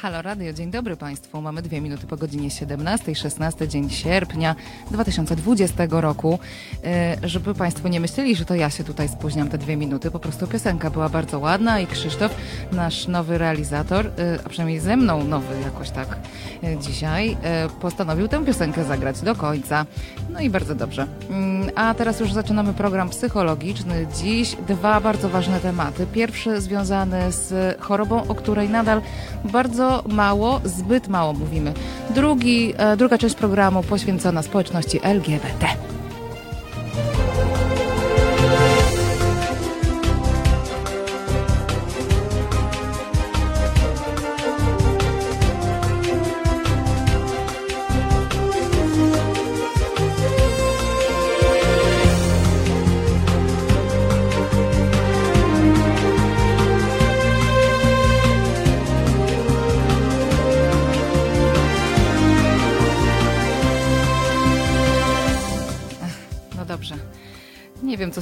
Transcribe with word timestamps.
Halo 0.00 0.22
Radio, 0.22 0.52
dzień 0.52 0.70
dobry 0.70 0.96
Państwu. 0.96 1.42
Mamy 1.42 1.62
dwie 1.62 1.80
minuty 1.80 2.06
po 2.06 2.16
godzinie 2.16 2.50
17, 2.50 3.14
16 3.14 3.68
dzień 3.68 3.90
sierpnia 3.90 4.56
2020 4.90 5.86
roku. 5.90 6.38
E, 6.84 7.16
żeby 7.22 7.54
Państwo 7.54 7.88
nie 7.88 8.00
myśleli, 8.00 8.36
że 8.36 8.44
to 8.44 8.54
ja 8.54 8.70
się 8.70 8.84
tutaj 8.84 9.08
spóźniam 9.08 9.48
te 9.48 9.58
dwie 9.58 9.76
minuty, 9.76 10.10
po 10.10 10.18
prostu 10.18 10.46
piosenka 10.46 10.90
była 10.90 11.08
bardzo 11.08 11.38
ładna 11.38 11.80
i 11.80 11.86
Krzysztof, 11.86 12.34
nasz 12.72 13.08
nowy 13.08 13.38
realizator, 13.38 14.06
e, 14.06 14.10
a 14.44 14.48
przynajmniej 14.48 14.80
ze 14.80 14.96
mną 14.96 15.24
nowy 15.24 15.60
jakoś 15.60 15.90
tak 15.90 16.18
e, 16.64 16.76
dzisiaj, 16.76 17.36
postanowił 17.80 18.28
tę 18.28 18.44
piosenkę 18.44 18.84
zagrać 18.84 19.20
do 19.20 19.34
końca. 19.34 19.86
No 20.30 20.40
i 20.40 20.50
bardzo 20.50 20.74
dobrze. 20.74 21.06
Mm, 21.30 21.70
a 21.74 21.94
teraz 21.94 22.20
już 22.20 22.32
zaczynamy 22.32 22.74
program 22.74 23.08
psychologiczny. 23.08 24.06
Dziś 24.22 24.56
dwa 24.68 25.00
bardzo 25.00 25.28
ważne 25.28 25.60
tematy. 25.60 26.06
Pierwszy 26.12 26.60
związany 26.60 27.32
z 27.32 27.80
chorobą, 27.80 28.28
o 28.28 28.34
której 28.34 28.68
nadal 28.68 29.02
bardzo 29.44 29.87
mało, 30.08 30.60
zbyt 30.64 31.08
mało 31.08 31.32
mówimy. 31.32 31.72
Drugi, 32.10 32.74
e, 32.76 32.96
druga 32.96 33.18
część 33.18 33.34
programu 33.34 33.82
poświęcona 33.82 34.42
społeczności 34.42 35.00
LGBT. 35.02 35.66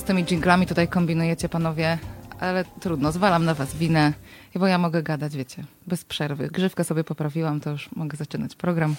Tymi 0.07 0.25
dżinglami 0.25 0.67
tutaj 0.67 0.89
kombinujecie, 0.89 1.49
panowie, 1.49 1.99
ale 2.41 2.65
trudno, 2.81 3.13
zwalam 3.13 3.45
na 3.45 3.55
was 3.55 3.77
winę, 3.77 4.13
bo 4.55 4.67
ja 4.67 4.79
mogę 4.79 5.03
gadać, 5.03 5.37
wiecie, 5.37 5.65
bez 5.87 6.05
przerwy. 6.05 6.49
Grzywkę 6.49 6.85
sobie 6.85 7.05
poprawiłam, 7.05 7.61
to 7.61 7.71
już 7.71 7.89
mogę 7.97 8.17
zaczynać 8.17 8.55
program. 8.55 8.95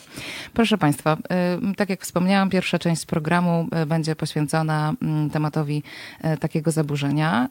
Proszę 0.53 0.78
Państwa, 0.78 1.17
y, 1.72 1.76
tak 1.76 1.90
jak 1.90 2.02
wspomniałam, 2.02 2.50
pierwsza 2.50 2.80
część 2.80 3.06
programu 3.06 3.68
y, 3.84 3.86
będzie 3.86 4.16
poświęcona 4.16 4.94
mm, 5.02 5.30
tematowi 5.30 5.84
y, 6.25 6.38
takiego 6.38 6.72
zaburzenia. 6.72 7.50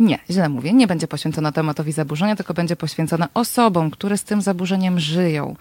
Nie, 0.00 0.18
źle 0.30 0.48
mówię, 0.48 0.72
nie 0.72 0.86
będzie 0.86 1.08
poświęcona 1.08 1.52
tematowi 1.52 1.92
zaburzenia, 1.92 2.36
tylko 2.36 2.54
będzie 2.54 2.76
poświęcona 2.76 3.28
osobom, 3.34 3.90
które 3.90 4.18
z 4.18 4.24
tym 4.24 4.42
zaburzeniem 4.42 5.00
żyją. 5.00 5.56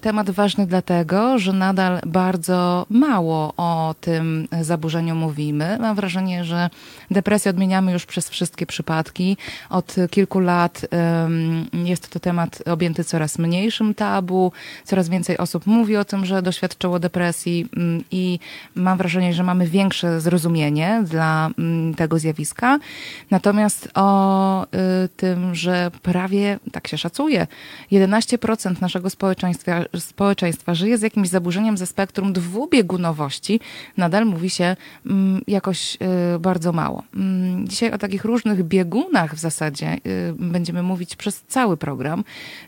Temat 0.00 0.30
ważny 0.30 0.66
dlatego, 0.66 1.38
że 1.38 1.52
nadal 1.52 2.00
bardzo 2.06 2.86
mało 2.90 3.54
o 3.56 3.94
tym 4.00 4.48
zaburzeniu 4.60 5.14
mówimy. 5.14 5.78
Mam 5.80 5.96
wrażenie, 5.96 6.44
że 6.44 6.70
depresję 7.10 7.50
odmieniamy 7.50 7.92
już 7.92 8.06
przez 8.06 8.28
wszystkie 8.28 8.66
przypadki. 8.66 9.36
Od 9.70 9.96
kilku 10.10 10.17
lat 10.34 10.86
jest 11.72 12.08
to 12.08 12.20
temat 12.20 12.62
objęty 12.66 13.04
coraz 13.04 13.38
mniejszym 13.38 13.94
tabu, 13.94 14.52
coraz 14.84 15.08
więcej 15.08 15.38
osób 15.38 15.66
mówi 15.66 15.96
o 15.96 16.04
tym, 16.04 16.26
że 16.26 16.42
doświadczyło 16.42 16.98
depresji 16.98 17.68
mm, 17.76 18.04
i 18.10 18.38
mam 18.74 18.98
wrażenie, 18.98 19.34
że 19.34 19.42
mamy 19.42 19.66
większe 19.66 20.20
zrozumienie 20.20 21.02
dla 21.04 21.50
mm, 21.58 21.94
tego 21.94 22.18
zjawiska. 22.18 22.78
Natomiast 23.30 23.88
o 23.94 24.64
y, 24.64 24.68
tym, 25.16 25.54
że 25.54 25.90
prawie, 26.02 26.58
tak 26.72 26.88
się 26.88 26.98
szacuje, 26.98 27.46
11% 27.92 28.80
naszego 28.80 29.10
społeczeństwa, 29.10 29.84
społeczeństwa 29.98 30.74
żyje 30.74 30.98
z 30.98 31.02
jakimś 31.02 31.28
zaburzeniem 31.28 31.76
ze 31.76 31.86
spektrum 31.86 32.32
dwubiegunowości, 32.32 33.60
nadal 33.96 34.26
mówi 34.26 34.50
się 34.50 34.76
mm, 35.06 35.42
jakoś 35.46 35.98
y, 36.36 36.38
bardzo 36.38 36.72
mało. 36.72 37.02
Dzisiaj 37.64 37.92
o 37.92 37.98
takich 37.98 38.24
różnych 38.24 38.62
biegunach 38.62 39.34
w 39.34 39.38
zasadzie 39.38 39.96
będziemy 40.38 40.82
mówić 40.82 41.16
przez 41.16 41.42
cały 41.48 41.76
program. 41.76 42.24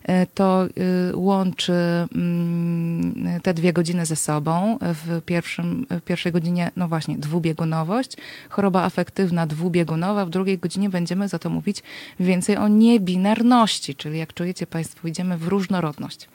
Y, 0.09 0.27
to 0.35 0.67
y, 1.11 1.17
łączy 1.17 1.73
mm, 2.15 3.41
te 3.43 3.55
dwie 3.55 3.73
godziny 3.73 4.07
ze 4.07 4.17
sobą. 4.17 4.79
W, 4.81 5.23
pierwszym, 5.27 5.87
w 5.91 6.01
pierwszej 6.01 6.33
godzinie, 6.33 6.71
no 6.77 6.89
właśnie, 6.89 7.19
dwubiegunowość, 7.19 8.17
choroba 8.49 8.83
afektywna 8.83 9.47
dwubiegunowa. 9.47 10.27
W 10.27 10.31
drugiej 10.31 10.59
godzinie 10.59 10.91
będziemy 10.91 11.29
za 11.29 11.39
to 11.39 11.51
mówić 11.51 11.83
więcej 12.21 12.57
o 12.57 12.69
niebinarności, 12.69 13.95
czyli 13.95 14.19
jak 14.19 14.35
czujecie 14.35 14.67
Państwo, 14.67 15.09
idziemy 15.09 15.39
w 15.39 15.49
różnorodność. 15.49 16.29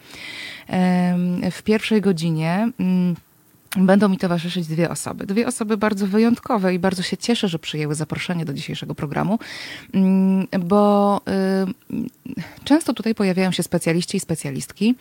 W 1.51 1.61
pierwszej 1.63 2.01
godzinie 2.01 2.69
mm, 2.79 3.15
Będą 3.75 4.09
mi 4.09 4.17
towarzyszyć 4.17 4.67
dwie 4.67 4.89
osoby. 4.89 5.25
Dwie 5.25 5.47
osoby 5.47 5.77
bardzo 5.77 6.07
wyjątkowe 6.07 6.73
i 6.73 6.79
bardzo 6.79 7.03
się 7.03 7.17
cieszę, 7.17 7.47
że 7.47 7.59
przyjęły 7.59 7.95
zaproszenie 7.95 8.45
do 8.45 8.53
dzisiejszego 8.53 8.95
programu, 8.95 9.39
mm, 9.93 10.47
bo 10.59 11.21
y, 11.89 12.35
często 12.63 12.93
tutaj 12.93 13.15
pojawiają 13.15 13.51
się 13.51 13.63
specjaliści 13.63 14.17
i 14.17 14.19
specjalistki, 14.19 14.95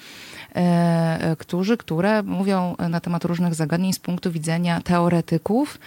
E, 0.54 1.36
którzy, 1.38 1.76
które 1.76 2.22
mówią 2.22 2.76
na 2.88 3.00
temat 3.00 3.24
różnych 3.24 3.54
zagadnień 3.54 3.92
z 3.92 3.98
punktu 3.98 4.30
widzenia 4.30 4.80
teoretyków 4.80 5.78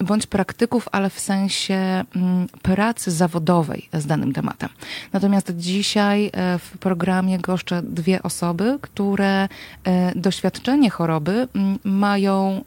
bądź 0.00 0.26
praktyków, 0.26 0.88
ale 0.92 1.10
w 1.10 1.20
sensie 1.20 1.74
mm, 1.74 2.46
pracy 2.62 3.10
zawodowej 3.10 3.88
z 3.92 4.06
danym 4.06 4.32
tematem. 4.32 4.68
Natomiast 5.12 5.52
dzisiaj 5.56 6.26
e, 6.26 6.58
w 6.58 6.78
programie 6.78 7.38
goszczę 7.38 7.82
dwie 7.82 8.22
osoby, 8.22 8.78
które 8.80 9.48
e, 9.84 10.12
doświadczenie 10.14 10.90
choroby 10.90 11.48
mm, 11.54 11.65
mają 11.84 12.64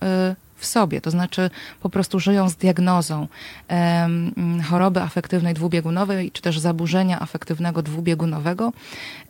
w 0.59 0.65
sobie, 0.65 1.01
to 1.01 1.11
znaczy 1.11 1.49
po 1.81 1.89
prostu 1.89 2.19
żyją 2.19 2.49
z 2.49 2.55
diagnozą 2.55 3.27
choroby 4.69 5.01
afektywnej 5.01 5.53
dwubiegunowej, 5.53 6.31
czy 6.31 6.41
też 6.41 6.59
zaburzenia 6.59 7.19
afektywnego 7.19 7.81
dwubiegunowego. 7.81 8.73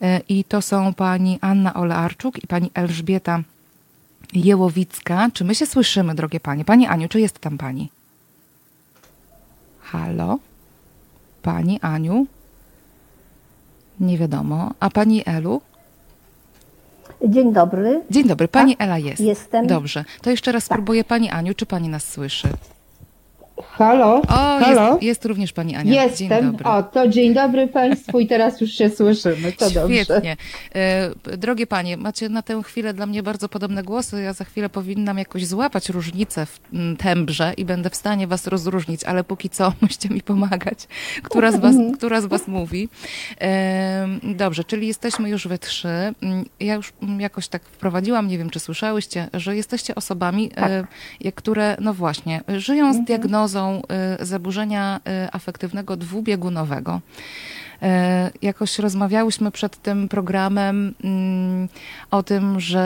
E, 0.01 0.21
I 0.29 0.43
to 0.43 0.61
są 0.61 0.93
pani 0.93 1.39
Anna 1.41 1.73
Olearczuk 1.73 2.43
i 2.43 2.47
pani 2.47 2.71
Elżbieta 2.73 3.43
Jełowicka. 4.33 5.29
Czy 5.33 5.45
my 5.45 5.55
się 5.55 5.65
słyszymy, 5.65 6.15
drogie 6.15 6.39
panie? 6.39 6.65
Pani 6.65 6.87
Aniu, 6.87 7.09
czy 7.09 7.19
jest 7.19 7.39
tam 7.39 7.57
pani? 7.57 7.89
Halo? 9.81 10.39
Pani 11.41 11.79
Aniu? 11.81 12.27
Nie 13.99 14.17
wiadomo. 14.17 14.73
A 14.79 14.89
pani 14.89 15.23
Elu? 15.25 15.61
Dzień 17.27 17.53
dobry. 17.53 18.01
Dzień 18.09 18.27
dobry, 18.27 18.47
pani 18.47 18.75
tak? 18.75 18.87
Ela 18.87 18.97
jest. 18.97 19.19
Jestem. 19.19 19.67
Dobrze. 19.67 20.05
To 20.21 20.29
jeszcze 20.29 20.51
raz 20.51 20.67
tak. 20.67 20.75
spróbuję 20.75 21.03
pani 21.03 21.29
Aniu, 21.29 21.53
czy 21.53 21.65
pani 21.65 21.89
nas 21.89 22.03
słyszy? 22.03 22.47
Halo? 23.63 24.21
O, 24.21 24.59
Halo? 24.59 24.89
Jest, 24.91 25.03
jest 25.03 25.25
również 25.25 25.53
pani 25.53 25.75
Ania. 25.75 26.03
Jestem. 26.03 26.29
Dzień 26.29 26.41
dobry. 26.51 26.65
O, 26.65 26.83
to 26.83 27.07
dzień 27.07 27.33
dobry 27.33 27.67
Państwu 27.67 28.19
i 28.19 28.27
teraz 28.27 28.61
już 28.61 28.71
się 28.71 28.89
słyszymy. 28.89 29.51
To 29.51 29.69
Świetnie. 29.69 30.05
dobrze. 30.05 30.35
E, 30.75 31.37
drogie 31.37 31.67
panie, 31.67 31.97
macie 31.97 32.29
na 32.29 32.41
tę 32.41 32.61
chwilę 32.63 32.93
dla 32.93 33.05
mnie 33.05 33.23
bardzo 33.23 33.49
podobne 33.49 33.83
głosy. 33.83 34.21
Ja 34.21 34.33
za 34.33 34.45
chwilę 34.45 34.69
powinnam 34.69 35.17
jakoś 35.17 35.45
złapać 35.45 35.89
różnicę 35.89 36.45
w 36.45 36.59
tembrze 36.97 37.53
i 37.57 37.65
będę 37.65 37.89
w 37.89 37.95
stanie 37.95 38.27
was 38.27 38.47
rozróżnić, 38.47 39.03
ale 39.03 39.23
póki 39.23 39.49
co 39.49 39.73
musicie 39.81 40.09
mi 40.09 40.21
pomagać, 40.21 40.87
która 41.23 41.51
z 41.51 41.59
was, 41.59 41.75
mhm. 41.75 41.97
która 41.97 42.21
z 42.21 42.25
was 42.25 42.47
mówi. 42.47 42.89
E, 43.41 44.07
dobrze, 44.23 44.63
czyli 44.63 44.87
jesteśmy 44.87 45.29
już 45.29 45.47
we 45.47 45.57
trzy. 45.57 46.13
Ja 46.59 46.73
już 46.73 46.93
jakoś 47.19 47.47
tak 47.47 47.63
wprowadziłam, 47.63 48.27
nie 48.27 48.37
wiem 48.37 48.49
czy 48.49 48.59
słyszałyście, 48.59 49.27
że 49.33 49.55
jesteście 49.55 49.95
osobami, 49.95 50.51
e, 50.55 50.85
tak. 51.23 51.35
które 51.35 51.77
no 51.81 51.93
właśnie, 51.93 52.41
żyją 52.57 52.93
z 52.93 52.97
mhm. 52.97 53.05
Diagnozą 53.49 53.81
Y, 54.21 54.25
zaburzenia 54.25 54.99
y, 55.25 55.31
afektywnego 55.31 55.97
dwubiegunowego. 55.97 57.01
E, 57.81 58.31
jakoś 58.41 58.79
rozmawiałyśmy 58.79 59.51
przed 59.51 59.81
tym 59.81 60.09
programem 60.09 60.93
mm, 61.03 61.67
o 62.11 62.23
tym, 62.23 62.59
że 62.59 62.79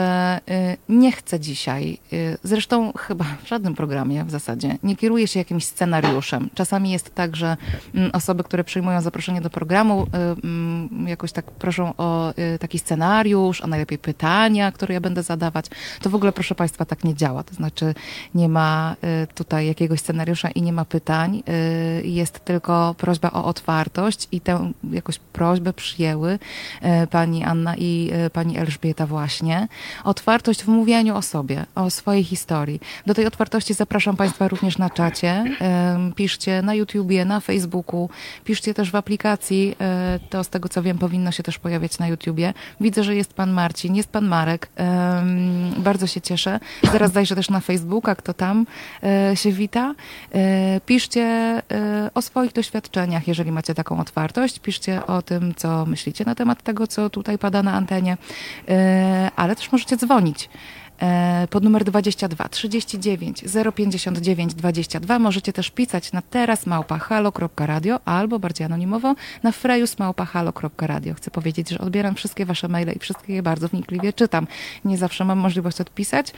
e, 0.48 0.76
nie 0.88 1.12
chcę 1.12 1.40
dzisiaj, 1.40 1.98
e, 2.12 2.16
zresztą 2.42 2.92
chyba 2.92 3.24
w 3.44 3.48
żadnym 3.48 3.74
programie 3.74 4.24
w 4.24 4.30
zasadzie, 4.30 4.78
nie 4.82 4.96
kieruję 4.96 5.26
się 5.26 5.38
jakimś 5.38 5.64
scenariuszem. 5.64 6.50
Czasami 6.54 6.90
jest 6.90 7.14
tak, 7.14 7.36
że 7.36 7.56
mm, 7.94 8.10
osoby, 8.12 8.44
które 8.44 8.64
przyjmują 8.64 9.00
zaproszenie 9.00 9.40
do 9.40 9.50
programu, 9.50 10.06
mm, 10.12 11.08
jakoś 11.08 11.32
tak 11.32 11.50
proszą 11.50 11.92
o 11.96 12.34
taki 12.60 12.78
scenariusz, 12.78 13.60
a 13.62 13.66
najlepiej 13.66 13.98
pytania, 13.98 14.72
które 14.72 14.94
ja 14.94 15.00
będę 15.00 15.22
zadawać. 15.22 15.66
To 16.02 16.10
w 16.10 16.14
ogóle, 16.14 16.32
proszę 16.32 16.54
Państwa, 16.54 16.84
tak 16.84 17.04
nie 17.04 17.14
działa. 17.14 17.42
To 17.42 17.54
znaczy, 17.54 17.94
nie 18.34 18.48
ma 18.48 18.96
tutaj 19.34 19.66
jakiegoś 19.66 20.00
scenariusza 20.00 20.50
i 20.50 20.62
nie 20.62 20.72
ma 20.72 20.84
pytań. 20.84 21.42
Jest 22.02 22.44
tylko 22.44 22.94
prośba 22.98 23.30
o 23.30 23.44
otwartość 23.44 24.28
i 24.32 24.40
tę 24.40 24.72
jakoś 24.92 25.18
prośbę 25.18 25.72
przyjęły, 25.72 26.38
e, 26.80 27.06
pani 27.06 27.44
Anna 27.44 27.76
i 27.76 28.10
e, 28.12 28.30
pani 28.30 28.58
Elżbieta 28.58 29.06
właśnie. 29.06 29.68
Otwartość 30.04 30.62
w 30.62 30.68
mówieniu 30.68 31.16
o 31.16 31.22
sobie, 31.22 31.66
o 31.74 31.90
swojej 31.90 32.24
historii. 32.24 32.80
Do 33.06 33.14
tej 33.14 33.26
otwartości 33.26 33.74
zapraszam 33.74 34.16
Państwa 34.16 34.48
również 34.48 34.78
na 34.78 34.90
czacie. 34.90 35.44
E, 35.60 36.10
Piszcie 36.16 36.62
na 36.62 36.74
YouTubie, 36.74 37.24
na 37.24 37.40
Facebooku, 37.40 38.08
piszcie 38.44 38.74
też 38.74 38.90
w 38.90 38.94
aplikacji. 38.94 39.76
To 40.30 40.44
z 40.44 40.48
tego 40.48 40.68
co 40.68 40.82
wiem 40.82 40.98
powinno 40.98 41.32
się 41.32 41.42
też 41.42 41.58
pojawiać 41.58 41.98
na 41.98 42.08
YouTubie. 42.08 42.54
Widzę, 42.80 43.04
że 43.04 43.16
jest 43.16 43.34
pan 43.34 43.52
Marcin, 43.52 43.94
jest 43.94 44.08
pan 44.08 44.26
Marek. 44.26 44.68
Bardzo 45.76 46.06
się 46.06 46.20
cieszę. 46.20 46.60
Zaraz 46.92 47.12
zajrzę 47.12 47.34
też 47.34 47.50
na 47.50 47.60
Facebooka, 47.60 48.14
kto 48.14 48.34
tam 48.34 48.66
się 49.34 49.52
wita. 49.52 49.94
Piszcie 50.86 51.62
o 52.14 52.22
swoich 52.22 52.52
doświadczeniach, 52.52 53.28
jeżeli 53.28 53.52
macie 53.52 53.74
taką 53.74 54.00
otwartość. 54.00 54.58
Piszcie 54.58 54.73
o 55.06 55.22
tym, 55.22 55.54
co 55.54 55.86
myślicie 55.86 56.24
na 56.24 56.34
temat 56.34 56.62
tego, 56.62 56.86
co 56.86 57.10
tutaj 57.10 57.38
pada 57.38 57.62
na 57.62 57.72
antenie. 57.72 58.16
E, 58.68 59.30
Ale 59.36 59.56
też 59.56 59.72
możecie 59.72 59.96
dzwonić 59.96 60.48
e, 61.02 61.48
pod 61.50 61.64
numer 61.64 61.84
22 61.84 62.48
39 62.48 63.44
059 63.74 64.54
22. 64.54 65.18
Możecie 65.18 65.52
też 65.52 65.70
pisać 65.70 66.12
na 66.12 66.22
teraz 66.22 66.66
małpa.halo.radio 66.66 68.00
albo 68.04 68.38
bardziej 68.38 68.64
anonimowo 68.64 69.14
na 69.42 69.52
frejusmałpa.halo.radio. 69.52 71.14
Chcę 71.14 71.30
powiedzieć, 71.30 71.68
że 71.68 71.78
odbieram 71.78 72.14
wszystkie 72.14 72.46
wasze 72.46 72.68
maile 72.68 72.92
i 72.96 72.98
wszystkie 72.98 73.34
je 73.34 73.42
bardzo 73.42 73.68
wnikliwie 73.68 74.12
czytam. 74.12 74.46
Nie 74.84 74.98
zawsze 74.98 75.24
mam 75.24 75.38
możliwość 75.38 75.80
odpisać, 75.80 76.32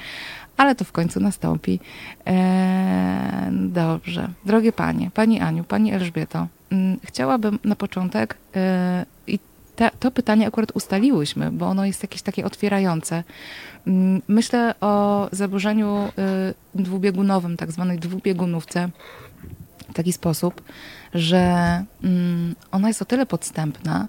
ale 0.57 0.75
to 0.75 0.85
w 0.85 0.93
końcu 0.93 1.21
nastąpi. 1.21 1.81
E, 2.27 3.51
dobrze. 3.53 4.29
Drogie 4.45 4.73
panie, 4.73 5.11
pani 5.15 5.41
Aniu, 5.41 5.65
pani 5.65 5.93
Elżbieto, 5.93 6.47
chciałabym 7.05 7.59
na 7.65 7.77
początek 7.77 8.37
e, 8.57 9.07
i 9.27 9.39
te, 9.77 9.91
to 10.01 10.11
pytanie 10.11 10.47
akurat 10.47 10.73
ustaliłyśmy, 10.75 11.51
bo 11.51 11.67
ono 11.67 11.85
jest 11.85 12.03
jakieś 12.03 12.23
takie 12.23 12.45
otwierające. 12.45 13.25
Mm, 13.87 14.23
Myślę 14.29 14.75
o 14.81 15.29
zaburzeniu 15.33 16.09
y, 16.75 16.83
dwubiegunowym, 16.83 17.57
tak 17.57 17.73
zwanej 17.73 17.99
dwubiegunówce, 17.99 18.89
w 19.91 19.95
taki 19.95 20.13
sposób, 20.13 20.63
że 21.15 21.45
mm, 22.03 22.55
ona 22.73 22.89
jest 22.89 23.03
o 23.03 23.05
tyle 23.05 23.27
podstępna, 23.27 24.09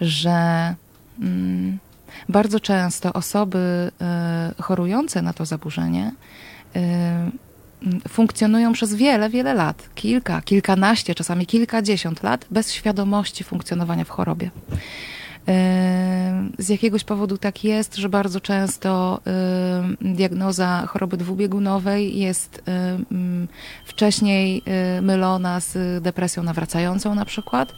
że 0.00 0.74
mm, 1.20 1.78
bardzo 2.28 2.60
często 2.60 3.12
osoby 3.12 3.90
y, 4.58 4.62
chorujące 4.62 5.22
na 5.22 5.32
to 5.32 5.44
zaburzenie 5.44 6.12
y, 6.76 6.78
mm, 6.78 7.32
funkcjonują 8.08 8.72
przez 8.72 8.94
wiele, 8.94 9.30
wiele 9.30 9.54
lat, 9.54 9.88
kilka, 9.94 10.42
kilkanaście, 10.42 11.14
czasami 11.14 11.46
kilkadziesiąt 11.46 12.22
lat 12.22 12.46
bez 12.50 12.72
świadomości 12.72 13.44
funkcjonowania 13.44 14.04
w 14.04 14.08
chorobie. 14.08 14.50
Z 16.58 16.68
jakiegoś 16.68 17.04
powodu 17.04 17.38
tak 17.38 17.64
jest, 17.64 17.96
że 17.96 18.08
bardzo 18.08 18.40
często 18.40 19.20
y, 20.02 20.14
diagnoza 20.14 20.86
choroby 20.86 21.16
dwubiegunowej 21.16 22.18
jest 22.18 22.58
y, 22.58 22.62
mm, 23.12 23.48
wcześniej 23.84 24.62
mylona 25.02 25.60
z 25.60 26.02
depresją 26.02 26.42
nawracającą 26.42 27.14
na 27.14 27.24
przykład 27.24 27.74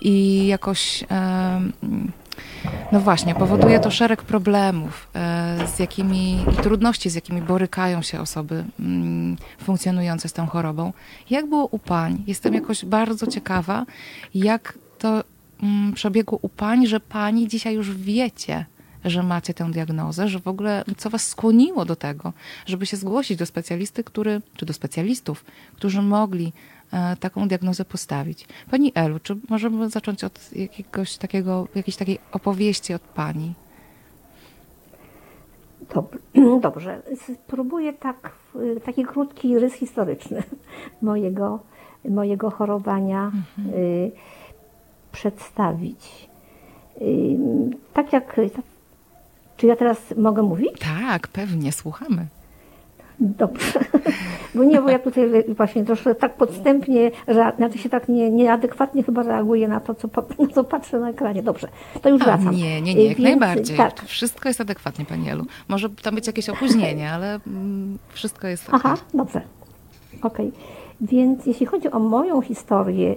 i 0.00 0.46
jakoś 0.46 1.04
no 2.92 3.00
właśnie, 3.00 3.34
powoduje 3.34 3.80
to 3.80 3.90
szereg 3.90 4.22
problemów, 4.22 5.08
e, 5.14 5.66
z 5.74 5.78
jakimi 5.78 6.44
i 6.52 6.62
trudności, 6.62 7.10
z 7.10 7.14
jakimi 7.14 7.42
borykają 7.42 8.02
się 8.02 8.20
osoby 8.20 8.64
mm, 8.80 9.36
funkcjonujące 9.58 10.28
z 10.28 10.32
tą 10.32 10.46
chorobą. 10.46 10.92
Jak 11.30 11.48
było 11.48 11.66
u 11.66 11.78
pań? 11.78 12.22
Jestem 12.26 12.54
jakoś 12.54 12.84
bardzo 12.84 13.26
ciekawa, 13.26 13.86
jak 14.34 14.78
to 14.98 15.24
mm, 15.62 15.92
przebiegło 15.92 16.38
u 16.42 16.48
pań, 16.48 16.86
że 16.86 17.00
pani 17.00 17.48
dzisiaj 17.48 17.74
już 17.74 17.96
wiecie, 17.96 18.64
że 19.04 19.22
macie 19.22 19.54
tę 19.54 19.70
diagnozę, 19.70 20.28
że 20.28 20.38
w 20.38 20.48
ogóle 20.48 20.84
co 20.96 21.10
was 21.10 21.28
skłoniło 21.28 21.84
do 21.84 21.96
tego, 21.96 22.32
żeby 22.66 22.86
się 22.86 22.96
zgłosić 22.96 23.38
do 23.38 23.46
specjalisty, 23.46 24.04
który, 24.04 24.40
czy 24.56 24.66
do 24.66 24.72
specjalistów, 24.72 25.44
którzy 25.76 26.02
mogli 26.02 26.52
taką 27.20 27.48
diagnozę 27.48 27.84
postawić. 27.84 28.48
Pani 28.70 28.92
Elu, 28.94 29.18
czy 29.20 29.36
możemy 29.48 29.90
zacząć 29.90 30.24
od 30.24 30.52
jakiegoś 30.52 31.16
takiego, 31.16 31.68
jakiejś 31.74 31.96
takiej 31.96 32.18
opowieści 32.32 32.94
od 32.94 33.02
pani? 33.02 33.54
Dob- 35.94 36.60
Dobrze, 36.60 37.02
spróbuję 37.44 37.92
tak, 37.92 38.32
taki 38.84 39.04
krótki 39.04 39.58
rys 39.58 39.74
historyczny 39.74 40.42
mojego, 41.02 41.58
mojego 42.04 42.50
chorowania 42.50 43.32
y, 43.74 44.10
przedstawić. 45.12 46.28
Y, 47.00 47.38
tak 47.94 48.12
jak, 48.12 48.40
czy 49.56 49.66
ja 49.66 49.76
teraz 49.76 49.98
mogę 50.16 50.42
mówić? 50.42 50.72
Tak, 51.00 51.28
pewnie, 51.28 51.72
słuchamy. 51.72 52.26
Dobrze. 53.20 53.80
Bo 54.54 54.64
nie, 54.64 54.82
bo 54.82 54.90
ja 54.90 54.98
tutaj 54.98 55.24
właśnie 55.48 55.84
troszkę 55.84 56.14
tak 56.14 56.34
podstępnie, 56.34 57.10
znaczy 57.56 57.78
się 57.78 57.88
tak 57.88 58.08
nie, 58.08 58.30
nieadekwatnie 58.30 59.02
chyba 59.02 59.22
reaguję 59.22 59.68
na 59.68 59.80
to, 59.80 59.94
co, 59.94 60.08
na 60.38 60.48
co 60.54 60.64
patrzę 60.64 61.00
na 61.00 61.10
ekranie. 61.10 61.42
Dobrze, 61.42 61.68
to 62.02 62.08
już 62.08 62.22
wracam. 62.22 62.56
nie, 62.56 62.82
nie, 62.82 62.94
nie, 62.94 63.04
jak 63.04 63.16
Więc, 63.16 63.30
najbardziej. 63.30 63.76
Tak, 63.76 64.00
Wszystko 64.04 64.48
jest 64.48 64.60
adekwatnie, 64.60 65.04
pani 65.04 65.30
Elu. 65.30 65.44
Może 65.68 65.90
tam 65.90 66.14
być 66.14 66.26
jakieś 66.26 66.48
opóźnienie, 66.48 67.10
ale 67.12 67.40
mm, 67.46 67.98
wszystko 68.08 68.46
jest 68.46 68.68
Aha, 68.72 68.92
okej. 68.92 69.04
dobrze. 69.14 69.40
Okej. 70.22 70.52
Więc 71.00 71.46
jeśli 71.46 71.66
chodzi 71.66 71.90
o 71.90 71.98
moją 71.98 72.40
historię 72.40 73.14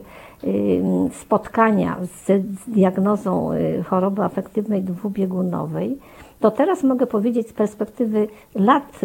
spotkania 1.11 1.97
z, 2.25 2.45
diagnozą 2.67 3.53
y, 3.53 3.83
choroby 3.83 4.23
afektywnej 4.23 4.83
dwubiegunowej, 4.83 5.97
to 6.39 6.51
teraz 6.51 6.83
mogę 6.83 7.07
powiedzieć 7.07 7.49
z 7.49 7.53
perspektywy 7.53 8.27
lat 8.55 9.01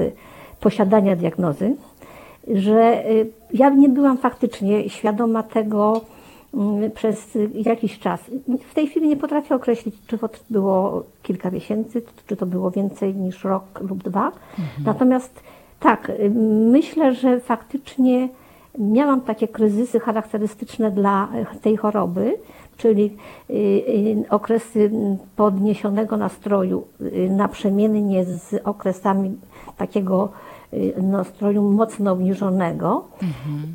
posiadania 0.60 1.16
diagnozy, 1.16 1.76
że 2.48 3.10
y, 3.10 3.30
ja 3.52 3.70
nie 3.70 3.88
byłam 3.88 4.18
faktycznie 4.18 4.90
świadoma 4.90 5.42
tego 5.42 6.00
mm, 6.54 6.90
przez 6.90 7.38
jakiś 7.54 7.98
czas. 7.98 8.20
W 8.70 8.74
tej 8.74 8.86
chwili 8.86 9.08
nie 9.08 9.16
potrafię 9.16 9.54
określić, 9.54 9.94
czy 10.06 10.18
to 10.18 10.28
było 10.50 11.02
kilka 11.22 11.50
miesięcy, 11.50 12.02
czy 12.26 12.36
to 12.36 12.46
było 12.46 12.70
więcej 12.70 13.14
niż 13.14 13.44
rok 13.44 13.80
lub 13.80 14.02
dwa. 14.02 14.32
Natomiast 14.84 15.40
tak, 15.80 16.10
y, 16.10 16.30
myślę, 16.70 17.14
że 17.14 17.40
faktycznie 17.40 18.28
miałam 18.78 19.20
takie 19.20 19.48
kryzysy 19.48 20.00
charakterystyczne 20.00 20.90
dla 20.90 21.28
tej 21.62 21.76
choroby, 21.76 22.36
czyli 22.76 23.16
y, 23.50 24.24
okresy 24.30 24.90
podniesionego 25.36 26.16
nastroju 26.16 26.86
naprzemiennie 27.30 28.24
z 28.24 28.54
okresami 28.64 29.36
takiego 29.76 30.28
nastroju 31.02 31.62
mocno 31.62 32.12
obniżonego. 32.12 33.08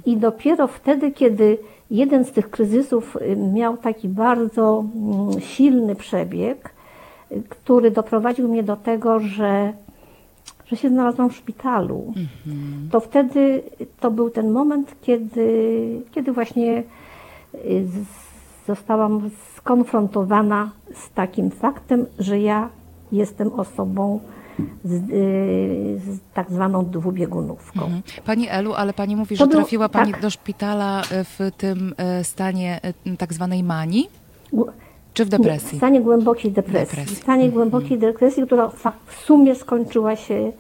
I 0.05 0.17
dopiero 0.17 0.67
wtedy, 0.67 1.11
kiedy 1.11 1.57
jeden 1.91 2.25
z 2.25 2.31
tych 2.31 2.49
kryzysów 2.49 3.17
y, 3.21 3.35
miał 3.35 3.77
taki 3.77 4.09
bardzo 4.09 4.85
mm, 4.95 5.41
silny 5.41 5.95
przebieg, 5.95 6.73
y, 7.31 7.43
który 7.49 7.91
doprowadził 7.91 8.47
mnie 8.47 8.63
do 8.63 8.75
tego, 8.75 9.19
że, 9.19 9.73
że 10.65 10.75
się 10.77 10.89
znalazłam 10.89 11.29
w 11.29 11.35
szpitalu, 11.35 12.13
to 12.91 12.99
wtedy 12.99 13.63
to 13.99 14.11
był 14.11 14.29
ten 14.29 14.51
moment, 14.51 14.95
kiedy, 15.01 16.01
kiedy 16.11 16.31
właśnie 16.31 16.83
y, 17.55 17.87
zostałam 18.67 19.29
skonfrontowana 19.55 20.69
z 20.93 21.09
takim 21.09 21.51
faktem, 21.51 22.05
że 22.19 22.39
ja 22.39 22.69
jestem 23.11 23.53
osobą 23.53 24.19
z, 24.83 24.91
y, 24.93 25.99
z 25.99 26.19
tak 26.33 26.51
zwaną 26.51 26.85
dwubiegunówką. 26.85 27.83
Mhm. 27.83 28.01
Pani 28.25 28.49
Elu, 28.49 28.73
ale 28.73 28.93
pani 28.93 29.15
mówi, 29.15 29.37
To 29.37 29.43
że 29.43 29.47
był- 29.49 29.59
trafiła 29.59 29.89
pani 29.89 30.11
tak. 30.11 30.21
do 30.21 30.29
szpitala 30.29 31.01
e, 31.11 31.23
w 31.23 31.39
tym 31.57 31.93
e, 31.97 32.23
stanie 32.23 32.79
e, 33.05 33.17
tak 33.17 33.33
zwanej 33.33 33.63
manii, 33.63 34.09
czy 35.13 35.25
w 35.25 35.31
Nie, 35.31 35.37
depresji? 35.37 35.73
w 35.75 35.77
stanie 35.77 36.01
głębokiej 36.01 36.51
depresji. 36.51 36.89
Depresji. 36.89 37.15
W 37.15 37.19
stanie 37.19 37.49
głębokiej 37.49 37.97
depresji, 37.99 38.45
która 38.45 38.69
w 39.05 39.15
sumie 39.25 39.55
skończyła 39.55 40.15
się 40.15 40.51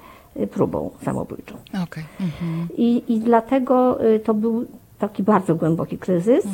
próbą 0.51 0.89
samobójczą. 1.03 1.55
Okej. 1.83 2.03
Mhm. 2.21 2.67
I, 2.77 3.03
I 3.07 3.19
dlatego 3.19 3.99
to 4.23 4.33
był 4.33 4.65
taki 4.99 5.23
bardzo 5.23 5.55
głęboki 5.55 5.97
kryzys 5.97 6.45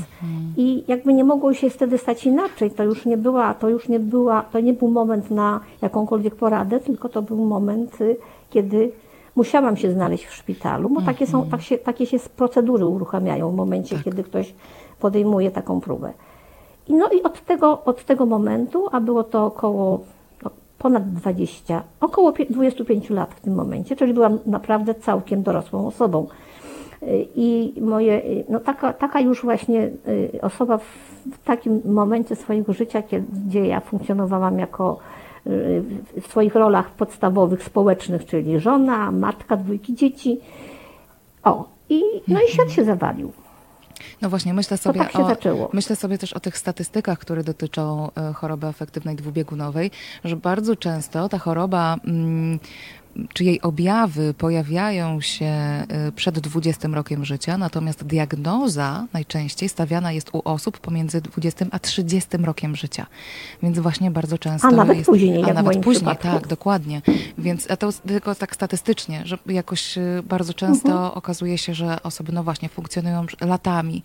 i 0.57 0.83
jakby 0.88 1.13
nie 1.13 1.24
mogło 1.24 1.53
się 1.53 1.69
wtedy 1.69 1.98
stać 1.98 2.25
inaczej. 2.25 2.71
To 2.71 2.83
już 2.83 3.05
nie 3.05 3.17
była, 3.17 3.53
to 3.53 3.69
już 3.69 3.88
nie 3.89 4.00
była, 4.00 4.41
to 4.41 4.60
nie 4.60 4.74
był 4.74 4.88
moment 4.88 5.31
na 5.31 5.60
jakąkolwiek 5.81 6.36
poradę, 6.36 6.79
tylko 6.79 7.10
to 7.10 7.21
był 7.21 7.38
moment, 7.38 8.01
y, 8.01 8.17
kiedy 8.50 8.91
musiałam 9.36 9.77
się 9.77 9.91
znaleźć 9.91 10.25
w 10.25 10.33
szpitalu, 10.33 10.89
bo 10.89 11.01
takie 11.01 11.27
są, 11.27 11.50
tak 11.50 11.62
się, 11.62 11.77
takie 11.77 12.05
się 12.05 12.17
procedury 12.19 12.86
uruchamiają 12.86 13.51
w 13.51 13.55
momencie, 13.55 14.00
kiedy 14.03 14.24
ktoś 14.24 14.53
podejmuje 15.00 15.51
taką 15.51 15.81
próbę. 15.81 16.13
I 16.88 16.93
no 16.93 17.10
i 17.10 17.24
od 17.24 17.45
tego, 17.45 17.83
od 17.86 18.05
tego 18.05 18.25
momentu, 18.25 18.88
a 18.91 19.01
było 19.01 19.24
to 19.24 19.45
około 19.45 20.00
no, 20.43 20.50
ponad 20.77 21.13
20, 21.13 21.83
około 22.01 22.31
pie- 22.31 22.50
25 22.50 23.10
lat 23.10 23.33
w 23.33 23.41
tym 23.41 23.55
momencie, 23.55 23.95
czyli 23.95 24.13
byłam 24.13 24.39
naprawdę 24.45 24.95
całkiem 24.95 25.43
dorosłą 25.43 25.88
osobą. 25.88 26.27
I 27.36 27.74
moje, 27.81 28.22
no 28.50 28.60
taka, 28.60 28.93
taka 28.93 29.20
już 29.20 29.41
właśnie 29.41 29.89
osoba 30.41 30.77
w, 30.77 30.84
takim 31.46 31.81
momencie 31.86 32.36
swojego 32.36 32.74
życia, 32.74 33.03
gdzie 33.48 33.67
ja 33.67 33.79
funkcjonowałam 33.79 34.60
jako 34.60 35.00
w 36.22 36.27
swoich 36.27 36.55
rolach 36.55 36.91
podstawowych, 36.91 37.63
społecznych, 37.63 38.25
czyli 38.25 38.60
żona, 38.60 39.12
matka 39.12 39.58
dwójki 39.58 39.96
dzieci. 39.96 40.39
O, 41.43 41.70
i, 41.89 42.03
no 42.27 42.39
i 42.41 42.51
świat 42.51 42.72
się 42.72 42.84
zawalił. 42.84 43.31
No 44.22 44.29
właśnie, 44.29 44.53
myślę 44.53 44.77
sobie, 44.77 45.00
tak 45.00 45.15
o, 45.15 45.70
myślę 45.74 45.96
sobie 45.96 46.17
też 46.17 46.34
o 46.34 46.39
tych 46.39 46.58
statystykach, 46.58 47.20
które 47.20 47.43
dotyczą 47.43 48.10
e, 48.15 48.34
choroby 48.34 48.67
afektywnej 48.67 49.15
dwubiegunowej, 49.15 49.91
że 50.24 50.36
bardzo 50.36 50.75
często 50.75 51.29
ta 51.29 51.38
choroba 51.38 51.96
mm, 52.08 52.60
czy 53.33 53.43
jej 53.43 53.61
objawy 53.61 54.33
pojawiają 54.33 55.21
się 55.21 55.53
y, 56.07 56.11
przed 56.11 56.39
20 56.39 56.87
rokiem 56.87 57.25
życia, 57.25 57.57
natomiast 57.57 58.03
diagnoza 58.03 59.07
najczęściej 59.13 59.69
stawiana 59.69 60.11
jest 60.11 60.29
u 60.33 60.41
osób 60.45 60.79
pomiędzy 60.79 61.21
20 61.21 61.65
a 61.71 61.79
30 61.79 62.37
rokiem 62.37 62.75
życia. 62.75 63.05
Więc 63.63 63.79
właśnie 63.79 64.11
bardzo 64.11 64.37
często 64.37 64.67
a 64.67 64.71
nawet 64.71 64.97
jest, 64.97 65.09
później, 65.09 65.43
a 65.43 65.53
nawet 65.53 65.83
później, 65.83 65.95
przypadku. 65.95 66.27
tak, 66.27 66.47
dokładnie. 66.47 67.01
Więc 67.37 67.71
a 67.71 67.77
to 67.77 67.91
tylko 67.91 68.35
tak 68.35 68.55
statystycznie, 68.55 69.21
że 69.25 69.37
jakoś 69.45 69.97
y, 69.97 70.23
bardzo 70.23 70.53
często 70.53 70.89
mhm. 70.89 71.11
okazuje 71.11 71.57
się, 71.57 71.73
że 71.73 72.03
osoby 72.03 72.31
no 72.31 72.43
właśnie 72.43 72.69
funkcjonują 72.69 73.25
latami 73.41 74.03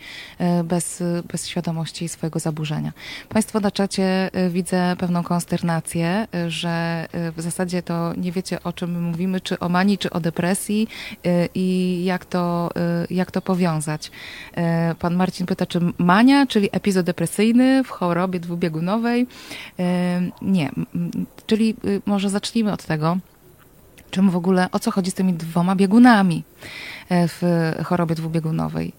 y, 0.61 0.65
bez, 0.65 1.03
bez 1.33 1.49
świadomości 1.49 2.09
swojego 2.09 2.39
zaburzenia. 2.39 2.93
Państwo 3.29 3.61
na 3.61 3.71
czacie 3.71 4.31
widzę 4.51 4.97
pewną 4.99 5.23
konsternację, 5.23 6.29
że 6.49 7.07
w 7.37 7.43
zasadzie 7.43 7.83
to 7.83 8.15
nie 8.17 8.33
wiecie 8.33 8.63
o 8.63 8.73
czym 8.73 8.96
mówimy, 9.01 9.41
czy 9.41 9.59
o 9.59 9.69
manii, 9.69 9.99
czy 9.99 10.11
o 10.11 10.21
depresji 10.21 10.89
y, 11.27 11.49
i 11.55 12.05
jak 12.05 12.25
to, 12.25 12.71
y, 13.11 13.15
jak 13.15 13.31
to 13.31 13.43
powiązać. 13.43 14.11
Y, 14.91 14.95
pan 14.95 15.15
Marcin 15.15 15.47
pyta, 15.47 15.67
czy 15.67 15.81
mania, 15.99 16.47
czyli 16.47 16.69
epizod 16.73 17.07
depresyjny 17.07 17.85
w 17.85 17.91
chorobie 17.91 18.41
dwubiegunowej? 18.41 19.27
Nie, 20.43 20.71
czyli 21.47 21.75
może 22.07 22.31
zacznijmy 22.31 22.73
od 22.73 22.85
tego, 22.85 23.19
czym 24.11 24.31
w 24.31 24.37
ogóle, 24.37 24.69
o 24.73 24.79
co 24.79 24.91
chodzi 24.91 25.11
z 25.11 25.15
tymi 25.15 25.35
dwoma 25.35 25.77
biegunami 25.77 26.43
w 27.11 27.73
chorobie 27.85 28.15
dwubiegunowej 28.15 28.93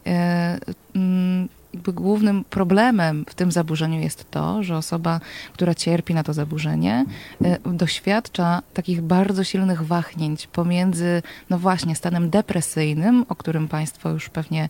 głównym 1.77 2.43
problemem 2.43 3.25
w 3.29 3.35
tym 3.35 3.51
zaburzeniu 3.51 3.99
jest 3.99 4.31
to, 4.31 4.63
że 4.63 4.77
osoba, 4.77 5.19
która 5.53 5.75
cierpi 5.75 6.13
na 6.13 6.23
to 6.23 6.33
zaburzenie, 6.33 7.05
e, 7.43 7.73
doświadcza 7.73 8.61
takich 8.73 9.01
bardzo 9.01 9.43
silnych 9.43 9.85
wahnięć 9.85 10.47
pomiędzy, 10.47 11.21
no 11.49 11.59
właśnie, 11.59 11.95
stanem 11.95 12.29
depresyjnym, 12.29 13.25
o 13.29 13.35
którym 13.35 13.67
Państwo 13.67 14.09
już 14.09 14.29
pewnie 14.29 14.69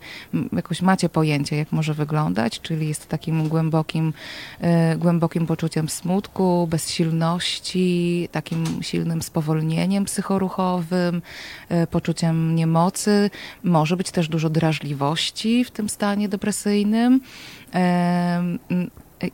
jakoś 0.53 0.81
macie 0.81 1.09
pojęcie, 1.09 1.57
jak 1.57 1.71
może 1.71 1.93
wyglądać, 1.93 2.61
czyli 2.61 2.87
jest 2.87 3.07
takim 3.07 3.47
głębokim, 3.47 4.13
e, 4.61 4.95
głębokim 4.97 5.47
poczuciem 5.47 5.89
smutku, 5.89 6.67
bezsilności, 6.69 8.29
takim 8.31 8.65
silnym 8.81 9.21
spowolnieniem 9.21 10.05
psychoruchowym, 10.05 11.21
e, 11.69 11.87
poczuciem 11.87 12.55
niemocy. 12.55 13.29
Może 13.63 13.97
być 13.97 14.11
też 14.11 14.27
dużo 14.27 14.49
drażliwości 14.49 15.63
w 15.63 15.71
tym 15.71 15.89
stanie 15.89 16.29
depresyjnym 16.29 16.96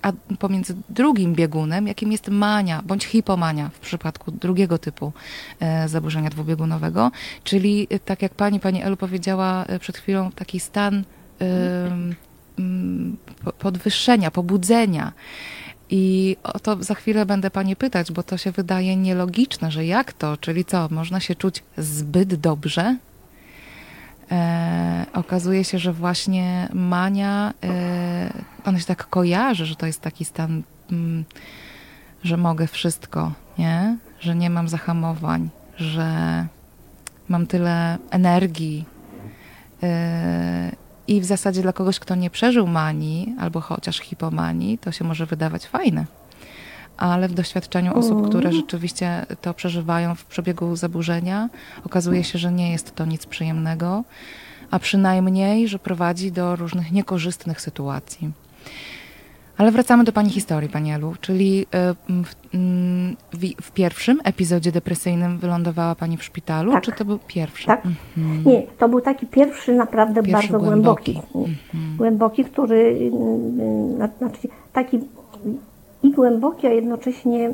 a 0.02 0.12
pomiędzy 0.40 0.76
drugim 0.90 1.34
biegunem, 1.34 1.88
jakim 1.88 2.12
jest 2.12 2.30
mania 2.30 2.82
bądź 2.86 3.06
hipomania 3.06 3.70
w 3.74 3.80
przypadku 3.80 4.32
drugiego 4.32 4.78
typu 4.78 5.14
e, 5.60 5.90
zaburzenia 5.90 6.30
dwubiegunowego, 6.30 7.12
czyli 7.44 7.88
e, 7.90 8.00
tak 8.00 8.22
jak 8.22 8.34
pani, 8.34 8.60
pani 8.60 8.84
Elu 8.84 8.98
powiedziała 8.98 9.66
e, 9.66 9.80
przed 9.80 9.98
chwilą, 9.98 10.32
taki 10.32 10.60
stan 10.60 11.04
podwyższenia, 13.60 14.32
pobudzenia. 14.32 15.14
I 15.90 16.38
o 16.44 16.60
to 16.60 16.84
za 16.84 16.96
chwilę 16.96 17.26
będę 17.26 17.52
Pani 17.52 17.76
pytać, 17.76 18.12
bo 18.12 18.24
to 18.24 18.38
się 18.38 18.52
wydaje 18.52 18.96
nielogiczne, 18.96 19.72
że 19.72 19.86
jak 19.86 20.14
to, 20.14 20.38
czyli 20.38 20.66
co, 20.66 20.88
można 20.92 21.20
się 21.20 21.36
czuć 21.36 21.64
zbyt 21.78 22.36
dobrze, 22.36 22.98
e, 24.32 25.06
okazuje 25.14 25.64
się, 25.64 25.80
że 25.80 25.94
właśnie 25.94 26.70
mania, 26.74 27.54
e, 27.64 28.34
ona 28.66 28.80
się 28.80 28.86
tak 28.86 29.10
kojarzy, 29.10 29.66
że 29.66 29.76
to 29.76 29.86
jest 29.86 30.02
taki 30.02 30.26
stan, 30.26 30.64
mm, 30.92 31.26
że 32.24 32.38
mogę 32.38 32.68
wszystko, 32.68 33.32
nie? 33.58 33.98
Że 34.20 34.36
nie 34.36 34.50
mam 34.50 34.70
zahamowań, 34.70 35.50
że 35.78 36.46
mam 37.30 37.48
tyle 37.48 37.98
energii. 38.10 38.86
E, 39.84 40.72
I 41.08 41.22
w 41.22 41.26
zasadzie 41.26 41.62
dla 41.62 41.74
kogoś, 41.74 42.00
kto 42.00 42.16
nie 42.16 42.30
przeżył 42.30 42.68
manii, 42.68 43.36
albo 43.40 43.62
chociaż 43.62 44.00
hipomanii, 44.00 44.78
to 44.78 44.92
się 44.92 45.04
może 45.06 45.26
wydawać 45.26 45.68
fajne 45.68 46.06
ale 46.98 47.28
w 47.28 47.34
doświadczeniu 47.34 47.98
osób, 47.98 48.30
które 48.30 48.52
rzeczywiście 48.52 49.26
to 49.42 49.54
przeżywają 49.54 50.16
w 50.16 50.26
przebiegu 50.26 50.76
zaburzenia, 50.76 51.50
okazuje 51.86 52.24
się, 52.24 52.40
że 52.40 52.52
nie 52.52 52.72
jest 52.72 52.96
to 52.96 53.06
nic 53.06 53.26
przyjemnego, 53.26 54.04
a 54.72 54.80
przynajmniej, 54.80 55.68
że 55.68 55.80
prowadzi 55.80 56.32
do 56.32 56.56
różnych 56.56 56.92
niekorzystnych 56.92 57.62
sytuacji. 57.62 58.32
Ale 59.58 59.72
wracamy 59.72 60.04
do 60.04 60.12
Pani 60.12 60.30
historii, 60.30 60.70
Pani 60.70 60.92
Elu, 60.92 61.14
czyli 61.22 61.66
e, 61.72 61.94
w, 61.94 62.56
mm, 62.56 63.16
w, 63.34 63.62
w, 63.62 63.72
pierwszym 63.72 64.20
epizodzie 64.24 64.72
depresyjnym 64.72 65.38
wylądowała 65.38 65.96
Pani 65.96 66.18
w 66.18 66.24
szpitalu, 66.24 66.72
tak. 66.72 66.84
czy 66.84 66.92
to 66.92 67.06
był 67.06 67.20
pierwszy? 67.28 67.68
Tak. 67.68 67.86
Mhm. 67.86 68.44
Nie, 68.46 68.62
to 68.78 68.90
był 68.90 69.02
taki 69.02 69.28
pierwszy 69.28 69.74
naprawdę 69.74 70.24
pierwszy 70.24 70.52
bardzo 70.52 70.66
głęboki. 70.66 71.14
Głęboki, 71.14 71.58
mhm. 71.74 71.98
głęboki 71.98 72.46
który, 72.46 73.10
mm, 73.14 73.60
mm, 73.60 74.10
znaczy 74.18 74.48
taki 74.74 75.00
i 76.04 76.12
głęboki, 76.12 76.68
a 76.68 76.72
jednocześnie 76.72 77.54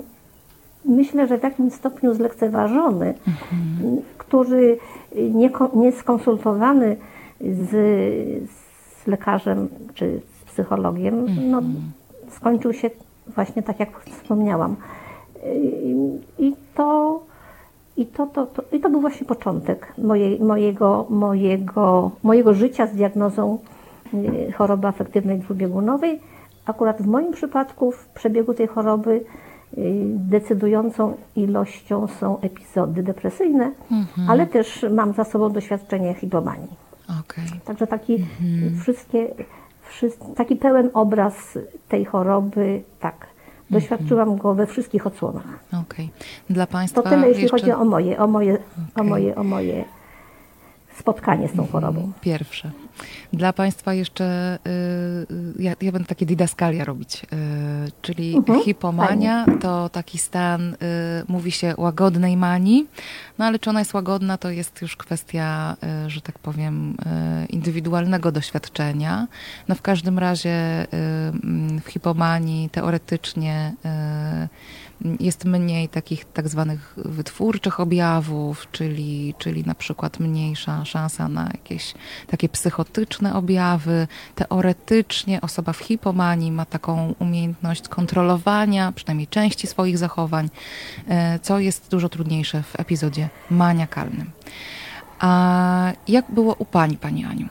myślę, 0.86 1.28
że 1.28 1.38
w 1.38 1.42
takim 1.42 1.72
stopniu 1.72 2.14
zlekceważony, 2.14 3.14
mhm. 3.28 4.02
który 4.18 4.78
nie, 5.16 5.52
nie 5.76 5.92
skonsultowany 5.92 6.98
z, 7.42 7.70
z 9.04 9.08
lekarzem 9.08 9.68
czy 9.94 10.22
z 10.42 10.52
psychologiem, 10.52 11.26
no, 11.52 11.58
mhm. 11.58 11.92
skończył 12.30 12.74
się 12.74 12.90
właśnie 13.36 13.64
tak, 13.64 13.80
jak 13.80 14.00
wspomniałam. 14.00 14.76
I 16.40 16.54
to, 16.76 17.20
i 17.98 18.06
to, 18.06 18.28
to, 18.28 18.46
to, 18.46 18.64
i 18.72 18.80
to 18.80 18.90
był 18.90 19.02
właśnie 19.02 19.28
początek 19.28 19.94
mojej, 19.98 20.40
mojego, 20.40 21.06
mojego, 21.10 22.12
mojego 22.24 22.54
życia 22.54 22.88
z 22.88 22.92
diagnozą 22.92 23.58
y, 24.14 24.52
choroby 24.52 24.88
afektywnej 24.88 25.40
dwubiegunowej 25.40 26.20
Akurat 26.70 27.02
w 27.02 27.08
moim 27.08 27.32
przypadku 27.32 27.92
w 27.92 28.08
przebiegu 28.08 28.54
tej 28.54 28.68
choroby 28.68 29.12
y, 29.12 29.24
decydującą 30.06 31.18
ilością 31.36 32.08
są 32.08 32.40
epizody 32.40 33.04
depresyjne, 33.04 33.72
mhm. 33.92 34.30
ale 34.30 34.48
też 34.48 34.86
mam 34.92 35.14
za 35.14 35.24
sobą 35.24 35.50
doświadczenie 35.50 36.14
hipomanii. 36.14 36.76
Okay. 37.06 37.46
Także 37.66 37.88
taki 37.88 38.16
mhm. 38.16 38.80
wszystkie, 38.80 39.28
taki 40.36 40.56
pełen 40.56 40.90
obraz 40.94 41.58
tej 41.90 42.06
choroby, 42.06 42.82
tak. 43.00 43.28
Doświadczyłam 43.70 44.38
go 44.38 44.54
we 44.54 44.68
wszystkich 44.68 45.08
odsłonach. 45.08 45.60
Okay. 45.84 46.08
Dla 46.50 46.68
Państwa 46.68 47.02
to 47.02 47.10
tyle, 47.10 47.28
jeśli 47.28 47.44
jeszcze... 47.44 47.58
chodzi 47.58 47.72
o 47.72 47.86
moje, 47.86 48.20
o 48.20 48.28
moje, 48.28 48.54
okay. 48.54 49.06
o 49.06 49.10
moje, 49.10 49.36
o 49.36 49.44
moje 49.44 49.86
spotkanie 51.00 51.48
z 51.48 51.54
tą 51.54 51.68
chorobą. 51.68 52.12
Pierwsze. 52.22 52.72
Dla 53.34 53.54
Państwa 53.54 53.94
jeszcze, 53.94 54.58
y, 55.60 55.64
ja, 55.64 55.74
ja, 55.82 55.92
będę 55.92 56.08
takie 56.08 56.26
didaskalia 56.26 56.86
robić, 56.86 57.24
y, 57.24 57.28
czyli 58.02 58.36
mhm, 58.36 58.62
hipomania 58.62 59.46
fajnie. 59.46 59.62
to 59.62 59.90
taki 59.90 60.18
stan, 60.18 60.74
y, 60.74 60.78
mówi 61.28 61.52
się 61.52 61.74
łagodnej 61.78 62.38
manii, 62.38 62.88
no 63.38 63.46
ale 63.46 63.60
czy 63.60 63.70
ona 63.70 63.80
jest 63.80 63.94
łagodna, 63.94 64.38
to 64.38 64.50
jest 64.50 64.82
już 64.82 64.96
kwestia, 64.96 65.76
że 66.08 66.22
tak 66.22 66.40
powiem, 66.40 66.98
indywidualnego 67.50 68.32
doświadczenia. 68.32 69.28
No 69.68 69.76
w 69.76 69.82
każdym 69.82 70.20
razie 70.20 70.88
w 71.84 71.88
hipomanii 71.88 72.70
teoretycznie 72.70 73.74
jest 75.20 75.46
mniej 75.46 75.90
takich 75.90 76.26
tak 76.26 76.48
zwanych 76.48 76.94
wytwórczych 76.98 77.80
objawów, 77.80 78.68
czyli, 78.72 79.34
czyli 79.38 79.64
na 79.64 79.76
przykład 79.76 80.20
mniejsza 80.20 80.86
szansa 80.86 81.28
na 81.30 81.50
jakieś 81.54 81.94
takie 82.28 82.50
psychotyczne 82.50 83.36
objawy. 83.36 84.08
Teoretycznie 84.36 85.42
osoba 85.42 85.74
w 85.74 85.78
hipomanii 85.78 86.52
ma 86.52 86.66
taką 86.66 87.14
umiejętność 87.20 87.88
kontrolowania 87.88 88.92
przynajmniej 88.92 89.28
części 89.28 89.68
swoich 89.68 89.98
zachowań, 89.98 90.50
e, 91.08 91.40
co 91.40 91.60
jest 91.60 91.92
dużo 91.92 92.10
trudniejsze 92.10 92.64
w 92.64 92.80
epizodzie 92.80 93.30
maniakalnym. 93.52 94.32
A 95.20 95.92
jak 96.08 96.26
było 96.32 96.56
u 96.60 96.66
Pani, 96.66 96.98
Pani 96.98 97.26
Aniu? 97.26 97.48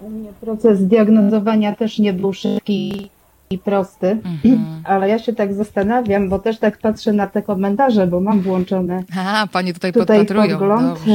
U 0.00 0.10
mnie 0.10 0.32
proces 0.40 0.86
diagnozowania 0.86 1.74
też 1.74 1.98
nie 1.98 2.12
był 2.12 2.32
szybki 2.32 3.10
i 3.50 3.58
prosty, 3.58 4.06
Mhm. 4.24 4.58
ale 4.84 5.08
ja 5.08 5.18
się 5.18 5.32
tak 5.32 5.54
zastanawiam, 5.54 6.28
bo 6.28 6.38
też 6.38 6.58
tak 6.58 6.78
patrzę 6.78 7.12
na 7.12 7.26
te 7.26 7.42
komentarze, 7.42 8.06
bo 8.06 8.20
mam 8.20 8.40
włączone 8.40 9.02
Aha, 9.12 9.48
panie 9.52 9.74
tutaj, 9.74 9.92
tutaj 9.92 10.18
podpatrują. 10.18 10.58
podgląd. 10.58 10.98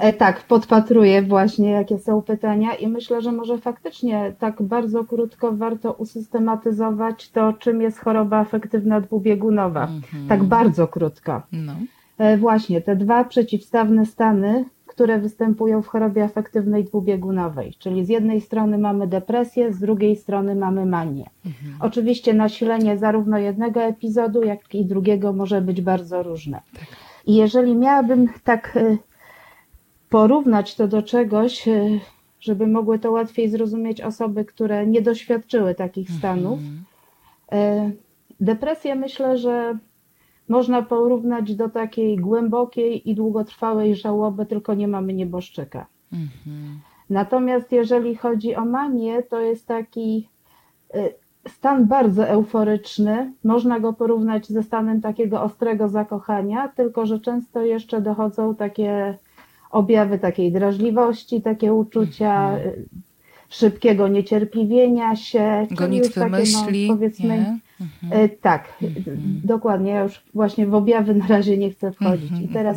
E, 0.00 0.12
tak, 0.12 0.42
podpatruję 0.42 1.22
właśnie, 1.22 1.70
jakie 1.70 1.98
są 1.98 2.22
pytania 2.22 2.74
i 2.74 2.88
myślę, 2.88 3.22
że 3.22 3.32
może 3.32 3.58
faktycznie 3.58 4.32
tak 4.38 4.62
bardzo 4.62 5.04
krótko 5.04 5.52
warto 5.52 5.92
usystematyzować 5.92 7.30
to, 7.30 7.52
czym 7.52 7.82
jest 7.82 7.98
choroba 7.98 8.38
afektywna 8.38 9.00
dwubiegunowa. 9.00 9.82
Mhm. 9.82 10.28
Tak 10.28 10.44
bardzo 10.44 10.88
krótko. 10.88 11.42
No. 11.52 11.72
E, 12.18 12.36
Właśnie, 12.36 12.80
te 12.80 12.96
dwa 12.96 13.24
przeciwstawne 13.24 14.06
stany, 14.06 14.64
które 14.98 15.18
występują 15.18 15.82
w 15.82 15.86
chorobie 15.86 16.24
afektywnej 16.24 16.84
dwubiegunowej, 16.84 17.74
czyli 17.78 18.04
z 18.04 18.08
jednej 18.08 18.40
strony 18.40 18.78
mamy 18.78 19.06
depresję, 19.06 19.72
z 19.72 19.78
drugiej 19.78 20.16
strony 20.16 20.54
mamy 20.54 20.86
manię. 20.86 21.30
Mhm. 21.46 21.74
Oczywiście 21.80 22.34
nasilenie 22.34 22.98
zarówno 22.98 23.38
jednego 23.38 23.82
epizodu, 23.82 24.42
jak 24.42 24.74
i 24.74 24.84
drugiego 24.84 25.32
może 25.32 25.60
być 25.60 25.80
bardzo 25.80 26.22
różne. 26.22 26.60
I 27.26 27.34
jeżeli 27.34 27.74
miałabym 27.74 28.28
tak 28.44 28.76
e, 28.76 28.96
porównać 30.10 30.74
to 30.74 30.88
do 30.88 31.02
czegoś, 31.02 31.68
e, 31.68 32.00
żeby 32.40 32.66
mogły 32.66 32.98
to 32.98 33.12
łatwiej 33.12 33.48
zrozumieć 33.48 34.00
osoby, 34.00 34.44
które 34.44 34.86
nie 34.86 35.02
doświadczyły 35.02 35.74
takich 35.74 36.10
stanów, 36.10 36.58
Mhm. 37.52 37.92
Depresję 38.40 38.94
myślę, 38.94 39.38
że 39.38 39.78
można 40.48 40.82
porównać 40.82 41.54
do 41.54 41.68
takiej 41.68 42.16
głębokiej 42.16 43.10
i 43.10 43.14
długotrwałej 43.14 43.96
żałoby, 43.96 44.46
tylko 44.46 44.74
nie 44.74 44.88
mamy 44.88 45.14
nieboszczyka. 45.14 45.86
Mhm. 46.12 46.80
Natomiast 47.10 47.72
jeżeli 47.72 48.16
chodzi 48.16 48.54
o 48.54 48.64
manię, 48.64 49.22
to 49.22 49.40
jest 49.40 49.66
taki 49.66 50.28
e, 50.94 51.08
stan 51.48 51.86
bardzo 51.86 52.28
euforyczny. 52.28 53.32
Można 53.44 53.80
go 53.80 53.92
porównać 53.92 54.46
ze 54.46 54.62
stanem 54.62 55.00
takiego 55.00 55.42
ostrego 55.42 55.88
zakochania, 55.88 56.68
tylko 56.68 57.06
że 57.06 57.20
często 57.20 57.62
jeszcze 57.62 58.00
dochodzą 58.00 58.54
takie 58.54 59.18
objawy 59.70 60.18
takiej 60.18 60.52
drażliwości, 60.52 61.42
takie 61.42 61.74
uczucia 61.74 62.58
e, 62.58 62.72
szybkiego 63.48 64.08
niecierpliwienia 64.08 65.16
się. 65.16 65.66
Gonitwy 65.70 66.20
takie, 66.20 66.30
no, 66.30 66.38
myśli. 66.38 66.88
powiedzmy, 66.88 67.28
nie? 67.28 67.58
Mhm. 67.80 68.24
E, 68.24 68.28
tak, 68.28 68.68
dokładnie. 69.44 69.90
Ja 69.90 70.02
już 70.02 70.22
właśnie 70.34 70.66
w 70.66 70.74
objawy 70.74 71.14
na 71.14 71.26
razie 71.26 71.58
nie 71.58 71.70
chcę 71.70 71.92
wchodzić. 71.92 72.30
Mhm, 72.30 72.42
I 72.44 72.48
teraz, 72.48 72.76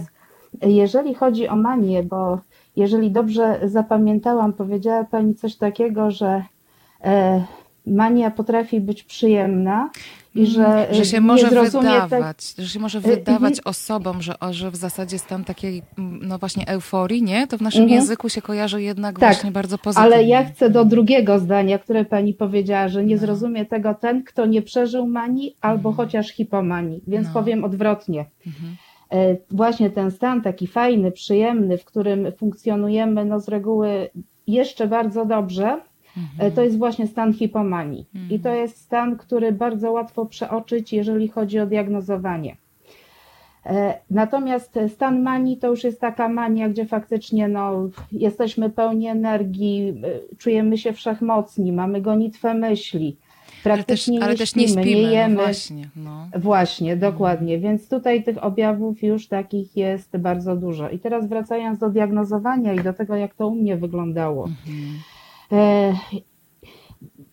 e, 0.62 0.72
jeżeli 0.72 1.14
chodzi 1.14 1.48
o 1.48 1.56
manię, 1.56 2.04
bo 2.04 2.40
jeżeli 2.76 3.12
dobrze 3.12 3.60
zapamiętałam, 3.64 4.54
powiedziała 4.54 5.04
Pani 5.04 5.36
coś 5.36 5.56
takiego, 5.56 6.12
że 6.12 6.44
e, 7.04 7.44
mania 7.86 8.32
potrafi 8.32 8.82
być 8.82 9.04
przyjemna 9.04 9.90
i 10.36 10.46
że, 10.46 10.66
e, 10.68 10.84
Mm, 10.84 10.94
że 10.96 11.06
się 11.06 11.22
może 11.22 11.50
tak- 11.50 11.72
wydawać, 11.72 12.38
że 12.58 12.68
się 12.68 12.80
może 12.80 12.98
Mhm. 12.98 13.16
wydawać 13.16 13.62
osobom, 13.66 14.22
że, 14.22 14.36
że 14.52 14.72
w 14.72 14.76
zasadzie 14.76 15.20
stan 15.20 15.44
takiej, 15.44 15.82
mm, 15.98 16.20
no 16.28 16.38
właśnie 16.38 16.68
euforii, 16.68 17.24
nie? 17.24 17.48
To 17.48 17.58
w 17.58 17.62
naszym 17.62 17.82
Mhm. 17.82 18.00
języku 18.02 18.30
się 18.30 18.42
kojarzy 18.42 18.82
jednak 18.82 19.20
Tak, 19.20 19.30
właśnie 19.34 19.52
bardzo 19.52 19.78
pozytywnie. 19.78 20.16
Ale 20.16 20.24
ja 20.24 20.44
chcę 20.44 20.70
do 20.70 20.86
drugiego 20.86 21.40
zdania, 21.40 21.80
które 21.80 22.06
pani 22.06 22.34
powiedziała, 22.34 22.88
że 22.88 23.04
nie 23.06 23.16
No. 23.16 23.22
zrozumie 23.22 23.66
tego 23.66 23.94
ten, 23.94 24.24
kto 24.24 24.46
nie 24.46 24.62
przeżył 24.62 25.08
manii 25.08 25.56
albo 25.62 25.92
chociaż 25.92 26.28
hipomanii. 26.32 27.02
Więc 27.08 27.28
Mhm. 27.28 27.34
No. 27.36 27.42
powiem 27.42 27.64
odwrotnie. 27.64 28.26
Mhm. 28.48 28.76
E, 29.12 29.38
Właśnie 29.52 29.90
ten 29.90 30.12
stan 30.12 30.42
taki 30.42 30.68
fajny, 30.68 31.12
przyjemny, 31.12 31.78
w 31.78 31.86
którym 31.86 32.32
funkcjonujemy 32.38 33.26
no 33.26 33.40
z 33.40 33.48
reguły 33.48 34.10
jeszcze 34.48 34.88
bardzo 34.88 35.26
dobrze, 35.26 35.82
e, 36.40 36.52
to 36.52 36.64
jest 36.64 36.78
właśnie 36.78 37.08
stan 37.08 37.34
hipomanii. 37.34 38.06
I 38.30 38.40
to 38.40 38.50
jest 38.54 38.78
stan, 38.78 39.18
który 39.18 39.52
bardzo 39.52 39.92
łatwo 39.92 40.26
przeoczyć, 40.26 40.94
jeżeli 40.94 41.28
chodzi 41.28 41.60
o 41.60 41.66
diagnozowanie. 41.66 42.56
E, 43.66 43.94
Natomiast 44.10 44.80
stan 44.88 45.22
manii 45.22 45.58
to 45.58 45.68
już 45.68 45.84
jest 45.84 46.02
taka 46.02 46.30
mania, 46.30 46.70
gdzie 46.70 46.86
faktycznie 46.86 47.48
no, 47.48 47.90
jesteśmy 48.12 48.70
pełni 48.70 49.08
energii, 49.08 50.02
e, 50.34 50.36
czujemy 50.38 50.78
się 50.78 50.94
wszechmocni, 50.94 51.72
mamy 51.72 52.02
gonitwę 52.02 52.54
myśli, 52.54 53.18
Ale 53.18 53.54
też, 53.56 53.64
praktycznie 53.64 54.24
ale 54.24 54.32
nie, 54.32 54.38
też 54.38 54.50
śpimy, 54.50 54.66
nie 54.66 54.72
śpimy, 54.72 54.86
nie 55.02 55.12
jemy. 55.12 55.36
no 55.36 55.42
właśnie. 55.42 55.90
No. 55.96 56.28
Właśnie, 56.40 56.98
dokładnie. 56.98 57.60
Więc 57.60 57.90
tutaj 57.90 58.24
tych 58.24 58.44
objawów 58.44 59.04
już 59.04 59.28
takich 59.28 59.78
jest 59.78 60.18
bardzo 60.18 60.56
dużo. 60.56 60.90
I 60.90 61.00
teraz 61.00 61.28
wracając 61.28 61.80
do 61.80 61.90
diagnozowania 61.90 62.74
i 62.74 62.80
do 62.80 62.94
tego, 62.94 63.16
jak 63.16 63.34
to 63.36 63.48
u 63.48 63.56
mnie 63.56 63.78
wyglądało. 63.78 64.46
E, 64.46 64.50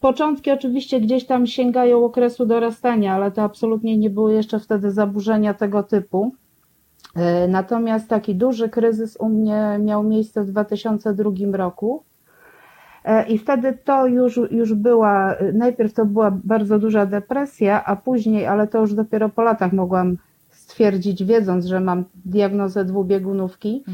Początki 0.00 0.50
oczywiście 0.50 1.00
gdzieś 1.00 1.26
tam 1.26 1.46
sięgają 1.46 2.04
okresu 2.04 2.46
dorastania, 2.46 3.14
ale 3.14 3.30
to 3.30 3.42
absolutnie 3.42 3.98
nie 3.98 4.10
były 4.10 4.32
jeszcze 4.32 4.58
wtedy 4.58 4.90
zaburzenia 4.90 5.54
tego 5.54 5.82
typu. 5.82 6.32
E, 7.16 7.48
Natomiast 7.48 8.08
taki 8.08 8.34
duży 8.34 8.68
kryzys 8.68 9.16
u 9.16 9.28
mnie 9.28 9.78
miał 9.80 10.02
miejsce 10.02 10.44
w 10.44 10.50
2002 10.50 11.30
roku. 11.52 12.02
E, 13.04 13.28
I 13.28 13.38
wtedy 13.38 13.78
to 13.84 14.06
już, 14.06 14.40
już 14.50 14.74
była, 14.74 15.34
najpierw 15.54 15.92
to 15.92 16.06
była 16.06 16.30
bardzo 16.44 16.78
duża 16.78 17.06
depresja, 17.06 17.84
a 17.84 17.96
później, 17.96 18.46
ale 18.46 18.66
to 18.66 18.80
już 18.80 18.94
dopiero 18.94 19.28
po 19.28 19.42
latach 19.42 19.72
mogłam 19.72 20.16
stwierdzić, 20.50 21.24
wiedząc, 21.24 21.66
że 21.66 21.80
mam 21.80 22.04
diagnozę 22.24 22.84
dwubiegunówki, 22.84 23.84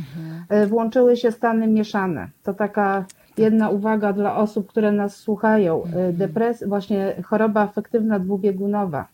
e, 0.48 0.66
włączyły 0.66 1.16
się 1.16 1.32
stany 1.32 1.66
mieszane. 1.66 2.28
To 2.42 2.54
taka 2.54 3.04
jedna 3.36 3.70
uwaga 3.70 4.12
dla 4.12 4.36
osób, 4.36 4.66
które 4.66 4.92
nas 4.92 5.16
słuchają. 5.16 5.82
E, 5.84 6.12
Depres, 6.12 6.64
właśnie 6.68 7.14
choroba 7.24 7.60
afektywna 7.60 8.18
dwubiegunowa. 8.18 9.08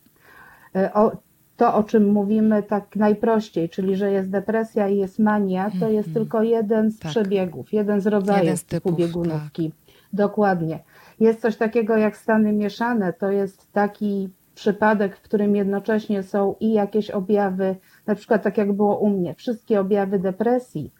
E, 0.75 0.93
O, 0.93 1.11
to, 1.57 1.75
o 1.75 1.83
czym 1.83 2.11
mówimy 2.11 2.63
tak 2.63 2.95
najprościej, 2.95 3.69
czyli 3.69 3.95
że 3.95 4.11
jest 4.11 4.29
depresja 4.29 4.89
i 4.89 4.97
jest 4.97 5.19
mania, 5.19 5.71
to 5.79 5.89
jest 5.89 6.13
tylko 6.13 6.43
jeden 6.43 6.91
z 6.91 6.99
Tak. 6.99 7.11
przebiegów, 7.11 7.73
jeden 7.73 8.01
z 8.01 8.07
rodzajów 8.07 8.43
Jeden 8.43 8.57
z 8.57 8.65
typów, 8.65 8.91
dwubiegunówki. 8.91 9.71
Dokładnie. 10.13 10.79
Jest 11.19 11.41
coś 11.41 11.57
takiego 11.57 11.97
jak 11.97 12.17
stany 12.17 12.53
mieszane. 12.53 13.13
To 13.13 13.31
jest 13.31 13.71
taki 13.71 14.29
przypadek, 14.55 15.17
w 15.17 15.21
którym 15.21 15.55
jednocześnie 15.55 16.23
są 16.23 16.55
i 16.59 16.73
jakieś 16.73 17.11
objawy, 17.11 17.75
na 18.07 18.15
przykład 18.15 18.43
tak 18.43 18.57
jak 18.57 18.73
było 18.73 18.97
u 18.97 19.09
mnie, 19.09 19.35
wszystkie 19.35 19.79
objawy 19.79 20.19
depresji, 20.19 20.91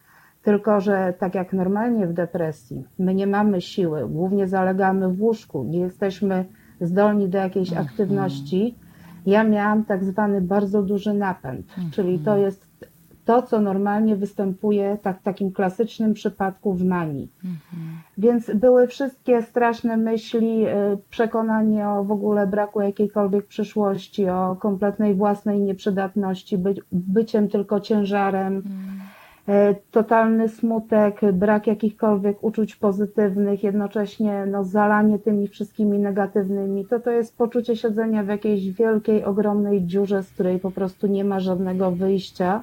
tylko 0.42 0.80
że 0.80 1.14
tak 1.18 1.34
jak 1.34 1.52
normalnie 1.52 2.06
w 2.06 2.12
depresji, 2.12 2.84
my 2.98 3.14
nie 3.14 3.26
mamy 3.26 3.60
siły, 3.60 4.08
głównie 4.08 4.48
zalegamy 4.48 5.08
w 5.08 5.22
łóżku, 5.22 5.64
nie 5.64 5.78
jesteśmy 5.78 6.44
zdolni 6.80 7.28
do 7.28 7.38
jakiejś 7.38 7.72
aktywności. 7.72 8.74
Ja 9.26 9.44
miałam 9.44 9.84
tak 9.84 10.04
zwany 10.04 10.40
bardzo 10.40 10.82
duży 10.82 11.14
napęd, 11.14 11.66
czyli 11.92 12.18
to 12.18 12.36
jest 12.36 12.72
to, 13.24 13.42
co 13.42 13.60
normalnie 13.60 14.16
występuje 14.16 14.98
tak, 15.02 15.20
w 15.20 15.22
takim 15.22 15.52
klasycznym 15.52 16.14
przypadku 16.14 16.74
w 16.74 16.84
manii. 16.84 17.32
Więc 18.18 18.50
były 18.54 18.86
wszystkie 18.86 19.42
straszne 19.42 19.96
myśli, 19.96 20.66
y, 20.66 20.70
przekonanie 21.10 21.88
o 21.88 22.04
w 22.04 22.10
ogóle 22.10 22.46
braku 22.46 22.80
jakiejkolwiek 22.80 23.46
przyszłości, 23.46 24.28
o 24.28 24.56
kompletnej 24.56 25.14
własnej 25.14 25.60
nieprzydatności, 25.60 26.58
być, 26.58 26.80
byciem 26.92 27.48
tylko 27.48 27.80
ciężarem, 27.80 28.62
totalny 29.90 30.48
smutek, 30.48 31.20
brak 31.32 31.66
jakichkolwiek 31.66 32.44
uczuć 32.44 32.76
pozytywnych, 32.76 33.62
jednocześnie 33.62 34.46
no, 34.46 34.64
zalanie 34.64 35.18
tymi 35.18 35.48
wszystkimi 35.48 35.98
negatywnymi. 35.98 36.86
To 36.86 37.00
to 37.00 37.10
jest 37.10 37.36
poczucie 37.36 37.76
siedzenia 37.76 38.22
w 38.22 38.28
jakiejś 38.28 38.70
wielkiej, 38.70 39.24
ogromnej 39.24 39.86
dziurze, 39.86 40.22
z 40.22 40.30
której 40.30 40.58
po 40.58 40.70
prostu 40.70 41.06
nie 41.06 41.24
ma 41.24 41.40
żadnego 41.40 41.90
wyjścia. 41.90 42.62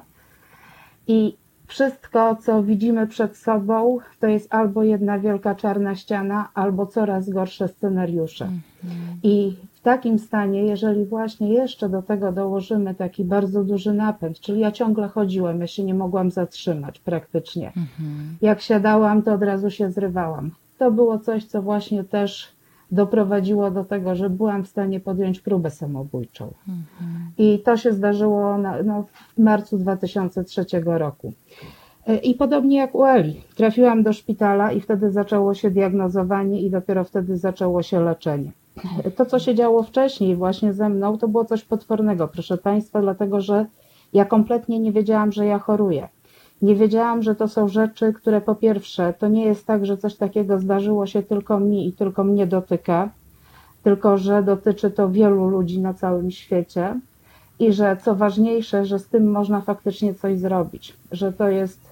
I 1.06 1.36
wszystko, 1.66 2.36
co 2.36 2.62
widzimy 2.62 3.06
przed 3.06 3.36
sobą, 3.36 3.98
to 4.20 4.26
jest 4.26 4.54
albo 4.54 4.82
jedna 4.82 5.18
wielka 5.18 5.54
czarna 5.54 5.94
ściana, 5.94 6.48
albo 6.54 6.86
coraz 6.86 7.30
gorsze 7.30 7.68
scenariusze. 7.68 8.48
I 9.22 9.56
w 9.80 9.82
takim 9.82 10.18
stanie, 10.18 10.62
jeżeli 10.62 11.04
właśnie 11.04 11.48
jeszcze 11.52 11.88
do 11.88 12.02
tego 12.02 12.32
dołożymy 12.32 12.94
taki 12.94 13.24
bardzo 13.24 13.64
duży 13.64 13.92
napęd, 13.92 14.40
czyli 14.40 14.60
ja 14.60 14.72
ciągle 14.72 15.08
chodziłem, 15.08 15.60
ja 15.60 15.66
się 15.66 15.84
nie 15.84 15.94
mogłam 15.94 16.30
zatrzymać 16.30 16.98
praktycznie. 16.98 17.72
Jak 18.42 18.60
siadałam, 18.60 19.22
to 19.22 19.32
od 19.32 19.42
razu 19.42 19.70
się 19.70 19.90
zrywałam. 19.90 20.50
To 20.78 20.90
było 20.90 21.18
coś, 21.18 21.44
co 21.44 21.62
właśnie 21.62 22.04
też 22.04 22.52
doprowadziło 22.92 23.70
do 23.70 23.84
tego, 23.84 24.14
że 24.14 24.30
byłam 24.30 24.64
w 24.64 24.68
stanie 24.68 25.00
podjąć 25.00 25.40
próbę 25.40 25.70
samobójczą. 25.70 26.52
I 27.38 27.58
to 27.64 27.76
się 27.76 27.92
zdarzyło 27.92 28.58
na, 28.58 28.82
no, 28.82 29.04
w 29.36 29.38
marcu 29.38 29.78
2003 29.78 30.64
roku. 30.84 31.32
E, 32.06 32.16
I 32.16 32.34
podobnie 32.34 32.76
jak 32.76 32.94
u 32.94 33.04
Eli. 33.04 33.40
Trafiłam 33.56 34.02
do 34.02 34.12
szpitala 34.12 34.72
i 34.72 34.80
wtedy 34.80 35.10
zaczęło 35.10 35.54
się 35.54 35.70
diagnozowanie 35.70 36.60
i 36.60 36.70
dopiero 36.70 37.04
wtedy 37.04 37.36
zaczęło 37.36 37.82
się 37.82 38.00
leczenie. 38.00 38.52
To, 39.16 39.26
co 39.26 39.38
się 39.38 39.54
działo 39.54 39.82
wcześniej 39.82 40.36
właśnie 40.36 40.72
ze 40.72 40.88
mną, 40.88 41.18
to 41.18 41.28
było 41.28 41.44
coś 41.44 41.64
potwornego, 41.64 42.28
proszę 42.28 42.58
Państwa, 42.58 43.00
dlatego 43.00 43.40
że 43.40 43.66
ja 44.12 44.24
kompletnie 44.24 44.80
nie 44.80 44.92
wiedziałam, 44.92 45.32
że 45.32 45.46
ja 45.46 45.58
choruję. 45.58 46.08
Nie 46.62 46.74
wiedziałam, 46.74 47.22
że 47.22 47.34
to 47.34 47.48
są 47.48 47.68
rzeczy, 47.68 48.12
które 48.12 48.40
po 48.40 48.54
pierwsze, 48.54 49.14
to 49.18 49.28
nie 49.28 49.44
jest 49.44 49.66
tak, 49.66 49.86
że 49.86 49.96
coś 49.96 50.16
takiego 50.16 50.58
zdarzyło 50.58 51.06
się 51.06 51.22
tylko 51.22 51.60
mi 51.60 51.88
i 51.88 51.92
tylko 51.92 52.24
mnie 52.24 52.46
dotyka, 52.46 53.10
tylko 53.82 54.18
że 54.18 54.42
dotyczy 54.42 54.90
to 54.90 55.10
wielu 55.10 55.48
ludzi 55.48 55.80
na 55.80 55.94
całym 55.94 56.30
świecie 56.30 57.00
i 57.58 57.72
że 57.72 57.96
co 58.04 58.14
ważniejsze, 58.14 58.84
że 58.84 58.98
z 58.98 59.06
tym 59.06 59.30
można 59.30 59.60
faktycznie 59.60 60.14
coś 60.14 60.38
zrobić, 60.38 60.96
że 61.12 61.32
to 61.32 61.48
jest 61.48 61.89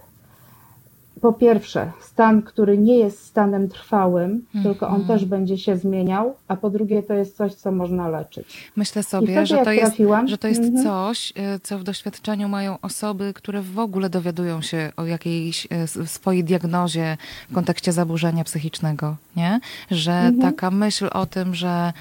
po 1.20 1.33
pierwsze 1.33 1.92
stan, 2.00 2.42
który 2.42 2.78
nie 2.78 2.98
jest 2.98 3.26
stanem 3.26 3.68
trwałym, 3.68 4.46
tylko 4.62 4.88
on 4.88 5.04
też 5.07 5.24
będzie 5.24 5.59
się 5.59 5.76
zmieniał, 5.76 6.35
a 6.48 6.57
po 6.57 6.70
drugie 6.70 7.02
to 7.02 7.14
jest 7.14 7.37
coś, 7.37 7.54
co 7.54 7.72
można 7.72 8.09
leczyć. 8.09 8.70
Myślę 8.76 9.02
sobie, 9.02 9.26
wtedy 9.26 9.46
że 9.46 9.59
to, 9.64 9.72
jest, 9.72 9.87
trafiłam, 9.87 10.28
że 10.28 10.38
to 10.38 10.48
jest 10.48 10.61
mhm. 10.61 10.85
coś, 10.85 11.33
e, 11.37 11.61
co 11.61 11.78
w 11.78 11.83
doświadczeniu 11.83 12.48
mają 12.48 12.78
osoby, 12.83 13.33
które 13.35 13.62
w 13.62 13.78
ogóle 13.78 14.11
dowiadują 14.11 14.62
się 14.62 14.92
o 14.96 15.04
jakiejś 15.04 15.68
e, 15.70 16.07
swojej 16.07 16.44
diagnozie 16.44 17.16
w 17.50 17.54
kontekście 17.54 17.92
zaburzenia 17.92 18.44
psychicznego, 18.44 19.16
nie? 19.37 19.61
Że 19.90 20.12
Mhm. 20.12 20.40
taka 20.40 20.70
myśl 20.70 21.09
o 21.12 21.26
tym, 21.26 21.54
że 21.54 21.92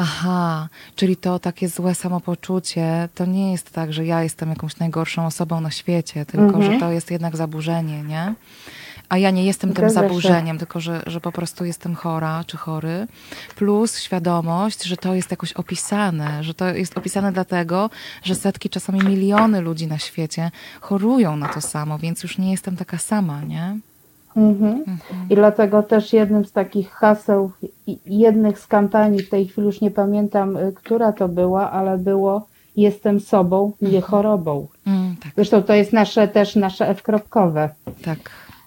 aha, 0.00 0.68
czyli 0.96 1.16
to 1.16 1.38
takie 1.38 1.68
złe 1.68 1.94
samopoczucie, 1.94 3.08
to 3.14 3.26
nie 3.26 3.52
jest 3.52 3.70
tak, 3.70 3.92
że 3.92 4.06
ja 4.06 4.22
jestem 4.22 4.48
jakąś 4.50 4.76
najgorszą 4.78 5.26
osobą 5.26 5.60
na 5.60 5.70
świecie, 5.70 6.26
tylko 6.26 6.56
Mhm. 6.56 6.72
że 6.74 6.80
to 6.80 6.90
jest 6.92 7.10
jednak 7.10 7.36
zaburzenie, 7.36 8.02
nie? 8.02 8.34
A 9.08 9.18
ja 9.18 9.30
nie 9.30 9.44
jestem 9.44 9.72
tym 9.72 9.76
Zgadza 9.90 10.00
się. 10.00 10.08
zaburzeniem, 10.08 10.58
tylko 10.58 10.80
że, 10.80 11.02
że 11.06 11.20
po 11.20 11.32
prostu 11.32 11.64
jestem 11.64 11.94
chora 11.94 12.44
czy 12.46 12.56
chory. 12.56 13.06
Plus 13.56 13.98
świadomość, 13.98 14.84
że 14.84 14.96
to 14.96 15.14
jest 15.14 15.30
jakoś 15.30 15.52
opisane, 15.52 16.44
że 16.44 16.54
to 16.54 16.68
jest 16.68 16.98
opisane 16.98 17.32
dlatego, 17.32 17.90
że 18.22 18.34
setki, 18.34 18.70
czasami 18.70 19.00
miliony 19.00 19.60
ludzi 19.60 19.86
na 19.86 19.98
świecie 19.98 20.50
chorują 20.80 21.36
na 21.36 21.48
to 21.48 21.60
samo, 21.60 21.98
więc 21.98 22.22
już 22.22 22.38
nie 22.38 22.50
jestem 22.50 22.76
taka 22.76 22.98
sama, 22.98 23.40
nie? 23.42 23.78
Mhm. 24.36 24.84
I 25.30 25.34
dlatego 25.34 25.82
też 25.82 26.12
jednym 26.12 26.44
z 26.44 26.52
takich 26.52 26.90
haseł, 26.90 27.50
jednych 28.06 28.58
z 28.58 28.66
kampanii, 28.66 29.22
w 29.22 29.30
tej 29.30 29.46
chwili 29.46 29.66
już 29.66 29.80
nie 29.80 29.90
pamiętam, 29.90 30.56
y, 30.56 30.72
która 30.72 31.12
to 31.12 31.28
była, 31.28 31.70
ale 31.70 31.98
było 31.98 32.46
jestem 32.76 33.20
sobą, 33.20 33.72
nie 33.82 34.00
chorobą. 34.00 34.66
Mm, 34.86 35.16
tak, 35.22 35.32
Zresztą 35.36 35.62
to 35.62 35.74
jest 35.74 35.92
nasze 35.92 36.28
też 36.28 36.56
nasze 36.56 36.88
F-kropkowe 36.88 37.68
tak. 38.04 38.18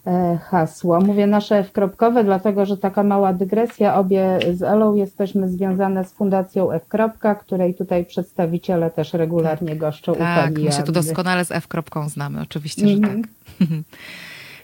e, 0.08 0.38
hasło. 0.44 1.00
Mówię 1.02 1.28
nasze 1.28 1.58
F-kropkowe, 1.58 2.24
dlatego 2.24 2.66
że 2.66 2.78
taka 2.78 3.04
mała 3.04 3.34
dygresja. 3.34 3.96
Obie 3.96 4.40
z 4.54 4.64
Elą 4.64 4.96
jesteśmy 4.96 5.50
związane 5.50 6.06
z 6.06 6.14
Fundacją 6.14 6.72
F. 6.72 6.88
Kropka, 6.88 7.36
której 7.36 7.76
tutaj 7.76 8.06
przedstawiciele 8.06 8.92
też 8.92 9.14
regularnie 9.14 9.76
goszczą 9.76 10.12
u 10.12 10.16
Tak, 10.16 10.60
my 10.60 10.72
się 10.72 10.84
tu 10.84 10.92
doskonale 10.92 11.46
z 11.46 11.52
F-kropką 11.52 12.10
znamy, 12.10 12.42
oczywiście, 12.42 12.88
że 12.88 12.94
Mhm. 12.94 13.22
tak. 13.22 13.68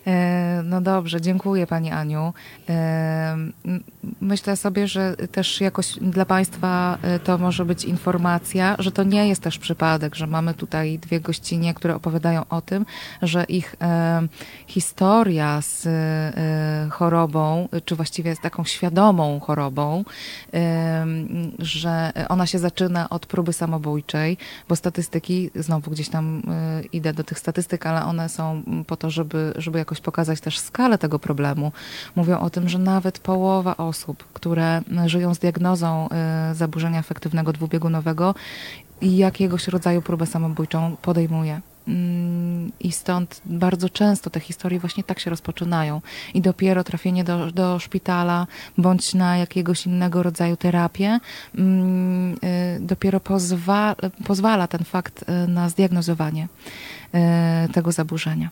E, 0.08 0.62
No 0.64 0.82
dobrze, 0.82 1.22
dziękuję 1.22 1.68
Pani 1.68 1.92
Aniu. 1.92 2.34
E, 2.70 3.38
Myślę 4.22 4.56
sobie, 4.56 4.88
że 4.88 5.16
też 5.16 5.62
jakoś 5.62 6.00
dla 6.02 6.26
Państwa 6.26 6.98
e, 7.02 7.20
to 7.20 7.38
może 7.38 7.66
być 7.66 7.86
informacja, 7.86 8.76
że 8.80 8.92
to 8.92 9.04
nie 9.04 9.28
jest 9.28 9.42
też 9.42 9.58
przypadek, 9.60 10.16
że 10.16 10.28
mamy 10.28 10.54
tutaj 10.54 11.00
dwie 11.00 11.20
gościnie, 11.20 11.74
które 11.74 11.96
opowiadają 11.96 12.44
o 12.50 12.62
tym, 12.62 12.86
że 13.22 13.44
ich 13.44 13.76
historia 14.68 15.62
z 15.62 15.88
chorobą, 16.92 17.70
czy 17.86 17.96
właściwie 17.96 18.36
z 18.36 18.40
taką 18.40 18.64
świadomą 18.64 19.40
chorobą, 19.40 20.04
że 21.60 22.12
ona 22.30 22.46
się 22.46 22.60
zaczyna 22.60 23.10
od 23.10 23.26
próby 23.26 23.54
samobójczej, 23.54 24.38
bo 24.70 24.76
statystyki, 24.76 25.50
znowu 25.56 25.92
gdzieś 25.92 26.10
tam 26.10 26.42
idę 26.94 27.14
do 27.14 27.24
tych 27.24 27.40
statystyk, 27.40 27.86
ale 27.86 28.06
one 28.06 28.30
są 28.30 28.64
po 28.88 28.98
to, 28.98 29.10
żeby, 29.10 29.54
żeby 29.58 29.80
jakoś 29.80 29.89
pokazać 29.98 30.42
też 30.42 30.60
skalę 30.60 30.98
tego 30.98 31.20
problemu. 31.20 31.72
Mówią 32.16 32.40
o 32.40 32.50
tym, 32.50 32.70
że 32.70 32.80
nawet 32.80 33.20
połowa 33.20 33.78
osób, 33.78 34.24
które 34.34 34.82
żyją 35.06 35.34
z 35.34 35.40
diagnozą 35.40 36.10
e, 36.10 36.56
zaburzenia 36.56 37.00
afektywnego 37.00 37.54
dwubiegunowego 37.54 38.36
jakiegoś 39.02 39.68
rodzaju 39.68 40.02
próbę 40.02 40.26
samobójczą 40.26 40.96
podejmuje. 41.02 41.62
Mm, 41.88 42.72
I 42.80 42.92
stąd 42.92 43.42
bardzo 43.46 43.90
często 43.90 44.30
te 44.30 44.40
historie 44.40 44.80
właśnie 44.80 45.04
tak 45.04 45.20
się 45.20 45.30
rozpoczynają. 45.30 46.02
I 46.34 46.42
dopiero 46.42 46.84
trafienie 46.84 47.24
do, 47.24 47.52
do 47.52 47.80
szpitala 47.80 48.48
bądź 48.78 49.14
na 49.14 49.38
jakiegoś 49.38 49.86
innego 49.86 50.24
rodzaju 50.24 50.58
terapię 50.58 51.20
mm, 51.56 52.34
y, 52.34 52.38
dopiero 52.80 53.20
pozwa, 53.20 53.96
pozwala 54.26 54.68
ten 54.68 54.84
fakt 54.84 55.26
y, 55.30 55.48
na 55.48 55.70
zdiagnozowanie 55.70 56.48
y, 57.68 57.74
tego 57.74 57.92
zaburzenia. 57.92 58.50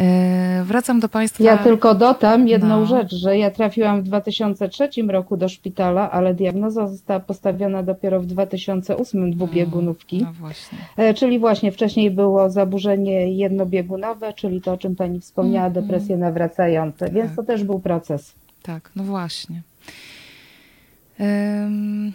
Y, 0.00 0.64
Wracam 0.64 1.00
do 1.00 1.08
Państwa. 1.08 1.44
Ja 1.44 1.58
tylko 1.58 1.94
dodam 1.94 2.48
jedną 2.48 2.80
No. 2.80 2.86
rzecz, 2.86 3.14
że 3.14 3.38
ja 3.38 3.50
trafiłam 3.50 4.00
w 4.02 4.04
2003 4.04 4.88
roku 5.08 5.36
do 5.36 5.48
szpitala, 5.48 6.10
ale 6.10 6.34
diagnoza 6.34 6.86
została 6.86 7.20
postawiona 7.20 7.82
dopiero 7.82 8.20
w 8.20 8.26
2008 8.26 9.30
dwubiegunówki. 9.30 10.22
No 10.22 10.32
właśnie. 10.32 10.78
E, 10.96 11.14
Czyli 11.14 11.38
właśnie 11.38 11.72
wcześniej 11.72 12.10
było 12.10 12.50
zaburzenie 12.50 13.32
jednobiegunowe, 13.32 14.32
czyli 14.32 14.60
to, 14.60 14.72
o 14.72 14.76
czym 14.78 14.96
Pani 14.96 15.20
wspomniała, 15.20 15.66
Mhm. 15.66 15.84
depresje 15.86 16.16
nawracające, 16.16 17.10
więc 17.10 17.26
Tak. 17.26 17.36
to 17.36 17.42
też 17.42 17.64
był 17.64 17.80
proces. 17.80 18.34
Tak, 18.62 18.90
no 18.96 19.04
właśnie. 19.04 19.62
Ym, 21.20 22.12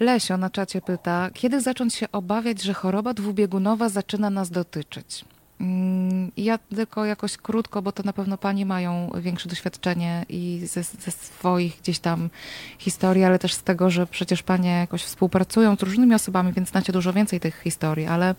Lesio 0.00 0.36
na 0.36 0.50
czacie 0.50 0.80
pyta, 0.80 1.30
kiedy 1.34 1.60
zacząć 1.60 1.94
się 1.94 2.06
obawiać, 2.12 2.62
że 2.62 2.74
choroba 2.74 3.14
dwubiegunowa 3.14 3.88
zaczyna 3.88 4.30
nas 4.30 4.50
dotyczyć? 4.50 5.24
Ym, 5.60 6.32
Ja 6.36 6.58
tylko 6.58 7.04
jakoś 7.04 7.36
krótko, 7.36 7.82
bo 7.82 7.92
to 7.92 8.02
na 8.02 8.12
pewno 8.12 8.38
Panie 8.38 8.66
mają 8.66 9.10
większe 9.20 9.48
doświadczenie 9.48 10.26
i 10.28 10.60
ze, 10.66 10.82
ze 10.82 11.10
swoich 11.10 11.78
gdzieś 11.82 11.98
tam 11.98 12.30
historii, 12.78 13.24
ale 13.24 13.38
też 13.38 13.54
z 13.54 13.62
tego, 13.62 13.90
że 13.90 14.06
przecież 14.06 14.42
Panie 14.42 14.70
jakoś 14.70 15.02
współpracują 15.02 15.76
z 15.76 15.82
różnymi 15.82 16.14
osobami, 16.14 16.52
więc 16.52 16.68
znacie 16.68 16.92
dużo 16.92 17.12
więcej 17.12 17.40
tych 17.40 17.60
historii, 17.62 18.06
ale 18.06 18.34
y, 18.34 18.36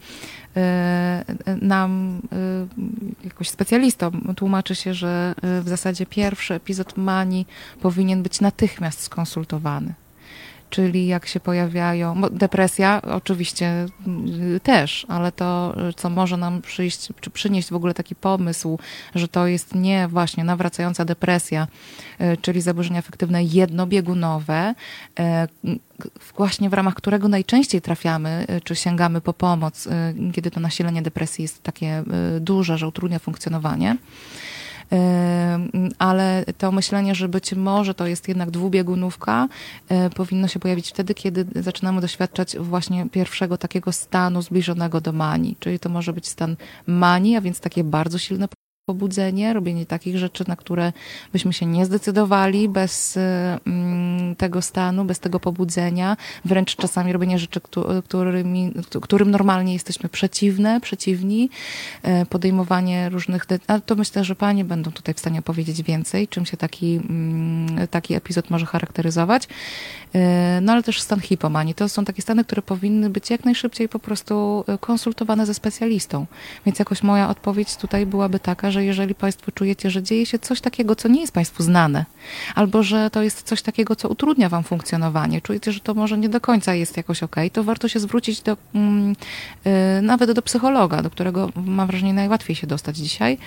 nam 1.61 2.21
y, 3.23 3.25
jakoś 3.27 3.49
specjalistom 3.49 4.33
tłumaczy 4.35 4.75
się, 4.75 4.93
że 4.93 5.35
y, 5.59 5.61
w 5.61 5.69
zasadzie 5.69 6.05
pierwszy 6.05 6.53
epizod 6.53 6.97
manii 6.97 7.47
powinien 7.81 8.23
być 8.23 8.41
natychmiast 8.41 9.01
skonsultowany. 9.01 9.93
Czyli 10.71 11.07
jak 11.07 11.25
się 11.25 11.39
pojawiają, 11.39 12.21
depresja 12.31 13.01
oczywiście 13.01 13.85
y, 14.55 14.59
też, 14.59 15.05
ale 15.09 15.31
to, 15.31 15.75
y, 15.89 15.93
co 15.93 16.09
może 16.09 16.37
nam 16.37 16.61
przyjść, 16.61 17.09
czy 17.21 17.29
przynieść 17.29 17.69
w 17.69 17.75
ogóle 17.75 17.93
taki 17.93 18.15
pomysł, 18.15 18.79
że 19.15 19.27
to 19.27 19.47
jest 19.47 19.75
nie 19.75 20.07
właśnie 20.07 20.43
nawracająca 20.43 21.05
depresja, 21.05 21.67
y, 22.21 22.37
czyli 22.41 22.61
zaburzenia 22.61 22.99
afektywne 22.99 23.43
jednobiegunowe, 23.43 24.75
właśnie 26.37 26.69
w 26.69 26.73
ramach 26.73 26.93
którego 26.93 27.27
najczęściej 27.27 27.81
trafiamy, 27.81 28.45
czy 28.63 28.75
sięgamy 28.75 29.21
po 29.21 29.33
pomoc, 29.33 29.87
kiedy 30.33 30.51
to 30.51 30.59
nasilenie 30.59 31.01
depresji 31.01 31.41
jest 31.41 31.63
takie 31.63 32.03
duże, 32.39 32.77
że 32.77 32.87
utrudnia 32.87 33.19
funkcjonowanie. 33.19 33.97
Ale 35.99 36.45
to 36.57 36.71
myślenie, 36.71 37.15
że 37.15 37.29
być 37.29 37.53
może 37.53 37.93
to 37.93 38.07
jest 38.07 38.27
jednak 38.27 38.51
dwubiegunówka, 38.51 39.47
y, 39.91 40.09
powinno 40.09 40.47
się 40.47 40.59
pojawić 40.59 40.89
wtedy, 40.89 41.13
kiedy 41.13 41.45
zaczynamy 41.55 42.01
doświadczać 42.01 42.57
właśnie 42.57 43.09
pierwszego 43.09 43.57
takiego 43.57 43.91
stanu 43.91 44.41
zbliżonego 44.41 45.01
do 45.01 45.11
manii. 45.11 45.57
Czyli 45.59 45.79
to 45.79 45.89
może 45.89 46.13
być 46.13 46.27
stan 46.27 46.55
manii, 46.87 47.35
a 47.35 47.41
więc 47.41 47.59
takie 47.59 47.83
bardzo 47.83 48.17
silne 48.17 48.47
pobudzenie, 48.91 49.53
robienie 49.53 49.85
takich 49.85 50.17
rzeczy, 50.17 50.43
na 50.47 50.55
które 50.55 50.93
byśmy 51.33 51.53
się 51.53 51.65
nie 51.65 51.85
zdecydowali 51.85 52.69
bez 52.69 53.17
y, 53.17 53.19
mm, 53.65 54.35
tego 54.35 54.61
stanu, 54.61 55.05
bez 55.05 55.19
tego 55.19 55.39
pobudzenia, 55.39 56.17
wręcz 56.45 56.75
czasami 56.75 57.13
robienie 57.13 57.39
rzeczy, 57.39 57.61
któ- 57.61 57.85
którymi, 58.05 58.73
którym 59.01 59.31
normalnie 59.31 59.73
jesteśmy 59.73 60.09
przeciwne, 60.09 60.81
przeciwni, 60.81 61.49
e, 62.03 62.25
podejmowanie 62.25 63.09
różnych, 63.09 63.45
ale 63.67 63.81
to 63.81 63.95
myślę, 63.95 64.23
że 64.23 64.35
panie 64.35 64.65
będą 64.65 64.91
tutaj 64.91 65.13
w 65.13 65.19
stanie 65.19 65.39
opowiedzieć 65.39 65.81
więcej, 65.83 66.27
czym 66.27 66.45
się 66.45 66.57
taki, 66.57 66.95
mm, 66.95 67.87
taki 67.87 68.13
epizod 68.13 68.49
może 68.49 68.65
charakteryzować. 68.65 69.47
E, 70.15 70.41
No 70.61 70.73
ale 70.73 70.83
też 70.83 71.01
stan 71.01 71.19
hipomanii. 71.19 71.73
To 71.73 71.89
są 71.89 72.05
takie 72.05 72.21
stany, 72.21 72.43
które 72.43 72.61
powinny 72.61 73.09
być 73.09 73.29
jak 73.29 73.45
najszybciej 73.45 73.89
po 73.89 73.99
prostu 73.99 74.63
konsultowane 74.79 75.45
ze 75.45 75.53
specjalistą. 75.53 76.25
Więc 76.65 76.79
jakoś 76.79 77.03
moja 77.03 77.29
odpowiedź 77.29 77.75
tutaj 77.75 78.05
byłaby 78.05 78.39
taka, 78.39 78.71
że 78.71 78.80
jeżeli 78.83 79.15
Państwo 79.15 79.51
czujecie, 79.51 79.91
że 79.91 80.03
dzieje 80.03 80.25
się 80.25 80.39
coś 80.39 80.61
takiego, 80.61 80.95
co 80.95 81.07
nie 81.07 81.21
jest 81.21 81.33
Państwu 81.33 81.63
znane, 81.63 82.05
albo 82.55 82.83
że 82.83 83.09
to 83.09 83.23
jest 83.23 83.43
coś 83.43 83.61
takiego, 83.61 83.95
co 83.95 84.09
utrudnia 84.09 84.49
Wam 84.49 84.63
funkcjonowanie, 84.63 85.41
czujecie, 85.41 85.71
że 85.71 85.79
to 85.79 85.93
może 85.93 86.17
nie 86.17 86.29
do 86.29 86.41
końca 86.41 86.73
jest 86.75 86.97
jakoś 86.97 87.23
ok, 87.23 87.35
to 87.53 87.63
warto 87.63 87.87
się 87.87 87.99
zwrócić 87.99 88.41
do, 88.41 88.57
mm, 88.75 89.15
y, 89.65 90.01
nawet 90.01 90.31
do 90.31 90.41
psychologa, 90.41 91.01
do 91.01 91.09
którego 91.09 91.49
mam 91.55 91.87
wrażenie 91.87 92.13
najłatwiej 92.13 92.55
się 92.55 92.67
dostać 92.67 92.97
dzisiaj 92.97 93.37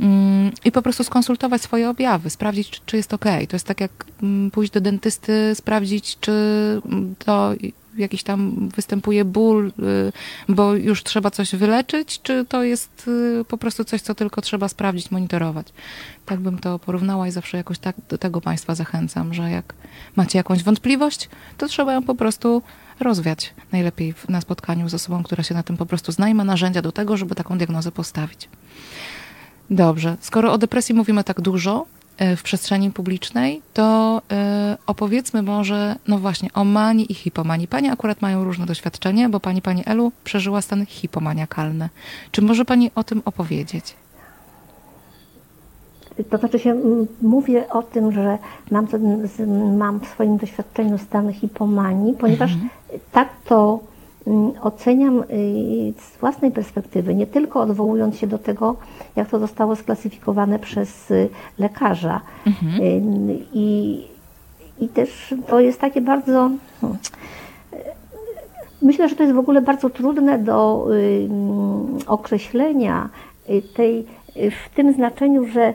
mm, 0.00 0.52
i 0.64 0.72
po 0.72 0.82
prostu 0.82 1.04
skonsultować 1.04 1.62
swoje 1.62 1.90
objawy, 1.90 2.30
sprawdzić, 2.30 2.70
czy, 2.70 2.80
czy 2.86 2.96
jest 2.96 3.14
ok. 3.14 3.24
To 3.48 3.56
jest 3.56 3.66
tak 3.66 3.80
jak 3.80 3.90
mm, 4.22 4.50
pójść 4.50 4.72
do 4.72 4.80
dentysty, 4.80 5.54
sprawdzić, 5.54 6.18
czy 6.20 6.32
to 7.18 7.54
jakiś 7.98 8.22
tam 8.22 8.68
występuje 8.68 9.24
ból, 9.24 9.72
y, 10.48 10.52
bo 10.52 10.74
już 10.74 11.02
trzeba 11.02 11.30
coś 11.30 11.54
wyleczyć, 11.54 12.22
czy 12.22 12.44
to 12.44 12.62
jest 12.62 13.08
y, 13.08 13.44
po 13.48 13.58
prostu 13.58 13.84
coś, 13.84 14.00
co 14.00 14.14
tylko 14.14 14.40
trzeba 14.40 14.68
sprawdzić, 14.68 15.10
monitorować. 15.10 15.66
Tak 16.26 16.40
bym 16.40 16.58
to 16.58 16.78
porównała 16.78 17.28
i 17.28 17.30
zawsze 17.30 17.56
jakoś 17.56 17.78
tak 17.78 17.96
do 18.08 18.18
tego 18.18 18.40
Państwa 18.40 18.74
zachęcam, 18.74 19.34
że 19.34 19.50
jak 19.50 19.74
macie 20.16 20.38
jakąś 20.38 20.62
wątpliwość, 20.62 21.28
to 21.58 21.68
trzeba 21.68 21.92
ją 21.92 22.02
po 22.02 22.14
prostu 22.14 22.62
rozwiać. 23.00 23.54
Najlepiej 23.72 24.14
na 24.28 24.40
spotkaniu 24.40 24.88
z 24.88 24.94
osobą, 24.94 25.22
która 25.22 25.42
się 25.42 25.54
na 25.54 25.62
tym 25.62 25.76
po 25.76 25.86
prostu 25.86 26.12
zna 26.12 26.28
i 26.28 26.34
ma 26.34 26.44
narzędzia 26.44 26.82
do 26.82 26.92
tego, 26.92 27.16
żeby 27.16 27.34
taką 27.34 27.58
diagnozę 27.58 27.92
postawić. 27.92 28.48
Dobrze, 29.70 30.16
skoro 30.20 30.52
o 30.52 30.58
depresji 30.58 30.94
mówimy 30.94 31.24
tak 31.24 31.40
dużo 31.40 31.86
w 32.36 32.42
przestrzeni 32.42 32.90
publicznej, 32.90 33.62
to 33.74 34.18
y, 34.72 34.76
opowiedzmy 34.86 35.42
może, 35.42 35.96
no 36.08 36.18
właśnie, 36.18 36.48
o 36.54 36.64
manii 36.64 37.12
i 37.12 37.14
hipomanii. 37.14 37.68
Pani 37.68 37.88
akurat 37.88 38.22
mają 38.22 38.44
różne 38.44 38.66
doświadczenie, 38.66 39.28
bo 39.28 39.40
pani, 39.40 39.62
pani 39.62 39.82
Elu, 39.86 40.12
przeżyła 40.24 40.62
stan 40.62 40.86
hipomaniakalny. 40.86 41.88
Czy 42.30 42.42
może 42.42 42.64
pani 42.64 42.90
o 42.94 43.04
tym 43.04 43.22
opowiedzieć? 43.24 43.94
To 46.30 46.38
znaczy 46.38 46.58
się, 46.58 46.82
mówię 47.22 47.68
o 47.68 47.82
tym, 47.82 48.12
że 48.12 48.38
mam, 48.70 48.86
mam 49.76 50.00
w 50.00 50.06
swoim 50.06 50.36
doświadczeniu 50.36 50.98
stan 50.98 51.32
hipomanii, 51.32 52.14
ponieważ 52.14 52.52
mhm. 52.52 52.70
tak 53.12 53.28
to 53.44 53.80
oceniam 54.62 55.20
y, 55.20 55.24
z 55.98 56.20
własnej 56.20 56.50
perspektywy, 56.50 57.14
nie 57.14 57.26
tylko 57.26 57.60
odwołując 57.60 58.18
się 58.18 58.26
do 58.26 58.38
tego, 58.38 58.76
jak 59.16 59.28
to 59.28 59.38
zostało 59.38 59.76
sklasyfikowane 59.76 60.58
przez 60.58 61.10
y, 61.10 61.28
lekarza. 61.58 62.20
Mhm. 62.46 62.82
Y, 62.82 63.38
I, 63.52 64.00
I 64.80 64.88
też 64.88 65.34
to 65.46 65.60
jest 65.60 65.80
takie 65.80 66.00
bardzo. 66.00 66.50
Hmm, 66.80 66.98
myślę, 68.82 69.08
że 69.08 69.16
to 69.16 69.22
jest 69.22 69.34
w 69.34 69.38
ogóle 69.38 69.62
bardzo 69.62 69.90
trudne 69.90 70.38
do 70.38 70.86
określenia 72.06 73.08
tej, 73.74 74.06
w 74.34 74.74
tym 74.74 74.92
znaczeniu, 74.92 75.46
że 75.46 75.74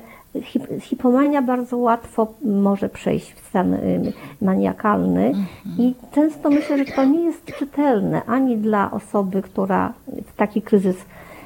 hipomania 0.79 1.41
bardzo 1.41 1.77
łatwo 1.77 2.33
może 2.45 2.89
przejść 2.89 3.33
w 3.33 3.47
stan 3.47 3.73
y, 3.73 4.13
maniakalny 4.41 5.33
i 5.77 5.93
często 6.11 6.49
myślę, 6.49 6.77
że 6.77 6.85
to 6.85 7.05
nie 7.05 7.25
jest 7.25 7.45
czytelne 7.45 8.25
ani 8.25 8.57
dla 8.57 8.91
osoby, 8.91 9.41
która 9.41 9.93
taki 10.37 10.61
kryzys 10.61 11.05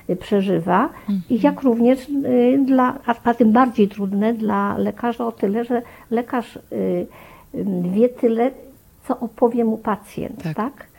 y, 0.10 0.16
przeżywa, 0.16 0.90
jak 1.30 1.62
również 1.62 2.10
y, 2.10 2.60
dla, 2.66 2.98
a 3.24 3.34
tym 3.34 3.52
bardziej 3.52 3.88
trudne 3.88 4.34
dla 4.34 4.78
lekarza 4.78 5.26
o 5.28 5.32
tyle, 5.32 5.64
że 5.64 5.82
lekarz 6.12 6.60
wie 7.94 8.10
tyle, 8.10 8.52
co 9.08 9.20
opowie 9.20 9.66
mu 9.66 9.78
pacjent, 9.78 10.44
tak? 10.44 10.56
tak? 10.56 10.95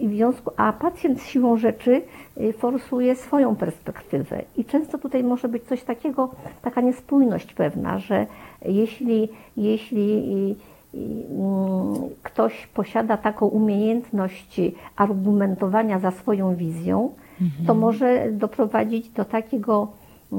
I 0.00 0.08
w 0.08 0.12
związku, 0.12 0.50
a 0.56 0.72
pacjent 0.72 1.22
siłą 1.22 1.56
rzeczy 1.56 2.02
y, 2.40 2.52
forsuje 2.52 3.16
swoją 3.16 3.56
perspektywę. 3.56 4.42
I 4.56 4.64
często 4.64 4.98
tutaj 4.98 5.24
może 5.24 5.48
być 5.48 5.64
coś 5.64 5.82
takiego, 5.82 6.30
taka 6.62 6.80
niespójność 6.80 7.54
pewna, 7.54 7.98
że 7.98 8.26
jeśli, 8.64 9.28
jeśli 9.56 10.56
mm, 10.94 11.94
ktoś 12.22 12.66
posiada 12.66 13.16
taką 13.16 13.46
umiejętność 13.46 14.60
argumentowania 14.96 15.98
za 15.98 16.10
swoją 16.10 16.54
wizją, 16.54 17.10
mhm. 17.40 17.66
to 17.66 17.74
może 17.74 18.32
doprowadzić 18.32 19.08
do 19.08 19.24
takiego, 19.24 19.88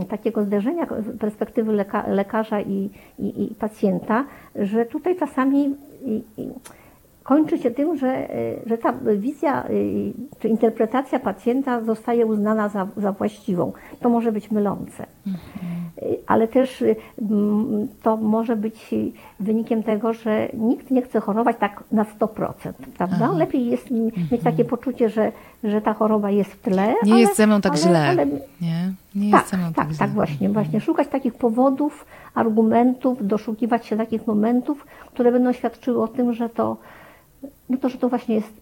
takiego 0.10 0.44
zderzenia 0.44 0.88
perspektywy 1.20 1.72
leka, 1.72 2.08
lekarza 2.08 2.62
i, 2.62 2.90
i, 3.20 3.44
i, 3.44 3.56
pacjenta, 3.56 4.26
że 4.56 4.86
tutaj 4.86 5.20
czasami 5.20 5.76
kończy 7.30 7.58
się 7.58 7.72
tym, 7.72 7.98
że, 7.98 8.36
y, 8.36 8.60
że 8.66 8.78
ta 8.78 8.94
wizja 9.18 9.64
y, 9.70 10.14
czy 10.40 10.48
interpretacja 10.48 11.20
pacjenta 11.20 11.82
zostaje 11.82 12.26
uznana 12.26 12.70
za, 12.70 12.88
za 12.98 13.12
właściwą. 13.12 13.74
To 14.00 14.10
może 14.10 14.32
być 14.32 14.52
mylące. 14.52 15.06
Mhm. 15.28 15.80
Ale 16.28 16.48
też 16.48 16.84
to 18.04 18.18
może 18.18 18.56
być 18.56 18.96
wynikiem 19.40 19.84
tego, 19.84 20.14
że 20.14 20.48
nikt 20.54 20.92
nie 20.92 21.02
chce 21.02 21.20
chorować 21.20 21.56
tak 21.60 21.84
na 21.92 22.04
100%, 22.04 22.74
prawda? 22.98 23.18
Aha. 23.22 23.38
Lepiej 23.38 23.66
jest 23.66 23.92
mieć 23.92 24.18
mhm. 24.18 24.42
takie 24.42 24.66
poczucie, 24.66 25.10
że, 25.10 25.32
że 25.64 25.82
ta 25.82 25.94
choroba 25.94 26.30
jest 26.32 26.54
w 26.54 26.62
tle. 26.62 26.94
Nie 27.04 27.14
ale, 27.14 27.22
jest 27.22 27.36
ze 27.36 27.48
mną 27.48 27.62
tak 27.62 27.72
ale, 27.72 27.82
źle. 27.82 28.08
Ale, 28.08 28.26
nie, 28.62 28.94
nie 29.16 29.32
tak, 29.32 29.42
jest 29.42 29.52
ze 29.52 29.58
mną 29.58 29.66
tak, 29.66 29.76
tak, 29.76 29.86
tak 29.86 29.96
źle. 29.96 30.00
Tak, 30.00 30.10
właśnie, 30.10 30.50
właśnie. 30.50 30.82
Szukać 30.82 31.08
takich 31.08 31.34
powodów, 31.34 32.06
argumentów, 32.36 33.28
doszukiwać 33.28 33.86
się 33.86 33.98
takich 33.98 34.28
momentów, 34.28 34.86
które 35.14 35.32
będą 35.32 35.54
świadczyły 35.54 36.04
o 36.04 36.08
tym, 36.08 36.34
że 36.34 36.50
to 36.50 36.78
no 37.70 37.78
to, 37.78 37.90
że 37.90 37.98
to 37.98 38.10
właśnie 38.10 38.36
jest 38.36 38.54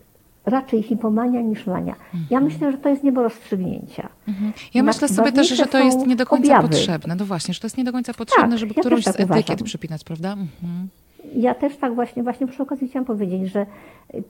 raczej 0.46 0.84
hipomania 0.84 1.42
niż 1.42 1.68
mania. 1.68 1.96
Ja 2.14 2.38
mhm. 2.38 2.44
myślę, 2.44 2.72
że 2.72 2.78
to 2.78 2.90
jest 2.90 3.04
nie 3.04 3.12
do 3.12 3.24
rozstrzygnięcia. 3.24 4.10
Mhm. 4.28 4.54
Ja 4.74 4.84
myślę 4.84 5.08
sobie 5.08 5.32
też, 5.32 5.50
że 5.50 5.66
to 5.66 5.80
jest 5.80 6.08
nie 6.08 6.16
do 6.16 6.26
końca 6.26 6.44
objawy. 6.44 6.68
potrzebne. 6.68 7.16
No 7.16 7.26
właśnie, 7.26 7.54
że 7.54 7.60
to 7.60 7.66
jest 7.66 7.78
nie 7.78 7.84
do 7.84 7.92
końca 7.92 8.14
potrzebne, 8.14 8.50
tak, 8.50 8.60
żeby 8.60 8.74
ja 8.78 8.82
którąś 8.82 9.04
tak 9.04 9.14
z 9.14 9.20
etykiet 9.20 9.50
uważam. 9.50 9.66
przypinać, 9.66 10.04
prawda? 10.04 10.32
Mhm. 10.32 10.88
Ja 11.36 11.56
też 11.56 11.78
tak 11.78 11.96
właśnie, 11.96 12.24
właśnie 12.24 12.48
przy 12.48 12.64
okazji 12.64 12.88
chciałam 12.88 13.06
powiedzieć, 13.06 13.52
że 13.52 13.66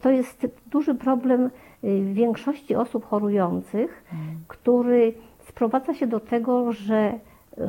to 0.01 0.09
jest 0.09 0.47
duży 0.71 0.95
problem 0.95 1.49
y, 1.83 2.13
większości 2.13 2.75
osób 2.75 3.05
chorujących, 3.05 4.03
mhm. 4.13 4.39
który 4.47 5.13
sprowadza 5.49 5.93
się 5.93 6.07
do 6.07 6.19
tego, 6.19 6.71
że 6.71 7.19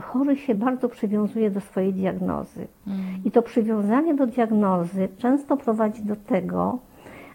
chory 0.02 0.36
się 0.36 0.54
bardzo 0.54 0.88
przywiązuje 0.88 1.50
do 1.50 1.60
swojej 1.60 1.92
diagnozy. 1.92 2.66
Mm. 2.86 3.00
I 3.24 3.30
to 3.30 3.42
przywiązanie 3.42 4.14
do 4.14 4.26
diagnozy 4.26 5.08
często 5.18 5.56
prowadzi 5.56 6.02
do 6.02 6.16
tego, 6.16 6.78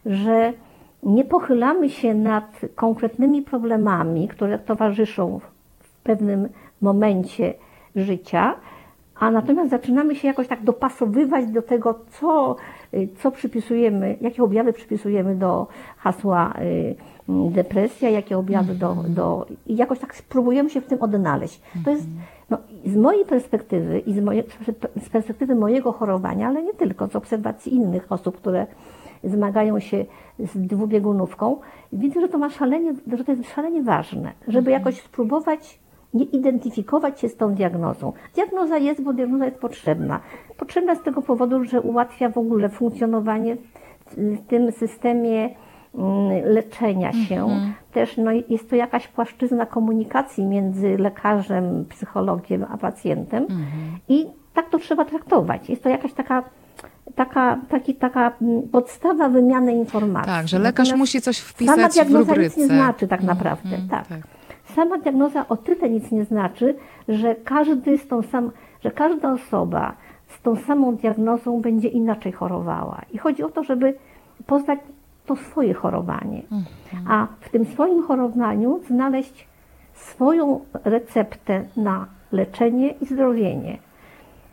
że 0.06 0.54
nie 1.04 1.26
pochylamy 1.26 1.90
się 1.90 2.14
nad 2.14 2.62
konkretnymi 2.76 3.42
problemami, 3.42 4.28
które 4.28 4.60
towarzyszą 4.60 5.40
w 5.80 6.02
pewnym 6.04 6.50
momencie 6.82 7.54
życia, 7.96 8.56
a 9.16 9.32
natomiast 9.32 9.70
zaczynamy 9.70 10.16
się 10.16 10.28
jakoś 10.28 10.48
tak 10.48 10.64
dopasowywać 10.64 11.48
do 11.48 11.62
tego, 11.62 12.00
co, 12.12 12.56
co 13.18 13.32
przypisujemy, 13.32 14.18
jakie 14.22 14.44
objawy 14.44 14.74
przypisujemy 14.74 15.36
do 15.36 15.68
hasła 15.98 16.54
y, 16.62 16.96
depresja, 17.28 18.10
jakie 18.10 18.38
objawy 18.38 18.76
do, 18.76 18.92
mhm. 18.92 19.14
do. 19.14 19.46
I 19.66 19.76
jakoś 19.76 20.00
tak 20.00 20.16
spróbujemy 20.16 20.70
się 20.70 20.82
w 20.82 20.88
tym 20.88 21.02
odnaleźć. 21.02 21.62
To 21.86 21.92
jest 21.92 22.06
mhm. 22.06 22.26
no, 22.50 22.58
z 22.86 22.96
mojej 22.96 23.26
perspektywy 23.26 24.00
i 24.00 24.14
z, 24.14 24.20
moje, 24.20 24.44
z 25.06 25.10
perspektywy 25.10 25.56
mojego 25.56 25.92
chorowania, 25.92 26.48
ale 26.48 26.64
nie 26.64 26.74
tylko, 26.74 27.08
z 27.08 27.16
obserwacji 27.16 27.76
innych 27.76 28.12
osób, 28.12 28.38
które 28.38 28.68
zmagają 29.24 29.80
się 29.80 30.06
z 30.40 30.58
dwubiegunówką, 30.58 31.58
widzę, 31.94 32.22
że 32.22 32.28
to 32.28 32.38
ma 32.38 32.50
szalenie, 32.50 32.94
że 33.18 33.24
to 33.24 33.32
jest 33.32 33.50
szalenie 33.50 33.84
ważne, 33.84 34.34
żeby 34.48 34.72
mhm. 34.72 34.74
jakoś 34.74 35.02
spróbować 35.02 35.80
nie 36.14 36.26
identyfikować 36.26 37.20
się 37.20 37.30
z 37.30 37.36
tą 37.36 37.54
diagnozą. 37.56 38.14
Diagnoza 38.36 38.78
jest, 38.78 39.04
bo 39.04 39.14
diagnoza 39.14 39.46
jest 39.46 39.58
potrzebna. 39.58 40.20
Potrzebna 40.58 40.96
z 40.96 41.04
tego 41.04 41.22
powodu, 41.22 41.64
że 41.64 41.82
ułatwia 41.82 42.30
w 42.30 42.38
ogóle 42.38 42.70
funkcjonowanie 42.70 43.58
w 44.18 44.48
tym 44.48 44.72
systemie 44.72 45.44
mm, 45.44 45.56
leczenia 46.46 47.14
się. 47.14 47.44
Mhm. 47.44 47.74
Też 47.92 48.18
no, 48.18 48.32
jest 48.50 48.70
to 48.70 48.76
jakaś 48.76 49.08
płaszczyzna 49.08 49.66
komunikacji 49.66 50.46
między 50.46 50.98
lekarzem, 50.98 51.86
psychologiem 51.90 52.66
a 52.70 52.78
pacjentem 52.78 53.44
mhm. 53.44 53.98
i 54.10 54.26
tak 54.54 54.70
to 54.70 54.80
trzeba 54.80 55.06
traktować. 55.06 55.70
Jest 55.70 55.84
to 55.84 55.90
jakaś 55.90 56.14
taka 56.14 56.44
taka, 57.16 57.60
taki, 57.70 57.96
taka 57.96 58.32
mm, 58.42 58.62
podstawa 58.62 59.30
wymiany 59.30 59.74
informacji. 59.74 60.32
Tak, 60.32 60.48
że 60.48 60.60
lekarz 60.60 60.88
Natomiast 60.88 61.00
musi 61.00 61.22
coś 61.22 61.40
wpisać 61.40 61.76
sama 61.76 61.90
diagnoza 61.90 62.26
w 62.26 62.28
rubryce. 62.28 62.62
nic 62.62 62.70
nie 62.70 62.76
znaczy 62.76 63.08
tak 63.08 63.24
naprawdę. 63.24 63.76
Mm, 63.76 63.88
tak. 63.90 64.08
tak. 64.08 64.20
Sama 64.76 64.98
diagnoza 64.98 65.48
o 65.48 65.58
tyle 65.58 65.90
nic 65.90 66.12
nie 66.12 66.26
znaczy, 66.26 66.76
że 67.08 67.36
każdy 67.36 67.98
z 67.98 68.08
tą 68.08 68.22
sam, 68.22 68.52
że 68.84 68.92
każda 68.92 69.34
osoba 69.34 69.96
z 70.28 70.42
tą 70.42 70.56
samą 70.56 70.96
diagnozą 70.96 71.62
będzie 71.62 71.88
inaczej 71.88 72.32
chorowała. 72.32 73.02
I 73.12 73.18
chodzi 73.18 73.44
o 73.44 73.50
to, 73.50 73.64
żeby 73.64 73.94
poznać 74.46 74.80
to 75.26 75.36
swoje 75.36 75.74
chorowanie. 75.74 76.42
Mhm. 76.52 77.12
A 77.12 77.28
w 77.42 77.50
tym 77.50 77.66
swoim 77.66 78.04
chorowaniu 78.04 78.82
znaleźć 78.88 79.48
swoją 79.94 80.60
receptę 80.84 81.66
na 81.78 82.06
leczenie 82.32 82.90
i 82.90 83.06
zdrowienie. 83.06 83.78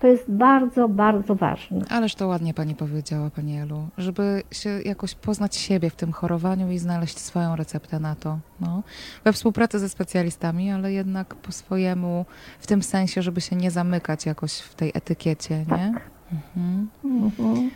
To 0.01 0.07
jest 0.07 0.31
bardzo, 0.31 0.89
bardzo 0.89 1.35
ważne. 1.35 1.81
Ależ 1.89 2.15
to 2.15 2.29
ładnie 2.29 2.55
Pani 2.55 2.75
powiedziała, 2.75 3.31
Pani 3.31 3.59
Elu, 3.59 3.89
żeby 3.99 4.43
się 4.51 4.71
jakoś 4.85 5.15
poznać 5.15 5.57
siebie 5.57 5.91
w 5.91 5.97
tym 5.97 6.13
chorowaniu 6.13 6.71
i 6.71 6.79
znaleźć 6.79 7.19
swoją 7.19 7.57
receptę 7.57 8.01
na 8.01 8.15
to. 8.15 8.39
No. 8.61 8.83
We 9.25 9.33
współpracy 9.33 9.79
ze 9.79 9.89
specjalistami, 9.89 10.71
ale 10.71 10.93
jednak 10.93 11.35
po 11.35 11.53
swojemu, 11.53 12.25
w 12.61 12.67
tym 12.67 12.83
sensie, 12.83 13.23
żeby 13.23 13.41
się 13.41 13.57
nie 13.57 13.71
zamykać 13.71 14.27
jakoś 14.27 14.59
w 14.59 14.75
tej 14.75 14.91
etykiecie, 14.95 15.59
nie? 15.59 15.65
Tak. 15.67 16.03
Mhm. 16.33 16.89
Mhm. 17.05 17.71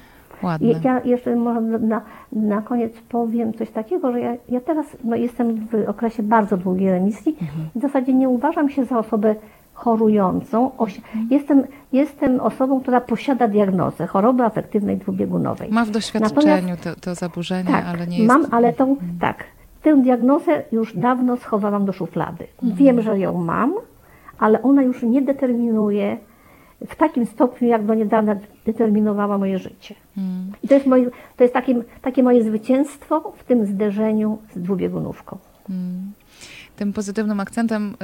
Ładne. 0.45 0.69
Ja 0.85 1.01
jeszcze 1.01 1.37
może 1.37 1.61
na, 1.61 2.01
na 2.33 2.63
koniec 2.63 2.93
powiem 3.09 3.53
coś 3.53 3.71
takiego, 3.71 4.13
że 4.13 4.21
ja, 4.21 4.37
ja 4.49 4.61
teraz 4.61 4.87
no, 5.05 5.17
jestem 5.17 5.67
w 5.67 5.89
okresie 5.89 6.23
bardzo 6.23 6.57
długiej 6.57 6.91
remisji. 6.91 7.37
Mhm. 7.41 7.69
W 7.75 7.81
zasadzie 7.81 8.15
nie 8.15 8.29
uważam 8.29 8.71
się 8.71 8.85
za 8.85 8.99
osobę 8.99 9.35
chorującą. 9.75 10.71
Jestem, 11.31 11.63
jestem 11.93 12.41
osobą, 12.41 12.81
która 12.81 13.01
posiada 13.01 13.49
diagnozę 13.49 14.07
choroby 14.07 14.45
afektywnej 14.45 14.97
dwubiegunowej. 14.97 15.71
Ma 15.71 15.85
w 15.85 15.91
doświadczeniu 15.91 16.77
to, 16.85 16.97
to 17.01 17.15
zaburzenie, 17.15 17.71
tak, 17.71 17.85
ale 17.87 18.07
nie 18.07 18.19
jest... 18.19 18.29
Mam, 18.29 18.47
ale 18.51 18.73
tą, 18.73 18.97
tak, 19.21 19.45
tę 19.83 20.03
diagnozę 20.03 20.63
już 20.73 20.97
dawno 20.97 21.37
schowałam 21.37 21.85
do 21.85 21.93
szuflady. 21.93 22.47
Wiem, 22.63 23.03
że 23.03 23.19
ją 23.19 23.39
mam, 23.39 23.75
ale 24.39 24.63
ona 24.63 24.83
już 24.83 25.03
nie 25.03 25.23
determinuje 25.23 26.17
w 26.89 26.97
takim 26.97 27.27
stopniu, 27.27 27.69
jak 27.69 27.87
do 27.87 27.95
niedawna 27.95 28.37
determinowała 28.67 29.39
moje 29.39 29.59
życie. 29.59 29.95
Hmm. 30.15 30.53
I 30.63 30.69
to 30.69 30.75
jest, 30.75 30.87
moje, 30.87 31.11
to 31.37 31.45
jest 31.45 31.55
takie, 31.55 31.83
takie 32.03 32.23
moje 32.23 32.43
zwycięstwo 32.43 33.33
w 33.37 33.45
tym 33.45 33.67
zderzeniu 33.67 34.39
z 34.55 34.59
dwubiegunówką. 34.59 35.39
Hmm 35.67 36.13
tym 36.77 36.93
pozytywnym 36.93 37.41
akcentem 37.41 37.97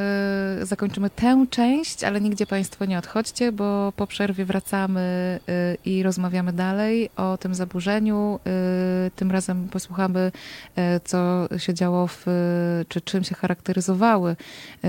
y, 0.63 0.67
zakończymy 0.67 1.11
tę 1.11 1.47
część, 1.51 2.05
ale 2.05 2.21
nigdzie 2.21 2.47
Państwo 2.47 2.85
nie 2.85 2.99
odchodźcie, 2.99 3.53
bo 3.53 3.93
po 3.97 4.07
przerwie 4.07 4.45
wracamy 4.45 5.41
y, 5.49 5.77
i 5.85 6.03
rozmawiamy 6.03 6.53
dalej 6.53 7.11
o 7.17 7.39
tym 7.39 7.55
zaburzeniu. 7.55 8.41
Y, 9.07 9.11
tym 9.11 9.31
razem 9.31 9.69
posłuchamy, 9.69 10.33
y, 10.79 11.01
co 11.05 11.49
się 11.59 11.75
działo, 11.75 12.07
w, 12.07 12.27
czy 12.89 13.01
czym 13.01 13.25
się 13.25 13.35
charakteryzowały 13.35 14.37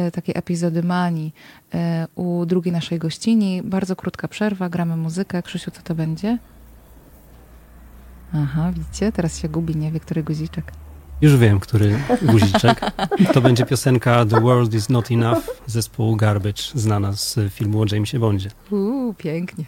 y, 0.07 0.11
takie 0.11 0.35
epizody 0.35 0.83
manii 0.83 1.33
y, 1.73 1.77
u 2.15 2.45
drugiej 2.45 2.73
naszej 2.73 2.99
gościni. 2.99 3.61
Bardzo 3.63 3.95
krótka 3.95 4.27
przerwa, 4.27 4.69
gramy 4.69 4.97
muzykę. 4.97 5.43
Krzysiu, 5.43 5.71
co 5.71 5.81
to 5.81 5.95
będzie? 5.95 6.37
Aha, 8.33 8.71
widzicie? 8.71 9.11
Teraz 9.11 9.39
się 9.39 9.49
gubi, 9.49 9.75
nie 9.75 9.91
wie, 9.91 9.99
który 9.99 10.23
guziczek. 10.23 10.71
Już 11.21 11.37
wiem, 11.37 11.59
który 11.59 11.99
guziczek. 12.21 12.81
To 13.33 13.41
będzie 13.41 13.65
piosenka 13.65 14.25
The 14.25 14.41
World 14.41 14.73
Is 14.73 14.89
Not 14.89 15.11
Enough 15.11 15.43
zespołu 15.67 16.15
Garbage, 16.15 16.63
znana 16.75 17.13
z 17.13 17.39
filmu 17.49 17.81
o 17.81 17.85
Jamesie 17.91 18.19
Bondzie. 18.19 18.49
Uuu, 18.71 19.13
pięknie. 19.13 19.65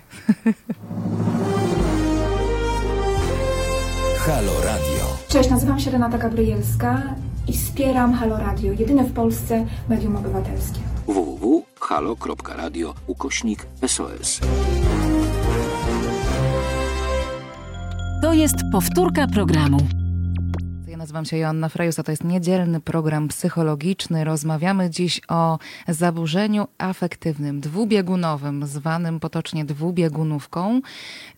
Halo 4.17 4.51
Radio. 4.65 5.17
Cześć, 5.29 5.49
nazywam 5.49 5.79
się 5.79 5.91
Renata 5.91 6.17
Gabrielska 6.17 7.01
i 7.47 7.53
wspieram 7.53 8.13
Halo 8.13 8.37
Radio, 8.37 8.73
jedyne 8.73 9.03
w 9.03 9.13
Polsce 9.13 9.65
medium 9.89 10.15
obywatelskie. 10.15 10.79
www.halo.radio 11.07 12.93
ukośnik 13.07 13.67
SOS. 13.87 14.39
To 18.21 18.33
jest 18.33 18.55
powtórka 18.71 19.27
programu 19.27 19.77
nazywam 21.03 21.25
się 21.25 21.37
Joanna 21.37 21.69
Frejus, 21.69 21.99
a 21.99 22.03
to 22.03 22.11
jest 22.11 22.23
niedzielny 22.23 22.79
program 22.79 23.27
psychologiczny. 23.27 24.23
Rozmawiamy 24.23 24.89
dziś 24.89 25.21
o 25.27 25.59
zaburzeniu 25.87 26.67
afektywnym, 26.77 27.61
dwubiegunowym, 27.61 28.67
zwanym 28.67 29.19
potocznie 29.19 29.65
dwubiegunówką. 29.65 30.81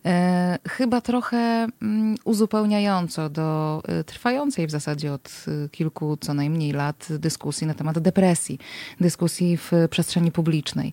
E, 0.04 0.58
chyba 0.68 1.00
trochę 1.00 1.66
mm, 1.82 2.14
uzupełniająco 2.24 3.28
do 3.30 3.82
e, 3.88 4.04
trwającej 4.04 4.66
w 4.66 4.70
zasadzie 4.70 5.12
od 5.12 5.44
e, 5.48 5.68
kilku 5.68 6.16
co 6.20 6.34
najmniej 6.34 6.72
lat 6.72 7.08
dyskusji 7.10 7.66
na 7.66 7.74
temat 7.74 7.98
depresji, 7.98 8.58
dyskusji 9.00 9.56
w 9.56 9.72
przestrzeni 9.90 10.32
publicznej. 10.32 10.92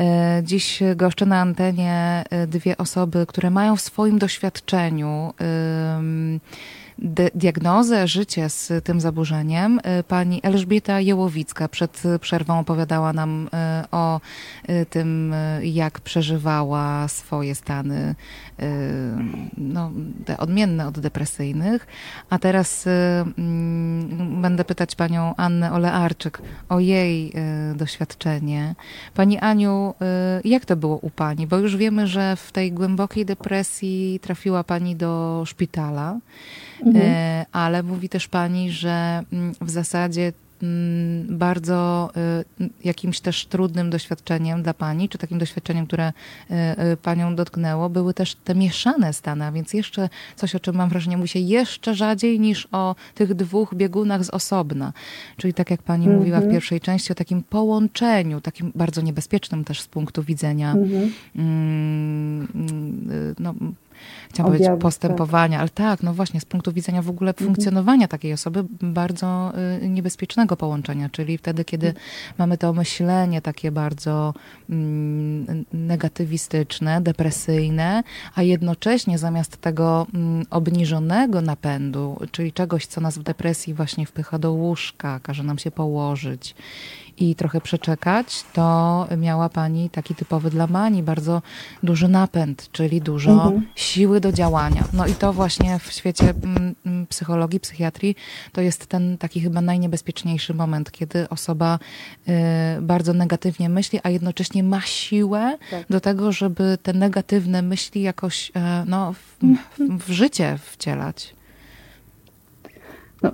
E, 0.00 0.40
dziś 0.44 0.82
goszczę 0.96 1.26
na 1.26 1.40
antenie 1.40 2.24
e, 2.30 2.46
dwie 2.46 2.76
osoby, 2.76 3.26
które 3.28 3.50
mają 3.50 3.76
w 3.76 3.80
swoim 3.80 4.18
doświadczeniu 4.18 5.32
diagnozę, 7.34 8.08
życie 8.08 8.48
z 8.48 8.84
tym 8.84 9.00
zaburzeniem. 9.00 9.78
Y, 9.78 10.02
pani 10.02 10.40
Elżbieta 10.42 11.00
Jełowicka 11.00 11.68
przed 11.68 12.02
przerwą 12.20 12.58
opowiadała 12.58 13.12
nam 13.12 13.46
y, 13.46 13.90
o 13.90 14.20
y, 14.70 14.86
tym, 14.86 15.34
jak 15.62 16.00
przeżywała 16.00 17.08
swoje 17.08 17.54
stany, 17.54 18.14
no, 19.58 19.90
te 20.24 20.38
odmienne 20.38 20.86
od 20.86 21.00
depresyjnych. 21.00 21.86
A 22.30 22.38
teraz 22.38 22.86
mm, 22.86 24.42
będę 24.42 24.64
pytać 24.64 24.94
panią 24.94 25.34
Annę 25.36 25.72
Olearczyk 25.72 26.42
o 26.68 26.80
jej 26.80 27.32
doświadczenie. 27.74 28.74
Pani 29.14 29.38
Aniu, 29.38 29.94
jak 30.44 30.64
to 30.64 30.76
było 30.76 30.96
u 30.96 31.10
pani? 31.10 31.46
Bo 31.46 31.58
już 31.58 31.76
wiemy, 31.76 32.06
że 32.06 32.36
w 32.36 32.52
tej 32.52 32.72
głębokiej 32.72 33.24
depresji 33.24 34.20
trafiła 34.22 34.64
pani 34.64 34.96
do 34.96 35.42
szpitala. 35.46 36.18
Mhm. 36.84 37.06
E, 37.06 37.46
ale 37.52 37.82
mówi 37.82 38.08
też 38.08 38.28
pani, 38.28 38.70
że 38.70 39.22
mm, 39.32 39.54
w 39.60 39.70
zasadzie 39.70 40.32
mm, 40.62 41.38
bardzo 41.38 42.10
y, 42.60 42.68
jakimś 42.84 43.20
też 43.20 43.46
trudnym 43.46 43.90
doświadczeniem 43.90 44.62
dla 44.62 44.74
pani, 44.74 45.08
czy 45.08 45.18
takim 45.18 45.38
doświadczeniem, 45.38 45.86
które 45.86 46.08
y, 46.50 46.54
y, 46.92 46.96
panią 46.96 47.36
dotknęło, 47.36 47.88
były 47.88 48.14
też 48.14 48.34
te 48.34 48.54
mieszane 48.54 49.12
stany, 49.12 49.44
a 49.44 49.52
więc 49.52 49.72
jeszcze 49.72 50.08
coś, 50.36 50.54
o 50.54 50.60
czym 50.60 50.76
mam 50.76 50.88
wrażenie, 50.88 51.16
mówi 51.16 51.28
się 51.28 51.38
jeszcze 51.38 51.94
rzadziej 51.94 52.40
niż 52.40 52.68
o 52.72 52.94
tych 53.14 53.34
dwóch 53.34 53.74
biegunach 53.74 54.24
z 54.24 54.30
osobna. 54.30 54.92
Czyli 55.36 55.54
tak 55.54 55.70
jak 55.70 55.82
pani 55.82 56.04
mhm. 56.04 56.18
mówiła 56.18 56.40
w 56.40 56.50
pierwszej 56.50 56.80
części, 56.80 57.12
o 57.12 57.14
takim 57.14 57.42
połączeniu, 57.42 58.40
takim 58.40 58.72
bardzo 58.74 59.00
niebezpiecznym 59.00 59.64
też 59.64 59.80
z 59.80 59.88
punktu 59.88 60.22
widzenia 60.22 60.72
mhm. 60.72 61.12
Mm, 61.36 63.34
no, 63.38 63.54
chciałam 64.30 64.52
powiedzieć 64.52 64.80
postępowania, 64.80 65.60
ale 65.60 65.68
tak, 65.68 66.02
no 66.02 66.14
właśnie, 66.14 66.40
z 66.40 66.44
punktu 66.44 66.72
widzenia 66.72 67.02
w 67.02 67.10
ogóle 67.10 67.30
mhm. 67.30 67.46
funkcjonowania 67.46 68.08
takiej 68.08 68.32
osoby, 68.32 68.64
bardzo 68.80 69.52
y, 69.82 69.88
niebezpiecznego 69.88 70.56
połączenia, 70.56 71.08
czyli 71.08 71.38
wtedy, 71.38 71.64
kiedy 71.64 71.86
mhm. 71.86 72.04
mamy 72.38 72.58
to 72.58 72.72
myślenie 72.72 73.40
takie 73.42 73.70
bardzo 73.70 74.34
mm, 74.70 75.64
negatywistyczne, 75.72 77.00
depresyjne, 77.00 78.02
a 78.34 78.42
jednocześnie 78.42 79.18
zamiast 79.18 79.56
tego 79.56 80.06
mm, 80.14 80.46
obniżonego 80.50 81.40
napędu, 81.40 82.18
czyli 82.32 82.52
czegoś, 82.52 82.86
co 82.86 83.00
nas 83.00 83.18
w 83.18 83.22
depresji 83.22 83.74
właśnie 83.74 84.06
wpycha 84.06 84.38
do 84.38 84.52
łóżka, 84.52 85.20
każe 85.20 85.42
nam 85.42 85.58
się 85.58 85.70
położyć 85.70 86.54
i 87.18 87.34
trochę 87.34 87.60
przeczekać, 87.60 88.44
to 88.52 89.08
miała 89.16 89.48
pani 89.48 89.90
taki 89.90 90.14
typowy 90.14 90.50
dla 90.50 90.66
mani, 90.66 91.02
bardzo 91.02 91.42
duży 91.82 92.08
napęd, 92.08 92.68
czyli 92.72 93.00
dużo 93.00 93.32
mhm. 93.32 93.66
siły 93.74 94.20
do 94.20 94.32
działania. 94.32 94.84
No 94.92 95.06
i 95.06 95.14
to 95.14 95.32
właśnie 95.32 95.78
w 95.78 95.92
świecie 95.92 96.30
mm, 96.30 96.74
mm, 96.86 97.06
psychologii, 97.06 97.60
psychiatrii 97.60 98.16
to 98.52 98.60
jest 98.60 98.86
ten 98.86 99.18
taki 99.18 99.40
chyba 99.40 99.60
najniebezpieczniejszy 99.60 100.54
moment, 100.54 100.90
kiedy 100.90 101.28
osoba 101.28 101.78
y, 102.28 102.32
bardzo 102.82 103.12
negatywnie 103.12 103.68
myśli, 103.68 104.00
a 104.02 104.10
jednocześnie 104.10 104.62
ma 104.62 104.80
siłę 104.80 105.58
tak. 105.70 105.86
do 105.90 106.00
tego, 106.00 106.32
żeby 106.32 106.78
te 106.82 106.92
negatywne 106.92 107.62
myśli 107.62 108.02
jakoś 108.02 108.52
e, 108.54 108.84
no, 108.86 109.12
w, 109.12 109.18
w, 109.78 110.04
w 110.04 110.10
życie 110.12 110.58
wcielać. 110.62 111.35
No, 113.22 113.32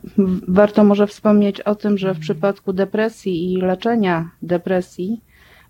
warto 0.48 0.84
może 0.84 1.06
wspomnieć 1.06 1.60
o 1.60 1.74
tym, 1.74 1.98
że 1.98 2.14
w 2.14 2.18
przypadku 2.18 2.72
depresji 2.72 3.52
i 3.52 3.56
leczenia 3.56 4.30
depresji, 4.42 5.20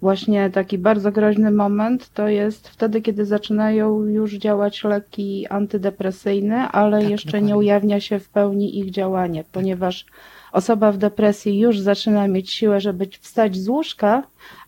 właśnie 0.03 0.51
taki 0.51 0.79
bardzo 0.79 1.13
groźny 1.13 1.51
moment 1.51 2.11
to 2.15 2.29
jest 2.29 2.69
wtedy, 2.69 3.03
kiedy 3.03 3.25
zaczynają 3.25 4.05
już 4.05 4.35
działać 4.35 4.85
leki 4.85 5.47
antydepresyjne, 5.47 6.69
ale 6.69 7.01
tak, 7.01 7.11
jeszcze 7.11 7.27
dokładnie. 7.27 7.49
nie 7.49 7.57
ujawnia 7.57 8.01
się 8.01 8.19
w 8.19 8.29
pełni 8.29 8.79
ich 8.79 8.91
działanie, 8.91 9.45
ponieważ 9.53 10.07
osoba 10.53 10.93
w 10.93 10.99
depresji 10.99 11.59
już 11.59 11.81
zaczyna 11.81 12.29
mieć 12.29 12.51
siłę, 12.51 12.81
żeby 12.81 13.09
wstać 13.21 13.57
z 13.57 13.69
łóżka, 13.69 14.23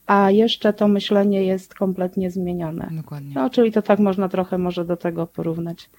a 0.07 0.31
jeszcze 0.31 0.73
to 0.73 0.89
myślenie 0.89 1.45
jest 1.45 1.75
kompletnie 1.75 2.31
zmienione. 2.31 2.89
Dokładnie. 2.93 3.33
No, 3.35 3.51
czyli 3.51 3.73
to 3.73 3.83
tak 3.83 3.99
można 3.99 4.29
trochę 4.29 4.59
może 4.59 4.85
do 4.85 4.97
tego 4.97 5.27
porównać. 5.27 5.91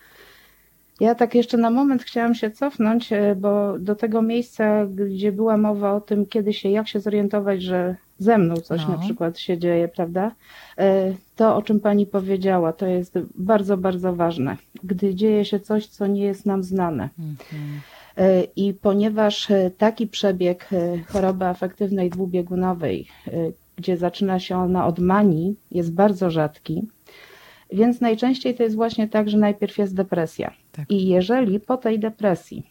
Ja 0.99 1.15
tak 1.15 1.35
jeszcze 1.35 1.57
na 1.57 1.69
moment 1.69 2.03
chciałam 2.03 2.35
się 2.35 2.51
cofnąć, 2.51 3.13
e, 3.13 3.35
bo 3.35 3.79
do 3.79 3.95
tego 3.95 4.21
miejsca, 4.21 4.85
gdzie 4.85 5.31
była 5.31 5.57
mowa 5.57 5.93
o 5.93 6.01
tym, 6.01 6.25
kiedy 6.25 6.53
się, 6.53 6.69
jak 6.69 6.87
się 6.87 6.99
zorientować, 6.99 7.63
że 7.63 7.95
ze 8.19 8.37
mną 8.37 8.55
coś 8.55 8.81
no. 8.87 8.91
na 8.91 8.97
przykład 8.97 9.39
się 9.39 9.57
dzieje, 9.57 9.87
prawda? 9.87 10.31
E, 10.77 11.13
to, 11.35 11.55
o 11.55 11.61
czym 11.61 11.79
pani 11.79 12.05
powiedziała, 12.05 12.73
to 12.73 12.87
jest 12.87 13.19
bardzo, 13.35 13.77
bardzo 13.77 14.15
ważne. 14.15 14.57
Gdy 14.83 15.15
dzieje 15.15 15.45
się 15.45 15.59
coś, 15.59 15.87
co 15.87 16.07
nie 16.07 16.21
jest 16.21 16.45
nam 16.45 16.63
znane. 16.63 17.09
Mhm. 17.19 17.81
E, 18.17 18.43
I 18.55 18.73
ponieważ 18.73 19.47
taki 19.77 20.07
przebieg 20.07 20.69
choroby 21.07 21.45
afektywnej 21.45 22.09
dwubiegunowej, 22.09 23.07
gdzie 23.77 23.97
zaczyna 23.97 24.39
się 24.39 24.57
ona 24.57 24.87
od 24.87 24.99
manii, 24.99 25.55
jest 25.71 25.93
bardzo 25.93 26.31
rzadki, 26.31 26.87
więc 27.75 28.01
najczęściej 28.01 28.55
to 28.55 28.63
jest 28.63 28.75
właśnie 28.75 29.07
tak, 29.07 29.29
że 29.29 29.37
najpierw 29.37 29.77
jest 29.77 29.95
depresja. 29.95 30.53
Tak. 30.71 30.91
I 30.91 31.07
jeżeli 31.07 31.59
po 31.59 31.77
tej 31.77 31.99
depresji 31.99 32.63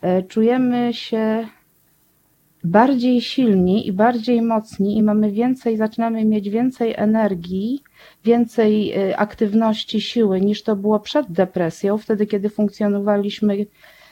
e, 0.00 0.22
czujemy 0.22 0.94
się 0.94 1.46
bardziej 2.64 3.20
silni 3.20 3.86
i 3.86 3.92
bardziej 3.92 4.42
mocni 4.42 4.96
i 4.96 5.02
mamy 5.02 5.30
więcej, 5.30 5.76
zaczynamy 5.76 6.24
mieć 6.24 6.50
więcej 6.50 6.94
energii, 6.96 7.82
więcej 8.24 8.92
e, 8.92 9.16
aktywności, 9.16 10.00
siły 10.00 10.40
niż 10.40 10.62
to 10.62 10.76
było 10.76 11.00
przed 11.00 11.32
depresją, 11.32 11.98
wtedy 11.98 12.26
kiedy 12.26 12.48
funkcjonowaliśmy, 12.48 13.66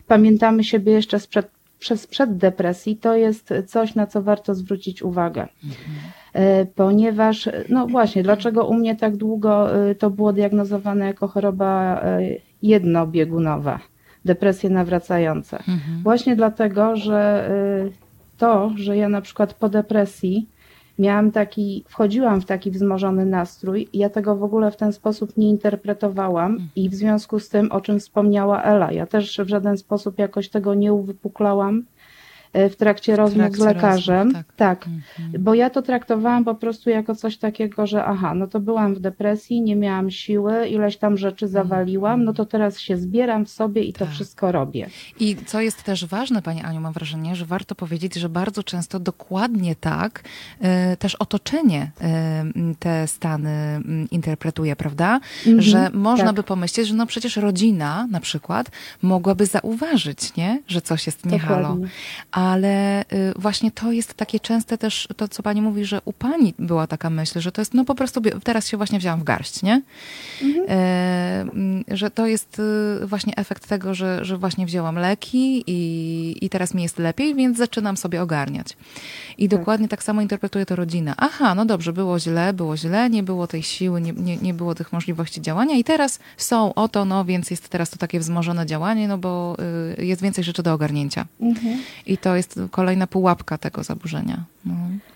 pamiętamy 0.06 0.64
siebie 0.64 0.92
jeszcze 0.92 1.20
sprzed, 1.20 1.50
przez 1.78 2.06
przed 2.06 2.36
depresji, 2.36 2.96
to 2.96 3.14
jest 3.16 3.54
coś, 3.66 3.94
na 3.94 4.06
co 4.06 4.22
warto 4.22 4.54
zwrócić 4.54 5.02
uwagę. 5.02 5.48
Mhm. 5.64 6.19
E, 6.32 6.66
ponieważ, 6.66 7.48
no 7.68 7.86
właśnie, 7.86 8.22
dlaczego 8.22 8.66
u 8.66 8.74
mnie 8.74 8.96
tak 8.96 9.16
długo 9.16 9.74
e, 9.90 9.94
to 9.94 10.10
było 10.10 10.32
diagnozowane 10.32 11.06
jako 11.06 11.28
choroba 11.28 12.00
e, 12.02 12.20
jednobiegunowa, 12.62 13.80
depresje 14.24 14.70
nawracające? 14.70 15.58
Mhm. 15.58 16.02
Właśnie 16.02 16.36
dlatego, 16.36 16.96
że 16.96 17.50
to, 18.38 18.70
że 18.76 18.96
ja 18.96 19.08
na 19.08 19.20
przykład 19.20 19.54
po 19.54 19.68
depresji 19.68 20.48
miałam 20.98 21.30
taki, 21.30 21.84
wchodziłam 21.88 22.40
w 22.40 22.44
taki 22.44 22.70
wzmożony 22.70 23.26
nastrój, 23.26 23.88
ja 23.94 24.10
tego 24.10 24.36
w 24.36 24.42
ogóle 24.42 24.70
w 24.70 24.76
ten 24.76 24.92
sposób 24.92 25.36
nie 25.36 25.48
interpretowałam 25.48 26.58
i 26.76 26.88
w 26.88 26.94
związku 26.94 27.38
z 27.38 27.48
tym, 27.48 27.72
o 27.72 27.80
czym 27.80 28.00
wspomniała 28.00 28.62
Ela, 28.62 28.92
ja 28.92 29.06
też 29.06 29.40
w 29.44 29.48
żaden 29.48 29.76
sposób 29.76 30.18
jakoś 30.18 30.48
tego 30.48 30.74
nie 30.74 30.92
uwypuklałam, 30.92 31.82
E, 31.82 31.99
w 32.52 32.76
trakcie 32.76 33.16
rozmów 33.16 33.38
trakcie 33.38 33.62
z 33.62 33.64
lekarzem. 33.64 34.26
rozmów, 34.28 34.44
tak. 34.56 34.56
tak. 34.56 34.86
Mhm. 34.86 35.42
Bo 35.44 35.54
ja 35.54 35.70
to 35.70 35.82
traktowałam 35.82 36.44
po 36.44 36.54
prostu 36.54 36.90
jako 36.90 37.14
coś 37.14 37.36
takiego, 37.36 37.86
że 37.86 38.04
aha, 38.04 38.34
no 38.34 38.46
to 38.46 38.60
byłam 38.60 38.94
w 38.94 39.00
depresji, 39.00 39.62
nie 39.62 39.76
miałam 39.76 40.10
siły, 40.10 40.68
ileś 40.68 40.96
tam 40.96 41.16
rzeczy 41.16 41.48
zawaliłam, 41.48 42.24
no 42.24 42.32
to 42.32 42.46
teraz 42.46 42.78
się 42.78 42.96
zbieram 42.96 43.44
w 43.46 43.50
sobie 43.50 43.82
i 43.82 43.92
to 43.92 43.98
Tak. 44.04 44.14
wszystko 44.14 44.52
robię. 44.52 44.86
I 45.20 45.36
co 45.46 45.60
jest 45.60 45.82
też 45.82 46.06
ważne, 46.06 46.42
Pani 46.42 46.62
Aniu, 46.62 46.80
mam 46.80 46.92
wrażenie, 46.92 47.36
że 47.36 47.46
warto 47.46 47.74
powiedzieć, 47.74 48.14
że 48.14 48.28
bardzo 48.28 48.62
często 48.62 49.00
dokładnie 49.00 49.76
tak 49.76 50.24
e, 50.60 50.96
też 50.96 51.14
otoczenie 51.14 51.90
e, 52.00 52.44
te 52.78 53.06
stany 53.06 53.80
interpretuje, 54.10 54.76
prawda? 54.76 55.20
Mhm, 55.46 55.62
że 55.62 55.90
można 55.92 56.24
tak. 56.26 56.34
by 56.34 56.42
pomyśleć, 56.42 56.88
że 56.88 56.94
no 56.94 57.06
przecież 57.06 57.36
rodzina 57.36 58.06
na 58.10 58.20
przykład 58.20 58.70
mogłaby 59.02 59.46
zauważyć, 59.46 60.36
nie? 60.36 60.62
że 60.68 60.80
coś 60.80 61.06
jest 61.06 61.26
nie 61.26 61.38
halo. 61.38 61.76
Ale 62.40 63.02
y, 63.02 63.32
właśnie 63.36 63.70
to 63.70 63.92
jest 63.92 64.14
takie 64.14 64.40
częste 64.40 64.78
też, 64.78 65.08
to 65.16 65.28
co 65.28 65.42
pani 65.42 65.62
mówi, 65.62 65.84
że 65.84 66.00
u 66.04 66.12
pani 66.12 66.54
była 66.58 66.86
taka 66.86 67.10
myśl, 67.10 67.40
że 67.40 67.52
to 67.52 67.60
jest, 67.60 67.74
no 67.74 67.84
po 67.84 67.94
prostu 67.94 68.20
teraz 68.44 68.68
się 68.68 68.76
właśnie 68.76 68.98
wzięłam 68.98 69.20
w 69.20 69.24
garść, 69.24 69.62
nie? 69.62 69.82
E, 70.68 71.40
mm, 71.40 71.84
że 71.88 72.10
to 72.10 72.26
jest 72.26 72.58
y, 73.02 73.06
właśnie 73.06 73.36
efekt 73.36 73.68
tego, 73.68 73.94
że, 73.94 74.24
że 74.24 74.38
właśnie 74.38 74.66
wzięłam 74.66 74.96
leki 74.96 75.64
i, 75.66 76.36
i 76.40 76.50
teraz 76.50 76.74
mi 76.74 76.82
jest 76.82 76.98
lepiej, 76.98 77.34
więc 77.34 77.58
zaczynam 77.58 77.96
sobie 77.96 78.22
ogarniać. 78.22 78.76
I 79.38 79.48
dokładnie 79.48 79.88
tak 79.88 80.02
samo 80.02 80.22
interpretuje 80.22 80.66
to 80.66 80.76
rodzina. 80.76 81.14
Aha, 81.16 81.54
no 81.54 81.64
dobrze, 81.64 81.92
było 81.92 82.18
źle, 82.18 82.52
było 82.52 82.76
źle, 82.76 83.10
nie 83.10 83.22
było 83.22 83.46
tej 83.46 83.62
siły, 83.62 84.00
nie, 84.00 84.12
nie, 84.12 84.36
nie 84.36 84.54
było 84.54 84.74
tych 84.74 84.92
możliwości 84.92 85.40
działania 85.40 85.76
i 85.76 85.84
teraz 85.84 86.18
są 86.36 86.74
oto, 86.74 87.04
no 87.04 87.24
więc 87.24 87.50
jest 87.50 87.68
teraz 87.68 87.90
to 87.90 87.96
takie 87.96 88.20
wzmożone 88.20 88.66
działanie, 88.66 89.08
no 89.08 89.18
bo 89.18 89.56
y, 89.98 90.04
jest 90.04 90.22
więcej 90.22 90.44
rzeczy 90.44 90.62
do 90.62 90.72
ogarnięcia. 90.72 91.26
Mhm. 91.40 91.78
I 92.06 92.18
to 92.18 92.29
jest 92.36 92.60
kolejna 92.70 93.06
pułapka 93.06 93.58
tego 93.58 93.82
zaburzenia. 93.82 94.44
No. 94.64 94.74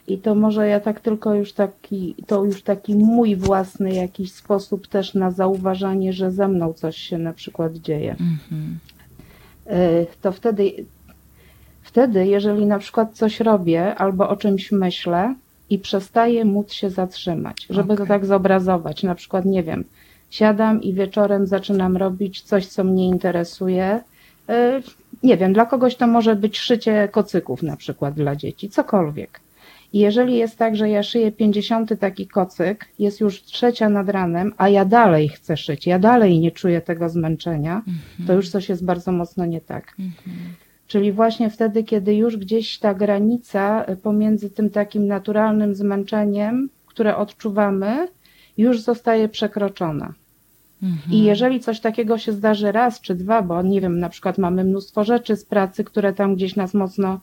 I 0.08 0.18
to 0.18 0.34
może 0.34 0.68
ja 0.68 0.80
tak 0.80 1.00
tylko 1.00 1.34
już 1.34 1.52
taki, 1.52 2.14
to 2.26 2.44
już 2.44 2.62
taki 2.62 2.94
mój 2.94 3.36
własny 3.36 3.94
jakiś 3.94 4.32
sposób 4.32 4.88
też 4.88 5.14
na 5.14 5.30
zauważanie, 5.30 6.12
że 6.12 6.30
ze 6.30 6.48
mną 6.48 6.72
coś 6.72 6.96
się 6.96 7.18
na 7.18 7.32
przykład 7.32 7.74
dzieje. 7.74 8.10
Mhm. 8.10 8.78
Y, 9.66 10.06
to 10.22 10.32
wtedy, 10.32 10.72
wtedy, 11.82 12.26
jeżeli 12.26 12.66
na 12.66 12.78
przykład 12.78 13.12
coś 13.12 13.40
robię 13.40 13.94
albo 13.94 14.28
o 14.28 14.36
czymś 14.36 14.72
myślę 14.72 15.34
i 15.70 15.78
przestaję 15.78 16.44
móc 16.44 16.72
się 16.72 16.90
zatrzymać, 16.90 17.66
żeby 17.70 17.88
to 17.88 17.94
Okej. 17.94 18.06
tak 18.06 18.26
zobrazować, 18.26 19.02
na 19.02 19.14
przykład, 19.14 19.44
nie 19.44 19.62
wiem, 19.62 19.84
siadam 20.30 20.82
i 20.82 20.94
wieczorem 20.94 21.46
zaczynam 21.46 21.96
robić 21.96 22.42
coś, 22.42 22.66
co 22.66 22.84
mnie 22.84 23.08
interesuje. 23.08 24.00
Nie 25.22 25.36
wiem, 25.36 25.52
dla 25.52 25.66
kogoś 25.66 25.96
to 25.96 26.06
może 26.06 26.36
być 26.36 26.58
szycie 26.58 27.08
kocyków 27.12 27.62
na 27.62 27.76
przykład 27.76 28.14
dla 28.14 28.36
dzieci, 28.36 28.68
cokolwiek. 28.68 29.40
I 29.92 29.98
jeżeli 29.98 30.36
jest 30.36 30.58
tak, 30.58 30.76
że 30.76 30.88
ja 30.90 31.02
szyję 31.02 31.32
50 31.32 32.00
taki 32.00 32.26
kocyk, 32.26 32.88
jest 32.98 33.20
już 33.20 33.42
trzecia 33.42 33.88
nad 33.88 34.08
ranem, 34.08 34.52
a 34.56 34.68
ja 34.68 34.84
dalej 34.84 35.28
chcę 35.28 35.56
szyć, 35.56 35.86
ja 35.86 35.98
dalej 35.98 36.40
nie 36.40 36.50
czuję 36.50 36.80
tego 36.80 37.08
zmęczenia, 37.08 37.82
to 38.26 38.32
już 38.32 38.48
coś 38.48 38.68
jest 38.68 38.84
bardzo 38.84 39.12
mocno 39.12 39.46
nie 39.46 39.60
tak. 39.60 39.96
Czyli 40.86 41.12
właśnie 41.12 41.50
wtedy, 41.50 41.84
kiedy 41.84 42.14
już 42.14 42.36
gdzieś 42.36 42.78
ta 42.78 42.94
granica 42.94 43.86
pomiędzy 44.02 44.50
tym 44.50 44.70
takim 44.70 45.06
naturalnym 45.06 45.74
zmęczeniem, 45.74 46.68
które 46.86 47.16
odczuwamy, 47.16 48.08
już 48.58 48.80
zostaje 48.80 49.28
przekroczona. 49.28 50.14
I 51.10 51.22
jeżeli 51.22 51.60
coś 51.60 51.80
takiego 51.80 52.18
się 52.18 52.32
zdarzy 52.32 52.72
raz 52.72 53.00
czy 53.00 53.14
dwa, 53.14 53.42
bo 53.42 53.62
nie 53.62 53.80
wiem, 53.80 53.98
na 53.98 54.08
przykład 54.08 54.38
mamy 54.38 54.64
mnóstwo 54.64 55.04
rzeczy 55.04 55.36
z 55.36 55.44
pracy, 55.44 55.84
które 55.84 56.12
tam 56.12 56.34
gdzieś 56.34 56.56
nas 56.56 56.74
mocno 56.74 57.20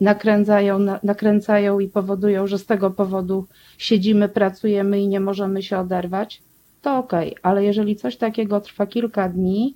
nakręcają, 0.00 0.78
na, 0.78 1.00
nakręcają 1.02 1.80
i 1.80 1.88
powodują, 1.88 2.46
że 2.46 2.58
z 2.58 2.66
tego 2.66 2.90
powodu 2.90 3.46
siedzimy, 3.78 4.28
pracujemy 4.28 5.00
i 5.00 5.08
nie 5.08 5.20
możemy 5.20 5.62
się 5.62 5.78
oderwać, 5.78 6.42
to 6.82 6.98
okej, 6.98 7.36
ale 7.42 7.64
jeżeli 7.64 7.96
coś 7.96 8.16
takiego 8.16 8.60
trwa 8.60 8.86
kilka 8.86 9.28
dni, 9.28 9.74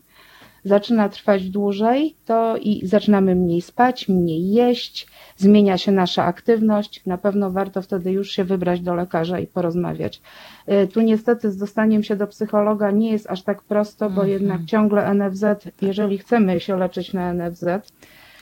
zaczyna 0.68 1.08
trwać 1.08 1.50
dłużej, 1.50 2.14
to 2.24 2.56
i 2.56 2.86
zaczynamy 2.86 3.34
mniej 3.34 3.60
spać, 3.60 4.08
mniej 4.08 4.50
jeść, 4.52 5.06
zmienia 5.36 5.78
się 5.78 5.92
nasza 5.92 6.24
aktywność. 6.24 7.06
Na 7.06 7.18
pewno 7.18 7.50
warto 7.50 7.82
wtedy 7.82 8.12
już 8.12 8.30
się 8.30 8.44
wybrać 8.44 8.80
do 8.80 8.94
lekarza 8.94 9.38
i 9.38 9.46
porozmawiać. 9.46 10.22
Y, 10.68 10.86
Tu 10.86 11.00
niestety 11.00 11.50
z 11.50 11.56
dostaniem 11.56 12.02
się 12.02 12.16
do 12.16 12.26
psychologa 12.26 12.90
nie 12.90 13.12
jest 13.12 13.30
aż 13.30 13.42
tak 13.42 13.62
prosto, 13.62 14.10
bo 14.10 14.24
jednak 14.24 14.64
ciągle 14.64 15.14
NFZ, 15.14 15.44
jeżeli 15.82 16.18
chcemy 16.18 16.60
się 16.60 16.76
leczyć 16.76 17.12
na 17.12 17.34
NFZ, 17.34 17.64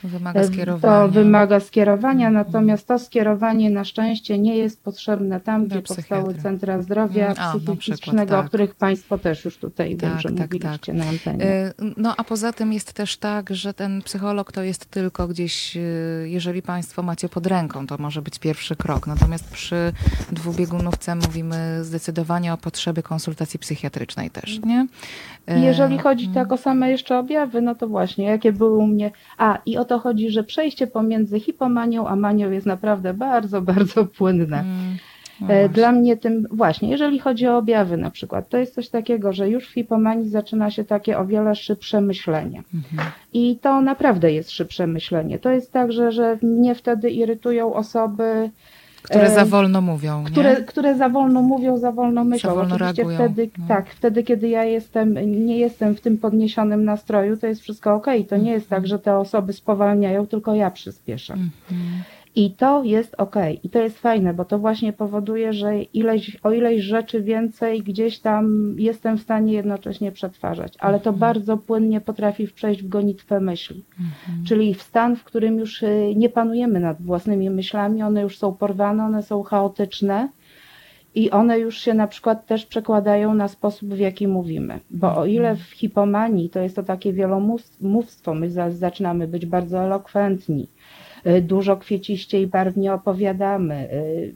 Wymaga 0.03 0.39
E, 0.39 0.47
skierowania. 0.47 1.07
To 1.07 1.09
wymaga 1.09 1.59
skierowania, 1.59 2.29
natomiast 2.31 2.87
to 2.87 2.99
skierowanie 2.99 3.69
na 3.69 3.83
szczęście 3.85 4.39
nie 4.39 4.57
jest 4.57 4.83
potrzebne 4.83 5.39
tam, 5.39 5.67
Do 5.67 5.67
gdzie 5.75 5.81
powstały 5.81 6.33
centra 6.35 6.81
zdrowia 6.81 7.25
Mm, 7.25 7.37
a, 7.39 7.53
psychiatrycznego, 7.53 8.31
tak. 8.35 8.45
o 8.45 8.47
których 8.47 8.75
Państwo 8.75 9.17
też 9.17 9.45
już 9.45 9.57
tutaj 9.57 9.95
Tak, 9.95 10.21
że 10.21 10.29
tak, 10.29 10.53
mówiliście 10.53 10.93
tak. 10.93 10.95
na 10.95 11.05
antenie. 11.05 11.45
Y, 11.45 11.73
No 11.97 12.13
a 12.17 12.23
poza 12.23 12.53
tym 12.53 12.73
jest 12.73 12.93
też 12.93 13.17
tak, 13.17 13.55
że 13.55 13.73
ten 13.73 14.01
psycholog 14.01 14.51
to 14.51 14.63
jest 14.63 14.85
tylko 14.85 15.27
gdzieś, 15.27 15.77
y, 15.77 16.25
jeżeli 16.29 16.61
Państwo 16.61 17.03
macie 17.03 17.29
pod 17.29 17.47
ręką, 17.47 17.87
to 17.87 17.97
może 17.97 18.21
być 18.21 18.39
pierwszy 18.39 18.75
krok. 18.75 19.07
Natomiast 19.07 19.51
przy 19.51 19.93
dwubiegunówce 20.31 21.15
mówimy 21.15 21.79
zdecydowanie 21.83 22.53
o 22.53 22.57
potrzebie 22.57 23.03
konsultacji 23.03 23.59
psychiatrycznej 23.59 24.29
też, 24.29 24.59
nie? 24.63 24.87
I 25.57 25.61
jeżeli 25.61 25.97
chodzi 25.97 26.27
tak 26.27 26.51
o 26.51 26.57
same 26.57 26.91
jeszcze 26.91 27.17
objawy, 27.19 27.61
no 27.61 27.75
to 27.75 27.87
właśnie, 27.87 28.25
jakie 28.25 28.53
były 28.53 28.77
u 28.77 28.87
mnie. 28.87 29.11
A, 29.37 29.57
i 29.65 29.77
o 29.77 29.85
to 29.85 29.96
chodzi, 29.99 30.29
że 30.29 30.43
przejście 30.43 30.87
pomiędzy 30.87 31.39
hipomanią 31.39 32.07
a 32.07 32.15
manią 32.15 32.51
jest 32.51 32.65
naprawdę 32.65 33.13
bardzo, 33.13 33.61
bardzo 33.61 34.05
płynne. 34.05 34.59
mm, 34.59 34.97
no 35.41 35.53
E. 35.53 35.69
Dla 35.69 35.91
mnie 35.91 36.17
tym, 36.17 36.47
właśnie, 36.51 36.89
jeżeli 36.89 37.19
chodzi 37.19 37.47
o 37.47 37.57
objawy 37.57 37.97
na 37.97 38.11
przykład, 38.11 38.49
to 38.49 38.57
jest 38.57 38.75
coś 38.75 38.89
takiego, 38.89 39.33
że 39.33 39.49
już 39.49 39.67
w 39.67 39.73
hipomanii 39.73 40.29
zaczyna 40.29 40.71
się 40.71 40.83
takie 40.83 41.17
o 41.17 41.25
wiele 41.25 41.55
szybsze 41.55 42.01
myślenie. 42.01 42.63
Mhm. 42.73 43.11
I 43.33 43.57
to 43.61 43.81
naprawdę 43.81 44.31
jest 44.31 44.51
szybsze 44.51 44.87
myślenie. 44.87 45.39
To 45.39 45.49
jest 45.49 45.71
tak, 45.71 45.91
że, 45.91 46.11
że 46.11 46.37
mnie 46.41 46.75
wtedy 46.75 47.09
irytują 47.09 47.73
osoby, 47.73 48.49
Które 49.01 49.23
e, 49.23 49.35
za 49.35 49.45
wolno 49.45 49.81
mówią, 49.81 50.23
nie? 50.23 50.29
które, 50.29 50.63
które 50.63 50.95
za 50.95 51.09
wolno 51.09 51.41
mówią, 51.41 51.77
za 51.77 51.91
wolno 51.91 52.23
myślą. 52.23 52.49
Za 52.49 52.55
wolno 52.55 52.75
Oczywiście 52.75 53.03
reagują, 53.03 53.17
wtedy, 53.17 53.49
no. 53.57 53.65
tak, 53.67 53.89
wtedy, 53.89 54.23
kiedy 54.23 54.47
ja 54.47 54.63
jestem, 54.63 55.13
nie 55.45 55.57
jestem 55.57 55.95
w 55.95 56.01
tym 56.01 56.17
podniesionym 56.17 56.85
nastroju, 56.85 57.37
to 57.37 57.47
jest 57.47 57.61
wszystko 57.61 57.93
okej. 57.93 58.25
To 58.25 58.37
nie 58.37 58.51
jest 58.51 58.69
tak, 58.69 58.87
że 58.87 58.99
te 58.99 59.17
osoby 59.17 59.53
spowalniają, 59.53 60.27
tylko 60.27 60.55
ja 60.55 60.71
przyspieszam. 60.71 61.49
Mhm. 61.71 62.03
I 62.37 62.51
to 62.51 62.83
jest 62.83 63.15
okej. 63.17 63.59
I 63.63 63.69
to 63.69 63.79
jest 63.79 63.99
fajne, 63.99 64.33
bo 64.33 64.45
to 64.45 64.59
właśnie 64.59 64.93
powoduje, 64.93 65.53
że 65.53 65.81
ileś, 65.83 66.37
o 66.43 66.51
ileś 66.51 66.81
rzeczy 66.83 67.21
więcej 67.21 67.81
gdzieś 67.81 68.19
tam 68.19 68.75
jestem 68.77 69.17
w 69.17 69.21
stanie 69.21 69.53
jednocześnie 69.53 70.11
przetwarzać. 70.11 70.73
Ale 70.79 70.99
to 70.99 71.13
bardzo 71.13 71.57
płynnie 71.57 72.01
potrafi 72.01 72.47
przejść 72.47 72.83
w 72.83 72.89
gonitwę 72.89 73.39
myśli. 73.39 73.83
Czyli 74.47 74.73
w 74.73 74.81
stan, 74.81 75.15
w 75.15 75.23
którym 75.23 75.59
już 75.59 75.83
y, 75.83 76.13
nie 76.15 76.29
panujemy 76.29 76.79
nad 76.79 77.01
własnymi 77.01 77.49
myślami, 77.49 78.03
one 78.03 78.21
już 78.21 78.37
są 78.37 78.53
porwane, 78.53 79.05
one 79.05 79.23
są 79.23 79.43
chaotyczne. 79.43 80.29
I 81.15 81.31
one 81.31 81.59
już 81.59 81.77
się 81.77 81.93
na 81.93 82.07
przykład 82.07 82.45
też 82.45 82.65
przekładają 82.65 83.33
na 83.33 83.47
sposób, 83.47 83.93
w 83.93 83.99
jaki 83.99 84.27
mówimy. 84.27 84.79
Bo 84.91 85.17
o 85.17 85.25
ile 85.25 85.55
w 85.55 85.61
hipomanii 85.63 86.49
to 86.49 86.59
jest 86.59 86.75
to 86.75 86.83
takie 86.83 87.13
wielomówstwo, 87.13 88.33
my 88.33 88.49
za- 88.49 88.71
zaczynamy 88.71 89.27
być 89.27 89.45
bardzo 89.45 89.83
elokwentni, 89.83 90.67
dużo 91.41 91.77
kwieciście 91.77 92.41
i 92.41 92.47
barwnie 92.47 92.93
opowiadamy, 92.93 93.89
y, 93.93 94.33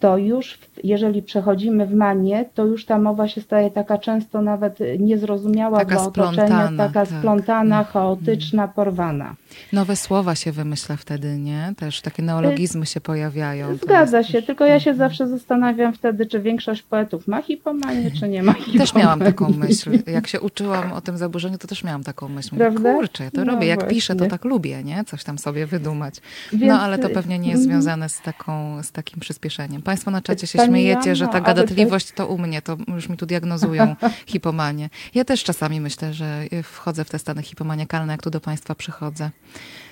to 0.00 0.18
już 0.18 0.58
jeżeli 0.84 1.22
przechodzimy 1.22 1.86
w 1.86 1.94
manię, 1.94 2.44
to 2.54 2.66
już 2.66 2.84
ta 2.86 2.98
mowa 2.98 3.28
się 3.28 3.40
staje 3.40 3.70
taka 3.70 3.98
często 3.98 4.42
nawet 4.42 4.80
y, 4.80 4.96
niezrozumiała 5.00 5.78
Taka 5.78 5.94
dla 5.94 6.02
otoczenia, 6.04 6.72
taka 6.76 6.88
tak. 7.06 7.08
splątana, 7.08 7.78
Mhm. 7.78 7.84
chaotyczna, 7.84 8.68
porwana. 8.68 9.34
Nowe 9.72 9.96
słowa 9.96 10.34
się 10.34 10.52
wymyśla 10.52 10.96
wtedy, 10.96 11.38
nie? 11.38 11.72
Też 11.76 12.00
takie 12.00 12.22
neologizmy 12.22 12.86
się 12.86 13.00
pojawiają. 13.00 13.76
Zgadza 13.76 14.22
się, 14.22 14.42
tylko 14.42 14.66
ja 14.66 14.80
się 14.80 14.94
zawsze 14.94 15.28
zastanawiam 15.28 15.92
wtedy, 15.92 16.26
czy 16.26 16.40
większość 16.40 16.82
poetów 16.82 17.28
ma 17.28 17.42
hipomanię, 17.42 18.10
czy 18.10 18.28
nie 18.28 18.42
ma 18.42 18.52
hipomanii. 18.52 18.78
Też 18.84 18.94
miałam 18.94 19.20
taką 19.20 19.48
myśl. 19.48 19.90
Jak 20.06 20.26
się 20.26 20.40
uczyłam 20.40 20.92
o 20.92 21.00
tym 21.00 21.18
zaburzeniu, 21.18 21.58
to 21.58 21.68
też 21.68 21.84
miałam 21.84 22.04
taką 22.04 22.28
myśl. 22.28 22.48
Mówię, 22.52 22.64
Prawda? 22.70 22.94
Kurczę, 22.94 23.24
ja 23.24 23.30
to 23.30 23.44
No 23.44 23.52
robię. 23.52 23.66
Jak 23.66 23.80
właśnie. 23.80 23.94
piszę, 23.96 24.16
to 24.16 24.26
tak 24.26 24.44
lubię, 24.44 24.84
nie? 24.84 25.04
Coś 25.04 25.24
tam 25.24 25.38
sobie 25.38 25.66
wydumać. 25.66 26.14
Więc- 26.52 26.64
no 26.72 26.80
ale 26.80 26.98
to 26.98 27.08
pewnie 27.08 27.38
nie 27.38 27.50
jest 27.50 27.62
Mhm. 27.62 27.82
związane 27.82 28.08
z, 28.08 28.20
taką, 28.20 28.82
z 28.82 28.92
takim 28.92 29.20
przyspieszeniem. 29.20 29.82
Państwo 29.90 30.10
na 30.10 30.20
czacie 30.22 30.46
się 30.46 30.58
śmiejecie, 30.58 31.16
że 31.16 31.28
ta 31.28 31.40
gadatliwość 31.40 32.12
to 32.12 32.26
u 32.26 32.38
mnie, 32.38 32.62
to 32.62 32.76
już 32.94 33.08
mi 33.08 33.16
tu 33.16 33.26
diagnozują 33.26 33.94
hipomanię. 34.32 34.88
Ja 35.14 35.24
też 35.24 35.44
czasami 35.44 35.80
myślę, 35.80 36.12
że 36.12 36.42
wchodzę 36.62 37.04
w 37.04 37.10
te 37.10 37.18
stany 37.18 37.42
hipomaniakalne, 37.42 38.12
jak 38.12 38.22
tu 38.22 38.30
do 38.30 38.40
Państwa 38.40 38.74
przychodzę. 38.74 39.30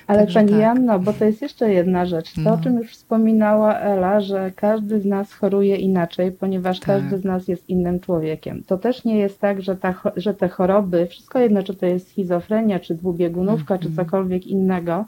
Ale 0.07 0.19
Także 0.19 0.33
Pani 0.39 0.51
tak. 0.51 0.59
Janno, 0.59 0.99
bo 0.99 1.13
to 1.13 1.25
jest 1.25 1.41
jeszcze 1.41 1.73
jedna 1.73 2.05
rzecz. 2.05 2.33
To, 2.33 2.41
No. 2.41 2.53
o 2.53 2.57
czym 2.57 2.77
już 2.77 2.91
wspominała 2.91 3.79
Ela, 3.79 4.21
że 4.21 4.51
każdy 4.55 5.01
z 5.01 5.05
nas 5.05 5.33
choruje 5.33 5.75
inaczej, 5.75 6.31
ponieważ 6.31 6.79
Tak. 6.79 6.87
każdy 6.87 7.17
z 7.17 7.23
nas 7.23 7.47
jest 7.47 7.69
innym 7.69 7.99
człowiekiem. 7.99 8.63
To 8.63 8.77
też 8.77 9.03
nie 9.05 9.17
jest 9.17 9.39
tak, 9.39 9.61
że, 9.61 9.75
ta, 9.75 9.93
że 10.15 10.33
te 10.33 10.49
choroby, 10.49 11.07
wszystko 11.07 11.39
jedno, 11.39 11.63
czy 11.63 11.73
to 11.75 11.85
jest 11.85 12.09
schizofrenia, 12.09 12.79
czy 12.79 12.95
dwubiegunówka, 12.95 13.73
Mhm. 13.75 13.79
czy 13.91 13.95
cokolwiek 13.95 14.47
innego, 14.47 15.05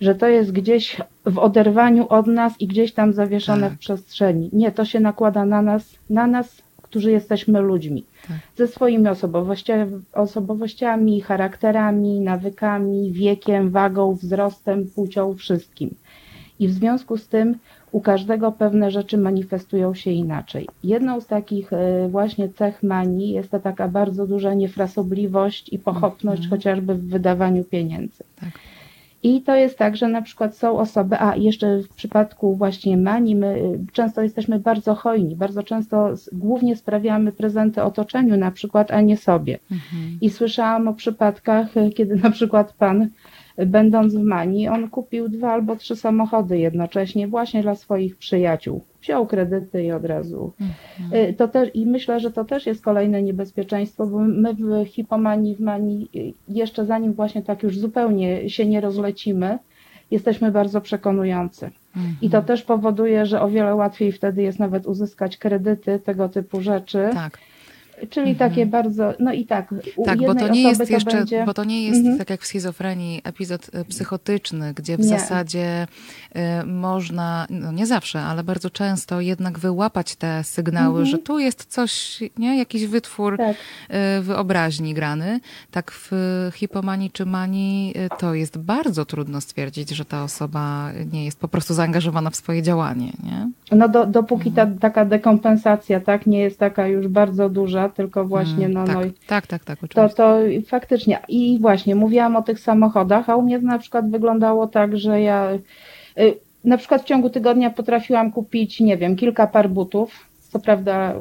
że 0.00 0.14
to 0.14 0.28
jest 0.28 0.52
gdzieś 0.52 0.96
w 1.26 1.38
oderwaniu 1.38 2.08
od 2.08 2.26
nas 2.26 2.60
i 2.60 2.66
gdzieś 2.66 2.92
tam 2.92 3.12
zawieszone 3.12 3.68
Tak. 3.68 3.72
w 3.72 3.78
przestrzeni. 3.78 4.50
Nie, 4.52 4.72
to 4.72 4.84
się 4.84 5.00
nakłada 5.00 5.44
na 5.44 5.62
nas, 5.62 5.94
na 6.10 6.26
nas, 6.26 6.62
którzy 6.82 7.10
jesteśmy 7.10 7.60
ludźmi. 7.60 8.04
Tak. 8.28 8.36
Ze 8.56 8.66
swoimi 8.68 9.08
osobowościami, 9.08 9.92
osobowościami, 10.12 11.20
charakterami, 11.20 12.20
nawykami, 12.20 13.12
wiekiem, 13.12 13.70
wagą, 13.70 14.14
wzrostem, 14.14 14.86
płcią, 14.94 15.34
wszystkim. 15.34 15.94
I 16.60 16.68
w 16.68 16.72
związku 16.72 17.16
z 17.16 17.28
tym 17.28 17.54
u 17.92 18.00
każdego 18.00 18.52
pewne 18.52 18.90
rzeczy 18.90 19.18
manifestują 19.18 19.94
się 19.94 20.10
inaczej. 20.10 20.68
Jedną 20.84 21.20
z 21.20 21.26
takich 21.26 21.72
e, 21.72 22.08
właśnie 22.08 22.48
cech 22.48 22.82
manii 22.82 23.30
jest 23.32 23.50
ta 23.50 23.58
taka 23.58 23.88
bardzo 23.88 24.26
duża 24.26 24.54
niefrasobliwość 24.54 25.72
i 25.72 25.78
pochopność 25.78 26.48
chociażby 26.48 26.94
w 26.94 27.08
wydawaniu 27.08 27.64
pieniędzy. 27.64 28.24
Tak. 28.40 28.50
I 29.22 29.42
to 29.42 29.56
jest 29.56 29.78
tak, 29.78 29.96
że 29.96 30.08
na 30.08 30.22
przykład 30.22 30.56
są 30.56 30.78
osoby, 30.78 31.16
a 31.20 31.36
jeszcze 31.36 31.78
w 31.78 31.88
przypadku 31.88 32.56
właśnie 32.56 32.96
manii, 32.96 33.36
my 33.36 33.46
y, 33.46 33.92
często 33.92 34.22
jesteśmy 34.22 34.58
bardzo 34.58 34.94
hojni, 34.94 35.36
bardzo 35.36 35.62
często 35.62 36.14
głównie 36.32 36.76
sprawiamy 36.76 37.32
prezenty 37.32 37.82
otoczeniu 37.82 38.36
na 38.36 38.50
przykład, 38.50 38.90
a 38.90 39.00
nie 39.00 39.16
sobie. 39.16 39.58
Mhm. 39.70 40.18
I 40.20 40.30
słyszałam 40.30 40.88
o 40.88 40.94
przypadkach, 40.94 41.76
y, 41.76 41.90
kiedy 41.90 42.16
na 42.16 42.30
przykład 42.30 42.72
pan, 42.72 43.08
będąc 43.66 44.14
w 44.14 44.22
Mani, 44.22 44.68
on 44.68 44.88
kupił 44.90 45.28
dwa 45.28 45.52
albo 45.52 45.76
trzy 45.76 45.96
samochody 45.96 46.58
jednocześnie 46.58 47.28
właśnie 47.28 47.62
dla 47.62 47.74
swoich 47.74 48.16
przyjaciół. 48.16 48.80
Wziął 49.02 49.26
kredyty 49.26 49.84
i 49.84 49.92
od 49.92 50.04
razu. 50.04 50.52
Y, 51.14 51.32
To 51.32 51.48
też, 51.48 51.70
I 51.74 51.86
myślę, 51.86 52.20
że 52.20 52.30
to 52.30 52.44
też 52.44 52.66
jest 52.66 52.84
kolejne 52.84 53.22
niebezpieczeństwo, 53.22 54.06
bo 54.06 54.18
my 54.18 54.54
w 54.54 54.86
hipomanii, 54.86 55.54
w 55.54 55.60
manii, 55.60 56.08
y, 56.16 56.54
jeszcze 56.54 56.86
zanim 56.86 57.12
właśnie 57.12 57.42
tak 57.42 57.62
już 57.62 57.78
zupełnie 57.78 58.50
się 58.50 58.66
nie 58.66 58.80
rozlecimy, 58.80 59.58
jesteśmy 60.10 60.50
bardzo 60.52 60.80
przekonujący. 60.80 61.70
I 62.22 62.30
to 62.30 62.42
też 62.42 62.62
powoduje, 62.62 63.26
że 63.26 63.40
o 63.40 63.48
wiele 63.48 63.74
łatwiej 63.74 64.12
wtedy 64.12 64.42
jest 64.42 64.58
nawet 64.58 64.86
uzyskać 64.86 65.36
kredyty, 65.36 65.98
tego 65.98 66.28
typu 66.28 66.60
rzeczy. 66.60 67.10
Tak. 67.14 67.38
Czyli 68.10 68.34
takie 68.36 68.66
bardzo, 68.66 69.12
no 69.18 69.32
i 69.32 69.46
tak, 69.46 69.74
u 69.96 70.04
Tak, 70.04 70.18
bo 70.18 70.34
to 70.34 70.48
nie 70.48 70.62
jest 70.62 70.90
jeszcze, 70.90 71.16
będzie... 71.16 71.44
bo 71.46 71.54
to 71.54 71.64
nie 71.64 71.82
jest 71.86 71.98
Mhm. 71.98 72.18
tak 72.18 72.30
jak 72.30 72.40
w 72.42 72.46
schizofrenii 72.46 73.20
epizod 73.24 73.70
y, 73.74 73.84
psychotyczny, 73.84 74.74
gdzie 74.74 74.96
w 74.96 75.00
Nie. 75.00 75.08
zasadzie 75.08 75.86
y, 76.36 76.66
można, 76.66 77.46
no 77.50 77.72
nie 77.72 77.86
zawsze, 77.86 78.20
ale 78.20 78.44
bardzo 78.44 78.70
często 78.70 79.20
jednak 79.20 79.58
wyłapać 79.58 80.16
te 80.16 80.44
sygnały, 80.44 81.06
że 81.06 81.18
tu 81.18 81.38
jest 81.38 81.64
coś, 81.64 82.20
nie, 82.38 82.58
jakiś 82.58 82.86
wytwór 82.86 83.32
Mhm. 83.32 83.54
Tak. 83.54 83.96
y, 84.18 84.22
wyobraźni 84.22 84.94
grany. 84.94 85.40
Tak 85.70 85.90
w 85.92 86.12
hipomanii 86.54 87.10
czy 87.10 87.26
manii 87.26 87.94
y, 87.96 88.08
to 88.18 88.34
jest 88.34 88.58
bardzo 88.58 89.04
trudno 89.04 89.40
stwierdzić, 89.40 89.90
że 89.90 90.04
ta 90.04 90.24
osoba 90.24 90.90
nie 91.12 91.24
jest 91.24 91.40
po 91.40 91.48
prostu 91.48 91.74
zaangażowana 91.74 92.30
w 92.30 92.36
swoje 92.36 92.62
działanie, 92.62 93.12
nie? 93.22 93.50
No 93.72 93.88
do, 93.88 94.06
dopóki 94.06 94.52
ta 94.52 94.62
Mhm. 94.62 94.78
taka 94.78 95.04
dekompensacja 95.04 96.00
tak 96.00 96.26
nie 96.26 96.38
jest 96.38 96.58
taka 96.58 96.86
już 96.86 97.08
bardzo 97.08 97.48
duża, 97.48 97.87
tylko 97.88 98.24
właśnie 98.24 98.66
Mm, 98.66 98.72
no, 98.72 98.86
tak, 98.86 98.96
no 98.96 99.02
tak, 99.26 99.46
tak, 99.46 99.64
tak, 99.64 99.78
to, 99.78 99.84
oczywiście. 99.84 100.16
to 100.16 100.38
faktycznie. 100.66 101.18
I 101.28 101.58
właśnie 101.60 101.94
mówiłam 101.94 102.36
o 102.36 102.42
tych 102.42 102.60
samochodach, 102.60 103.30
a 103.30 103.36
u 103.36 103.42
mnie 103.42 103.60
to 103.60 103.66
na 103.66 103.78
przykład 103.78 104.10
wyglądało 104.10 104.66
tak, 104.66 104.98
że 104.98 105.20
ja 105.20 105.52
y, 106.18 106.34
na 106.64 106.76
przykład 106.76 107.02
w 107.02 107.04
ciągu 107.04 107.30
tygodnia 107.30 107.70
potrafiłam 107.70 108.32
kupić, 108.32 108.80
nie 108.80 108.96
wiem, 108.96 109.16
kilka 109.16 109.46
par 109.46 109.70
butów. 109.70 110.28
Co 110.40 110.58
prawda 110.58 111.14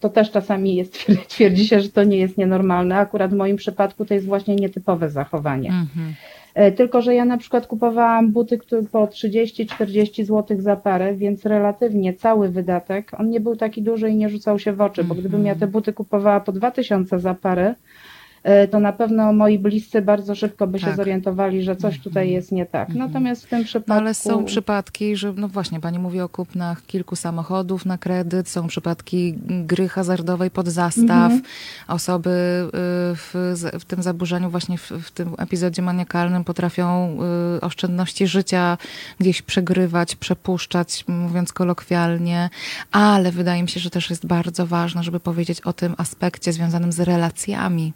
to 0.00 0.08
też 0.08 0.30
czasami 0.30 0.74
jest, 0.74 1.06
twierdzi 1.28 1.66
się, 1.66 1.80
że 1.80 1.88
to 1.88 2.04
nie 2.04 2.16
jest 2.16 2.38
nienormalne. 2.38 2.96
Akurat 2.96 3.30
w 3.30 3.36
moim 3.36 3.56
przypadku 3.56 4.04
to 4.04 4.14
jest 4.14 4.26
właśnie 4.26 4.56
nietypowe 4.56 5.10
zachowanie. 5.10 5.68
Mhm. 5.68 6.08
E, 6.08 6.33
Tylko, 6.76 7.02
że 7.02 7.14
ja 7.14 7.24
na 7.24 7.38
przykład 7.38 7.66
kupowałam 7.66 8.32
buty 8.32 8.58
po 8.92 9.06
30-40 9.06 10.24
zł 10.24 10.60
za 10.60 10.76
parę, 10.76 11.14
więc 11.14 11.46
relatywnie 11.46 12.14
cały 12.14 12.48
wydatek, 12.48 13.10
on 13.18 13.30
nie 13.30 13.40
był 13.40 13.56
taki 13.56 13.82
duży 13.82 14.10
i 14.10 14.16
nie 14.16 14.28
rzucał 14.28 14.58
się 14.58 14.72
w 14.72 14.80
oczy, 14.80 15.04
bo 15.04 15.14
gdybym 15.14 15.46
ja 15.46 15.54
te 15.54 15.66
buty 15.66 15.92
kupowała 15.92 16.40
po 16.40 16.52
2000 16.52 17.18
za 17.18 17.34
parę, 17.34 17.66
e, 17.66 17.74
to 18.70 18.80
na 18.80 18.92
pewno 18.92 19.32
moi 19.32 19.58
bliscy 19.58 20.02
bardzo 20.02 20.34
szybko 20.34 20.66
by 20.66 20.78
się 20.78 20.86
Tak. 20.86 20.96
zorientowali, 20.96 21.62
że 21.62 21.76
coś 21.76 22.00
tutaj 22.00 22.30
jest 22.30 22.52
nie 22.52 22.66
tak. 22.66 22.88
Natomiast 22.94 23.46
w 23.46 23.48
tym 23.48 23.64
przypadku... 23.64 23.88
No 23.88 23.94
ale 23.94 24.14
są 24.14 24.44
przypadki, 24.44 25.16
że 25.16 25.32
no 25.36 25.48
właśnie, 25.48 25.80
pani 25.80 25.98
mówi 25.98 26.20
o 26.20 26.28
kupnach 26.28 26.86
kilku 26.86 27.16
samochodów 27.16 27.86
na 27.86 27.98
kredyt, 27.98 28.48
są 28.48 28.66
przypadki 28.66 29.34
gry 29.48 29.88
hazardowej 29.88 30.50
pod 30.50 30.68
zastaw, 30.68 31.32
osoby 31.88 32.30
y, 32.30 32.70
w, 33.16 33.34
w 33.80 33.84
tym 33.84 34.02
zaburzeniu, 34.02 34.50
właśnie 34.50 34.78
w, 34.78 34.90
w 34.90 35.10
tym 35.10 35.34
epizodzie 35.38 35.82
maniakalnym 35.82 36.44
potrafią 36.44 37.16
y, 37.56 37.60
oszczędności 37.60 38.26
życia 38.26 38.78
gdzieś 39.20 39.42
przegrywać, 39.42 40.16
przepuszczać, 40.16 41.04
mówiąc 41.08 41.52
kolokwialnie, 41.52 42.50
ale 42.92 43.32
wydaje 43.32 43.62
mi 43.62 43.68
się, 43.68 43.80
że 43.80 43.90
też 43.90 44.10
jest 44.10 44.26
bardzo 44.26 44.66
ważne, 44.66 45.02
żeby 45.02 45.20
powiedzieć 45.20 45.60
o 45.60 45.72
tym 45.72 45.94
aspekcie 45.98 46.52
związanym 46.52 46.92
z 46.92 47.00
relacjami 47.00 47.92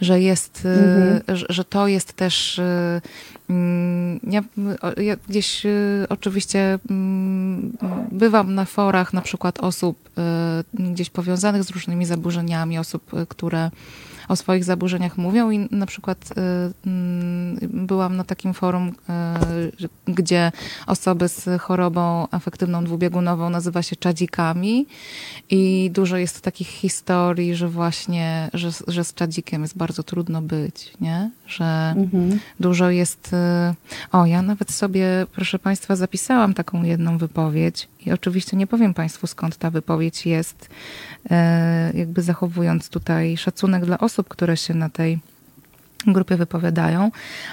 że 0.00 0.20
jest, 0.20 0.64
y, 1.28 1.36
że, 1.36 1.46
że 1.48 1.64
to 1.64 1.88
jest 1.88 2.12
też. 2.12 2.58
y, 2.58 3.00
mm, 3.50 4.20
Ja, 4.30 4.42
ja 4.96 5.16
gdzieś 5.28 5.66
y, 5.66 6.06
oczywiście 6.08 6.78
mm, 6.90 7.76
bywam 8.12 8.54
na 8.54 8.64
forach 8.64 9.12
na 9.12 9.20
przykład 9.20 9.60
osób 9.60 10.04
gdzieś 10.74 11.10
powiązanych 11.10 11.64
z 11.64 11.70
różnymi 11.70 12.06
zaburzeniami, 12.06 12.78
osób, 12.78 13.10
które 13.28 13.70
o 14.28 14.36
swoich 14.36 14.64
zaburzeniach 14.64 15.18
mówią 15.18 15.50
i 15.50 15.68
na 15.70 15.86
przykład 15.86 16.18
y, 16.30 16.34
mm, 16.86 17.58
byłam 17.86 18.16
na 18.16 18.24
takim 18.24 18.54
forum, 18.54 18.88
y, 18.88 19.88
gdzie 20.12 20.52
osoby 20.86 21.28
z 21.28 21.60
chorobą 21.62 22.28
afektywną 22.30 22.84
dwubiegunową 22.84 23.50
nazywa 23.50 23.82
się 23.82 23.96
czadzikami 23.96 24.86
i 25.50 25.90
dużo 25.94 26.16
jest 26.16 26.40
takich 26.40 26.68
historii, 26.68 27.54
że 27.54 27.68
właśnie, 27.68 28.50
że, 28.54 28.70
że 28.88 29.04
z 29.04 29.14
czadzikiem 29.14 29.62
jest 29.62 29.76
bardzo 29.76 30.02
trudno 30.02 30.42
być, 30.42 30.92
nie? 31.00 31.30
Że 31.46 31.94
Mhm. 31.96 32.40
dużo 32.60 32.90
jest... 32.90 33.32
y, 33.32 33.74
O, 34.12 34.26
ja 34.26 34.42
nawet 34.42 34.70
sobie, 34.72 35.26
proszę 35.34 35.58
Państwa, 35.58 35.96
zapisałam 35.96 36.54
taką 36.54 36.82
jedną 36.82 37.18
wypowiedź 37.18 37.88
i 38.06 38.12
oczywiście 38.12 38.56
nie 38.56 38.66
powiem 38.66 38.94
Państwu, 38.94 39.26
skąd 39.26 39.56
ta 39.56 39.70
wypowiedź 39.70 40.26
jest, 40.26 40.68
e, 41.30 41.92
jakby 41.94 42.22
zachowując 42.22 42.88
tutaj 42.88 43.36
szacunek 43.36 43.84
dla 43.84 43.98
osób, 43.98 44.28
które 44.28 44.56
się 44.56 44.74
na 44.74 44.88
tej 44.88 45.18
grupie 46.06 46.36
wypowiadają, 46.36 47.10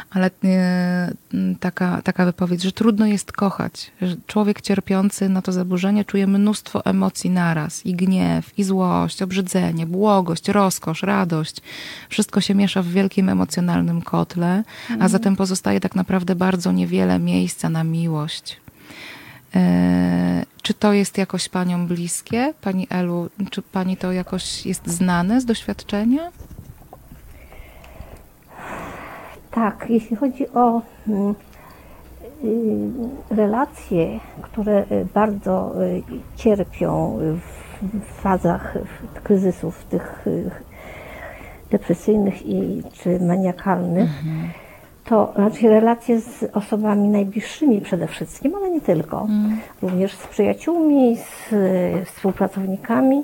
ale 0.09 0.31
e, 0.43 1.13
taka, 1.59 2.01
taka 2.01 2.25
wypowiedź, 2.25 2.63
że 2.63 2.71
trudno 2.71 3.05
jest 3.05 3.31
kochać. 3.31 3.91
Że 4.01 4.15
człowiek 4.27 4.61
cierpiący 4.61 5.29
na 5.29 5.41
to 5.41 5.51
zaburzenie 5.51 6.05
czuje 6.05 6.27
mnóstwo 6.27 6.85
emocji 6.85 7.29
naraz. 7.29 7.85
I 7.85 7.95
gniew, 7.95 8.59
i 8.59 8.63
złość, 8.63 9.21
obrzydzenie, 9.21 9.85
błogość, 9.85 10.47
rozkosz, 10.49 11.03
radość. 11.03 11.61
Wszystko 12.09 12.41
się 12.41 12.55
miesza 12.55 12.81
w 12.81 12.87
wielkim 12.87 13.29
emocjonalnym 13.29 14.01
kotle, 14.01 14.63
a 14.99 15.07
zatem 15.07 15.35
pozostaje 15.35 15.79
tak 15.79 15.95
naprawdę 15.95 16.35
bardzo 16.35 16.71
niewiele 16.71 17.19
miejsca 17.19 17.69
na 17.69 17.83
miłość. 17.83 18.60
E, 19.55 20.43
Czy 20.61 20.73
to 20.73 20.93
jest 20.93 21.17
jakoś 21.17 21.49
paniom 21.49 21.87
bliskie? 21.87 22.53
Pani 22.61 22.87
Elu, 22.89 23.29
czy 23.51 23.61
pani 23.61 23.97
to 23.97 24.11
jakoś 24.11 24.65
jest 24.65 24.87
znane 24.87 25.41
z 25.41 25.45
doświadczenia? 25.45 26.31
Tak, 29.51 29.85
jeśli 29.89 30.15
chodzi 30.15 30.49
o 30.49 30.81
mm, 31.07 31.35
y, 32.43 33.35
relacje, 33.35 34.19
które 34.41 34.85
y, 34.91 35.07
bardzo 35.13 35.83
y, 35.83 36.01
cierpią 36.35 37.17
w- 37.19 38.21
fazach 38.21 38.73
kryzysów 39.23 39.85
tych 39.85 40.25
depresyjnych 41.71 42.45
i, 42.45 42.83
czy 42.93 43.19
maniakalnych, 43.19 44.09
to 45.05 45.31
znaczy 45.35 45.69
relacje 45.69 46.21
z 46.21 46.43
osobami 46.53 47.07
najbliższymi 47.09 47.81
przede 47.81 48.07
wszystkim, 48.07 48.55
ale 48.55 48.71
nie 48.71 48.81
tylko. 48.81 49.27
Również 49.81 50.15
z 50.15 50.27
przyjaciółmi, 50.27 51.17
z 51.17 51.53
y, 51.53 52.05
współpracownikami, 52.05 53.23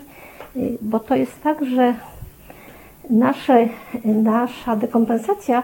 y, 0.55 0.77
bo 0.81 0.99
to 0.99 1.15
jest 1.15 1.43
tak, 1.43 1.65
że 1.65 1.93
nasze, 3.09 3.67
nasza 4.05 4.75
dekompensacja 4.75 5.63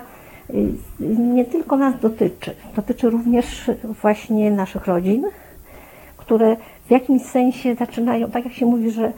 y, 0.49 0.73
nie 1.17 1.45
tylko 1.45 1.77
nas 1.77 1.99
dotyczy, 1.99 2.55
dotyczy 2.75 3.09
również 3.09 3.71
właśnie 4.01 4.51
naszych 4.51 4.87
rodzin, 4.87 5.25
które 6.17 6.55
w 6.87 6.91
jakimś 6.91 7.21
sensie 7.21 7.75
zaczynają, 7.75 8.31
tak 8.31 8.45
jak 8.45 8.53
się 8.53 8.65
mówi, 8.65 8.91
że 8.91 9.11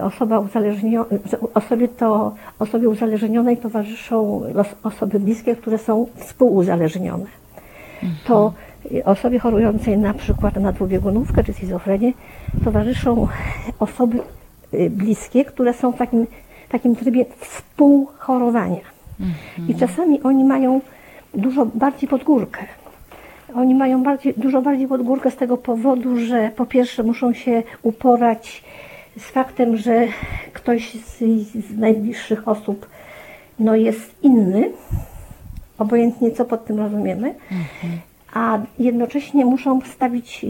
osoba 0.00 0.38
uzależniona, 0.38 1.04
że 1.30 1.38
osobie, 1.54 1.88
to, 1.88 2.34
osobie 2.58 2.88
uzależnionej 2.88 3.56
towarzyszą 3.56 4.40
os- 4.54 4.74
osoby 4.82 5.20
bliskie, 5.20 5.56
które 5.56 5.78
są 5.78 6.06
współuzależnione. 6.16 7.24
To 8.26 8.52
y, 8.92 9.04
osobie 9.04 9.38
chorującej 9.38 9.98
na 9.98 10.14
przykład 10.14 10.56
na 10.56 10.72
dwubiegunówkę 10.72 11.44
czy 11.44 11.52
schizofrenię 11.52 12.12
towarzyszą 12.64 13.28
osoby 13.78 14.18
y, 14.74 14.90
bliskie, 14.90 15.44
które 15.44 15.72
są 15.74 15.92
w 15.92 15.96
takim, 15.96 16.26
takim 16.68 16.96
trybie 16.96 17.24
współchorowania. 17.38 18.80
I 19.68 19.74
czasami 19.74 20.22
oni 20.22 20.44
mają 20.44 20.80
dużo 21.34 21.66
bardziej 21.66 22.08
pod 22.08 22.24
górkę. 22.24 22.60
Oni 23.54 23.74
mają 23.74 24.02
bardziej, 24.02 24.34
dużo 24.36 24.62
bardziej 24.62 24.88
pod 24.88 25.02
górkę 25.02 25.30
z 25.30 25.36
tego 25.36 25.56
powodu, 25.56 26.18
że 26.18 26.50
po 26.56 26.66
pierwsze 26.66 27.02
muszą 27.02 27.32
się 27.32 27.62
uporać 27.82 28.64
z 29.18 29.22
faktem, 29.22 29.76
że 29.76 30.06
ktoś 30.52 30.92
z, 30.94 31.18
z 31.68 31.78
najbliższych 31.78 32.48
osób 32.48 32.86
no, 33.58 33.74
jest 33.74 34.14
inny, 34.22 34.70
obojętnie 35.78 36.30
co 36.30 36.44
pod 36.44 36.64
tym 36.64 36.78
rozumiemy, 36.78 37.34
a 38.34 38.58
jednocześnie 38.78 39.44
muszą 39.44 39.80
stawić 39.80 40.46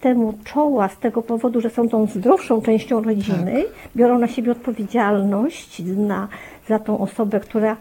temu 0.00 0.34
czoła 0.44 0.88
z 0.88 0.98
tego 0.98 1.22
powodu, 1.22 1.60
że 1.60 1.70
są 1.70 1.88
tą 1.88 2.06
zdrowszą 2.06 2.62
częścią 2.62 3.02
rodziny, 3.02 3.64
biorą 3.96 4.18
na 4.18 4.28
siebie 4.28 4.52
odpowiedzialność 4.52 5.82
na, 5.96 6.28
za 6.68 6.78
tą 6.78 6.98
osobę, 6.98 7.40
która, 7.40 7.76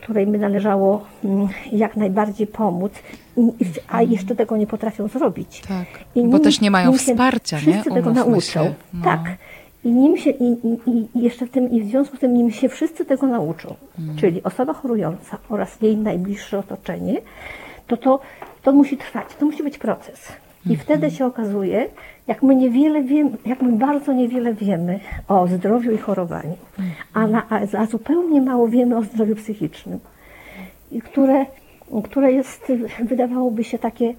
której 0.00 0.26
by 0.26 0.38
należało 0.38 1.04
mm, 1.24 1.48
jak 1.72 1.96
najbardziej 1.96 2.46
pomóc, 2.46 2.92
a 3.88 4.02
jeszcze 4.02 4.36
tego 4.36 4.56
nie 4.56 4.66
potrafią 4.66 5.08
zrobić. 5.08 5.62
Tak, 5.68 5.86
I 6.14 6.20
bo 6.22 6.26
nim- 6.36 6.40
też 6.44 6.60
nie 6.60 6.70
mają 6.70 6.92
wsparcia, 6.92 7.56
nie? 7.56 7.62
Wszyscy 7.62 7.90
tego 7.90 8.10
Umówmy 8.10 8.30
nauczą. 8.30 8.40
się. 8.40 8.74
No. 8.94 9.04
Tak. 9.04 9.20
I 9.84 9.92
nim 9.92 10.16
się, 10.16 10.30
i, 10.30 10.44
i, 10.52 10.78
i 11.14 11.22
jeszcze 11.22 11.46
w 11.46 11.50
tym, 11.50 11.70
i 11.70 11.82
w 11.82 11.86
związku 11.88 12.16
z 12.16 12.20
tym 12.20 12.34
nim 12.34 12.50
się 12.50 12.68
wszyscy 12.68 13.04
tego 13.04 13.26
nauczą, 13.26 13.74
Mm. 13.98 14.16
czyli 14.16 14.42
osoba 14.42 14.72
chorująca 14.72 15.38
oraz 15.48 15.82
jej 15.82 15.96
najbliższe 15.96 16.58
otoczenie, 16.58 17.20
to 17.86 17.96
to, 17.96 18.20
to 18.62 18.72
musi 18.72 18.96
trwać, 18.96 19.26
to 19.38 19.46
musi 19.46 19.62
być 19.62 19.78
proces. 19.78 20.32
I 20.66 20.70
Mhm. 20.70 20.80
wtedy 20.80 21.10
się 21.10 21.26
okazuje, 21.26 21.88
jak 22.26 22.42
my 22.42 22.54
niewiele 22.54 23.02
wiemy, 23.02 23.30
jak 23.46 23.62
my 23.62 23.72
bardzo 23.72 24.12
niewiele 24.12 24.54
wiemy 24.54 25.00
o 25.28 25.46
zdrowiu 25.46 25.92
i 25.92 25.98
chorowaniu, 25.98 26.56
a, 27.14 27.26
na, 27.26 27.42
a, 27.50 27.60
a 27.78 27.86
zupełnie 27.86 28.40
mało 28.42 28.68
wiemy 28.68 28.96
o 28.96 29.02
zdrowiu 29.02 29.36
psychicznym, 29.36 29.98
które, 31.04 31.46
które 32.04 32.32
jest, 32.32 32.72
wydawałoby 33.04 33.64
się 33.64 33.78
takie 33.78 34.14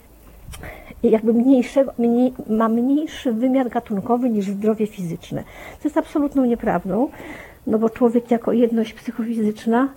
jakby 1.11 1.33
mniejszego, 1.33 1.91
mniej, 1.97 2.33
ma 2.49 2.69
mniejszy 2.69 3.33
wymiar 3.33 3.69
gatunkowy 3.69 4.29
niż 4.29 4.45
zdrowie 4.45 4.87
fizyczne. 4.87 5.43
To 5.81 5.87
jest 5.87 5.97
absolutną 5.97 6.45
nieprawdą, 6.45 7.09
no 7.67 7.79
bo 7.79 7.89
człowiek 7.89 8.31
jako 8.31 8.53
jedność 8.53 8.93
psychofizyczna, 8.93 9.89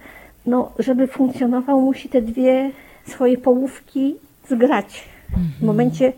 no 0.47 0.73
żeby 0.79 1.07
funkcjonował, 1.07 1.81
musi 1.81 2.09
te 2.09 2.23
dwie 2.23 2.71
swoje 3.07 3.39
połówki 3.39 4.15
zgrać. 4.49 5.05
W 5.61 5.65
momencie, 5.65 6.13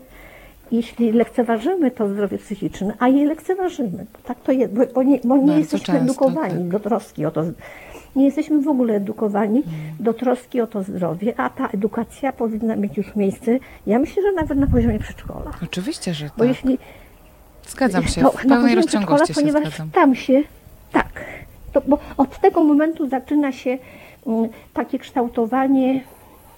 jeśli 0.71 1.11
lekceważymy 1.11 1.91
to 1.91 2.09
zdrowie 2.09 2.37
psychiczne, 2.37 2.93
a 2.99 3.07
je 3.07 3.27
lekceważymy, 3.27 4.05
bo 4.13 4.19
tak 4.23 4.39
to 4.39 4.51
jest, 4.51 4.73
bo, 4.93 5.03
nie, 5.03 5.19
bo 5.23 5.37
nie 5.37 5.57
jesteśmy 5.57 5.85
często, 5.85 6.03
edukowani 6.03 6.57
tak. 6.57 6.67
do 6.67 6.79
troski 6.79 7.25
o 7.25 7.31
to. 7.31 7.43
Nie 8.15 8.25
jesteśmy 8.25 8.61
w 8.61 8.67
ogóle 8.67 8.93
edukowani 8.95 9.63
do 9.99 10.13
troski 10.13 10.61
o 10.61 10.67
to 10.67 10.83
zdrowie, 10.83 11.33
a 11.37 11.49
ta 11.49 11.67
edukacja 11.67 12.33
powinna 12.33 12.75
mieć 12.75 12.97
już 12.97 13.15
miejsce, 13.15 13.59
ja 13.87 13.99
myślę, 13.99 14.23
że 14.23 14.31
nawet 14.31 14.57
na 14.57 14.67
poziomie 14.67 14.99
przedszkola. 14.99 15.51
Oczywiście, 15.63 16.13
że 16.13 16.25
Bo 16.25 16.31
tak. 16.37 16.47
jeśli 16.47 16.77
Zgadzam 17.67 18.07
się, 18.07 18.21
to 18.21 18.31
w 18.31 18.35
na 18.35 18.39
pełnej 18.41 18.61
poziomie 18.61 18.75
rozciągłości 18.75 19.23
przedszkola, 19.23 19.47
się 19.47 19.53
ponieważ 19.53 19.73
zgadzam. 19.73 19.91
tam 19.91 20.15
się, 20.15 20.43
tak, 20.91 21.25
to, 21.73 21.81
bo 21.87 21.99
od 22.17 22.39
tego 22.39 22.63
momentu 22.63 23.09
zaczyna 23.09 23.51
się 23.51 23.77
mm, 24.27 24.49
takie 24.73 24.99
kształtowanie 24.99 26.03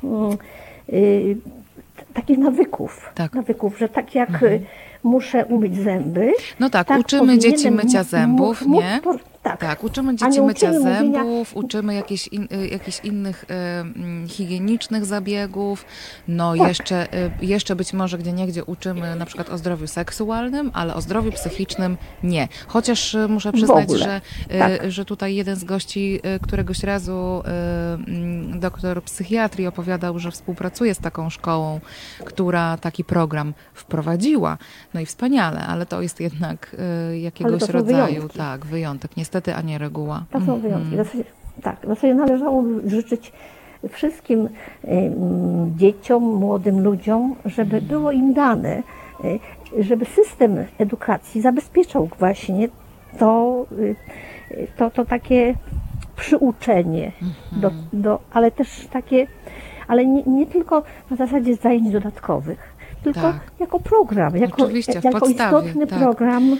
mm, 0.03 0.37
y, 0.93 1.37
takich 2.13 2.37
nawyków, 2.37 3.11
Tak. 3.15 3.33
nawyków, 3.33 3.77
że 3.79 3.89
tak 3.89 4.15
jak 4.15 4.43
y, 4.43 4.61
muszę 5.03 5.45
umyć 5.45 5.75
zęby. 5.77 6.33
No 6.59 6.69
tak, 6.69 6.87
tak 6.87 6.99
uczymy 6.99 7.37
dzieci 7.37 7.71
mycia 7.71 8.03
zębów, 8.03 8.65
nie? 8.67 8.99
Tak. 9.43 9.59
Tak, 9.59 9.83
uczymy 9.83 10.15
dzieci 10.15 10.41
mycia 10.41 10.69
uczymy 10.69 10.79
mówienia- 10.85 10.99
zębów, 11.23 11.55
uczymy 11.57 11.93
jakichś, 11.95 12.27
in, 12.27 12.47
y, 12.51 12.67
jakichś 12.67 12.99
innych 13.03 13.45
y, 14.25 14.27
higienicznych 14.27 15.05
zabiegów, 15.05 15.85
no 16.27 16.55
Tak. 16.57 16.67
jeszcze, 16.67 17.13
y, 17.13 17.31
jeszcze 17.41 17.75
być 17.75 17.93
może 17.93 18.17
gdzie 18.17 18.33
niegdzie 18.33 18.63
uczymy 18.63 19.15
na 19.15 19.25
przykład 19.25 19.49
o 19.49 19.57
zdrowiu 19.57 19.87
seksualnym, 19.87 20.71
ale 20.73 20.95
o 20.95 21.01
zdrowiu 21.01 21.31
psychicznym 21.31 21.97
nie. 22.23 22.47
Chociaż 22.67 23.15
y, 23.15 23.27
muszę 23.27 23.53
przyznać, 23.53 23.91
że, 23.91 24.21
y, 24.55 24.59
Tak. 24.59 24.91
że 24.91 25.05
tutaj 25.05 25.35
jeden 25.35 25.55
z 25.55 25.63
gości 25.63 26.19
y, 26.35 26.39
któregoś 26.39 26.83
razu 26.83 27.43
doktor 28.55 29.03
psychiatrii 29.03 29.67
opowiadał, 29.67 30.19
że 30.19 30.31
współpracuje 30.31 30.95
z 30.95 30.97
taką 30.99 31.29
szkołą, 31.29 31.79
która 32.25 32.77
taki 32.77 33.03
program 33.03 33.53
wprowadziła. 33.73 34.57
No 34.93 34.99
i 34.99 35.05
wspaniale, 35.05 35.59
ale 35.67 35.85
to 35.85 36.01
jest 36.01 36.19
jednak 36.19 36.75
jakiegoś 37.21 37.61
rodzaju, 37.61 38.13
wyjątki. 38.13 38.37
tak, 38.37 38.65
wyjątek, 38.65 39.17
niestety, 39.17 39.32
a 39.55 39.61
nie 39.61 39.77
reguła. 39.77 40.25
To 40.31 40.41
są 40.41 40.59
wyjątki. 40.59 40.97
Zasadzie, 40.97 41.23
tak, 41.61 41.77
zasadzie 41.87 42.15
należałoby 42.15 42.89
życzyć 42.89 43.31
wszystkim 43.89 44.49
dzieciom, 45.75 46.23
młodym 46.23 46.83
ludziom, 46.83 47.35
żeby 47.45 47.81
było 47.81 48.11
im 48.11 48.33
dane, 48.33 48.83
y, 49.23 49.83
żeby 49.83 50.05
system 50.05 50.57
edukacji 50.77 51.41
zabezpieczał 51.41 52.09
właśnie 52.19 52.67
to, 53.19 53.65
y, 53.71 53.95
to, 54.77 54.91
to 54.91 55.05
takie 55.05 55.55
przyuczenie, 56.15 57.11
do, 57.51 57.71
do, 57.93 58.19
ale 58.31 58.51
też 58.51 58.87
takie, 58.91 59.27
ale 59.87 60.05
nie, 60.05 60.23
nie 60.23 60.45
tylko 60.45 60.83
na 61.09 61.17
zasadzie 61.17 61.55
zajęć 61.55 61.91
dodatkowych, 61.91 62.73
tylko 63.03 63.21
Tak. 63.21 63.35
jako 63.59 63.79
program, 63.79 64.37
jako, 64.37 64.63
Oczywiście, 64.63 65.01
jako 65.03 65.19
podstawie, 65.19 65.57
istotny 65.57 65.87
tak. 65.87 65.99
program. 65.99 66.57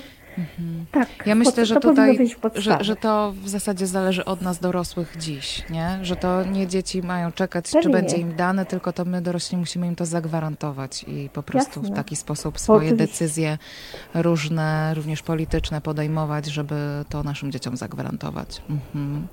Tak, 0.92 1.08
Ja 1.26 1.36
myślę, 1.36 1.54
pod- 1.54 1.66
że 1.66 1.76
to 1.76 1.82
tutaj, 1.82 2.18
w 2.18 2.60
że, 2.60 2.78
że 2.82 2.96
to 2.96 3.34
w 3.44 3.50
zasadzie 3.50 3.88
zależy 3.88 4.26
od 4.26 4.42
nas 4.42 4.60
dorosłych 4.60 5.16
dziś, 5.20 5.70
nie? 5.70 6.00
Że 6.02 6.16
to 6.16 6.44
nie 6.44 6.68
dzieci 6.68 7.02
mają 7.02 7.32
czekać, 7.32 7.66
czy 7.66 7.72
Pewnie. 7.74 7.92
będzie 7.94 8.18
im 8.18 8.36
dane, 8.36 8.66
tylko 8.66 8.94
to 8.94 9.06
my 9.06 9.22
dorośli 9.22 9.58
musimy 9.58 9.88
im 9.88 9.96
to 9.96 10.06
zagwarantować 10.06 11.04
i 11.08 11.30
po 11.34 11.44
prostu 11.44 11.80
w 11.80 11.84
Jasne. 11.84 11.96
taki 11.96 12.16
sposób 12.16 12.60
swoje 12.60 12.80
Oczywiście. 12.88 13.08
decyzje 13.08 13.58
różne, 14.14 14.94
również 14.94 15.22
polityczne 15.22 15.82
podejmować, 15.82 16.46
żeby 16.46 16.76
to 17.10 17.24
naszym 17.24 17.52
dzieciom 17.52 17.78
zagwarantować. 17.78 18.62
Mhm. 18.70 19.28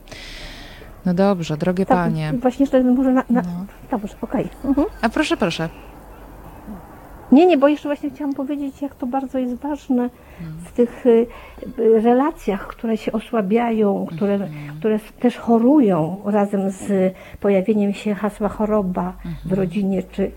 No 1.06 1.14
dobrze, 1.14 1.56
drogie 1.56 1.86
Tak, 1.86 1.96
panie. 1.98 2.32
Właśnie 2.42 2.62
jeszcze 2.62 2.82
może 2.84 3.12
na. 3.12 3.24
na 3.30 3.42
No. 3.42 3.66
Dobrze, 3.90 4.14
okej. 4.20 4.48
Mhm. 4.64 4.86
A 5.02 5.08
proszę, 5.08 5.36
proszę. 5.36 5.68
Nie, 7.32 7.46
nie, 7.46 7.58
bo 7.58 7.68
jeszcze 7.68 7.88
właśnie 7.88 8.10
chciałam 8.10 8.34
powiedzieć, 8.34 8.82
jak 8.82 8.94
to 8.94 9.06
bardzo 9.06 9.38
jest 9.38 9.54
ważne 9.54 10.10
w 10.64 10.72
tych 10.72 11.06
y, 11.06 11.26
y, 11.78 12.00
relacjach, 12.00 12.66
które 12.66 12.96
się 12.96 13.12
osłabiają, 13.12 14.06
które, 14.16 14.48
które 14.78 14.94
s- 14.94 15.12
też 15.20 15.36
chorują 15.36 16.16
razem 16.24 16.70
z 16.70 17.14
pojawieniem 17.40 17.92
się 17.92 18.14
hasła 18.14 18.48
choroba 18.48 19.12
w 19.44 19.52
rodzinie 19.52 20.02
czy 20.02 20.30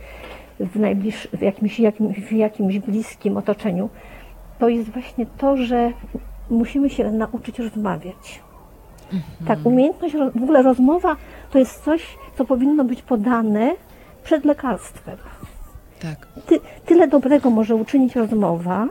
w, 0.59 0.79
najbliż, 0.79 1.27
w, 1.33 1.41
jakimś, 1.41 1.79
jakim, 1.79 2.13
w 2.13 2.31
jakimś 2.31 2.79
bliskim 2.79 3.37
otoczeniu. 3.37 3.89
To 4.59 4.69
jest 4.69 4.89
właśnie 4.89 5.25
to, 5.37 5.57
że 5.57 5.91
musimy 6.49 6.89
się 6.89 7.11
nauczyć 7.11 7.59
rozmawiać. 7.59 8.41
Tak, 9.47 9.59
umiejętność, 9.63 10.15
w 10.35 10.43
ogóle 10.43 10.61
rozmowa 10.61 11.15
to 11.51 11.59
jest 11.59 11.83
coś, 11.83 12.17
co 12.37 12.45
powinno 12.45 12.83
być 12.83 13.01
podane 13.01 13.71
przed 14.23 14.45
lekarstwem. 14.45 15.17
Tak. 16.03 16.27
Ty, 16.45 16.59
tyle 16.85 17.07
dobrego 17.07 17.49
może 17.49 17.75
uczynić 17.75 18.15
rozmowa, 18.15 18.87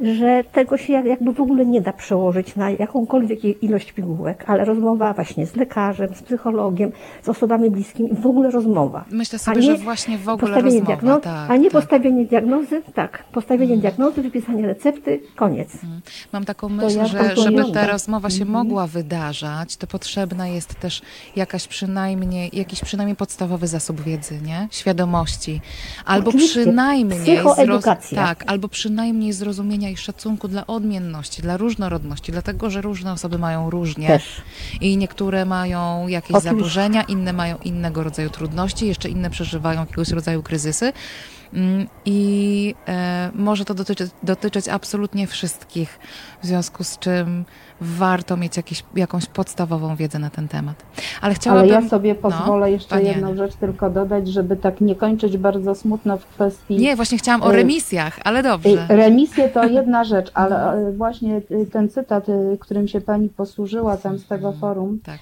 że 0.00 0.44
tego 0.52 0.76
się 0.76 0.92
jak- 0.92 1.04
jakby 1.06 1.32
w 1.32 1.40
ogóle 1.40 1.66
nie 1.66 1.80
da 1.80 1.92
przełożyć 1.92 2.56
na 2.56 2.70
jakąkolwiek 2.70 3.62
ilość 3.62 3.92
pigułek, 3.92 4.44
ale 4.46 4.64
rozmowa 4.64 5.12
właśnie 5.12 5.46
z 5.46 5.56
lekarzem, 5.56 6.14
z 6.14 6.22
psychologiem, 6.22 6.92
z 7.22 7.28
osobami 7.28 7.70
bliskimi, 7.70 8.08
w 8.12 8.26
ogóle 8.26 8.50
rozmowa. 8.50 9.04
Myślę 9.10 9.38
sobie, 9.38 9.56
nie 9.60 9.62
że 9.66 9.76
właśnie 9.76 10.18
w 10.18 10.28
ogóle 10.28 10.52
postawienie 10.52 10.80
rozmowa. 10.80 10.96
diagno- 10.96 11.20
tak, 11.20 11.50
a 11.50 11.56
nie 11.56 11.70
tak. 11.70 11.82
postawienie 11.82 12.24
diagnozy, 12.24 12.82
tak, 12.94 13.24
postawienie 13.32 13.76
diagnozy, 13.76 14.22
wypisanie 14.22 14.66
recepty, 14.66 15.20
koniec. 15.36 15.68
Mam 16.32 16.44
taką 16.44 16.68
myśl, 16.68 16.96
ja 16.98 17.06
że 17.06 17.36
żeby 17.36 17.64
ta 17.72 17.86
rozmowa 17.86 18.30
się 18.30 18.44
mogła 18.44 18.86
wydarzać, 18.86 19.76
to 19.76 19.86
potrzebna 19.86 20.48
jest 20.48 20.74
też 20.80 21.02
jakaś 21.36 21.68
przynajmniej, 21.68 22.50
jakiś 22.52 22.80
przynajmniej 22.80 23.16
podstawowy 23.16 23.66
zasób 23.66 24.00
wiedzy, 24.00 24.40
nie? 24.46 24.68
Świadomości. 24.70 25.60
Albo 26.04 26.28
Oczywiście. 26.28 26.60
przynajmniej 26.60 27.20
Psychoedukacja. 27.20 28.22
tak, 28.26 28.44
albo 28.46 28.68
przynajmniej 28.68 29.32
zrozumienia 29.32 29.89
i 29.90 29.96
szacunku 29.96 30.48
dla 30.48 30.66
odmienności, 30.66 31.42
dla 31.42 31.56
różnorodności, 31.56 32.32
dlatego 32.32 32.70
że 32.70 32.80
różne 32.80 33.12
osoby 33.12 33.38
mają 33.38 33.70
różnie 33.70 34.06
Też. 34.06 34.42
i 34.80 34.96
niektóre 34.96 35.44
mają 35.44 36.08
jakieś 36.08 36.30
Oczywiście. 36.30 36.56
zaburzenia, 36.56 37.02
inne 37.02 37.32
mają 37.32 37.58
innego 37.64 38.02
rodzaju 38.02 38.30
trudności, 38.30 38.86
jeszcze 38.86 39.08
inne 39.08 39.30
przeżywają 39.30 39.80
jakiegoś 39.80 40.08
rodzaju 40.08 40.42
kryzysy. 40.42 40.92
Mm, 41.54 41.86
I 42.04 42.74
e, 42.88 43.30
może 43.34 43.64
to 43.64 43.74
dotyczyć, 43.74 44.10
dotyczyć 44.22 44.68
absolutnie 44.68 45.26
wszystkich, 45.26 45.98
w 46.42 46.46
związku 46.46 46.84
z 46.84 46.98
czym 46.98 47.44
warto 47.80 48.36
mieć 48.36 48.56
jakieś, 48.56 48.84
jakąś 48.94 49.26
podstawową 49.26 49.96
wiedzę 49.96 50.18
na 50.18 50.30
ten 50.30 50.48
temat. 50.48 50.82
Ale 51.20 51.34
chciałabym... 51.34 51.74
Ale 51.74 51.82
ja 51.82 51.88
sobie 51.88 52.14
pozwolę 52.14 52.60
no, 52.60 52.66
jeszcze 52.66 53.02
jedną 53.02 53.36
rzecz 53.36 53.54
tylko 53.54 53.90
dodać, 53.90 54.28
żeby 54.28 54.56
tak 54.56 54.80
nie 54.80 54.94
kończyć 54.94 55.36
bardzo 55.36 55.74
smutno 55.74 56.18
w 56.18 56.26
kwestii 56.26 56.76
Nie, 56.76 56.96
właśnie 56.96 57.18
chciałam 57.18 57.42
o 57.42 57.52
Y, 57.52 57.56
remisjach, 57.56 58.18
ale 58.24 58.40
Y, 58.40 58.42
dobrze. 58.42 58.86
Remisje 58.88 59.48
to 59.48 59.64
jedna 59.64 60.04
rzecz, 60.04 60.30
ale 60.34 60.78
y, 60.88 60.92
właśnie 60.92 61.42
y, 61.50 61.66
ten 61.72 61.88
cytat, 61.88 62.28
y, 62.28 62.58
którym 62.60 62.88
się 62.88 63.00
pani 63.00 63.28
posłużyła 63.28 63.96
tam 63.96 64.18
z 64.18 64.26
tego 64.26 64.52
forum, 64.52 64.98
Tak. 65.04 65.20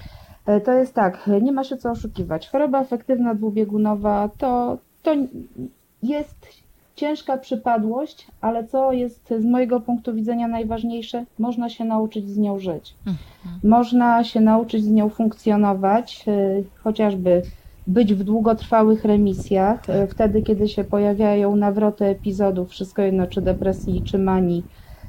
y, 0.57 0.61
to 0.61 0.73
jest 0.73 0.95
tak, 0.95 1.31
nie 1.43 1.53
ma 1.53 1.65
się 1.65 1.77
co 1.77 1.91
oszukiwać. 1.91 2.49
Choroba 2.49 2.79
afektywna 2.79 3.35
dwubiegunowa 3.35 4.29
to, 4.39 4.79
to 5.03 5.15
jest 6.03 6.47
ciężka 6.97 7.37
przypadłość, 7.37 8.27
ale 8.41 8.67
co 8.67 8.93
jest 8.93 9.35
z 9.39 9.45
mojego 9.45 9.81
punktu 9.81 10.15
widzenia 10.15 10.49
najważniejsze, 10.49 11.25
można 11.39 11.69
się 11.69 11.85
nauczyć 11.85 12.31
z 12.31 12.39
nią 12.39 12.59
żyć. 12.59 12.95
Można 13.65 14.25
się 14.25 14.41
nauczyć 14.41 14.85
z 14.85 14.91
nią 14.91 15.09
funkcjonować, 15.09 16.25
y, 16.29 16.65
chociażby 16.85 17.43
być 17.87 18.15
w 18.15 18.25
długotrwałych 18.25 19.05
remisjach, 19.05 19.89
y, 19.89 20.07
wtedy 20.07 20.43
kiedy 20.43 20.69
się 20.69 20.85
pojawiają 20.85 21.57
nawroty 21.57 22.05
epizodów, 22.05 22.71
wszystko 22.71 23.03
jedno 23.03 23.27
czy 23.27 23.43
depresji, 23.43 24.03
czy 24.03 24.19
manii, 24.19 24.65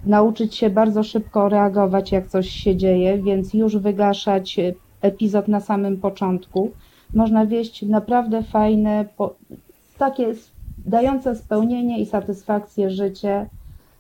nauczyć 0.06 0.56
się 0.56 0.70
bardzo 0.70 1.04
szybko 1.04 1.50
reagować, 1.50 2.12
jak 2.12 2.28
coś 2.28 2.50
się 2.50 2.76
dzieje, 2.76 3.18
więc 3.18 3.54
już 3.54 3.78
wygaszać 3.78 4.60
y, 4.60 4.76
epizod 5.02 5.48
na 5.48 5.60
samym 5.60 5.98
początku. 5.98 6.72
Można 7.14 7.46
wieść 7.46 7.82
naprawdę 7.82 8.44
fajne, 8.44 9.06
takie 9.98 10.34
dające 10.86 11.36
spełnienie 11.36 12.00
i 12.00 12.06
satysfakcję 12.06 12.90
życie. 12.90 13.46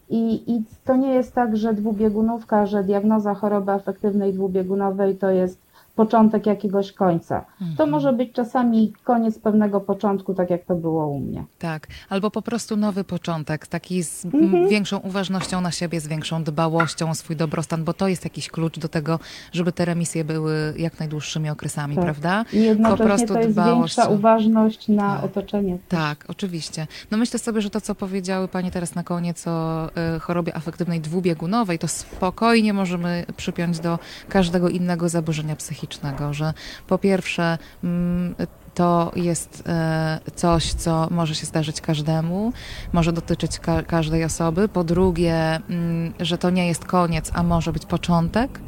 I, 0.09 0.53
I 0.53 0.63
to 0.85 0.95
nie 0.95 1.13
jest 1.13 1.33
tak, 1.33 1.57
że 1.57 1.73
dwubiegunówka, 1.73 2.65
że 2.65 2.83
diagnoza 2.83 3.33
choroby 3.33 3.71
afektywnej 3.71 4.33
dwubiegunowej 4.33 5.15
to 5.15 5.29
jest 5.29 5.68
początek 6.03 6.45
jakiegoś 6.45 6.91
końca. 6.91 7.45
To 7.77 7.87
może 7.87 8.13
być 8.13 8.31
czasami 8.33 8.93
koniec 9.03 9.39
pewnego 9.39 9.81
początku, 9.81 10.33
tak 10.33 10.49
jak 10.49 10.65
to 10.65 10.75
było 10.75 11.07
u 11.07 11.19
mnie. 11.19 11.43
Tak, 11.59 11.87
albo 12.09 12.31
po 12.31 12.41
prostu 12.41 12.77
nowy 12.77 13.03
początek, 13.03 13.67
taki 13.67 14.03
z 14.03 14.25
Mhm. 14.25 14.69
większą 14.69 14.97
uważnością 14.97 15.61
na 15.61 15.71
siebie, 15.71 15.99
z 15.99 16.07
większą 16.07 16.43
dbałością 16.43 17.09
o 17.09 17.15
swój 17.15 17.35
dobrostan, 17.35 17.83
bo 17.83 17.93
to 17.93 18.07
jest 18.07 18.23
jakiś 18.23 18.47
klucz 18.49 18.79
do 18.79 18.87
tego, 18.89 19.19
żeby 19.51 19.71
te 19.71 19.85
remisje 19.85 20.23
były 20.23 20.73
jak 20.77 20.99
najdłuższymi 20.99 21.49
okresami, 21.49 21.95
Tak. 21.95 22.03
prawda? 22.03 22.45
I 22.53 22.61
jednocześnie 22.61 23.05
prostu 23.05 23.33
to 23.33 23.39
jest 23.39 23.51
dbałość 23.51 23.95
większa 23.95 24.11
uważność 24.13 24.87
na 24.87 25.15
Tak. 25.15 25.23
otoczenie. 25.25 25.77
Tak, 25.89 26.25
oczywiście. 26.27 26.87
No 27.11 27.17
myślę 27.17 27.39
sobie, 27.39 27.61
że 27.61 27.69
to, 27.69 27.81
co 27.81 27.95
powiedziały 27.95 28.47
Pani 28.47 28.71
teraz 28.71 28.95
na 28.95 29.03
koniec 29.03 29.47
o 29.47 29.87
y, 30.15 30.19
chorobie 30.19 30.55
afektywnej 30.55 30.99
dwubiegunowej, 31.01 31.79
to 31.79 31.87
spokojnie 31.87 32.73
możemy 32.73 33.25
przypiąć 33.37 33.79
do 33.79 33.99
każdego 34.29 34.69
innego 34.69 35.09
zaburzenia 35.09 35.55
psychicznego, 35.55 35.88
że 36.31 36.53
po 36.87 36.97
pierwsze 36.97 37.57
mm, 37.83 38.35
to 38.73 39.11
jest 39.15 39.63
e, 39.67 40.19
coś, 40.35 40.73
co 40.73 41.07
może 41.11 41.35
się 41.35 41.45
zdarzyć 41.45 41.81
każdemu, 41.81 42.53
może 42.93 43.13
dotyczyć 43.13 43.59
ka- 43.59 43.83
każdej 43.83 44.23
osoby. 44.23 44.67
Po 44.67 44.83
drugie, 44.83 45.55
mm, 45.69 46.13
że 46.19 46.37
to 46.37 46.49
nie 46.49 46.67
jest 46.67 46.85
koniec, 46.85 47.31
a 47.33 47.43
może 47.43 47.73
być 47.73 47.85
początek 47.85 48.59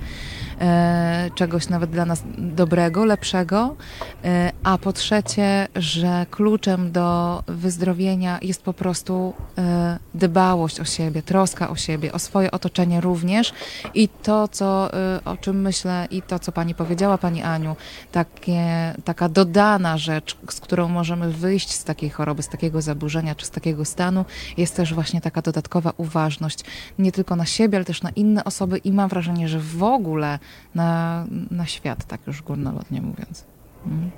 czegoś 1.36 1.70
nawet 1.70 1.90
dla 1.90 2.06
nas 2.06 2.24
dobrego, 2.38 3.06
lepszego. 3.06 3.76
E, 4.24 4.52
a 4.64 4.78
po 4.78 4.94
trzecie, 4.94 5.68
że 5.76 6.26
kluczem 6.32 6.92
do 6.92 7.44
wyzdrowienia 7.48 8.40
jest 8.42 8.62
po 8.62 8.74
prostu 8.74 9.34
e, 9.58 10.00
dbałość 10.14 10.80
o 10.80 10.86
siebie, 10.86 11.22
troska 11.22 11.70
o 11.70 11.76
siebie, 11.76 12.12
o 12.12 12.20
swoje 12.20 12.52
otoczenie 12.52 13.02
również. 13.02 13.54
I 13.94 14.10
to, 14.10 14.48
co, 14.48 14.94
e, 14.94 15.20
o 15.26 15.38
czym 15.38 15.62
myślę 15.62 16.08
i 16.12 16.22
to, 16.22 16.40
co 16.40 16.52
pani 16.52 16.76
powiedziała, 16.76 17.18
pani 17.18 17.44
Aniu, 17.44 17.76
takie, 18.12 18.94
taka 19.04 19.30
dodana 19.30 19.98
rzecz, 19.98 20.38
z 20.50 20.60
którą 20.60 20.88
możemy 20.88 21.32
wyjść 21.32 21.72
z 21.72 21.84
takiej 21.84 22.10
choroby, 22.10 22.44
z 22.44 22.48
takiego 22.48 22.82
zaburzenia 22.82 23.36
czy 23.36 23.46
z 23.46 23.50
takiego 23.50 23.86
stanu, 23.86 24.26
jest 24.58 24.76
też 24.76 24.94
właśnie 24.94 25.22
taka 25.22 25.42
dodatkowa 25.42 25.94
uważność 25.98 26.60
nie 27.00 27.12
tylko 27.12 27.36
na 27.36 27.46
siebie, 27.46 27.78
ale 27.78 27.86
też 27.86 28.02
na 28.02 28.10
inne 28.10 28.44
osoby 28.44 28.78
i 28.78 28.92
mam 28.92 29.10
wrażenie, 29.10 29.48
że 29.48 29.60
w 29.60 29.84
ogóle 29.84 30.40
na, 30.76 31.26
na 31.52 31.66
świat, 31.66 32.06
tak 32.06 32.28
już 32.28 32.42
górnolotnie 32.42 33.02
mówiąc. 33.02 33.46
Mm. 33.86 34.12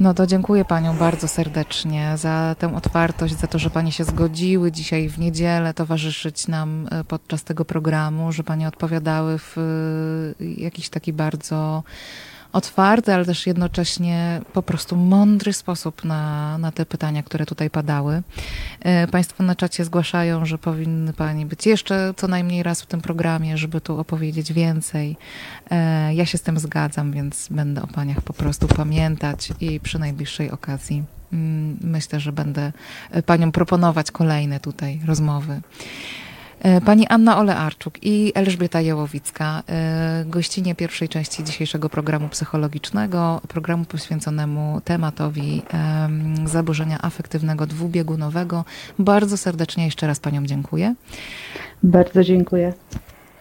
No 0.00 0.14
to 0.14 0.26
dziękuję 0.26 0.64
Panią 0.64 0.96
bardzo 0.96 1.28
serdecznie 1.28 2.16
za 2.16 2.56
tę 2.58 2.76
otwartość, 2.76 3.34
za 3.38 3.46
to, 3.46 3.58
że 3.58 3.70
Panie 3.70 3.92
się 3.92 4.04
zgodziły 4.04 4.72
dzisiaj 4.72 5.08
w 5.08 5.18
niedzielę 5.18 5.74
towarzyszyć 5.74 6.48
nam 6.48 6.88
e, 6.90 7.04
podczas 7.04 7.44
tego 7.44 7.64
programu, 7.64 8.32
że 8.32 8.44
Panie 8.44 8.68
odpowiadały 8.68 9.38
w 9.38 9.58
e, 10.40 10.44
jakiś 10.44 10.88
taki 10.88 11.12
bardzo 11.12 11.82
otwarty, 12.52 13.14
ale 13.14 13.24
też 13.24 13.46
jednocześnie 13.46 14.40
po 14.52 14.62
prostu 14.62 14.96
mądry 14.96 15.52
sposób 15.52 16.04
na, 16.04 16.58
na 16.58 16.72
te 16.72 16.86
pytania, 16.86 17.22
które 17.22 17.46
tutaj 17.46 17.70
padały. 17.70 18.22
E, 18.80 19.06
Państwo 19.06 19.42
na 19.42 19.54
czacie 19.54 19.84
zgłaszają, 19.84 20.46
że 20.46 20.58
powinny 20.58 21.12
Pani 21.12 21.46
być 21.46 21.66
jeszcze 21.66 22.14
co 22.16 22.28
najmniej 22.28 22.62
raz 22.62 22.82
w 22.82 22.86
tym 22.86 23.00
programie, 23.00 23.58
żeby 23.58 23.80
tu 23.80 23.98
opowiedzieć 23.98 24.52
więcej. 24.52 25.16
E, 25.70 26.14
Ja 26.14 26.26
się 26.26 26.38
z 26.38 26.42
tym 26.42 26.58
zgadzam, 26.58 27.12
więc 27.12 27.48
będę 27.50 27.82
o 27.82 27.86
Paniach 27.86 28.20
po 28.20 28.32
prostu 28.32 28.68
pamiętać 28.68 29.52
i 29.60 29.80
przy 29.80 29.98
najbliższej 29.98 30.50
okazji 30.50 31.04
mm, 31.32 31.78
myślę, 31.80 32.20
że 32.20 32.32
będę 32.32 32.72
e, 33.10 33.22
Paniom 33.22 33.52
proponować 33.52 34.10
kolejne 34.10 34.60
tutaj 34.60 35.00
rozmowy. 35.06 35.60
E, 36.62 36.80
Pani 36.80 37.06
Anna 37.06 37.38
Olearczuk 37.38 37.94
i 38.02 38.32
Elżbieta 38.34 38.80
Jełowicka, 38.80 39.62
e, 39.68 40.24
gościnie 40.26 40.74
pierwszej 40.74 41.08
części 41.08 41.44
dzisiejszego 41.44 41.88
programu 41.88 42.28
psychologicznego, 42.28 43.40
programu 43.48 43.84
poświęconemu 43.84 44.80
tematowi 44.84 45.62
em, 45.70 46.48
zaburzenia 46.48 46.98
afektywnego 47.02 47.66
dwubiegunowego. 47.66 48.64
Bardzo 48.98 49.36
serdecznie 49.36 49.84
jeszcze 49.84 50.06
raz 50.06 50.20
Paniom 50.20 50.46
dziękuję. 50.46 50.94
Bardzo 51.82 52.24
dziękuję. 52.24 52.72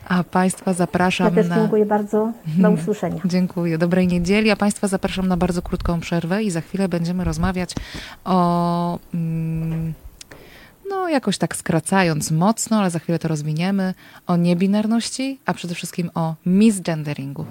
A 0.07 0.23
Państwa 0.23 0.71
Ja 0.71 0.75
zapraszam 0.75 1.35
też 1.35 1.47
na... 1.49 1.55
dziękuję 1.55 1.85
bardzo. 1.85 2.31
Do 2.57 2.71
usłyszenia. 2.71 3.21
Dziękuję. 3.25 3.77
Dobrej 3.77 4.07
niedzieli. 4.07 4.51
A 4.51 4.55
Państwa 4.55 4.87
zapraszam 4.87 5.27
na 5.27 5.37
bardzo 5.37 5.61
krótką 5.61 5.99
przerwę 5.99 6.43
i 6.43 6.51
za 6.51 6.61
chwilę 6.61 6.89
będziemy 6.89 7.23
rozmawiać 7.23 7.75
o. 8.25 8.99
No, 10.91 11.09
jakoś 11.09 11.37
tak 11.37 11.55
skracając 11.55 12.31
mocno, 12.31 12.79
ale 12.79 12.89
za 12.89 12.99
chwilę 12.99 13.19
to 13.19 13.27
rozwiniemy, 13.27 13.93
o 14.27 14.37
niebinarności, 14.37 15.39
a 15.45 15.53
przede 15.53 15.75
wszystkim 15.75 16.09
o 16.15 16.35
misgenderingu. 16.45 17.45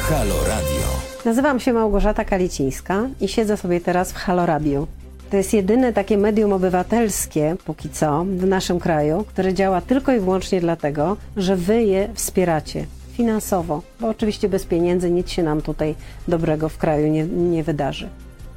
Halo 0.00 0.34
Radio. 0.48 0.86
Nazywam 1.24 1.60
się 1.60 1.72
Małgorzata 1.72 2.24
Kalicińska 2.24 3.08
i 3.20 3.28
siedzę 3.28 3.56
sobie 3.56 3.80
teraz 3.80 4.12
w 4.12 4.16
Halo 4.16 4.46
Radio. 4.46 4.86
To 5.30 5.36
jest 5.36 5.52
jedyne 5.52 5.92
takie 5.92 6.18
medium 6.18 6.52
obywatelskie, 6.52 7.56
póki 7.64 7.90
co, 7.90 8.24
w 8.24 8.46
naszym 8.46 8.80
kraju, 8.80 9.24
które 9.28 9.54
działa 9.54 9.80
tylko 9.80 10.12
i 10.12 10.20
wyłącznie 10.20 10.60
dlatego, 10.60 11.16
że 11.36 11.56
wy 11.56 11.82
je 11.82 12.08
wspieracie 12.14 12.86
finansowo, 13.12 13.82
bo 14.00 14.08
oczywiście 14.08 14.48
bez 14.48 14.66
pieniędzy 14.66 15.10
nic 15.10 15.30
się 15.30 15.42
nam 15.42 15.62
tutaj 15.62 15.94
dobrego 16.28 16.68
w 16.68 16.78
kraju 16.78 17.08
nie, 17.08 17.24
nie 17.24 17.64
wydarzy. 17.64 18.08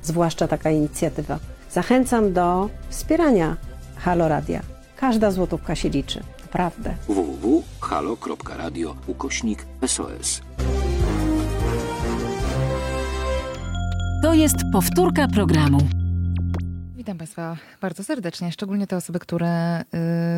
Zwłaszcza 0.08 0.48
taka 0.48 0.72
inicjatywa. 0.72 1.40
Zachęcam 1.72 2.34
do 2.34 2.70
wspierania 2.90 3.58
Halo 3.96 4.28
Radia. 4.28 4.62
Każda 4.96 5.32
złotówka 5.32 5.76
się 5.76 5.90
liczy, 5.90 6.24
naprawdę. 6.42 6.96
www.halo.radio 7.08 8.96
ukośnik 9.08 9.66
SOS. 9.88 10.42
To 14.24 14.34
jest 14.34 14.56
powtórka 14.74 15.28
programu. 15.28 15.80
Witam 17.08 17.18
Państwa 17.18 17.58
bardzo 17.82 18.04
serdecznie, 18.04 18.52
szczególnie 18.52 18.88
te 18.88 18.98
osoby, 18.98 19.20
które 19.20 19.82
y, 19.82 19.86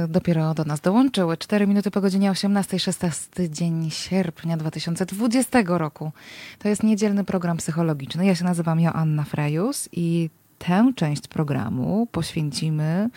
dopiero 0.08 0.54
do 0.54 0.64
nas 0.64 0.82
dołączyły. 0.82 1.38
4 1.38 1.68
minuty 1.68 1.92
po 1.92 2.02
godzinie 2.02 2.32
18, 2.32 2.80
16 2.80 3.50
dzień 3.50 3.92
sierpnia 3.92 4.58
2020 4.58 5.60
roku. 5.66 6.12
To 6.60 6.70
jest 6.70 6.84
niedzielny 6.84 7.24
program 7.24 7.58
psychologiczny. 7.58 8.26
Ja 8.26 8.36
się 8.36 8.44
nazywam 8.44 8.80
Joanna 8.80 9.24
Frejus 9.24 9.90
i 9.92 10.30
tę 10.58 10.92
część 10.96 11.28
programu 11.28 12.08
poświęcimy. 12.12 13.10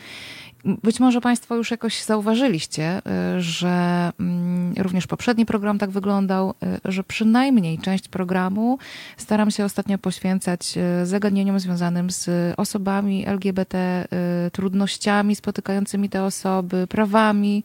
Być 0.65 1.01
może 1.01 1.21
Państwo 1.21 1.57
już 1.57 1.71
jakoś 1.71 2.03
zauważyliście, 2.03 2.99
y, 3.37 3.43
że 3.43 4.11
mm, 4.21 4.75
również 4.79 5.07
poprzedni 5.07 5.47
program 5.47 5.79
tak 5.79 5.91
wyglądał, 5.91 6.51
y, 6.51 6.93
że 6.93 7.05
przynajmniej 7.05 7.79
część 7.79 8.09
programu 8.09 8.79
staram 9.17 9.51
się 9.51 9.65
ostatnio 9.65 9.99
poświęcać 9.99 10.75
y, 11.03 11.07
zagadnieniom 11.07 11.61
związanym 11.61 12.11
z 12.11 12.55
osobami 12.57 13.27
LGBT, 13.27 14.07
trudnościami 14.53 15.37
spotykającymi 15.37 16.09
te 16.09 16.25
osoby, 16.25 16.87
prawami 16.87 17.65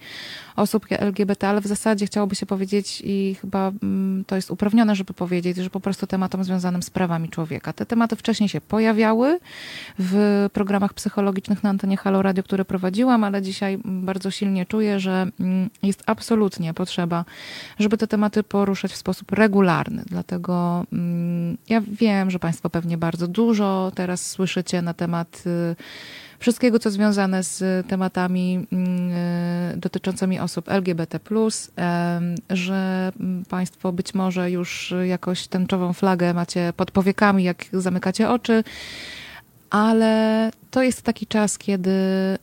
osób 0.56 0.86
LGBT, 0.90 1.48
ale 1.48 1.62
w 1.62 1.68
zasadzie 1.68 2.06
chciałoby 2.06 2.36
się 2.36 2.46
powiedzieć 2.46 3.02
i 3.06 3.36
chyba 3.42 3.72
mm, 3.84 4.24
to 4.26 4.36
jest 4.36 4.52
uprawnione, 4.52 4.96
żeby 4.96 5.14
powiedzieć, 5.14 5.58
że 5.58 5.70
po 5.70 5.80
prostu 5.80 6.08
tematom 6.08 6.44
związanym 6.44 6.84
z 6.84 6.90
prawami 6.90 7.30
człowieka. 7.30 7.74
Te 7.74 7.86
tematy 7.86 8.16
wcześniej 8.16 8.50
się 8.50 8.62
pojawiały 8.62 9.40
w 10.00 10.46
programach 10.54 10.94
psychologicznych 10.94 11.64
na 11.64 11.70
antenie 11.70 11.98
Halo 11.98 12.22
Radio, 12.22 12.44
które 12.44 12.66
prowadziłam, 12.88 13.24
ale 13.24 13.42
dzisiaj 13.42 13.80
bardzo 13.86 14.32
silnie 14.32 14.66
czuję, 14.66 15.00
że 15.00 15.28
mm, 15.40 15.70
jest 15.84 16.04
absolutnie 16.06 16.74
potrzeba, 16.74 17.26
żeby 17.80 17.98
te 17.98 18.08
tematy 18.08 18.44
poruszać 18.44 18.92
w 18.92 18.96
sposób 18.96 19.32
regularny. 19.32 20.04
Dlatego 20.06 20.86
mm, 20.94 21.58
ja 21.70 21.82
wiem, 21.82 22.32
że 22.32 22.40
Państwo 22.40 22.70
pewnie 22.70 22.98
bardzo 22.98 23.28
dużo 23.28 23.92
teraz 23.96 24.32
słyszycie 24.32 24.82
na 24.82 24.94
temat 24.94 25.44
y, 25.46 25.76
wszystkiego, 26.40 26.80
co 26.80 26.92
związane 26.92 27.44
z 27.44 27.88
tematami 27.88 28.68
mm, 28.72 29.12
y, 29.12 29.78
dotyczącymi 29.78 30.40
osób 30.40 30.70
LGBT, 30.70 31.20
że 32.50 33.12
Państwo 33.50 33.92
być 33.92 34.14
może 34.14 34.52
już 34.52 34.94
jakoś 35.06 35.48
tęczową 35.48 35.94
flagę 35.94 36.34
macie 36.34 36.74
pod 36.78 36.92
powiekami, 36.92 37.44
jak 37.44 37.66
zamykacie 37.74 38.30
oczy 38.30 38.64
ale 39.70 40.52
to 40.72 40.84
jest 40.84 41.02
taki 41.02 41.28
czas, 41.28 41.58
kiedy 41.58 41.90
y, 41.90 42.38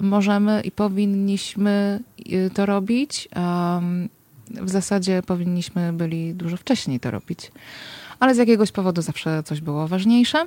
możemy 0.00 0.60
i 0.64 0.70
powinniśmy 0.70 2.00
y, 2.32 2.50
to 2.54 2.66
robić. 2.66 3.28
W 4.50 4.70
zasadzie 4.70 5.22
powinniśmy 5.22 5.92
byli 5.92 6.34
dużo 6.34 6.56
wcześniej 6.56 7.00
to 7.00 7.10
robić, 7.10 7.52
ale 8.20 8.34
z 8.34 8.38
jakiegoś 8.38 8.72
powodu 8.72 9.02
zawsze 9.02 9.42
coś 9.42 9.60
było 9.60 9.88
ważniejsze. 9.88 10.46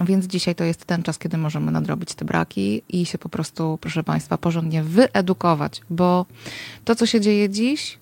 Więc 0.00 0.26
dzisiaj 0.26 0.54
to 0.54 0.64
jest 0.64 0.84
ten 0.84 1.02
czas, 1.02 1.18
kiedy 1.18 1.38
możemy 1.38 1.72
nadrobić 1.72 2.14
te 2.14 2.24
braki 2.24 2.82
i 2.88 3.06
się 3.06 3.18
po 3.18 3.28
prostu, 3.28 3.78
proszę 3.80 4.04
Państwa, 4.04 4.38
porządnie 4.38 4.82
wyedukować, 4.82 5.80
bo 5.90 6.26
to, 6.84 6.94
co 6.94 7.06
się 7.06 7.20
dzieje 7.20 7.48
dziś 7.48 7.98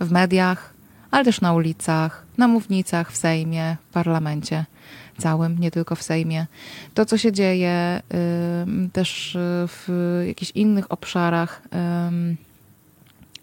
w 0.00 0.10
mediach, 0.10 0.74
ale 1.10 1.24
też 1.24 1.40
na 1.40 1.52
ulicach, 1.52 2.26
na 2.38 2.48
mównicach, 2.48 3.12
w 3.12 3.16
Sejmie, 3.16 3.76
w 3.90 3.92
parlamencie, 3.92 4.64
całym, 5.18 5.58
nie 5.58 5.70
tylko 5.70 5.94
w 5.94 6.02
Sejmie. 6.02 6.46
To, 6.94 7.06
co 7.06 7.18
się 7.18 7.32
dzieje 7.32 8.02
też 8.92 9.38
w 9.68 10.22
jakichś 10.26 10.50
innych 10.50 10.92
obszarach, 10.92 11.62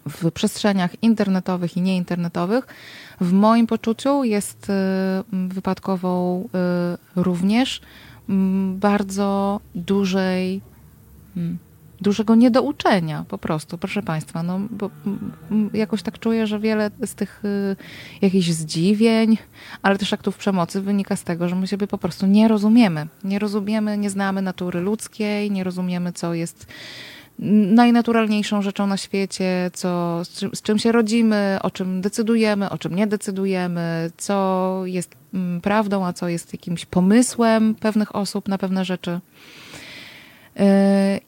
w 0.08 0.30
przestrzeniach 0.32 1.02
internetowych 1.02 1.76
i 1.76 1.80
nieinternetowych, 1.80 2.66
w 3.20 3.32
moim 3.32 3.66
poczuciu 3.66 4.24
jest 4.24 4.66
wypadkową 5.32 6.44
y, 6.44 7.22
również 7.22 7.80
bardzo 8.74 9.60
dużej 9.74 10.60
hmm, 11.34 11.58
dużego 12.00 12.34
niedouczenia 12.34 13.24
po 13.28 13.38
prostu, 13.38 13.78
proszę 13.78 14.02
Państwa. 14.02 14.42
No, 14.42 14.60
bo 14.70 14.90
jakoś 15.72 16.02
tak 16.02 16.18
czuję, 16.18 16.46
że 16.46 16.58
wiele 16.58 16.90
z 17.06 17.14
tych 17.14 17.44
y, 17.44 17.76
jakichś 18.22 18.46
zdziwień, 18.46 19.38
ale 19.82 19.98
też 19.98 20.12
aktów 20.12 20.36
przemocy 20.36 20.80
wynika 20.80 21.16
z 21.16 21.24
tego, 21.24 21.48
że 21.48 21.56
my 21.56 21.66
siebie 21.66 21.86
po 21.86 21.98
prostu 21.98 22.26
nie 22.26 22.48
rozumiemy. 22.48 23.06
Nie 23.24 23.38
rozumiemy, 23.38 23.98
nie 23.98 24.10
znamy 24.10 24.42
natury 24.42 24.80
ludzkiej, 24.80 25.50
nie 25.50 25.64
rozumiemy, 25.64 26.12
co 26.12 26.34
jest 26.34 26.66
najnaturalniejszą 27.38 28.62
rzeczą 28.62 28.86
na 28.86 28.96
świecie, 28.96 29.70
co, 29.72 30.24
z, 30.24 30.38
czym, 30.38 30.50
z 30.54 30.62
czym 30.62 30.78
się 30.78 30.92
rodzimy, 30.92 31.58
o 31.62 31.70
czym 31.70 32.00
decydujemy, 32.00 32.70
o 32.70 32.78
czym 32.78 32.94
nie 32.94 33.06
decydujemy, 33.06 34.10
co 34.16 34.82
jest 34.84 35.16
prawdą, 35.62 36.06
a 36.06 36.12
co 36.12 36.28
jest 36.28 36.52
jakimś 36.52 36.86
pomysłem 36.86 37.74
pewnych 37.74 38.16
osób 38.16 38.48
na 38.48 38.58
pewne 38.58 38.84
rzeczy. 38.84 39.20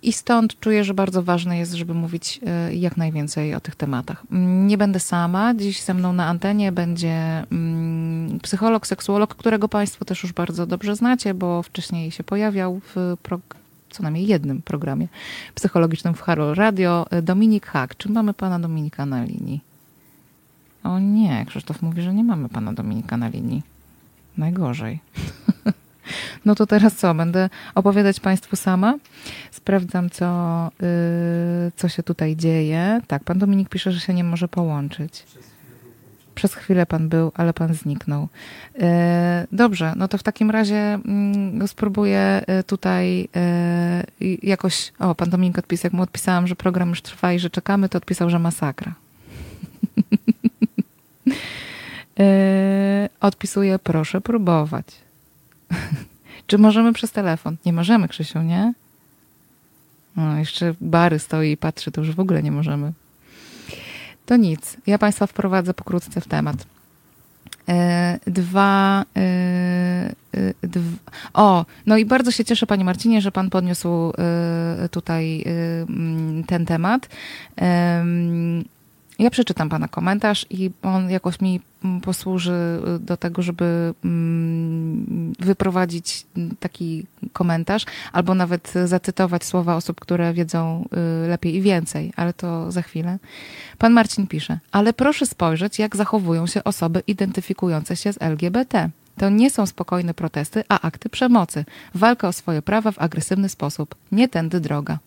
I 0.03 0.13
stąd 0.13 0.61
czuję, 0.61 0.85
że 0.85 0.95
bardzo 0.95 1.23
ważne 1.23 1.59
jest, 1.59 1.73
żeby 1.73 1.95
mówić 1.95 2.41
e, 2.47 2.75
jak 2.75 2.97
najwięcej 2.97 3.55
o 3.55 3.61
tych 3.61 3.77
tematach. 3.77 4.23
Nie 4.67 4.79
będę 4.79 5.01
sama. 5.01 5.55
Dziś 5.55 5.83
ze 5.83 5.95
mną 5.95 6.13
na 6.13 6.27
antenie 6.27 6.73
będzie 6.73 7.45
mm, 7.53 8.41
psycholog, 8.41 8.87
seksuolog, 8.87 9.35
którego 9.35 9.69
Państwo 9.69 10.05
też 10.05 10.23
już 10.23 10.33
bardzo 10.33 10.67
dobrze 10.67 10.97
znacie, 10.97 11.35
bo 11.35 11.63
wcześniej 11.63 12.11
się 12.11 12.25
pojawiał 12.25 12.81
w 12.95 13.17
co 13.91 14.03
najmniej 14.03 14.27
jednym 14.27 14.63
programie 14.63 15.09
psychologicznym 15.55 16.15
w 16.15 16.21
Haro 16.21 16.55
Radio. 16.55 17.07
Dominik 17.23 17.67
Hak. 17.67 17.97
Czy 17.97 18.09
mamy 18.09 18.35
pana 18.35 18.59
Dominika 18.59 19.07
na 19.07 19.25
linii? 19.25 19.61
O 20.85 20.99
nie, 20.99 21.47
Krzysztof 21.47 21.83
mówi, 21.83 22.03
że 22.03 22.15
nie 22.15 22.25
mamy 22.25 22.49
pana 22.49 22.73
Dominika 22.73 23.17
na 23.17 23.29
linii. 23.29 23.63
Najgorzej. 24.37 25.01
No 26.45 26.55
to 26.55 26.67
teraz 26.67 26.95
co? 26.95 27.15
Będę 27.15 27.51
opowiadać 27.75 28.21
Państwu 28.21 28.57
sama. 28.57 28.99
Sprawdzam, 29.51 30.11
co, 30.11 30.71
yy, 30.81 31.73
co 31.77 31.89
się 31.89 32.03
tutaj 32.03 32.37
dzieje. 32.37 33.01
Tak, 33.07 33.25
pan 33.25 33.39
Dominik 33.39 33.69
pisze, 33.69 33.93
że 33.93 34.01
się 34.01 34.15
nie 34.15 34.25
może 34.25 34.49
połączyć. 34.49 35.25
Przez 36.35 36.55
chwilę 36.55 36.87
pan 36.87 37.09
był, 37.09 37.33
ale 37.35 37.53
pan 37.53 37.75
zniknął. 37.75 38.29
Yy, 38.75 38.83
dobrze, 39.53 39.93
no 39.97 40.09
to 40.09 40.19
w 40.19 40.23
takim 40.23 40.51
razie 40.51 40.99
yy, 41.61 41.69
spróbuję 41.69 42.43
y, 42.61 42.65
tutaj 42.65 43.29
yy, 44.21 44.39
jakoś. 44.43 44.93
O, 44.99 45.15
pan 45.15 45.31
Dominik 45.31 45.59
odpisał, 45.59 45.89
jak 45.89 45.93
mu 45.93 46.03
odpisałam, 46.03 46.47
że 46.47 46.57
program 46.57 46.89
już 46.89 47.03
trwa 47.03 47.33
i 47.33 47.39
że 47.39 47.51
czekamy, 47.51 47.89
to 47.89 47.99
odpisał, 47.99 48.31
że 48.31 48.39
masakra. 48.39 48.95
Odpisuję, 53.21 53.79
proszę 53.79 54.21
próbować. 54.21 54.87
Czy 56.47 56.59
możemy 56.59 56.93
przez 56.93 57.11
telefon? 57.13 57.57
Nie 57.67 57.73
możemy, 57.73 58.09
Krzysiu, 58.09 58.43
nie? 58.43 58.73
No, 60.17 60.39
jeszcze 60.39 60.75
Bary 60.81 61.19
stoi 61.19 61.51
i 61.51 61.57
patrzy, 61.57 61.91
to 61.91 62.01
już 62.01 62.15
w 62.15 62.21
ogóle 62.21 62.43
nie 62.43 62.53
możemy. 62.53 62.93
To 64.27 64.37
nic. 64.37 64.77
Ja 64.87 64.99
Państwa 64.99 65.27
wprowadzę 65.27 65.75
pokrótce 65.75 66.21
w 66.21 66.29
temat. 66.29 66.57
E, 67.69 68.19
dwa, 68.27 69.05
e, 69.17 69.21
e, 70.35 70.69
dwa. 70.69 70.97
O, 71.35 71.67
no 71.87 71.97
i 71.97 72.05
bardzo 72.05 72.31
się 72.31 72.45
cieszę, 72.45 72.67
Panie 72.67 72.85
Marcinie, 72.85 73.21
że 73.21 73.33
Pan 73.33 73.51
podniósł 73.51 74.13
tutaj 74.91 75.45
ten 76.47 76.67
temat. 76.67 77.09
Ja 79.19 79.31
przeczytam 79.31 79.69
Pana 79.69 79.89
komentarz 79.89 80.47
i 80.51 80.71
on 80.83 81.11
jakoś 81.11 81.41
mi 81.41 81.61
posłuży 82.03 82.83
do 83.01 83.17
tego, 83.17 83.43
żeby 83.43 83.95
mm, 84.05 85.33
wyprowadzić 85.39 86.27
taki 86.61 87.07
komentarz, 87.33 87.85
albo 88.13 88.35
nawet 88.35 88.75
zacytować 88.85 89.45
słowa 89.45 89.77
osób, 89.77 90.01
które 90.01 90.33
wiedzą 90.33 90.89
y, 91.25 91.29
lepiej 91.29 91.55
i 91.55 91.63
więcej, 91.63 92.13
ale 92.17 92.33
to 92.33 92.73
za 92.73 92.83
chwilę. 92.83 93.19
Pan 93.79 93.93
Marcin 93.93 94.27
pisze, 94.27 94.59
ale 94.73 94.93
proszę 94.93 95.27
spojrzeć, 95.27 95.79
jak 95.79 95.97
zachowują 95.97 96.47
się 96.47 96.65
osoby 96.65 97.03
identyfikujące 97.07 97.97
się 97.97 98.13
z 98.13 98.23
LGBT. 98.23 98.91
To 99.17 99.31
nie 99.31 99.51
są 99.51 99.67
spokojne 99.67 100.15
protesty, 100.15 100.65
a 100.69 100.81
akty 100.81 101.09
przemocy. 101.09 101.65
Walka 101.95 102.29
o 102.29 102.33
swoje 102.33 102.63
prawa 102.63 102.93
w 102.93 102.99
agresywny 102.99 103.49
sposób. 103.49 103.95
Nie 104.13 104.29
tędy 104.29 104.61
droga. 104.61 104.99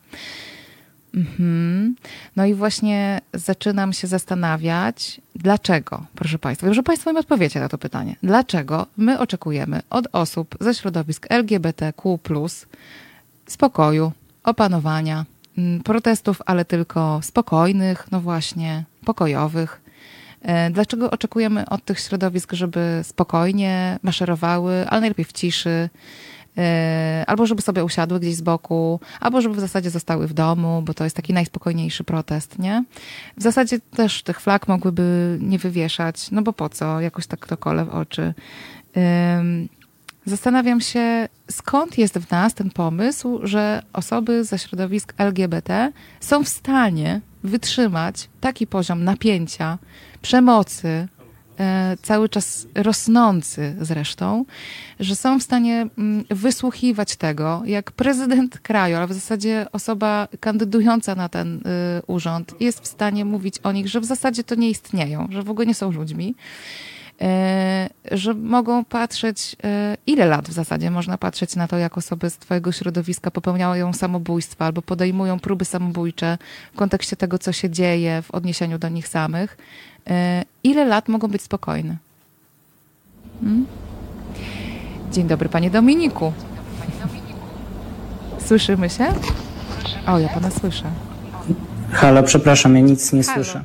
Mhm. 1.16 1.95
No 2.36 2.45
i 2.45 2.53
właśnie 2.53 3.22
zaczynam 3.34 3.93
się 3.93 4.07
zastanawiać, 4.07 5.22
dlaczego, 5.36 6.05
proszę 6.16 6.39
Państwa, 6.39 6.68
wiem, 6.68 6.74
że 6.74 6.84
Państwo 6.84 7.14
mi 7.14 7.20
odpowiecie 7.20 7.59
na 7.59 7.70
to 7.70 7.78
pytanie. 7.78 8.16
Dlaczego 8.24 8.88
my 8.97 9.20
oczekujemy 9.20 9.82
od 9.89 10.07
osób 10.12 10.55
ze 10.59 10.74
środowisk 10.74 11.28
LGBTQ, 11.30 12.20
spokoju, 13.47 14.12
opanowania, 14.43 15.26
mm, 15.57 15.84
protestów, 15.84 16.41
ale 16.45 16.66
tylko 16.66 17.20
spokojnych, 17.24 18.07
no 18.12 18.22
właśnie, 18.22 18.84
pokojowych. 19.05 19.82
E, 20.41 20.70
dlaczego 20.70 21.12
oczekujemy 21.12 21.70
od 21.70 21.86
tych 21.86 21.99
środowisk, 21.99 22.53
żeby 22.53 22.99
spokojnie 23.03 23.99
maszerowały, 24.03 24.86
ale 24.89 25.01
najlepiej 25.01 25.26
w 25.26 25.34
ciszy, 25.34 25.89
albo 27.28 27.45
żeby 27.45 27.62
sobie 27.62 27.84
usiadły 27.84 28.20
gdzieś 28.20 28.36
z 28.36 28.41
boku, 28.41 28.99
albo 29.20 29.41
żeby 29.41 29.56
w 29.56 29.60
zasadzie 29.60 29.89
zostały 29.89 30.28
w 30.28 30.34
domu, 30.34 30.82
bo 30.86 30.93
to 30.93 31.04
jest 31.04 31.16
taki 31.16 31.34
najspokojniejszy 31.34 32.04
protest, 32.04 32.60
nie? 32.60 32.84
W 33.38 33.43
zasadzie 33.43 33.80
też 33.80 34.24
tych 34.24 34.39
flag 34.39 34.68
mogłyby 34.68 35.38
nie 35.41 35.60
wywieszać, 35.60 36.32
no 36.32 36.41
bo 36.41 36.54
po 36.54 36.70
co? 36.70 37.02
Jakoś 37.02 37.28
tak 37.28 37.47
to 37.47 37.58
kole 37.58 37.86
w 37.86 37.89
oczy. 37.89 38.34
Zastanawiam 40.26 40.82
się, 40.82 41.30
skąd 41.52 41.97
jest 41.97 42.18
w 42.18 42.32
nas 42.32 42.54
ten 42.54 42.70
pomysł, 42.70 43.39
że 43.43 43.84
osoby 43.93 44.43
ze 44.43 44.60
środowisk 44.60 45.14
LGBT 45.18 45.91
są 46.20 46.43
w 46.43 46.49
stanie 46.49 47.22
wytrzymać 47.43 48.30
taki 48.41 48.68
poziom 48.68 49.04
napięcia, 49.04 49.78
przemocy, 50.22 50.88
E, 50.88 51.08
cały 52.01 52.30
czas 52.30 52.68
rosnący 52.76 53.76
zresztą, 53.82 54.45
że 54.99 55.16
są 55.16 55.39
w 55.39 55.43
stanie 55.43 55.88
mm, 55.97 56.26
wysłuchiwać 56.30 57.16
tego, 57.16 57.62
jak 57.66 57.91
prezydent 57.91 58.59
kraju, 58.59 58.97
ale 58.97 59.07
w 59.07 59.14
zasadzie 59.14 59.66
osoba 59.72 60.28
kandydująca 60.39 61.16
na 61.16 61.30
ten 61.30 61.57
y, 61.57 61.62
urząd 62.07 62.55
jest 62.59 62.80
w 62.80 62.88
stanie 62.88 63.26
mówić 63.26 63.59
o 63.64 63.72
nich, 63.72 63.88
że 63.88 63.99
w 63.99 64.05
zasadzie 64.05 64.43
to 64.43 64.55
nie 64.55 64.70
istnieją, 64.70 65.28
że 65.32 65.43
w 65.43 65.49
ogóle 65.49 65.68
nie 65.68 65.74
są 65.74 65.91
ludźmi. 65.91 66.36
e, 67.22 67.89
że 68.12 68.34
mogą 68.34 68.86
patrzeć, 68.86 69.55
e, 69.64 69.97
ile 70.07 70.26
lat 70.26 70.49
w 70.49 70.51
zasadzie 70.51 70.91
można 70.91 71.18
patrzeć 71.18 71.55
na 71.55 71.68
to, 71.68 71.78
jak 71.78 71.97
osoby 71.97 72.30
z 72.30 72.38
twojego 72.38 72.72
środowiska 72.72 73.32
popełniają 73.32 73.93
samobójstwa 73.93 74.66
albo 74.66 74.82
podejmują 74.82 75.39
próby 75.39 75.66
samobójcze 75.66 76.38
w 76.74 76.78
kontekście 76.78 77.16
tego, 77.16 77.39
co 77.39 77.51
się 77.51 77.70
dzieje 77.70 78.22
w 78.22 78.32
odniesieniu 78.32 78.78
do 78.80 78.89
nich 78.89 79.07
samych. 79.07 79.57
E, 80.10 80.43
ile 80.64 80.86
lat 80.86 81.08
mogą 81.08 81.28
być 81.28 81.41
spokojne? 81.41 81.95
Hmm? 83.41 83.66
Dzień 85.12 85.28
dobry, 85.28 85.49
panie 85.49 85.70
Dominiku. 85.70 86.34
Słyszymy 88.39 88.89
się? 88.89 89.06
O, 90.08 90.20
ja 90.20 90.30
pana 90.30 90.52
słyszę. 90.52 90.84
Halo, 91.91 92.24
przepraszam, 92.24 92.76
ja 92.76 92.82
nic 92.82 93.14
nie 93.14 93.24
Halo. 93.24 93.36
słyszę. 93.43 93.64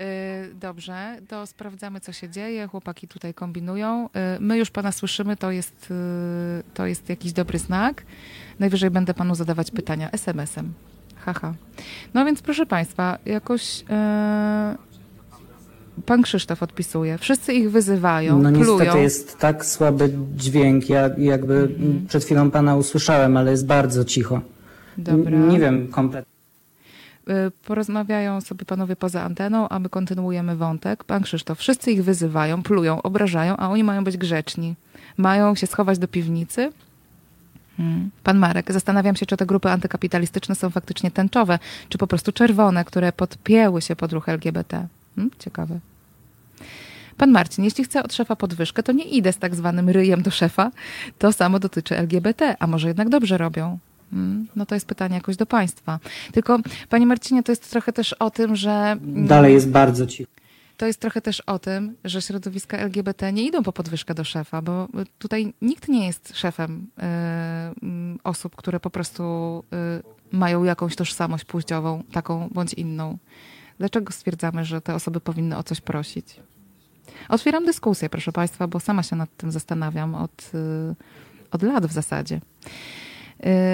Y, 0.00 0.54
Dobrze, 0.54 1.16
to 1.28 1.46
sprawdzamy, 1.46 2.00
co 2.00 2.12
się 2.12 2.28
dzieje. 2.28 2.66
Chłopaki 2.66 3.08
tutaj 3.08 3.34
kombinują. 3.34 4.06
Y, 4.36 4.40
My 4.40 4.58
już 4.58 4.70
pana 4.70 4.92
słyszymy, 4.92 5.36
to 5.36 5.50
jest, 5.50 5.92
to 6.74 6.86
jest 6.86 7.08
jakiś 7.08 7.32
dobry 7.32 7.58
znak. 7.58 8.02
Najwyżej 8.58 8.90
będę 8.90 9.14
panu 9.14 9.34
zadawać 9.34 9.70
pytania 9.70 10.10
SMS-em. 10.10 10.72
Haha. 11.16 11.54
No 12.14 12.24
więc 12.24 12.42
proszę 12.42 12.66
państwa, 12.66 13.18
jakoś 13.26 13.84
e, 13.90 14.76
pan 16.06 16.22
Krzysztof 16.22 16.62
odpisuje. 16.62 17.18
Wszyscy 17.18 17.52
ich 17.54 17.70
wyzywają, 17.70 18.42
No 18.42 18.50
plują. 18.52 18.78
niestety 18.78 18.98
jest 19.02 19.38
tak 19.38 19.64
słaby 19.64 20.10
dźwięk, 20.36 20.88
ja 20.88 21.10
jakby 21.18 21.54
Mhm. 21.54 22.06
przed 22.08 22.24
chwilą 22.24 22.50
pana 22.50 22.76
usłyszałem, 22.76 23.36
ale 23.36 23.50
jest 23.50 23.66
bardzo 23.66 24.04
cicho. 24.04 24.40
Dobra. 24.98 25.38
Nie 25.38 25.58
wiem 25.60 25.88
kompletnie. 25.88 26.32
Y, 27.28 27.50
Porozmawiają 27.66 28.40
sobie 28.40 28.64
panowie 28.64 28.96
poza 28.96 29.22
anteną, 29.22 29.68
a 29.68 29.78
my 29.78 29.88
kontynuujemy 29.88 30.56
wątek. 30.56 31.04
Pan 31.04 31.22
Krzysztof, 31.22 31.58
wszyscy 31.58 31.90
ich 31.92 32.04
wyzywają, 32.04 32.62
plują, 32.62 33.02
obrażają, 33.02 33.56
a 33.56 33.68
oni 33.70 33.84
mają 33.84 34.04
być 34.04 34.16
grzeczni. 34.16 34.74
Mają 35.16 35.54
się 35.54 35.66
schować 35.66 35.98
do 35.98 36.08
piwnicy. 36.08 36.72
Hmm. 37.76 38.10
Pan 38.22 38.38
Marek, 38.38 38.72
zastanawiam 38.72 39.16
się, 39.16 39.26
czy 39.26 39.36
te 39.36 39.46
grupy 39.46 39.70
antykapitalistyczne 39.70 40.54
są 40.54 40.70
faktycznie 40.70 41.10
tęczowe, 41.10 41.58
czy 41.88 41.98
po 41.98 42.06
prostu 42.06 42.32
czerwone, 42.32 42.84
które 42.84 43.12
podpięły 43.12 43.82
się 43.82 43.96
pod 43.96 44.12
ruch 44.12 44.28
LGBT. 44.28 44.86
Hmm? 45.16 45.30
Ciekawe. 45.38 45.80
Pan 47.16 47.30
Marcin, 47.30 47.64
jeśli 47.64 47.84
chcę 47.84 48.02
od 48.02 48.14
szefa 48.14 48.36
podwyżkę, 48.36 48.82
to 48.82 48.92
nie 48.92 49.04
idę 49.04 49.32
z 49.32 49.38
tak 49.38 49.54
zwanym 49.54 49.88
ryjem 49.88 50.22
do 50.22 50.30
szefa. 50.30 50.70
To 51.18 51.32
samo 51.32 51.58
dotyczy 51.58 51.96
LGBT, 51.96 52.56
a 52.58 52.66
może 52.66 52.88
jednak 52.88 53.08
dobrze 53.08 53.38
robią? 53.38 53.78
Mm, 54.12 54.46
No 54.56 54.66
to 54.66 54.74
jest 54.74 54.86
pytanie 54.86 55.14
jakoś 55.14 55.36
do 55.36 55.46
państwa. 55.46 55.98
Tylko, 56.32 56.58
panie 56.88 57.06
Marcinie, 57.06 57.42
to 57.42 57.52
jest 57.52 57.70
trochę 57.70 57.92
też 57.92 58.12
o 58.12 58.30
tym, 58.30 58.56
że... 58.56 58.96
Dalej 59.02 59.54
jest 59.54 59.70
bardzo 59.70 60.06
cicho. 60.06 60.30
To 60.76 60.86
jest 60.86 61.00
trochę 61.00 61.20
też 61.20 61.40
o 61.40 61.58
tym, 61.58 61.94
że 62.04 62.22
środowiska 62.22 62.78
LGBT 62.78 63.32
nie 63.32 63.46
idą 63.46 63.62
po 63.62 63.72
podwyżkę 63.72 64.14
do 64.14 64.24
szefa, 64.24 64.62
bo 64.62 64.88
tutaj 65.18 65.52
nikt 65.62 65.88
nie 65.88 66.06
jest 66.06 66.36
szefem 66.36 66.86
y, 66.98 67.02
osób, 68.24 68.56
które 68.56 68.80
po 68.80 68.90
prostu 68.90 69.22
y, 70.32 70.36
mają 70.36 70.64
jakąś 70.64 70.96
tożsamość 70.96 71.44
płciową, 71.44 72.02
taką 72.12 72.48
bądź 72.52 72.74
inną. 72.74 73.18
Dlaczego 73.78 74.12
stwierdzamy, 74.12 74.64
że 74.64 74.80
te 74.80 74.94
osoby 74.94 75.20
powinny 75.20 75.56
o 75.56 75.62
coś 75.62 75.80
prosić? 75.80 76.40
Otwieram 77.28 77.64
dyskusję, 77.64 78.08
proszę 78.08 78.32
Państwa, 78.32 78.68
bo 78.68 78.80
sama 78.80 79.02
się 79.02 79.16
nad 79.16 79.36
tym 79.36 79.50
zastanawiam 79.52 80.14
od, 80.14 80.50
y, 80.54 80.94
od 81.50 81.62
lat 81.62 81.86
w 81.86 81.92
zasadzie. 81.92 82.40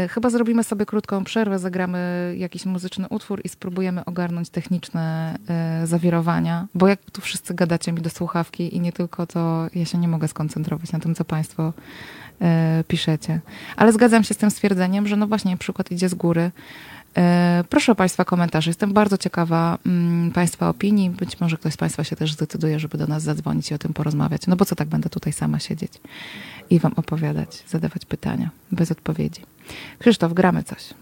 Y, 0.05 0.09
Chyba 0.09 0.31
zrobimy 0.31 0.65
sobie 0.65 0.87
krótką 0.87 1.25
przerwę, 1.25 1.59
zagramy 1.59 2.35
jakiś 2.39 2.67
muzyczny 2.67 3.09
utwór 3.09 3.41
i 3.45 3.49
spróbujemy 3.49 4.05
ogarnąć 4.05 4.51
techniczne 4.51 5.37
y, 5.83 5.87
zawirowania, 5.87 6.67
bo 6.75 6.89
jak 6.89 7.11
tu 7.11 7.21
wszyscy 7.21 7.55
gadacie 7.55 7.93
mi 7.93 8.01
do 8.01 8.11
słuchawki 8.11 8.77
i 8.77 8.81
nie 8.81 8.93
tylko, 8.93 9.27
to 9.27 9.67
ja 9.75 9.85
się 9.85 9.99
nie 9.99 10.09
mogę 10.09 10.29
skoncentrować 10.29 10.93
na 10.93 11.01
tym, 11.01 11.15
co 11.15 11.25
Państwo 11.25 11.73
piszecie. 12.89 13.41
Ale 13.77 13.93
zgadzam 13.93 14.25
się 14.25 14.35
z 14.35 14.37
tym 14.37 14.51
stwierdzeniem, 14.51 15.09
że 15.09 15.17
no 15.17 15.27
właśnie 15.27 15.57
przykład 15.57 15.91
idzie 15.91 16.09
z 16.09 16.15
góry. 16.15 16.51
Y, 17.19 17.65
Proszę 17.65 17.93
o 17.93 17.95
Państwa 17.95 18.25
komentarze. 18.25 18.71
Jestem 18.71 18.93
bardzo 18.93 19.19
ciekawa 19.19 19.79
mm, 19.87 20.31
Państwa 20.33 20.69
opinii. 20.69 21.11
Być 21.11 21.41
może 21.41 21.57
ktoś 21.57 21.73
z 21.73 21.77
Państwa 21.77 22.05
się 22.05 22.17
też 22.17 22.33
zdecyduje, 22.33 22.79
żeby 22.79 22.99
do 22.99 23.07
nas 23.07 23.23
zadzwonić 23.23 23.71
i 23.71 23.75
o 23.75 23.79
tym 23.79 23.93
porozmawiać. 23.93 24.47
No 24.47 24.57
bo 24.57 24.65
co 24.65 24.75
tak 24.75 24.89
będę 24.89 25.09
tutaj 25.11 25.33
sama 25.33 25.59
siedzieć 25.59 25.93
i 26.71 26.79
Wam 26.79 26.93
opowiadać, 26.97 27.63
zadawać 27.69 28.05
pytania 28.05 28.51
bez 28.73 28.91
odpowiedzi. 28.91 29.41
Krzysztof, 29.99 30.33
gramy 30.33 30.63
coś. 30.63 30.95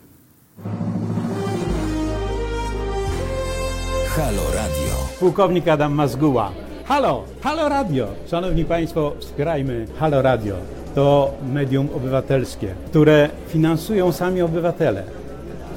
Halo 4.17 4.43
Radio. 4.55 4.95
Pułkownik 5.21 5.69
Adam 5.69 5.93
Mazguła. 5.93 6.53
Halo, 6.85 7.25
Halo 7.41 7.69
Radio. 7.69 8.09
Szanowni 8.31 8.65
Państwo, 8.65 9.13
wspierajmy 9.21 9.87
Halo 9.99 10.23
Radio. 10.23 10.57
To 10.95 11.35
medium 11.53 11.89
obywatelskie, 11.97 12.75
które 12.87 13.29
finansują 13.49 14.13
sami 14.13 14.43
obywatele, 14.43 15.05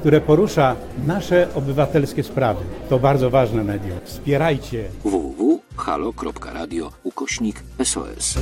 które 0.04 0.20
porusza 0.20 0.76
nasze 1.06 1.48
obywatelskie 1.54 2.22
sprawy. 2.22 2.64
To 2.88 2.98
bardzo 2.98 3.30
ważne 3.30 3.64
medium. 3.64 3.98
Wspierajcie. 4.04 4.84
www.halo.radio 5.04 6.90
ukośnik 7.02 7.62
SOS. 7.84 8.38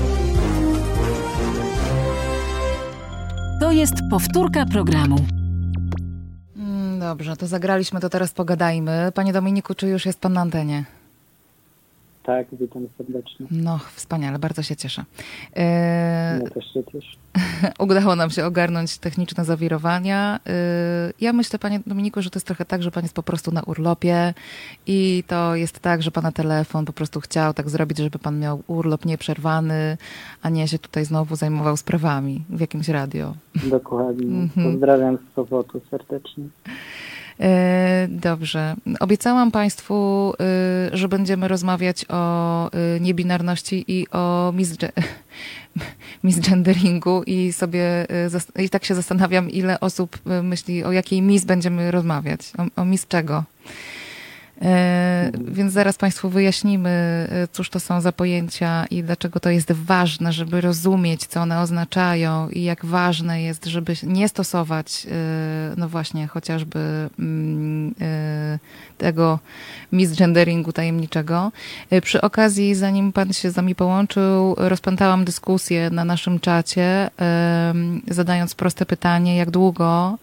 To 3.61 3.73
jest 3.73 3.95
powtórka 4.11 4.67
programu. 4.67 5.17
Mm, 6.57 7.01
Dobrze, 7.01 7.37
to 7.37 7.47
zagraliśmy, 7.47 8.01
to 8.01 8.09
teraz 8.09 8.33
pogadajmy. 8.33 9.13
Panie 9.15 9.33
Dominiku, 9.33 9.75
czy 9.75 9.89
już 9.89 10.07
jest 10.07 10.21
Pan 10.21 10.33
na 10.33 10.41
antenie? 10.41 10.85
Tak, 12.23 12.47
witam 12.53 12.87
serdecznie. 12.99 13.47
No, 13.51 13.79
wspaniale, 13.95 14.39
bardzo 14.39 14.63
się 14.63 14.77
cieszę. 14.77 15.05
E, 15.57 16.41
Ja 16.45 16.51
też 16.51 16.73
się 16.75 16.85
cieszę. 16.93 17.17
Udało 17.79 18.17
nam 18.17 18.31
się 18.31 18.47
ogarnąć 18.47 18.99
techniczne 18.99 19.45
zawirowania. 19.45 20.41
E, 20.47 20.51
Ja 21.21 21.33
myślę, 21.33 21.59
panie 21.59 21.81
Dominiku, 21.87 22.23
że 22.23 22.31
to 22.31 22.37
jest 22.39 22.47
trochę 22.47 22.65
tak, 22.65 22.83
że 22.83 22.91
pan 22.91 23.03
jest 23.03 23.15
po 23.15 23.23
prostu 23.23 23.53
na 23.53 23.63
urlopie 23.63 24.35
i 24.87 25.25
to 25.27 25.57
jest 25.57 25.81
tak, 25.81 26.03
że 26.03 26.11
pana 26.11 26.33
telefon 26.33 26.85
po 26.85 26.93
prostu 26.93 27.21
chciał 27.21 27.55
tak 27.55 27.71
zrobić, 27.71 27.99
żeby 27.99 28.19
pan 28.19 28.39
miał 28.39 28.63
urlop 28.67 29.05
nieprzerwany, 29.05 29.97
a 30.43 30.49
nie 30.49 30.69
się 30.69 30.79
tutaj 30.79 31.05
znowu 31.05 31.37
zajmował 31.37 31.77
sprawami 31.77 32.45
w 32.51 32.61
jakimś 32.61 32.89
radio. 32.89 33.35
Dokładnie. 33.65 34.27
Mhm. 34.43 34.71
Pozdrawiam 34.73 35.17
z 35.19 35.35
Sopotu 35.35 35.81
serdecznie. 35.91 36.45
E, 37.41 38.09
Dobrze. 38.11 38.75
Obiecałam 39.01 39.51
Państwu, 39.51 40.33
y, 40.93 40.97
że 40.97 41.09
będziemy 41.09 41.49
rozmawiać 41.49 42.05
o 42.09 42.71
y, 42.97 43.01
niebinarności 43.01 43.85
i 43.89 44.07
o 44.11 44.53
misge- 44.57 44.93
misgenderingu 46.25 47.23
i 47.27 47.53
sobie 47.53 48.07
i 48.59 48.71
tak 48.71 48.85
się 48.85 48.95
zastanawiam, 48.95 49.51
ile 49.51 49.81
osób 49.81 50.19
myśli, 50.43 50.85
o 50.85 50.93
jakiej 50.93 51.23
mis 51.23 51.45
będziemy 51.45 51.91
rozmawiać, 51.91 52.53
o, 52.59 52.83
o 52.83 52.85
mis 52.85 53.07
czego. 53.07 53.45
E, 54.63 55.31
Więc 55.49 55.73
zaraz 55.73 55.99
Państwu 55.99 56.29
wyjaśnimy, 56.29 56.91
e, 56.91 57.49
cóż 57.53 57.71
to 57.71 57.81
są 57.81 58.01
za 58.01 58.13
pojęcia 58.13 58.87
i 58.91 59.03
dlaczego 59.03 59.41
to 59.41 59.51
jest 59.51 59.73
ważne, 59.73 60.33
żeby 60.33 60.61
rozumieć, 60.61 61.27
co 61.27 61.41
one 61.41 61.61
oznaczają 61.61 62.49
i 62.49 62.63
jak 62.63 62.85
ważne 62.85 63.43
jest, 63.43 63.65
żeby 63.65 63.95
nie 64.03 64.29
stosować, 64.29 65.07
e, 65.11 65.75
no 65.77 65.89
właśnie, 65.89 66.27
chociażby 66.27 66.79
mm, 67.19 67.95
tego 68.99 69.39
misgenderingu 69.93 70.73
tajemniczego. 70.73 71.53
Przy 72.03 72.21
okazji, 72.21 72.75
zanim 72.75 73.13
Pan 73.13 73.33
się 73.33 73.51
z 73.51 73.57
nami 73.57 73.75
połączył, 73.75 74.55
rozpętałam 74.59 75.25
dyskusję 75.25 75.91
na 75.91 76.05
naszym 76.05 76.41
czacie, 76.41 77.11
zadając 78.09 78.55
proste 78.55 78.87
pytanie, 78.87 79.37
jak 79.37 79.51
długo 79.51 80.19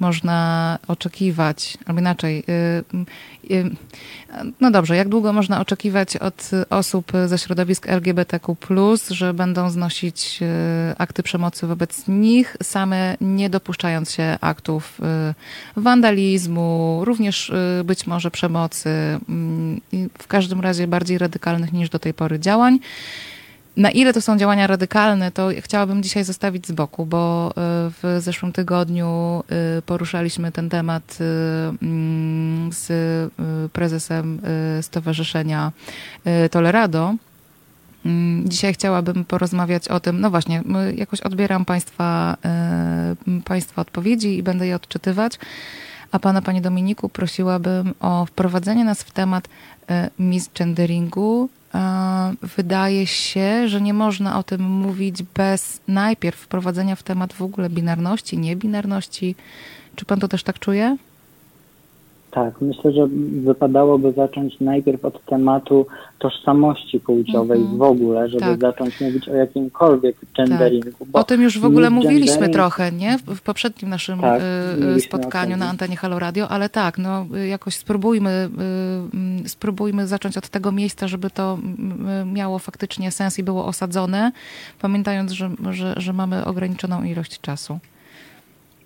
można 0.00 0.78
oczekiwać, 0.88 1.78
albo 1.86 2.00
inaczej, 2.00 2.44
y, 2.48 3.54
y, 3.54 3.70
no 4.60 4.70
dobrze, 4.70 4.96
jak 4.96 5.08
długo 5.08 5.32
można 5.32 5.60
oczekiwać 5.60 6.16
od 6.16 6.50
osób 6.70 7.12
ze 7.26 7.38
środowisk 7.38 7.88
LGBTQ, 7.88 8.56
że 9.10 9.34
będą 9.34 9.70
znosić 9.70 10.38
y, 10.42 10.46
akty 10.98 11.22
przemocy 11.22 11.66
wobec 11.66 12.08
nich, 12.08 12.56
same 12.62 13.16
nie 13.20 13.50
dopuszczając 13.50 14.10
się 14.10 14.38
aktów 14.40 15.00
wandalizmu, 15.76 17.00
również 17.04 17.52
być 17.84 18.06
może 18.06 18.30
przemocy, 18.30 18.90
mm, 19.28 19.80
w 20.18 20.26
każdym 20.26 20.60
razie 20.60 20.86
bardziej 20.86 21.18
radykalnych 21.18 21.72
niż 21.72 21.90
do 21.90 21.98
tej 21.98 22.14
pory 22.14 22.38
działań. 22.38 22.78
Na 23.80 23.90
ile 23.90 24.12
to 24.12 24.20
są 24.20 24.38
działania 24.38 24.66
radykalne, 24.66 25.30
to 25.32 25.48
chciałabym 25.60 26.02
dzisiaj 26.02 26.24
zostawić 26.24 26.66
z 26.66 26.72
boku, 26.72 27.06
bo 27.06 27.50
y, 27.50 27.52
w 27.90 28.16
zeszłym 28.18 28.52
tygodniu 28.52 29.42
y, 29.78 29.82
poruszaliśmy 29.82 30.52
ten 30.52 30.68
temat 30.68 31.18
y, 31.20 31.24
mm, 31.82 32.72
z 32.72 32.92
prezesem 33.72 34.40
Stowarzyszenia 34.82 35.72
Tolerado. 36.50 37.14
Mm, 38.06 38.48
Dzisiaj 38.48 38.74
chciałabym 38.74 39.24
porozmawiać 39.24 39.88
o 39.88 40.00
tym, 40.00 40.20
no 40.20 40.30
właśnie, 40.30 40.62
jakoś 40.96 41.20
odbieram 41.20 41.64
państwa, 41.64 42.36
państwa 43.44 43.82
odpowiedzi 43.82 44.38
i 44.38 44.42
będę 44.42 44.66
je 44.66 44.76
odczytywać. 44.76 45.38
A 46.12 46.18
pana, 46.18 46.42
panie 46.42 46.60
Dominiku, 46.60 47.08
prosiłabym 47.08 47.94
o 48.00 48.26
wprowadzenie 48.26 48.84
nas 48.84 49.02
w 49.02 49.10
temat 49.10 49.48
misgenderingu 50.18 51.48
e, 51.56 51.59
wydaje 52.56 53.06
się, 53.06 53.68
że 53.68 53.80
nie 53.80 53.94
można 53.94 54.38
o 54.38 54.42
tym 54.42 54.62
mówić 54.62 55.22
bez 55.22 55.80
najpierw 55.88 56.40
wprowadzenia 56.40 56.96
w 56.96 57.02
temat 57.02 57.32
w 57.32 57.42
ogóle 57.42 57.70
binarności, 57.70 58.38
niebinarności. 58.38 59.34
Czy 59.96 60.04
pan 60.04 60.20
to 60.20 60.28
też 60.28 60.42
tak 60.42 60.58
czuje? 60.58 60.96
Tak, 62.30 62.60
myślę, 62.60 62.92
że 62.92 63.06
wypadałoby 63.44 64.12
zacząć 64.12 64.60
najpierw 64.60 65.04
od 65.04 65.24
tematu 65.24 65.86
tożsamości 66.18 67.00
płciowej 67.00 67.60
Mhm. 67.60 67.78
w 67.78 67.82
ogóle, 67.82 68.28
żeby 68.28 68.40
Tak. 68.40 68.60
zacząć 68.60 69.00
mówić 69.00 69.28
o 69.28 69.34
jakimkolwiek 69.34 70.16
genderingu. 70.36 71.06
bo 71.06 71.18
O 71.18 71.24
tym 71.24 71.42
już 71.42 71.58
w 71.58 71.64
ogóle 71.64 71.90
mówiliśmy 71.90 72.48
trochę, 72.48 72.92
nie? 72.92 73.18
W, 73.18 73.42
poprzednim 73.42 73.90
naszym 73.90 74.20
Tak, 74.20 74.42
y, 74.96 75.00
spotkaniu 75.00 75.56
na 75.56 75.68
antenie 75.68 75.96
Halo 75.96 76.18
Radio, 76.18 76.48
ale 76.48 76.68
tak, 76.68 76.98
no 76.98 77.26
jakoś 77.48 77.76
spróbujmy, 77.76 78.30
y, 78.30 79.16
mm, 79.16 79.48
spróbujmy 79.48 80.06
zacząć 80.06 80.36
od 80.36 80.48
tego 80.48 80.72
miejsca, 80.72 81.08
żeby 81.08 81.30
to 81.30 81.58
mm, 81.62 82.32
miało 82.32 82.58
faktycznie 82.58 83.10
sens 83.10 83.38
i 83.38 83.42
było 83.42 83.66
osadzone, 83.66 84.32
pamiętając, 84.80 85.32
że, 85.32 85.50
że, 85.70 85.94
że 85.96 86.12
mamy 86.12 86.44
ograniczoną 86.44 87.02
ilość 87.02 87.40
czasu. 87.40 87.78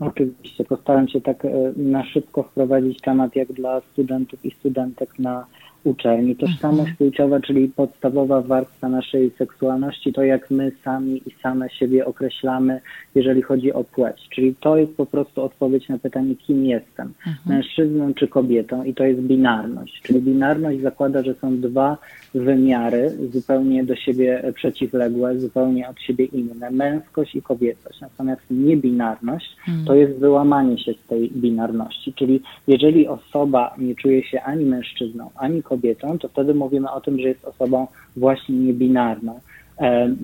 Oczywiście, 0.01 0.65
postaram 0.65 1.09
się 1.09 1.21
tak 1.21 1.45
e, 1.45 1.51
na 1.77 2.05
szybko 2.05 2.43
wprowadzić 2.43 3.01
temat 3.01 3.37
jak 3.37 3.53
dla 3.53 3.81
studentów 3.81 4.45
i 4.45 4.51
studentek 4.51 5.19
na 5.19 5.47
uczelni. 5.85 6.37
Tożsamość 6.37 6.91
Mhm. 6.91 6.97
płciowa, 6.97 7.41
czyli 7.41 7.69
podstawowa 7.69 8.43
warstwa 8.43 8.89
naszej 8.89 9.31
seksualności, 9.39 10.13
to 10.13 10.23
jak 10.23 10.51
my 10.51 10.73
sami 10.85 11.23
i 11.27 11.31
same 11.43 11.71
siebie 11.71 12.07
określamy, 12.07 12.81
jeżeli 13.15 13.43
chodzi 13.43 13.73
o 13.73 13.85
płeć. 13.85 14.29
Czyli 14.35 14.55
to 14.61 14.77
jest 14.77 14.97
po 14.97 15.07
prostu 15.07 15.43
odpowiedź 15.43 15.89
na 15.89 15.99
pytanie, 15.99 16.35
kim 16.37 16.65
jestem, 16.65 17.13
Mhm. 17.27 17.37
mężczyzną 17.47 18.15
czy 18.15 18.29
kobietą 18.29 18.85
i 18.85 18.95
to 18.95 19.05
jest 19.05 19.21
binarność. 19.21 20.03
Czyli 20.03 20.21
binarność 20.21 20.81
zakłada, 20.81 21.23
że 21.23 21.35
są 21.35 21.61
dwa 21.61 21.99
wymiary 22.35 23.11
zupełnie 23.33 23.85
do 23.85 23.97
siebie 23.97 24.53
przeciwległe, 24.55 25.39
zupełnie 25.39 25.89
od 25.89 26.01
siebie 26.01 26.25
inne, 26.25 26.71
męskość 26.71 27.35
i 27.35 27.43
kobiecość. 27.43 28.01
Natomiast 28.01 28.43
niebinarność 28.51 29.57
to 29.87 29.95
jest 29.95 30.19
wyłamanie 30.19 30.79
się 30.79 30.93
z 30.93 31.09
tej 31.09 31.31
binarności. 31.31 32.13
Czyli 32.13 32.41
jeżeli 32.67 33.09
osoba 33.09 33.75
nie 33.79 33.95
czuje 33.95 34.25
się 34.25 34.43
ani 34.43 34.65
mężczyzną, 34.65 35.31
ani 35.37 35.63
kobietą, 35.63 36.19
to 36.19 36.29
wtedy 36.29 36.55
mówimy 36.55 36.91
o 36.91 37.01
tym, 37.01 37.19
że 37.21 37.29
jest 37.29 37.45
osobą 37.45 37.87
właśnie 38.17 38.55
niebinarną. 38.55 39.41
E, 39.81 40.15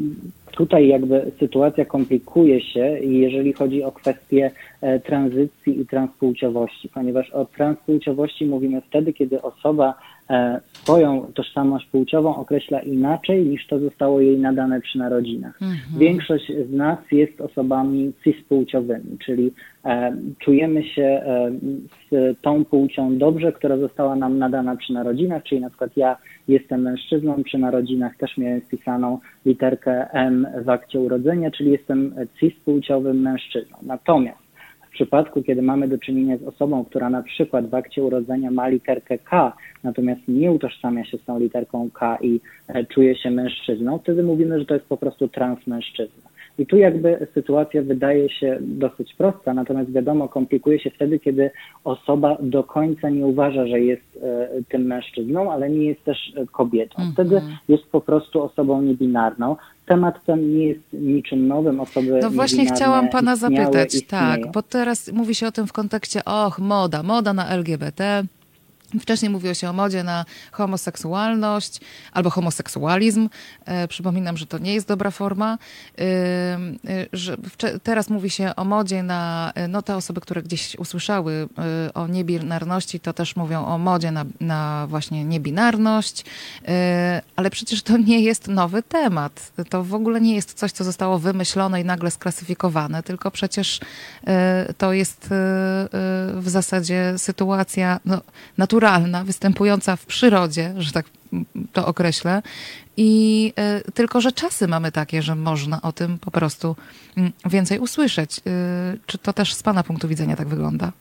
Tutaj 0.53 0.89
jakby 0.89 1.33
sytuacja 1.39 1.85
komplikuje 1.85 2.61
się, 2.61 2.99
jeżeli 3.01 3.53
chodzi 3.53 3.83
o 3.83 3.93
kwestię 3.93 4.51
e, 4.81 5.01
tranzycji 5.01 5.81
i 5.81 5.87
transpłciowości, 5.87 6.89
ponieważ 6.89 7.31
o 7.31 7.45
transpłciowości 7.45 8.47
mówimy 8.47 8.81
wtedy, 8.81 9.13
kiedy 9.13 9.43
osoba 9.43 9.95
swoją 10.73 11.33
tożsamość 11.35 11.87
płciową 11.87 12.37
określa 12.37 12.81
inaczej 12.81 13.47
niż 13.47 13.67
to 13.67 13.79
zostało 13.79 14.21
jej 14.21 14.39
nadane 14.39 14.81
przy 14.81 14.99
narodzinach. 14.99 15.63
Mhm. 15.63 15.99
Większość 15.99 16.53
z 16.71 16.73
nas 16.73 16.99
jest 17.13 17.41
osobami 17.41 18.13
cispłciowymi, 18.25 19.19
czyli 19.25 19.53
e, 19.85 20.17
czujemy 20.39 20.85
się 20.85 21.03
e, 21.03 21.51
z 22.11 22.41
tą 22.41 22.65
płcią 22.65 23.19
dobrze, 23.19 23.53
która 23.53 23.77
została 23.77 24.17
nam 24.17 24.39
nadana 24.39 24.77
przy 24.77 24.93
narodzinach, 24.93 25.43
czyli 25.43 25.61
na 25.61 25.69
przykład 25.71 25.97
ja 25.97 26.17
jestem 26.49 26.83
mężczyzną, 26.83 27.43
przy 27.45 27.59
narodzinach 27.59 28.17
też 28.17 28.37
miałem 28.37 28.61
wpisaną 28.61 29.19
literkę 29.47 30.11
M 30.13 30.47
w 30.65 30.69
akcie 30.69 31.01
urodzenia, 31.01 31.51
czyli 31.51 31.71
jestem 31.71 32.15
cispłciowym 32.41 33.21
mężczyzną. 33.21 33.77
Natomiast 33.83 34.50
w 34.91 34.93
przypadku, 34.93 35.43
kiedy 35.43 35.63
mamy 35.63 35.89
do 35.89 35.99
czynienia 35.99 36.37
z 36.37 36.43
osobą, 36.43 36.85
która 36.85 37.11
na 37.11 37.23
przykład 37.23 37.71
w 37.71 37.75
akcie 37.75 38.03
urodzenia 38.03 38.51
ma 38.51 38.69
literkę 38.69 39.19
K, 39.19 39.53
natomiast 39.85 40.21
nie 40.29 40.53
utożsamia 40.53 41.05
się 41.05 41.19
z 41.19 41.25
tą 41.25 41.39
literką 41.39 41.91
K 41.91 42.19
i 42.23 42.41
e, 42.69 42.85
czuje 42.85 43.17
się 43.17 43.31
mężczyzną, 43.31 43.99
wtedy 43.99 44.23
mówimy, 44.23 44.59
że 44.59 44.67
to 44.67 44.75
jest 44.75 44.87
po 44.87 44.97
prostu 44.97 45.29
transmężczyzna. 45.29 46.31
I 46.59 46.67
tu 46.67 46.77
jakby 46.77 47.27
sytuacja 47.35 47.83
wydaje 47.83 48.29
się 48.31 48.59
dosyć 48.61 49.15
prosta, 49.15 49.55
natomiast 49.55 49.93
wiadomo, 49.93 50.29
komplikuje 50.29 50.81
się 50.81 50.91
wtedy, 50.91 51.19
kiedy 51.19 51.51
osoba 51.85 52.37
do 52.41 52.65
końca 52.65 53.11
nie 53.11 53.27
uważa, 53.27 53.67
że 53.67 53.81
jest 53.81 54.19
e, 54.23 54.49
tym 54.69 54.83
mężczyzną, 54.83 55.53
ale 55.53 55.71
nie 55.71 55.85
jest 55.85 56.05
też 56.05 56.33
e, 56.37 56.47
kobietą. 56.47 56.95
Mhm. 57.03 57.13
Wtedy 57.13 57.43
jest 57.69 57.85
po 57.85 58.01
prostu 58.01 58.43
osobą 58.43 58.83
niebinarną. 58.83 59.57
Temat 59.91 60.25
ten 60.27 60.59
nie 60.59 60.67
jest 60.69 60.81
niczym 60.93 61.49
nowym. 61.49 61.81
Osoby 61.81 62.19
No 62.23 62.31
właśnie 62.31 62.67
chciałam 62.67 63.09
pana 63.09 63.37
zapytać, 63.37 63.95
istnieją. 63.95 64.25
tak, 64.43 64.53
bo 64.53 64.63
teraz 64.63 65.13
mówi 65.13 65.35
się 65.35 65.47
o 65.47 65.53
tym 65.53 65.67
w 65.67 65.73
kontekście, 65.73 66.25
och, 66.25 66.59
moda, 66.59 67.03
moda 67.03 67.33
na 67.33 67.49
LGBT. 67.49 68.25
Wcześniej 69.01 69.31
mówiło 69.31 69.55
się 69.55 69.71
o 69.71 69.73
modzie 69.73 70.03
na 70.03 70.25
homoseksualność 70.53 71.81
albo 72.13 72.31
homoseksualizm. 72.31 73.29
E, 73.65 73.89
przypominam, 73.89 74.37
że 74.37 74.47
to 74.47 74.59
nie 74.59 74.75
jest 74.75 74.89
dobra 74.89 75.11
forma. 75.11 75.59
E, 75.99 76.03
e, 76.03 77.07
że 77.13 77.37
teraz 77.83 78.11
mówi 78.11 78.31
się 78.31 78.57
o 78.57 78.65
modzie 78.65 79.03
na, 79.03 79.53
e, 79.55 79.69
no 79.69 79.83
te 79.83 79.97
osoby, 79.97 80.21
które 80.21 80.43
gdzieś 80.43 80.77
usłyszały 80.79 81.49
e, 81.89 81.95
o 81.95 82.07
niebinarności, 82.07 83.01
to 83.01 83.13
też 83.13 83.37
mówią 83.37 83.67
o 83.67 83.79
modzie 83.79 84.11
na, 84.11 84.25
na 84.41 84.87
właśnie 84.87 85.25
niebinarność, 85.25 86.25
e, 86.69 87.23
ale 87.37 87.51
przecież 87.51 87.83
to 87.83 87.97
nie 87.97 88.21
jest 88.21 88.49
nowy 88.49 88.83
temat. 88.83 89.53
To 89.69 89.85
w 89.85 89.95
ogóle 89.95 90.21
nie 90.21 90.35
jest 90.35 90.55
coś, 90.55 90.73
co 90.73 90.85
zostało 90.85 91.19
wymyślone 91.19 91.81
i 91.81 91.85
nagle 91.85 92.11
sklasyfikowane, 92.11 93.03
tylko 93.03 93.31
przecież 93.31 93.81
to 94.79 94.93
jest 94.93 95.29
w 96.35 96.45
zasadzie 96.47 97.15
sytuacja 97.17 98.01
no, 98.05 98.21
naturalna, 98.59 98.80
występująca 99.25 99.97
w 99.97 100.07
przyrodzie, 100.07 100.75
że 100.79 100.93
tak 100.93 101.07
to 101.73 101.87
określę. 101.87 102.43
I 102.97 103.53
e, 103.57 103.81
tylko, 103.95 104.21
że 104.21 104.33
czasy 104.33 104.69
mamy 104.69 104.93
takie, 104.93 105.23
że 105.23 105.35
można 105.35 105.83
o 105.83 105.93
tym 105.93 106.19
po 106.19 106.31
prostu 106.31 106.77
mm, 107.17 107.33
więcej 107.51 107.79
usłyszeć. 107.79 108.39
E, 108.39 108.43
Czy 109.07 109.19
to 109.19 109.33
też 109.33 109.55
z 109.55 109.63
Pana 109.63 109.83
punktu 109.83 110.09
widzenia 110.09 110.37
tak 110.37 110.49
wygląda? 110.49 110.93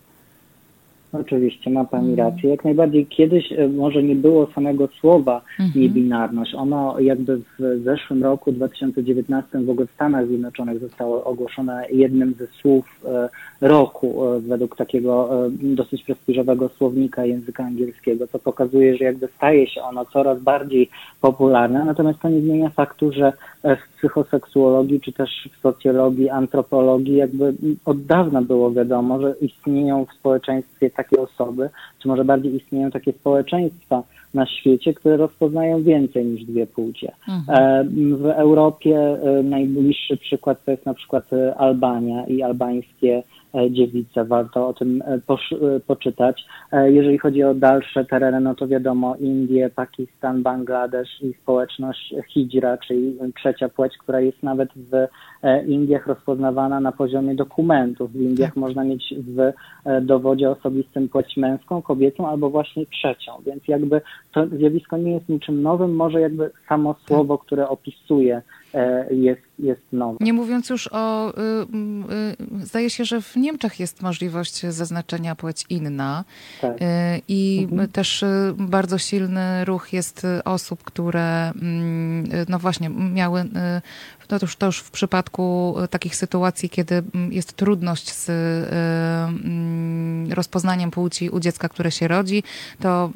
Oczywiście, 1.13 1.69
ma 1.69 1.85
Pani 1.85 2.13
Mm. 2.13 2.17
rację. 2.19 2.49
Jak 2.49 2.63
najbardziej 2.65 3.05
kiedyś 3.07 3.51
e, 3.51 3.67
może 3.67 4.03
nie 4.03 4.15
było 4.15 4.51
samego 4.55 4.87
słowa 4.99 5.41
Mhm. 5.59 5.83
niebinarność. 5.83 6.53
Ono 6.55 6.99
jakby 6.99 7.37
w 7.37 7.81
zeszłym 7.83 8.23
roku, 8.23 8.51
2019, 8.51 9.59
w 9.65 9.69
ogóle 9.69 9.87
w 9.87 9.91
Stanach 9.91 10.27
Zjednoczonych 10.27 10.79
zostało 10.79 11.23
ogłoszone 11.23 11.85
jednym 11.91 12.33
ze 12.39 12.47
słów 12.47 12.85
roku 13.61 14.25
e, 14.25 14.39
według 14.39 14.75
takiego 14.75 15.45
e, 15.45 15.49
dosyć 15.51 16.03
prestiżowego 16.03 16.69
słownika 16.69 17.25
języka 17.25 17.63
angielskiego, 17.63 18.27
co 18.27 18.39
pokazuje, 18.39 18.97
że 18.97 19.05
jakby 19.05 19.27
staje 19.27 19.67
się 19.67 19.81
ono 19.81 20.05
coraz 20.05 20.41
bardziej 20.41 20.89
popularne, 21.21 21.85
natomiast 21.85 22.19
to 22.19 22.29
nie 22.29 22.41
zmienia 22.41 22.69
faktu, 22.69 23.11
że 23.11 23.33
e, 23.63 23.75
w 23.75 23.97
psychoseksuologii, 23.97 25.01
czy 25.01 25.11
też 25.11 25.49
w 25.57 25.61
socjologii, 25.61 26.29
antropologii 26.29 27.15
jakby 27.15 27.53
od 27.85 28.05
dawna 28.05 28.41
było 28.41 28.71
wiadomo, 28.71 29.21
że 29.21 29.35
istnieją 29.41 30.05
w 30.05 30.13
społeczeństwie 30.13 30.89
takie 30.89 31.21
osoby, 31.21 31.69
czy 31.99 32.07
może 32.07 32.25
bardziej 32.25 32.55
istnieją 32.55 32.91
takie 32.91 33.13
społeczeństwa 33.13 34.03
na 34.33 34.45
świecie, 34.45 34.93
które 34.93 35.17
rozpoznają 35.17 35.83
więcej 35.83 36.25
niż 36.25 36.43
dwie 36.43 36.67
płcie. 36.67 37.11
E, 37.49 37.83
W 38.17 38.25
Europie 38.25 38.97
e, 38.97 39.43
najbliższy 39.43 40.17
przykład 40.17 40.65
to 40.65 40.71
jest 40.71 40.85
na 40.85 40.93
przykład 40.93 41.33
e, 41.33 41.55
Albania 41.55 42.25
i 42.25 42.41
albańskie 42.41 43.23
dziewice. 43.69 44.25
Warto 44.25 44.67
o 44.67 44.73
tym 44.73 45.03
poczytać. 45.87 46.45
Jeżeli 46.71 47.17
chodzi 47.17 47.43
o 47.43 47.53
dalsze 47.53 48.05
tereny, 48.05 48.39
no 48.39 48.55
to 48.55 48.67
wiadomo 48.67 49.15
Indie, 49.15 49.69
Pakistan, 49.69 50.43
Bangladesz 50.43 51.21
i 51.21 51.33
społeczność 51.33 52.15
hijra, 52.27 52.77
czyli 52.77 53.17
trzecia 53.35 53.69
płeć, 53.69 53.97
która 53.97 54.19
jest 54.19 54.43
nawet 54.43 54.69
w 54.75 55.07
Indiach 55.67 56.07
rozpoznawana 56.07 56.79
na 56.79 56.91
poziomie 56.91 57.35
dokumentów. 57.35 58.11
W 58.11 58.21
Indiach 58.21 58.55
można 58.55 58.83
mieć 58.83 59.13
w 59.17 59.39
e, 59.39 60.01
dowodzie 60.01 60.49
osobistym 60.49 61.09
płeć 61.09 61.37
męską, 61.37 61.81
kobiecą 61.81 62.27
albo 62.27 62.49
właśnie 62.49 62.85
trzecią, 62.85 63.31
więc 63.45 63.67
jakby 63.67 64.01
to 64.31 64.47
zjawisko 64.47 64.97
nie 64.97 65.11
jest 65.11 65.29
niczym 65.29 65.61
nowym, 65.61 65.95
może 65.95 66.21
jakby 66.21 66.51
samo 66.69 66.95
słowo, 67.07 67.37
które 67.37 67.69
opisuje 67.69 68.41
e, 68.73 69.13
jest, 69.13 69.41
jest 69.59 69.81
nowe. 69.91 70.17
Nie 70.21 70.33
mówiąc 70.33 70.69
już 70.69 70.89
o. 70.91 71.29
Y, 71.29 71.33
y, 72.61 72.65
zdaje 72.65 72.89
się, 72.89 73.05
że 73.05 73.21
w 73.21 73.35
Niemczech 73.35 73.79
jest 73.79 74.01
możliwość 74.01 74.61
zaznaczenia 74.61 75.35
płeć 75.35 75.65
inna. 75.69 76.23
Tak. 76.61 76.81
Y, 76.81 76.85
I 77.27 77.67
też 77.91 78.23
y, 78.23 78.53
bardzo 78.57 78.97
silny 78.97 79.65
ruch 79.65 79.93
jest 79.93 80.27
osób, 80.45 80.83
które 80.83 81.49
mm, 81.49 82.23
no 82.49 82.59
właśnie 82.59 82.89
miały 82.89 83.43
y, 84.35 84.39
to 84.39 84.45
już, 84.45 84.55
to 84.55 84.65
już 84.65 84.79
w 84.79 84.91
przypadku 84.91 85.75
takich 85.89 86.15
sytuacji, 86.15 86.69
kiedy 86.69 86.95
mm, 86.95 87.33
jest 87.33 87.53
trudność 87.53 88.13
z 88.13 88.29
mm, 88.29 90.33
rozpoznaniem 90.33 90.91
płci 90.91 91.29
u 91.29 91.39
dziecka, 91.39 91.69
które 91.69 91.91
się 91.91 92.07
rodzi, 92.07 92.43
to 92.79 93.11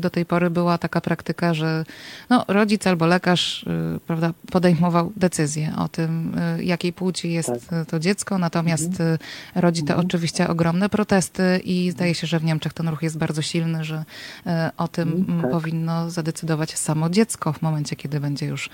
do 0.00 0.10
tej 0.10 0.26
pory 0.26 0.50
była 0.50 0.78
taka 0.78 1.00
praktyka, 1.00 1.54
że 1.54 1.84
no, 2.30 2.44
rodzic 2.48 2.86
albo 2.86 3.06
lekarz 3.06 3.64
prawda, 4.06 4.32
podejmował 4.50 5.12
decyzję 5.16 5.72
o 5.78 5.88
tym, 5.88 6.36
jakiej 6.60 6.92
płci 6.92 7.32
jest 7.32 7.70
tak. 7.70 7.86
to 7.86 7.98
dziecko, 7.98 8.38
natomiast 8.38 8.84
mhm. 8.84 9.18
rodzi 9.54 9.82
to 9.82 9.92
mhm. 9.92 10.06
oczywiście 10.06 10.48
ogromne 10.48 10.88
protesty 10.88 11.60
i 11.64 11.90
zdaje 11.90 12.14
się, 12.14 12.26
że 12.26 12.38
w 12.38 12.44
Niemczech 12.44 12.72
ten 12.72 12.88
ruch 12.88 13.02
jest 13.02 13.18
bardzo 13.18 13.42
silny, 13.42 13.84
że 13.84 14.04
o 14.76 14.88
tym 14.88 15.12
mhm, 15.12 15.42
tak. 15.42 15.50
powinno 15.50 16.10
zadecydować 16.10 16.78
samo 16.78 17.10
dziecko 17.10 17.52
w 17.52 17.62
momencie, 17.62 17.96
kiedy 17.96 18.20
będzie 18.20 18.46
już 18.46 18.70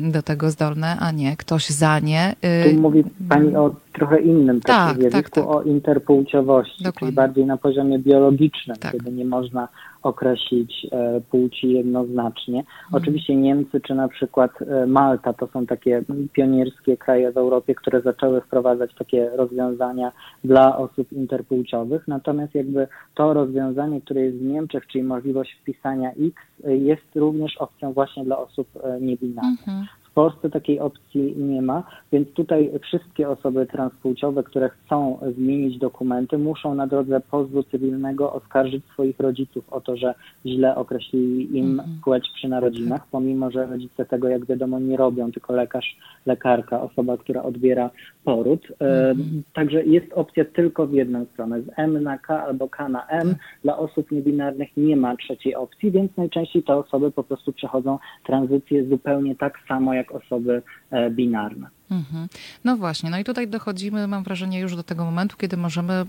do 0.00 0.22
tego 0.22 0.50
zdolne, 0.50 0.89
a 1.00 1.12
nie 1.12 1.36
ktoś 1.36 1.66
za 1.66 1.98
nie. 1.98 2.34
Tu 2.40 2.80
mówi 2.80 3.04
Pani 3.28 3.56
o 3.56 3.74
trochę 3.92 4.20
innym 4.20 4.60
tak, 4.60 4.96
zjawisku, 4.96 5.22
tak, 5.22 5.30
tak. 5.30 5.46
o 5.46 5.62
interpłciowości, 5.62 6.84
Dokładnie. 6.84 6.98
czyli 6.98 7.12
bardziej 7.12 7.46
na 7.46 7.56
poziomie 7.56 7.98
biologicznym, 7.98 8.76
tak. 8.76 8.92
kiedy 8.92 9.12
nie 9.12 9.24
można 9.24 9.68
określić 10.02 10.86
e, 10.92 11.20
płci 11.30 11.72
jednoznacznie. 11.72 12.58
Mhm. 12.58 12.74
Oczywiście 12.92 13.36
Niemcy 13.36 13.80
czy 13.80 13.94
na 13.94 14.08
przykład 14.08 14.50
e, 14.62 14.86
Malta 14.86 15.32
to 15.32 15.46
są 15.46 15.66
takie 15.66 16.02
pionierskie 16.32 16.96
kraje 16.96 17.32
w 17.32 17.36
Europie, 17.36 17.74
które 17.74 18.00
zaczęły 18.00 18.40
wprowadzać 18.40 18.94
takie 18.94 19.30
rozwiązania 19.30 20.12
dla 20.44 20.76
osób 20.76 21.12
interpłciowych, 21.12 22.08
natomiast 22.08 22.54
jakby 22.54 22.88
to 23.14 23.34
rozwiązanie, 23.34 24.00
które 24.00 24.20
jest 24.20 24.38
w 24.38 24.42
Niemczech, 24.42 24.86
czyli 24.86 25.04
możliwość 25.04 25.56
wpisania 25.62 26.10
X, 26.10 26.42
e, 26.64 26.76
jest 26.76 27.06
również 27.14 27.56
opcją 27.56 27.92
właśnie 27.92 28.24
dla 28.24 28.38
osób 28.38 28.68
niebinarnych. 29.00 29.68
Mhm. 29.68 29.86
W 30.10 30.12
Polsce 30.14 30.50
takiej 30.50 30.80
opcji 30.80 31.34
nie 31.36 31.62
ma, 31.62 31.82
więc 32.12 32.32
tutaj 32.32 32.70
wszystkie 32.82 33.28
osoby 33.28 33.66
transpłciowe, 33.66 34.42
które 34.42 34.68
chcą 34.68 35.18
zmienić 35.36 35.78
dokumenty, 35.78 36.38
muszą 36.38 36.74
na 36.74 36.86
drodze 36.86 37.20
pozwu 37.30 37.62
cywilnego 37.62 38.32
oskarżyć 38.32 38.84
swoich 38.92 39.20
rodziców 39.20 39.72
o 39.72 39.80
to, 39.80 39.96
że 39.96 40.14
źle 40.46 40.76
określili 40.76 41.58
im 41.58 41.70
mhm. 41.70 42.00
płeć 42.04 42.30
przy 42.34 42.48
narodzinach, 42.48 43.06
pomimo 43.10 43.50
że 43.50 43.66
rodzice 43.66 44.04
tego, 44.04 44.28
jak 44.28 44.46
wiadomo, 44.46 44.78
nie 44.78 44.96
robią, 44.96 45.32
tylko 45.32 45.52
lekarz, 45.52 45.96
lekarka, 46.26 46.82
osoba, 46.82 47.16
która 47.16 47.42
odbiera 47.42 47.90
poród. 48.24 48.66
E, 48.80 49.10
mhm. 49.10 49.42
Także 49.54 49.84
jest 49.84 50.12
opcja 50.12 50.44
tylko 50.44 50.86
w 50.86 50.92
jedną 50.92 51.24
stronę, 51.24 51.62
z 51.62 51.66
M 51.76 52.02
na 52.02 52.18
K 52.18 52.44
albo 52.44 52.68
K 52.68 52.88
na 52.88 53.06
M. 53.06 53.28
Tak. 53.28 53.38
Dla 53.62 53.78
osób 53.78 54.10
niebinarnych 54.10 54.68
nie 54.76 54.96
ma 54.96 55.16
trzeciej 55.16 55.54
opcji, 55.54 55.90
więc 55.90 56.16
najczęściej 56.16 56.62
te 56.62 56.76
osoby 56.76 57.10
po 57.10 57.24
prostu 57.24 57.52
przechodzą 57.52 57.98
tranzycję 58.26 58.84
zupełnie 58.84 59.36
tak 59.36 59.58
samo 59.68 59.94
jak 59.94 59.99
osoby 60.08 60.62
e, 60.90 61.10
binarne. 61.10 61.66
Mhm. 61.90 62.28
No 62.64 62.76
właśnie, 62.76 63.10
no 63.10 63.18
i 63.18 63.24
tutaj 63.24 63.48
dochodzimy, 63.48 64.06
mam 64.06 64.24
wrażenie, 64.24 64.60
już 64.60 64.76
do 64.76 64.82
tego 64.82 65.04
momentu, 65.04 65.36
kiedy 65.36 65.56
możemy 65.56 65.92
y, 65.92 66.04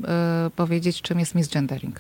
powiedzieć, 0.56 1.02
czym 1.02 1.20
jest 1.20 1.36
misgendering. 1.36 2.00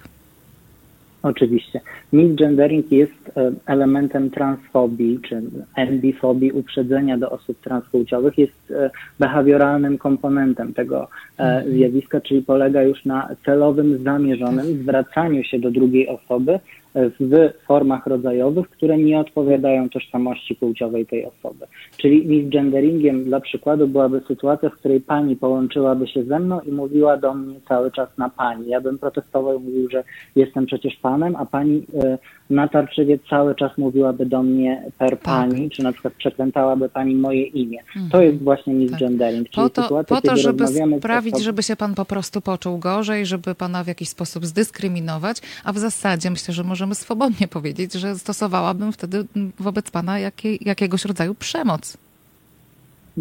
Oczywiście. 1.23 1.81
Misgendering 2.13 2.91
jest 2.91 3.38
e, 3.38 3.51
elementem 3.65 4.30
transfobii 4.30 5.19
czy 5.30 5.41
ambifobii, 5.76 6.51
uprzedzenia 6.51 7.18
do 7.18 7.30
osób 7.30 7.61
transpłciowych, 7.61 8.38
jest 8.38 8.73
behawioralnym 9.19 9.97
komponentem 9.97 10.73
tego 10.73 11.07
mhm. 11.38 11.73
zjawiska, 11.73 12.22
czyli 12.22 12.41
polega 12.41 12.84
już 12.84 13.05
na 13.05 13.30
celowym, 13.45 14.03
zamierzonym 14.03 14.65
zwracaniu 14.84 15.43
się 15.43 15.59
do 15.59 15.72
drugiej 15.72 16.07
osoby 16.07 16.59
w 16.95 17.51
formach 17.68 18.07
rodzajowych, 18.07 18.69
które 18.69 18.97
nie 18.97 19.19
odpowiadają 19.19 19.89
tożsamości 19.89 20.55
płciowej 20.55 21.05
tej 21.05 21.26
osoby. 21.26 21.65
Czyli 21.97 22.27
misgenderingiem 22.27 23.23
dla 23.23 23.39
przykładu 23.39 23.88
byłaby 23.88 24.22
sytuacja, 24.27 24.69
w 24.69 24.73
której 24.73 25.01
pani 25.01 25.35
połączyłaby 25.35 26.07
się 26.07 26.23
ze 26.23 26.39
mną 26.39 26.59
i 26.59 26.72
mówiła 26.72 27.18
do 27.18 27.34
mnie 27.34 27.55
cały 27.68 27.91
czas 27.91 28.18
na 28.18 28.30
pani. 28.30 28.68
Ja 28.68 28.81
bym 28.81 28.97
protestował 28.97 29.59
i 29.59 29.63
mówił, 29.63 29.89
że 29.89 30.03
jestem 30.35 30.65
przecież 30.65 30.95
panem, 31.01 31.35
a 31.35 31.45
pani 31.45 31.84
e, 32.03 32.18
natarczywie 32.49 33.19
cały 33.30 33.55
czas 33.55 33.77
mówiłaby 33.77 34.26
do 34.26 34.43
mnie 34.43 34.84
per 34.97 35.09
tak. 35.09 35.19
pani, 35.19 35.69
czy 35.69 35.84
na 35.84 35.91
przykład 35.91 36.13
przekrętałaby 36.13 36.89
pani 36.89 37.15
moje 37.15 37.43
imię. 37.43 37.80
Mhm. 37.80 38.09
To 38.09 38.22
jest 38.22 38.43
właśnie 38.43 38.73
misgendering. 38.73 39.49
Tak. 39.49 39.55
Po 39.55 39.69
to, 39.69 39.81
sytuacja, 39.81 40.15
po 40.15 40.22
to 40.22 40.38
żeby 40.38 40.68
sprawić, 40.99 41.34
osobą... 41.34 41.45
żeby 41.45 41.63
się 41.63 41.76
pan 41.76 41.95
po 41.95 42.05
prostu 42.05 42.41
poczuł 42.41 42.77
gorzej, 42.77 43.26
żeby 43.26 43.55
pana 43.55 43.84
w 43.84 43.88
jakiś 43.88 44.09
sposób 44.09 44.45
zdyskryminować, 44.45 45.41
a 45.63 45.73
w 45.73 45.77
zasadzie 45.77 46.30
myślę, 46.30 46.53
że 46.53 46.63
możemy 46.81 46.95
swobodnie 46.95 47.47
powiedzieć, 47.47 47.93
że 47.93 48.15
stosowałabym 48.15 48.91
wtedy 48.91 49.25
wobec 49.59 49.91
pana 49.91 50.19
jakiej, 50.19 50.59
jakiegoś 50.61 51.05
rodzaju 51.05 51.35
przemoc. 51.35 51.97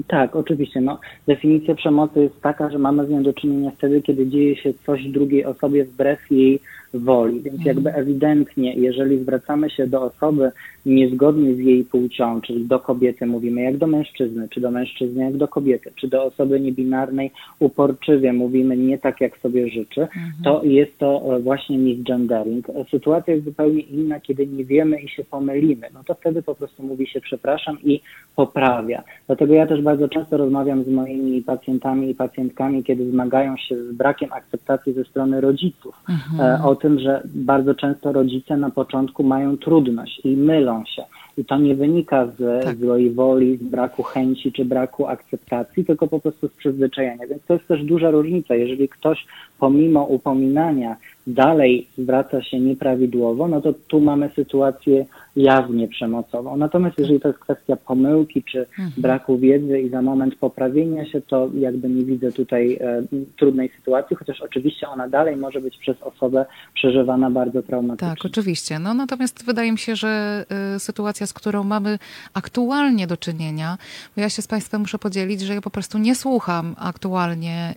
Tak, 0.07 0.37
oczywiście. 0.37 0.81
No, 0.81 1.01
definicja 1.27 1.75
przemocy 1.75 2.21
jest 2.21 2.41
taka, 2.41 2.71
że 2.71 2.79
mamy 2.79 3.07
z 3.07 3.11
nią 3.11 3.23
do 3.23 3.33
czynienia 3.33 3.71
wtedy, 3.71 4.03
kiedy 4.03 4.27
dzieje 4.27 4.57
się 4.57 4.73
coś 4.87 5.09
drugiej 5.09 5.45
osobie 5.45 5.85
wbrew 5.85 6.31
jej 6.31 6.61
woli. 6.95 7.41
Więc 7.41 7.59
mhm. 7.59 7.77
jakby 7.77 7.95
ewidentnie, 7.95 8.75
jeżeli 8.75 9.23
zwracamy 9.23 9.71
się 9.71 9.87
do 9.87 10.03
osoby 10.03 10.51
niezgodnej 10.87 11.57
z 11.57 11.59
jej 11.59 11.85
płcią, 11.85 12.41
czyli 12.41 12.67
do 12.67 12.79
kobiety 12.79 13.27
mówimy 13.27 13.63
jak 13.63 13.77
do 13.77 13.87
mężczyzny, 13.87 14.49
czy 14.49 14.61
do 14.61 14.71
mężczyzny 14.71 15.25
jak 15.25 15.37
do 15.37 15.49
kobiety, 15.49 15.93
czy 15.97 16.09
do 16.09 16.25
osoby 16.25 16.61
niebinarnej 16.61 17.31
uporczywie 17.59 18.33
mówimy 18.33 18.77
nie 18.77 18.99
tak 18.99 19.21
jak 19.21 19.39
sobie 19.39 19.69
życzy, 19.69 20.01
mhm. 20.01 20.33
to 20.45 20.65
jest 20.65 20.99
to 20.99 21.37
e, 21.37 21.41
właśnie 21.41 21.79
misgendering. 21.79 22.67
Sytuacja 22.91 23.35
jest 23.35 23.47
zupełnie 23.47 23.81
inna, 23.81 24.21
kiedy 24.21 24.47
nie 24.47 24.65
wiemy 24.65 25.01
i 25.01 25.09
się 25.09 25.25
pomylimy. 25.25 25.87
No 25.95 26.01
to 26.07 26.15
wtedy 26.15 26.43
po 26.43 26.55
prostu 26.55 26.83
mówi 26.83 27.07
się 27.07 27.21
przepraszam 27.21 27.79
i 27.85 28.01
poprawia. 28.37 29.03
Dlatego 29.27 29.55
ja 29.55 29.67
też 29.67 29.83
bardzo 29.83 30.09
często 30.09 30.37
rozmawiam 30.37 30.85
z 30.85 30.89
moimi 30.89 31.43
pacjentami 31.43 32.11
i 32.11 32.15
pacjentkami, 32.15 32.85
kiedy 32.85 33.11
zmagają 33.11 33.57
się 33.57 33.77
z 33.77 33.93
brakiem 33.93 34.33
akceptacji 34.33 34.93
ze 34.93 35.05
strony 35.05 35.41
rodziców 35.41 35.95
mhm. 36.09 36.41
E, 36.41 36.65
o 36.65 36.77
tym, 36.81 36.99
że 36.99 37.23
bardzo 37.25 37.75
często 37.75 38.13
rodzice 38.13 38.57
na 38.57 38.71
początku 38.71 39.23
mają 39.23 39.57
trudność 39.57 40.21
i 40.25 40.37
mylą 40.37 40.85
się. 40.85 41.03
I 41.39 41.45
to 41.45 41.59
nie 41.59 41.75
wynika 41.75 42.27
z 42.27 42.65
tak. 42.65 42.77
złej 42.77 43.11
woli, 43.11 43.57
z 43.57 43.63
braku 43.63 44.03
chęci 44.03 44.53
czy 44.53 44.65
braku 44.65 45.07
akceptacji, 45.07 45.85
tylko 45.85 46.07
po 46.07 46.21
prostu 46.21 46.49
z 46.49 46.53
przyzwyczajenia. 46.53 47.27
Więc 47.27 47.43
to 47.47 47.55
jest 47.55 47.67
też 47.67 47.85
duża 47.85 48.11
różnica. 48.11 48.55
Jeżeli 48.55 48.89
ktoś 48.89 49.27
pomimo 49.59 50.05
upominania 50.05 50.97
dalej 51.35 51.87
zwraca 51.99 52.43
się 52.43 52.61
nieprawidłowo, 52.61 53.49
no 53.49 53.61
to 53.61 53.73
tu 53.73 54.01
mamy 54.01 54.31
sytuację 54.37 55.07
jawnie 55.37 55.89
przemocową. 55.89 56.57
Natomiast 56.57 56.99
jeżeli 56.99 57.21
to 57.21 57.29
jest 57.29 57.41
kwestia 57.41 57.77
pomyłki 57.77 58.43
czy 58.43 58.59
mhm. 58.59 58.93
braku 58.97 59.39
wiedzy 59.39 59.81
i 59.81 59.89
za 59.89 60.03
moment 60.03 60.35
poprawienia 60.35 61.07
się, 61.07 61.21
to 61.21 61.51
jakby 61.55 61.89
nie 61.89 62.05
widzę 62.05 62.33
tutaj 62.33 62.79
e, 62.81 63.03
trudnej 63.37 63.71
sytuacji, 63.77 64.17
chociaż 64.17 64.41
oczywiście 64.41 64.89
ona 64.89 65.09
dalej 65.09 65.37
może 65.37 65.61
być 65.61 65.79
przez 65.79 66.03
osobę 66.03 66.47
przeżywana 66.75 67.31
bardzo 67.31 67.63
traumatycznie. 67.63 68.09
Tak, 68.09 68.25
oczywiście. 68.25 68.79
No 68.79 68.95
natomiast 68.95 69.45
wydaje 69.45 69.73
mi 69.73 69.79
się, 69.79 69.97
że 69.97 70.45
y, 70.77 70.81
sytuacja, 70.81 71.27
z 71.27 71.33
którą 71.33 71.65
mamy 71.65 71.99
aktualnie 72.35 73.07
do 73.07 73.17
czynienia, 73.17 73.79
bo 74.17 74.23
ja 74.23 74.29
się 74.29 74.43
z 74.43 74.47
Państwem 74.47 74.81
muszę 74.81 74.99
podzielić, 74.99 75.41
że 75.41 75.55
ja 75.55 75.61
po 75.61 75.71
prostu 75.71 75.99
nie 75.99 76.15
słucham 76.15 76.75
aktualnie 76.79 77.75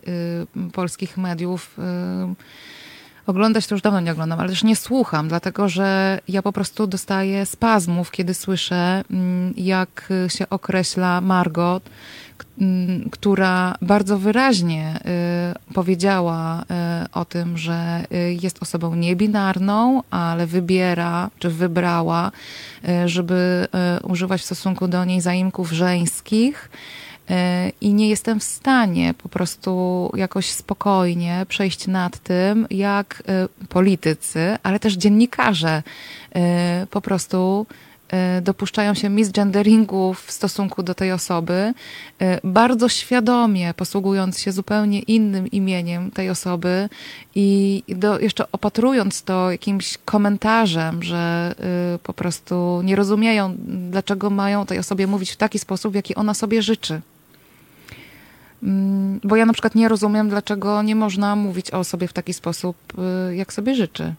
y, 0.68 0.72
polskich 0.72 1.18
mediów. 1.18 1.78
Y, 1.78 2.34
Oglądać 3.26 3.66
to 3.66 3.74
już 3.74 3.82
dawno 3.82 4.00
nie 4.00 4.12
oglądam, 4.12 4.40
ale 4.40 4.48
też 4.48 4.64
nie 4.64 4.76
słucham, 4.76 5.28
dlatego 5.28 5.68
że 5.68 6.18
ja 6.28 6.42
po 6.42 6.52
prostu 6.52 6.86
dostaję 6.86 7.46
spazmów, 7.46 8.10
kiedy 8.10 8.34
słyszę, 8.34 9.04
mm, 9.10 9.54
jak 9.56 10.12
się 10.28 10.48
określa 10.48 11.20
Margot, 11.20 11.90
mm, 12.60 13.10
która 13.10 13.74
bardzo 13.82 14.18
wyraźnie 14.18 15.00
y, 15.70 15.74
powiedziała 15.74 16.62
y, 16.62 16.64
o 17.12 17.24
tym, 17.24 17.58
że 17.58 18.04
y, 18.12 18.38
jest 18.42 18.62
osobą 18.62 18.94
niebinarną, 18.94 20.02
ale 20.10 20.46
wybiera, 20.46 21.30
czy 21.38 21.50
wybrała, 21.50 22.32
żeby 23.06 23.66
używać 24.02 24.40
w 24.40 24.44
stosunku 24.44 24.88
do 24.88 25.04
niej 25.04 25.20
zaimków 25.20 25.72
żeńskich 25.72 26.70
i 27.80 27.94
nie 27.94 28.08
jestem 28.08 28.40
w 28.40 28.44
stanie 28.44 29.14
po 29.14 29.28
prostu 29.28 30.10
jakoś 30.16 30.50
spokojnie 30.50 31.46
przejść 31.48 31.86
nad 31.86 32.18
tym, 32.18 32.66
jak 32.70 33.22
e, 33.28 33.66
politycy, 33.68 34.56
ale 34.62 34.80
też 34.80 34.94
dziennikarze 34.94 35.82
e, 36.34 36.86
po 36.90 37.00
prostu 37.00 37.66
dopuszczają 38.42 38.94
się 38.94 39.08
misgenderingu 39.08 40.14
w 40.14 40.32
stosunku 40.32 40.82
do 40.82 40.94
tej 40.94 41.12
osoby, 41.12 41.74
bardzo 42.44 42.88
świadomie 42.88 43.74
posługując 43.74 44.38
się 44.38 44.52
zupełnie 44.52 45.00
innym 45.00 45.46
imieniem 45.46 46.10
tej 46.10 46.30
osoby 46.30 46.88
i 47.34 47.82
do, 47.88 48.18
jeszcze 48.18 48.52
opatrując 48.52 49.22
to 49.22 49.50
jakimś 49.50 49.98
komentarzem, 50.04 51.02
że 51.02 51.54
po 52.02 52.12
prostu 52.12 52.80
nie 52.84 52.96
rozumieją, 52.96 53.56
dlaczego 53.90 54.30
mają 54.30 54.66
tej 54.66 54.78
osobie 54.78 55.06
mówić 55.06 55.30
w 55.30 55.36
taki 55.36 55.58
sposób, 55.58 55.92
w 55.92 55.96
jaki 55.96 56.14
ona 56.14 56.34
sobie 56.34 56.62
życzy. 56.62 57.00
Mm, 58.62 59.20
bo 59.24 59.36
ja 59.36 59.46
na 59.46 59.52
przykład 59.52 59.74
nie 59.74 59.88
rozumiem, 59.88 60.28
dlaczego 60.28 60.82
nie 60.82 60.96
można 60.96 61.36
mówić 61.36 61.70
o 61.70 61.84
sobie 61.84 62.08
w 62.08 62.12
taki 62.12 62.32
sposób, 62.32 62.76
y, 63.30 63.36
jak 63.36 63.52
sobie 63.52 63.74
życzy. 63.74 64.14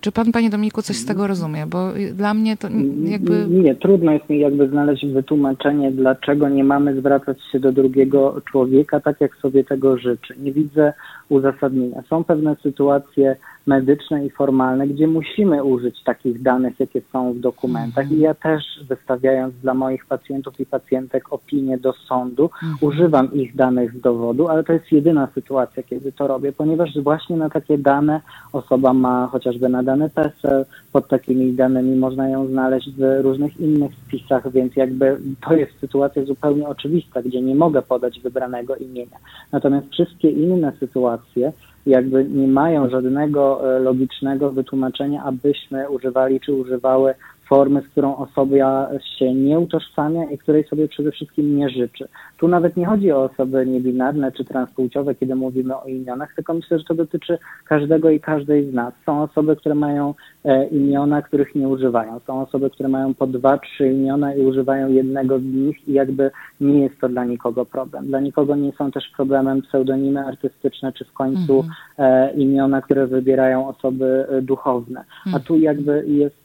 Czy 0.00 0.12
pan, 0.12 0.32
panie 0.32 0.50
Dominiku, 0.50 0.82
coś 0.82 0.96
z 0.96 1.06
tego 1.06 1.26
rozumie? 1.26 1.66
Bo 1.66 1.92
dla 2.14 2.34
mnie 2.34 2.56
to 2.56 2.68
jakby... 3.04 3.46
Nie, 3.50 3.74
trudno 3.74 4.12
jest 4.12 4.28
mi 4.28 4.38
jakby 4.38 4.68
znaleźć 4.68 5.06
wytłumaczenie, 5.06 5.92
dlaczego 5.92 6.48
nie 6.48 6.64
mamy 6.64 6.96
zwracać 7.00 7.38
się 7.52 7.60
do 7.60 7.72
drugiego 7.72 8.40
człowieka 8.50 9.00
tak, 9.00 9.20
jak 9.20 9.36
sobie 9.36 9.64
tego 9.64 9.98
życzy. 9.98 10.34
Nie 10.38 10.52
widzę 10.52 10.92
uzasadnienia. 11.28 12.02
Są 12.08 12.24
pewne 12.24 12.56
sytuacje 12.62 13.36
medyczne 13.74 14.26
i 14.26 14.30
formalne, 14.30 14.86
gdzie 14.86 15.06
musimy 15.06 15.64
użyć 15.64 16.02
takich 16.02 16.42
danych, 16.42 16.80
jakie 16.80 17.00
są 17.12 17.32
w 17.32 17.38
dokumentach. 17.38 18.10
I 18.10 18.18
ja 18.18 18.34
też 18.34 18.62
wystawiając 18.88 19.54
dla 19.54 19.74
moich 19.74 20.06
pacjentów 20.06 20.60
i 20.60 20.66
pacjentek 20.66 21.32
opinię 21.32 21.78
do 21.78 21.92
sądu, 21.92 22.50
używam 22.80 23.32
ich 23.32 23.56
danych 23.56 23.88
z 23.96 24.00
dowodu, 24.00 24.48
ale 24.48 24.64
to 24.64 24.72
jest 24.72 24.92
jedyna 24.92 25.28
sytuacja, 25.34 25.82
kiedy 25.82 26.12
to 26.12 26.26
robię, 26.26 26.52
ponieważ 26.52 26.98
właśnie 27.02 27.36
na 27.36 27.50
takie 27.50 27.78
dane 27.78 28.20
osoba 28.52 28.92
ma 28.92 29.26
chociażby 29.26 29.68
nadany 29.68 30.10
PESEL, 30.10 30.64
pod 30.92 31.08
takimi 31.08 31.52
danymi 31.52 31.96
można 31.96 32.28
ją 32.28 32.46
znaleźć 32.46 32.90
w 32.90 33.20
różnych 33.22 33.60
innych 33.60 33.92
spisach, 34.06 34.52
więc 34.52 34.76
jakby 34.76 35.20
to 35.46 35.54
jest 35.54 35.72
sytuacja 35.80 36.24
zupełnie 36.24 36.68
oczywista, 36.68 37.22
gdzie 37.22 37.40
nie 37.42 37.54
mogę 37.54 37.82
podać 37.82 38.20
wybranego 38.20 38.76
imienia. 38.76 39.18
Natomiast 39.52 39.86
wszystkie 39.92 40.30
inne 40.30 40.72
sytuacje, 40.80 41.52
jakby 41.90 42.24
nie 42.24 42.48
mają 42.48 42.90
żadnego 42.90 43.76
e, 43.76 43.78
logicznego 43.78 44.50
wytłumaczenia, 44.50 45.22
abyśmy 45.24 45.90
używali 45.90 46.40
czy 46.40 46.52
używały 46.52 47.14
formy, 47.50 47.82
z 47.82 47.88
którą 47.88 48.16
osoba 48.16 48.88
się 49.18 49.34
nie 49.34 49.58
utożsamia 49.58 50.24
i 50.24 50.38
której 50.38 50.64
sobie 50.64 50.88
przede 50.88 51.12
wszystkim 51.12 51.56
nie 51.56 51.70
życzy. 51.70 52.08
Tu 52.38 52.48
nawet 52.48 52.76
nie 52.76 52.86
chodzi 52.86 53.12
o 53.12 53.22
osoby 53.22 53.66
niebinarne 53.66 54.32
czy 54.32 54.44
transpłciowe, 54.44 55.14
kiedy 55.14 55.34
mówimy 55.34 55.76
o 55.76 55.84
imionach, 55.84 56.34
tylko 56.34 56.54
myślę, 56.54 56.78
że 56.78 56.84
to 56.84 56.94
dotyczy 56.94 57.38
każdego 57.64 58.10
i 58.10 58.20
każdej 58.20 58.70
z 58.70 58.74
nas. 58.74 58.94
Są 59.06 59.22
osoby, 59.22 59.56
które 59.56 59.74
mają 59.74 60.14
e, 60.44 60.66
imiona, 60.66 61.22
których 61.22 61.54
nie 61.54 61.68
używają. 61.68 62.20
Są 62.26 62.40
osoby, 62.40 62.70
które 62.70 62.88
mają 62.88 63.14
po 63.14 63.26
dwa, 63.26 63.58
trzy 63.58 63.92
imiona 63.92 64.34
i 64.34 64.40
używają 64.40 64.88
jednego 64.88 65.38
z 65.38 65.44
nich 65.44 65.88
i 65.88 65.92
jakby 65.92 66.30
nie 66.60 66.80
jest 66.80 67.00
to 67.00 67.08
dla 67.08 67.24
nikogo 67.24 67.64
problem. 67.64 68.06
Dla 68.06 68.20
nikogo 68.20 68.56
nie 68.56 68.72
są 68.72 68.90
też 68.90 69.04
problemem 69.16 69.62
pseudonimy 69.62 70.26
artystyczne, 70.26 70.92
czy 70.92 71.04
w 71.04 71.12
końcu 71.12 71.60
mhm. 71.60 71.72
e, 71.98 72.32
imiona, 72.32 72.82
które 72.82 73.06
wybierają 73.06 73.68
osoby 73.68 74.26
e, 74.28 74.42
duchowne. 74.42 75.04
A 75.34 75.38
tu 75.40 75.58
jakby 75.58 76.04
jest 76.06 76.39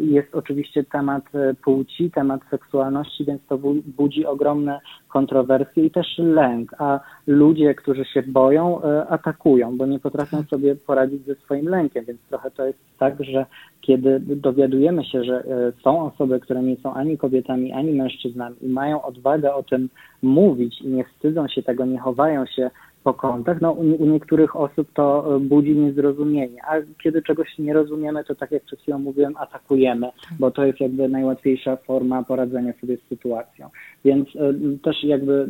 jest 0.00 0.34
oczywiście 0.34 0.84
temat 0.84 1.24
płci, 1.64 2.10
temat 2.10 2.40
seksualności, 2.50 3.24
więc 3.24 3.42
to 3.48 3.58
budzi 3.96 4.26
ogromne 4.26 4.80
kontrowersje 5.08 5.84
i 5.84 5.90
też 5.90 6.06
lęk, 6.18 6.74
a 6.78 7.00
ludzie, 7.26 7.74
którzy 7.74 8.04
się 8.04 8.22
boją, 8.22 8.82
e, 8.82 9.06
atakują, 9.06 9.76
bo 9.76 9.86
nie 9.86 9.98
potrafią 9.98 10.38
tak. 10.38 10.46
sobie 10.46 10.76
poradzić 10.76 11.24
ze 11.24 11.34
swoim 11.34 11.68
lękiem, 11.68 12.04
więc 12.04 12.20
trochę 12.28 12.50
to 12.50 12.66
jest 12.66 12.78
tak, 12.98 13.24
że 13.24 13.46
kiedy 13.80 14.20
dowiadujemy 14.20 15.04
się, 15.04 15.24
że 15.24 15.44
są 15.84 16.00
osoby, 16.06 16.40
które 16.40 16.62
nie 16.62 16.76
są 16.76 16.94
ani 16.94 17.18
kobietami, 17.18 17.72
ani 17.72 17.92
mężczyznami 17.92 18.56
i 18.62 18.68
mają 18.68 19.02
odwagę 19.02 19.54
o 19.54 19.62
tym 19.62 19.88
mówić 20.22 20.80
i 20.80 20.88
nie 20.88 21.04
wstydzą 21.04 21.48
się 21.48 21.62
tego, 21.62 21.86
nie 21.86 21.98
chowają 21.98 22.46
się 22.46 22.70
po 23.04 23.14
kątach, 23.14 23.60
no 23.60 23.72
u, 23.72 24.06
niektórych 24.06 24.56
osób 24.56 24.88
to 24.94 25.36
e, 25.36 25.40
budzi 25.40 25.76
niezrozumienie, 25.76 26.62
a 26.64 26.74
kiedy 27.02 27.22
czegoś 27.22 27.58
nie 27.58 27.72
rozumiemy, 27.72 28.24
to 28.24 28.34
tak 28.34 28.50
jak 28.50 28.62
przed 28.62 28.80
chwilą 28.80 28.98
mówiłem, 28.98 29.36
atakujemy, 29.36 30.10
bo 30.38 30.50
to 30.50 30.64
jest 30.64 30.80
jakby 30.80 31.08
najłatwiejsza 31.08 31.76
forma 31.76 32.22
poradzenia 32.22 32.72
sobie 32.80 32.96
z 32.96 33.08
sytuacją. 33.08 33.68
Więc 34.04 34.28
y, 34.28 34.78
też 34.82 35.04
jakby 35.04 35.48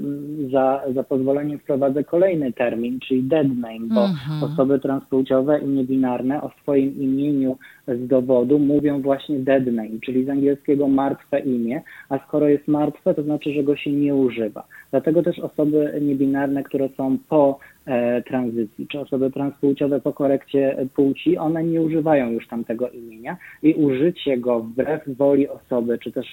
za, 0.53 0.83
za 0.95 1.03
pozwoleniem 1.03 1.59
wprowadzę 1.59 2.05
kolejny 2.05 2.53
termin, 2.53 3.01
czyli 3.01 3.23
dead 3.23 3.47
name, 3.49 3.95
bo 3.95 4.05
mhm. 4.05 4.45
osoby 4.45 4.79
transpłciowe 4.79 5.59
i 5.59 5.69
niebinarne 5.69 6.43
o 6.43 6.51
swoim 6.63 7.01
imieniu 7.01 7.57
z 7.89 8.07
dowodu 8.07 8.59
mówią 8.59 9.03
właśnie 9.03 9.39
dead 9.39 9.67
name, 9.67 10.01
czyli 10.05 10.25
z 10.25 10.29
angielskiego 10.29 10.89
martwe 10.89 11.41
imię, 11.41 11.83
a 12.09 12.19
skoro 12.19 12.49
jest 12.49 12.69
martwe, 12.69 13.15
to 13.15 13.23
znaczy, 13.23 13.53
że 13.53 13.63
go 13.63 13.77
się 13.77 13.93
nie 13.93 14.15
używa. 14.15 14.65
Dlatego 14.91 15.23
też 15.23 15.39
osoby 15.39 16.01
niebinarne, 16.01 16.63
które 16.63 16.89
są 16.89 17.19
po 17.29 17.59
e, 17.87 18.23
tranzycji, 18.23 18.87
czy 18.87 19.01
osoby 19.01 19.31
transpłciowe 19.31 20.01
po 20.01 20.13
korekcie 20.13 20.87
płci, 20.95 21.39
one 21.39 21.65
nie 21.65 21.83
używają 21.83 22.31
już 22.31 22.49
tamtego 22.49 22.89
imienia 22.89 23.37
i 23.63 23.75
użycie 23.75 24.39
go 24.39 24.61
wbrew 24.61 25.03
woli 25.09 25.49
osoby, 25.49 25.99
czy 25.99 26.13
też 26.13 26.27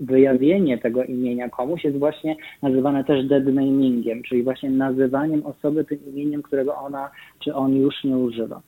wyjawienie 0.00 0.78
tego 0.78 1.04
imienia 1.04 1.48
komuś 1.48 1.84
jest 1.84 1.98
właśnie 1.98 2.36
nazywane 2.62 3.04
też 3.04 3.26
dead 3.26 3.46
namingiem, 3.46 4.22
czyli 4.22 4.42
właśnie 4.42 4.70
nazywaniem 4.70 5.46
osoby 5.46 5.84
tym 5.84 5.98
imieniem, 6.06 6.42
którego 6.42 6.76
ona 6.76 7.10
czy 7.38 7.54
on 7.54 7.76
już 7.76 8.04
nie 8.04 8.16
używa. 8.16 8.60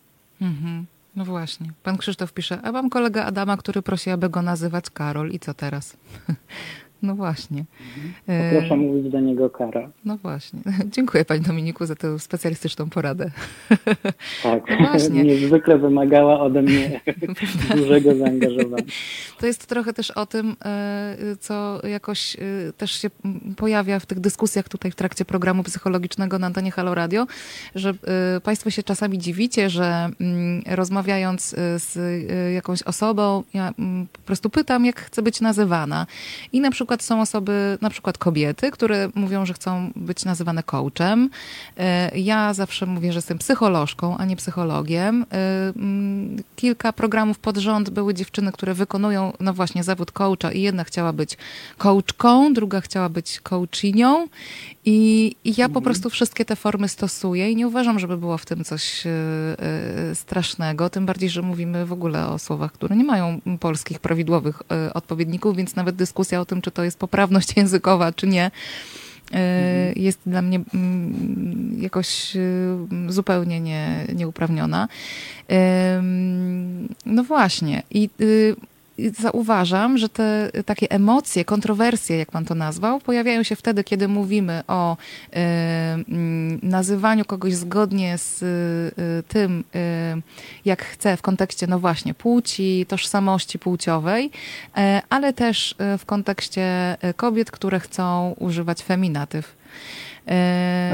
Mhm. 0.42 0.86
No 1.16 1.24
właśnie. 1.24 1.72
Pan 1.82 1.98
Krzysztof 1.98 2.32
pisze, 2.32 2.60
a 2.62 2.72
mam 2.72 2.90
kolega 2.90 3.24
Adama, 3.24 3.56
który 3.56 3.82
prosi, 3.82 4.10
aby 4.10 4.28
go 4.28 4.42
nazywać 4.42 4.90
Karol. 4.90 5.30
I 5.30 5.38
co 5.38 5.54
teraz? 5.54 5.96
No 7.02 7.14
właśnie. 7.14 7.64
Mhm. 8.28 8.50
Proszę 8.58 8.76
mówić 8.76 9.12
do 9.12 9.20
niego 9.20 9.50
Kara. 9.50 9.90
No 10.04 10.16
właśnie. 10.16 10.60
Dziękuję 10.94 11.24
Pani 11.24 11.40
Dominiku 11.40 11.86
za 11.86 11.94
tę 11.94 12.18
specjalistyczną 12.18 12.90
poradę. 12.90 13.30
Tak, 14.42 14.62
no 14.70 14.86
właśnie. 14.86 15.24
niezwykle 15.32 15.78
wymagała 15.78 16.40
ode 16.40 16.62
mnie 16.62 17.00
dużego 17.76 18.14
zaangażowania. 18.14 18.84
To 19.40 19.46
jest 19.46 19.66
trochę 19.66 19.92
też 19.92 20.10
o 20.10 20.26
tym, 20.26 20.56
e, 20.64 21.16
co 21.40 21.86
jakoś 21.86 22.36
e, 22.36 22.38
też 22.76 22.92
się 22.92 23.10
pojawia 23.56 24.00
w 24.00 24.06
tych 24.06 24.20
dyskusjach 24.20 24.68
tutaj 24.68 24.90
w 24.90 24.94
trakcie 24.94 25.24
programu 25.24 25.62
psychologicznego 25.62 26.38
na 26.38 26.46
antenie 26.46 26.70
Halo 26.70 26.94
Radio, 26.94 27.26
że 27.74 27.90
e, 27.90 28.40
Państwo 28.40 28.70
się 28.70 28.82
czasami 28.82 29.18
dziwicie, 29.18 29.70
że 29.70 30.08
mm, 30.20 30.62
rozmawiając 30.66 31.54
z 31.76 31.98
jakąś 32.54 32.82
osobą, 32.82 33.42
ja 33.54 33.72
mm, 33.78 34.06
po 34.12 34.18
prostu 34.18 34.50
pytam, 34.50 34.84
jak 34.84 35.00
chcę 35.00 35.22
być 35.22 35.40
nazywana. 35.40 36.06
I 36.52 36.60
na 36.60 36.70
przykład 36.70 36.91
przykład 36.98 37.02
są 37.08 37.20
osoby, 37.20 37.78
na 37.80 37.90
przykład 37.90 38.18
kobiety, 38.18 38.70
które 38.70 39.08
mówią, 39.14 39.46
że 39.46 39.54
chcą 39.54 39.92
być 39.96 40.24
nazywane 40.24 40.62
coachem. 40.62 41.30
E, 41.76 42.18
ja 42.18 42.54
zawsze 42.54 42.86
mówię, 42.86 43.12
że 43.12 43.18
jestem 43.18 43.38
psycholożką, 43.38 44.16
a 44.16 44.24
nie 44.24 44.36
psychologiem. 44.36 45.22
E, 45.32 45.72
mm, 45.76 46.36
kilka 46.56 46.92
programów 46.92 47.38
pod 47.38 47.56
rząd 47.56 47.90
były 47.90 48.14
dziewczyny, 48.14 48.52
które 48.52 48.74
wykonują, 48.74 49.32
no 49.40 49.54
właśnie, 49.54 49.84
zawód 49.84 50.12
coacha 50.12 50.52
i 50.52 50.62
jedna 50.62 50.84
chciała 50.84 51.12
być 51.12 51.36
coachką, 51.78 52.52
druga 52.52 52.80
chciała 52.80 53.08
być 53.08 53.40
coachinią 53.40 54.28
i, 54.84 55.36
i 55.44 55.50
ja 55.50 55.68
po 55.68 55.78
mhm. 55.78 55.84
prostu 55.84 56.10
wszystkie 56.10 56.44
te 56.44 56.56
formy 56.56 56.88
stosuję 56.88 57.50
i 57.50 57.56
nie 57.56 57.68
uważam, 57.68 57.98
żeby 57.98 58.16
było 58.16 58.38
w 58.38 58.46
tym 58.46 58.64
coś 58.64 59.06
e, 59.06 60.14
strasznego, 60.14 60.90
tym 60.90 61.06
bardziej, 61.06 61.30
że 61.30 61.42
mówimy 61.42 61.86
w 61.86 61.92
ogóle 61.92 62.28
o 62.28 62.38
słowach, 62.38 62.72
które 62.72 62.96
nie 62.96 63.04
mają 63.04 63.40
polskich 63.60 64.00
prawidłowych 64.00 64.62
odpowiedników, 64.94 65.56
więc 65.56 65.76
nawet 65.76 65.96
dyskusja 65.96 66.40
o 66.40 66.44
tym, 66.44 66.62
czy 66.62 66.70
to 66.70 66.84
jest 66.84 66.98
poprawność 66.98 67.56
językowa, 67.56 68.12
czy 68.12 68.26
nie, 68.26 68.50
e, 69.32 69.92
jest 69.92 70.18
dla 70.26 70.42
mnie 70.42 70.60
mm, 70.74 71.76
jakoś 71.82 72.36
e, 72.36 72.40
zupełnie 73.08 73.60
nie, 73.60 74.06
nieuprawniona. 74.14 74.88
No 77.06 77.24
właśnie. 77.24 77.82
I 77.90 78.10
y, 78.20 78.56
zauważam, 79.10 79.98
że 79.98 80.08
te 80.08 80.50
takie 80.66 80.90
emocje, 80.90 81.44
kontrowersje, 81.44 82.18
jak 82.18 82.30
pan 82.30 82.44
to 82.44 82.54
nazwał, 82.54 83.00
pojawiają 83.00 83.42
się 83.42 83.56
wtedy, 83.56 83.84
kiedy 83.84 84.08
mówimy 84.08 84.62
o 84.68 84.96
y, 84.96 85.36
nazywaniu 86.62 87.24
kogoś 87.24 87.54
zgodnie 87.54 88.18
z 88.18 88.42
y, 88.42 89.22
tym, 89.28 89.64
y, 89.74 90.22
jak 90.64 90.84
chce 90.84 91.16
w 91.16 91.22
kontekście, 91.22 91.66
no 91.66 91.78
właśnie, 91.78 92.14
płci, 92.14 92.86
tożsamości 92.88 93.58
płciowej, 93.58 94.30
ale 95.10 95.32
też 95.32 95.74
w 95.98 96.04
kontekście 96.06 96.96
kobiet, 97.16 97.50
które 97.50 97.80
chcą 97.80 98.34
używać 98.38 98.82
feminatyw. 98.82 99.56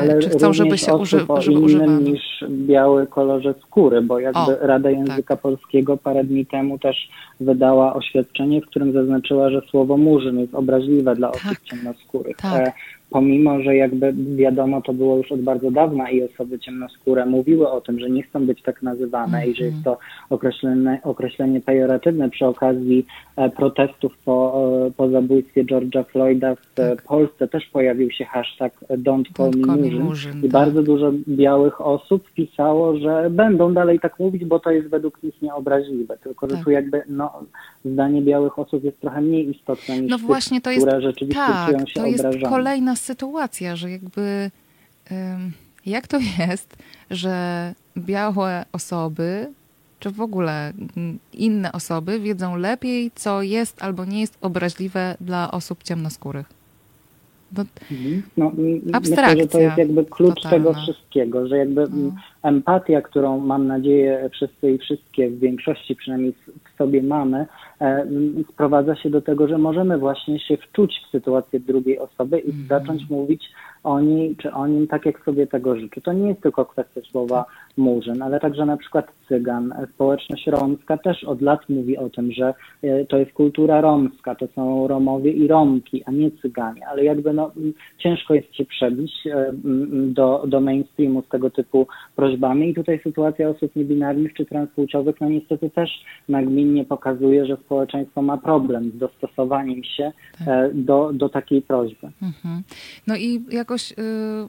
Ale 0.00 0.18
czy 0.18 0.28
chcą, 0.28 0.52
żeby 0.52 0.78
się 0.78 0.94
uży, 0.94 1.26
żeby 1.38 1.58
używano. 1.58 2.00
niż 2.00 2.44
biały 2.48 3.06
kolorze 3.06 3.54
skóry, 3.62 4.02
bo 4.02 4.18
jakby 4.18 4.60
o, 4.60 4.66
Rada 4.66 4.90
Języka 4.90 5.34
tak. 5.34 5.40
Polskiego 5.40 5.96
parę 5.96 6.24
dni 6.24 6.46
temu 6.46 6.78
też 6.78 7.08
wydała 7.40 7.94
oświadczenie, 7.94 8.60
w 8.60 8.66
którym 8.66 8.92
zaznaczyła, 8.92 9.50
że 9.50 9.60
słowo 9.70 9.96
murzyn 9.96 10.38
jest 10.38 10.54
obraźliwe 10.54 11.14
dla 11.14 11.30
osób 11.30 11.42
tak. 11.48 11.62
ciemnoskórych. 11.62 12.36
Tak. 12.36 12.74
E, 13.08 13.10
pomimo, 13.10 13.62
że 13.62 13.76
jakby 13.76 14.14
wiadomo, 14.36 14.82
to 14.82 14.92
było 14.92 15.16
już 15.16 15.32
od 15.32 15.40
bardzo 15.40 15.70
dawna 15.70 16.10
i 16.10 16.22
osoby 16.22 16.58
ciemnoskóre 16.58 17.26
mówiły 17.26 17.70
o 17.70 17.80
tym, 17.80 18.00
że 18.00 18.10
nie 18.10 18.22
chcą 18.22 18.46
być 18.46 18.62
tak 18.62 18.82
nazywane 18.82 19.38
mm 19.38 19.48
-hmm. 19.48 19.52
i 19.52 19.56
że 19.56 19.64
jest 19.64 19.84
to 19.84 19.98
określenie, 20.30 21.00
określenie 21.02 21.60
pejoratywne 21.60 22.30
przy 22.30 22.46
okazji 22.46 23.06
e, 23.36 23.50
protestów 23.50 24.18
po, 24.24 24.68
e, 24.86 24.90
po 24.90 25.08
zabójstwie 25.08 25.64
George'a 25.64 26.04
Floyda 26.04 26.54
w 26.54 26.74
tak. 26.74 27.02
Polsce 27.02 27.48
też 27.48 27.66
pojawił 27.66 28.10
się 28.10 28.24
hashtag 28.24 28.72
Don't 28.90 29.36
Call 29.36 29.80
Me 29.80 29.90
Murzyn, 29.90 30.38
i 30.38 30.42
tak. 30.42 30.50
bardzo 30.50 30.82
dużo 30.82 31.12
białych 31.28 31.80
osób 31.80 32.30
pisało, 32.30 32.98
że 32.98 33.30
będą 33.30 33.74
dalej 33.74 34.00
tak 34.00 34.18
mówić, 34.18 34.44
bo 34.44 34.60
to 34.60 34.70
jest 34.70 34.88
według 34.88 35.22
nich 35.22 35.42
nieobraźliwe, 35.42 36.18
tylko 36.22 36.48
że 36.48 36.54
tak. 36.54 36.64
tu 36.64 36.70
jakby 36.70 37.02
no, 37.08 37.32
zdanie 37.84 38.22
białych 38.22 38.58
osób 38.58 38.84
jest 38.84 39.00
trochę 39.00 39.20
mniej 39.20 39.50
istotne 39.50 40.00
niż 40.00 40.10
no 40.10 40.18
właśnie, 40.18 40.60
to 40.60 40.70
jest, 40.70 40.86
które 40.86 41.02
rzeczywiście 41.02 41.40
tak, 41.46 41.66
czują 41.66 41.86
się 41.86 42.00
to 42.00 42.06
jest 42.06 42.24
obrażone. 42.24 42.52
kolejna 42.52 42.96
sytuacja, 42.98 43.76
że 43.76 43.90
jakby 43.90 44.50
jak 45.86 46.06
to 46.06 46.18
jest, 46.38 46.76
że 47.10 47.74
białe 47.98 48.64
osoby 48.72 49.52
czy 50.00 50.10
w 50.10 50.20
ogóle 50.20 50.72
mm, 50.96 51.18
inne 51.32 51.72
osoby 51.72 52.20
wiedzą 52.20 52.56
lepiej, 52.56 53.10
co 53.14 53.42
jest 53.42 53.82
albo 53.82 54.04
nie 54.04 54.20
jest 54.20 54.38
obraźliwe 54.40 55.16
dla 55.20 55.50
osób 55.50 55.82
ciemnoskórych. 55.82 56.46
No, 57.56 57.64
no, 58.36 58.52
Abstrakcja. 58.92 59.34
Myślę, 59.34 59.42
że 59.42 59.48
to 59.48 59.60
jest 59.60 59.78
jakby 59.78 60.04
klucz 60.04 60.34
totalna. 60.42 60.58
tego 60.58 60.82
wszystkiego, 60.82 61.48
że 61.48 61.58
jakby 61.58 61.84
No. 61.90 62.12
empatia, 62.42 63.02
którą 63.02 63.38
mam 63.40 63.66
nadzieję 63.66 64.30
wszyscy 64.32 64.70
i 64.70 64.78
wszystkie 64.78 65.30
w 65.30 65.38
większości 65.38 65.96
przynajmniej 65.96 66.32
w 66.74 66.78
sobie 66.78 67.02
mamy, 67.02 67.46
sprowadza 68.52 68.96
się 68.96 69.10
do 69.10 69.22
tego, 69.22 69.48
że 69.48 69.58
możemy 69.58 69.98
właśnie 69.98 70.40
się 70.40 70.56
wczuć 70.56 71.00
w 71.06 71.10
sytuację 71.10 71.60
drugiej 71.60 71.98
osoby 71.98 72.38
i 72.38 72.52
zacząć 72.68 73.10
mówić 73.10 73.44
o 73.84 74.00
niej 74.00 74.36
czy 74.36 74.52
o 74.52 74.66
nim 74.66 74.86
tak, 74.86 75.06
jak 75.06 75.24
sobie 75.24 75.46
tego 75.46 75.76
życzy. 75.76 76.00
To 76.00 76.12
nie 76.12 76.28
jest 76.28 76.40
tylko 76.40 76.64
kwestia 76.64 77.00
słowa 77.10 77.44
murzyn, 77.76 78.22
ale 78.22 78.40
także 78.40 78.66
na 78.66 78.76
przykład 78.76 79.06
cygan. 79.28 79.74
Społeczność 79.94 80.46
romska 80.46 80.98
też 80.98 81.24
od 81.24 81.42
lat 81.42 81.68
mówi 81.68 81.98
o 81.98 82.10
tym, 82.10 82.32
że 82.32 82.54
e, 82.82 83.04
to 83.04 83.18
jest 83.18 83.32
kultura 83.32 83.80
romska, 83.80 84.34
to 84.34 84.46
są 84.54 84.88
Romowie 84.88 85.32
i 85.32 85.48
Romki, 85.48 86.04
a 86.04 86.10
nie 86.10 86.30
cyganie, 86.30 86.88
ale 86.88 87.04
jakby 87.04 87.32
no, 87.32 87.50
ciężko 87.98 88.34
jest 88.34 88.54
się 88.54 88.64
przebić 88.64 89.12
e, 89.26 89.50
do, 89.92 90.44
do 90.48 90.60
mainstreamu 90.60 91.22
z 91.22 91.28
tego 91.28 91.50
typu 91.50 91.86
prośbami 92.16 92.70
i 92.70 92.74
tutaj 92.74 93.00
sytuacja 93.02 93.48
osób 93.48 93.76
niebinarnych 93.76 94.34
czy 94.34 94.46
transpłciowych 94.46 95.16
no 95.20 95.28
niestety 95.28 95.70
też 95.70 95.90
nagminnie 96.28 96.84
pokazuje, 96.84 97.46
że 97.46 97.56
społeczeństwo 97.56 98.22
ma 98.22 98.38
problem 98.38 98.90
z 98.90 98.98
dostosowaniem 98.98 99.84
się 99.84 100.12
e, 100.46 100.70
do, 100.74 101.10
do 101.12 101.28
takiej 101.28 101.62
prośby. 101.62 102.06
Mhm. 102.22 102.62
No 103.06 103.16
i 103.16 103.40
jakoś 103.68 103.92
y, 103.92 103.94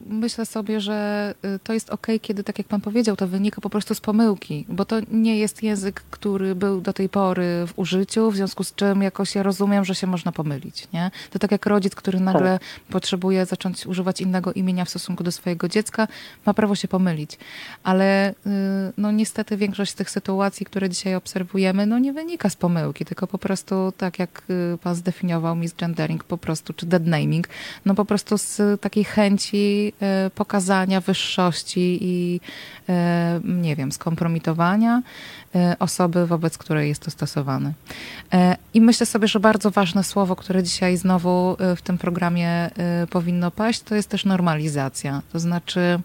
myślę 0.06 0.46
sobie, 0.46 0.80
że 0.80 1.34
y, 1.44 1.58
to 1.58 1.72
jest 1.72 1.90
okej, 1.90 2.20
kiedy, 2.20 2.44
tak 2.44 2.58
jak 2.58 2.66
pan 2.66 2.80
powiedział, 2.80 3.16
to 3.16 3.28
wynika 3.28 3.60
po 3.60 3.70
prostu 3.70 3.94
z 3.94 4.00
pomyłki, 4.00 4.66
bo 4.68 4.84
to 4.84 4.96
nie 5.10 5.38
jest 5.38 5.62
język, 5.62 6.02
który 6.10 6.54
był 6.54 6.80
do 6.80 6.92
tej 6.92 7.08
pory 7.08 7.66
w 7.66 7.72
użyciu, 7.76 8.30
w 8.30 8.36
związku 8.36 8.64
z 8.64 8.74
czym 8.74 9.02
jakoś 9.02 9.34
ja 9.34 9.42
rozumiem, 9.42 9.84
że 9.84 9.94
się 9.94 10.06
można 10.06 10.32
pomylić, 10.32 10.88
nie? 10.92 11.10
To 11.30 11.38
tak 11.38 11.50
jak 11.50 11.66
rodzic, 11.66 11.94
który 11.94 12.20
nagle 12.20 12.58
potrzebuje 12.90 13.46
zacząć 13.46 13.86
używać 13.86 14.20
innego 14.20 14.52
imienia 14.52 14.84
w 14.84 14.90
stosunku 14.90 15.24
do 15.24 15.32
swojego 15.32 15.68
dziecka, 15.68 16.08
ma 16.46 16.54
prawo 16.54 16.74
się 16.74 16.88
pomylić. 16.88 17.38
Ale 17.82 18.30
y, 18.30 18.34
no 18.96 19.12
niestety 19.12 19.56
większość 19.56 19.92
z 19.92 19.94
tych 19.94 20.10
sytuacji, 20.10 20.66
które 20.66 20.88
dzisiaj 20.88 21.14
obserwujemy, 21.14 21.86
no 21.86 21.98
nie 21.98 22.12
wynika 22.12 22.50
z 22.50 22.56
pomyłki, 22.56 23.04
tylko 23.04 23.26
po 23.26 23.38
prostu 23.38 23.92
tak 23.96 24.18
jak 24.18 24.42
pan 24.82 24.94
zdefiniował 24.94 25.56
misgendering 25.56 26.24
po 26.24 26.38
prostu, 26.38 26.72
czy 26.72 26.86
deadnaming, 26.86 27.48
no 27.84 27.94
po 27.94 28.04
prostu 28.04 28.38
z 28.38 28.80
takiej 28.80 29.04
chęci 29.10 29.92
y, 30.26 30.30
pokazania 30.30 31.00
wyższości 31.00 31.98
i 32.00 32.40
y, 32.88 32.92
nie 33.44 33.76
wiem, 33.76 33.92
skompromitowania 33.92 35.02
y, 35.54 35.78
osoby, 35.78 36.26
wobec 36.26 36.58
której 36.58 36.88
jest 36.88 37.02
to 37.02 37.10
stosowane. 37.10 37.72
I 38.74 38.80
myślę 38.80 39.06
sobie, 39.06 39.28
że 39.28 39.40
bardzo 39.40 39.70
ważne 39.70 40.04
słowo, 40.04 40.36
które 40.36 40.62
dzisiaj 40.62 40.96
znowu 40.96 41.56
w 41.76 41.82
tym 41.82 41.98
programie 41.98 42.70
powinno 43.10 43.50
paść, 43.50 43.80
to 43.80 43.94
jest 43.94 44.08
też 44.08 44.24
normalizacja. 44.24 45.22
To 45.32 45.38
znaczy, 45.38 46.00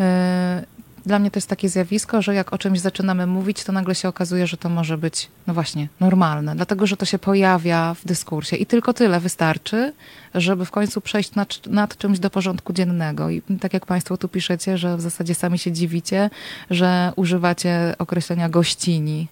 E, 0.00 0.64
Dla 1.06 1.18
mnie 1.18 1.30
to 1.30 1.38
jest 1.38 1.48
takie 1.48 1.68
zjawisko, 1.68 2.22
że 2.22 2.34
jak 2.34 2.52
o 2.52 2.58
czymś 2.58 2.80
zaczynamy 2.80 3.26
mówić, 3.26 3.64
to 3.64 3.72
nagle 3.72 3.94
się 3.94 4.08
okazuje, 4.08 4.46
że 4.46 4.56
to 4.56 4.68
może 4.68 4.98
być, 4.98 5.28
no 5.46 5.54
właśnie, 5.54 5.88
normalne, 6.00 6.56
dlatego 6.56 6.86
że 6.86 6.96
to 6.96 7.04
się 7.04 7.18
pojawia 7.18 7.94
w 7.94 8.04
dyskursie 8.04 8.56
i 8.56 8.66
tylko 8.66 8.92
tyle 8.92 9.20
wystarczy, 9.20 9.92
żeby 10.34 10.64
w 10.64 10.70
końcu 10.70 11.00
przejść 11.00 11.34
nad, 11.34 11.66
nad 11.66 11.98
czymś 11.98 12.18
do 12.18 12.30
porządku 12.30 12.72
dziennego. 12.72 13.30
I 13.30 13.42
tak 13.60 13.74
jak 13.74 13.86
Państwo 13.86 14.16
tu 14.16 14.28
piszecie, 14.28 14.78
że 14.78 14.96
w 14.96 15.00
zasadzie 15.00 15.34
sami 15.34 15.58
się 15.58 15.72
dziwicie, 15.72 16.30
że 16.70 17.12
używacie 17.16 17.94
określenia 17.98 18.48
gościni. 18.48 19.28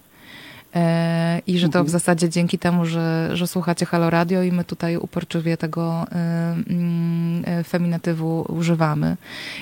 E, 0.75 1.41
I 1.47 1.57
że 1.57 1.69
to 1.69 1.83
w 1.83 1.89
zasadzie 1.89 2.29
dzięki 2.29 2.59
temu, 2.59 2.85
że, 2.85 3.29
że 3.33 3.47
słuchacie 3.47 3.85
Halo 3.85 4.09
Radio 4.09 4.43
i 4.43 4.51
my 4.51 4.63
tutaj 4.63 4.97
uporczywie 4.97 5.57
tego 5.57 6.05
e, 6.11 6.55
mm, 6.69 7.43
e, 7.45 7.63
feminatywu 7.63 8.45
używamy. 8.49 9.17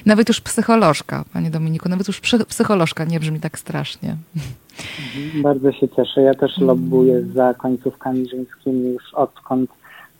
Nawet 0.05 0.27
już 0.27 0.41
psycholożka, 0.41 1.25
panie 1.33 1.49
Dominiku, 1.49 1.89
nawet 1.89 2.07
już 2.07 2.21
psy- 2.21 2.45
psycholożka 2.45 3.05
nie 3.05 3.19
brzmi 3.19 3.39
tak 3.39 3.59
strasznie. 3.59 4.15
Bardzo 5.43 5.71
się 5.71 5.89
cieszę. 5.89 6.21
Ja 6.21 6.33
też 6.33 6.57
lobbuję 6.57 7.21
za 7.35 7.53
końcówkami 7.53 8.29
żeńskimi 8.29 8.93
już 8.93 9.13
odkąd 9.13 9.69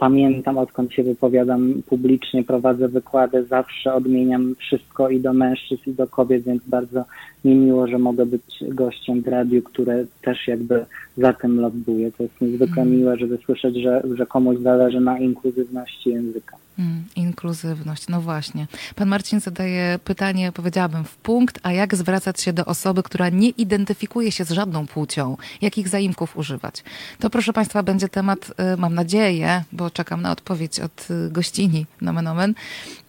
pamiętam, 0.02 0.58
odkąd 0.58 0.94
się 0.94 1.04
wypowiadam 1.04 1.82
publicznie, 1.86 2.44
prowadzę 2.44 2.88
wykłady, 2.88 3.46
zawsze 3.46 3.94
odmieniam 3.94 4.56
wszystko 4.56 5.10
i 5.10 5.20
do 5.20 5.34
mężczyzn, 5.34 5.90
i 5.90 5.94
do 5.94 6.08
kobiet, 6.08 6.44
więc 6.44 6.64
bardzo 6.68 7.06
mi 7.46 7.56
miło, 7.56 7.88
że 7.88 7.98
mogę 7.98 8.26
być 8.26 8.64
gościem 8.68 9.22
w 9.22 9.28
radiu, 9.28 9.62
które 9.62 10.06
też 10.22 10.48
jakby 10.48 10.86
za 11.18 11.34
tym 11.34 11.60
lobbuje. 11.60 12.12
To 12.12 12.24
jest 12.24 12.42
niezwykle 12.42 12.86
miłe, 12.86 13.18
żeby 13.18 13.38
słyszeć, 13.46 13.76
że, 13.76 14.04
że 14.14 14.26
komuś 14.26 14.58
zależy 14.58 15.00
na 15.00 15.20
inkluzywności 15.20 16.10
języka. 16.10 16.61
Mm, 16.80 17.04
inkluzywność, 17.16 18.08
no 18.08 18.22
właśnie. 18.22 18.68
Pan 18.96 19.08
Marcin 19.08 19.40
zadaje 19.40 20.00
pytanie, 20.04 20.52
powiedziałabym, 20.52 21.04
w 21.04 21.16
punkt, 21.16 21.60
a 21.64 21.72
jak 21.72 21.96
zwracać 21.96 22.42
się 22.42 22.54
do 22.54 22.66
osoby, 22.66 23.04
która 23.04 23.30
nie 23.30 23.50
identyfikuje 23.50 24.32
się 24.32 24.46
z 24.46 24.52
żadną 24.52 24.88
płcią? 24.88 25.38
Jakich 25.62 25.88
zaimków 25.88 26.38
używać? 26.38 26.84
To 27.20 27.30
proszę 27.30 27.54
Państwa 27.54 27.84
będzie 27.84 28.10
temat, 28.10 28.52
y, 28.74 28.78
mam 28.78 28.96
nadzieję, 28.96 29.64
bo 29.72 29.90
czekam 29.90 30.22
na 30.22 30.32
odpowiedź 30.32 30.80
od 30.80 31.08
y, 31.12 31.30
gościni, 31.30 31.86
nomen 32.02 32.28
omen, 32.28 32.54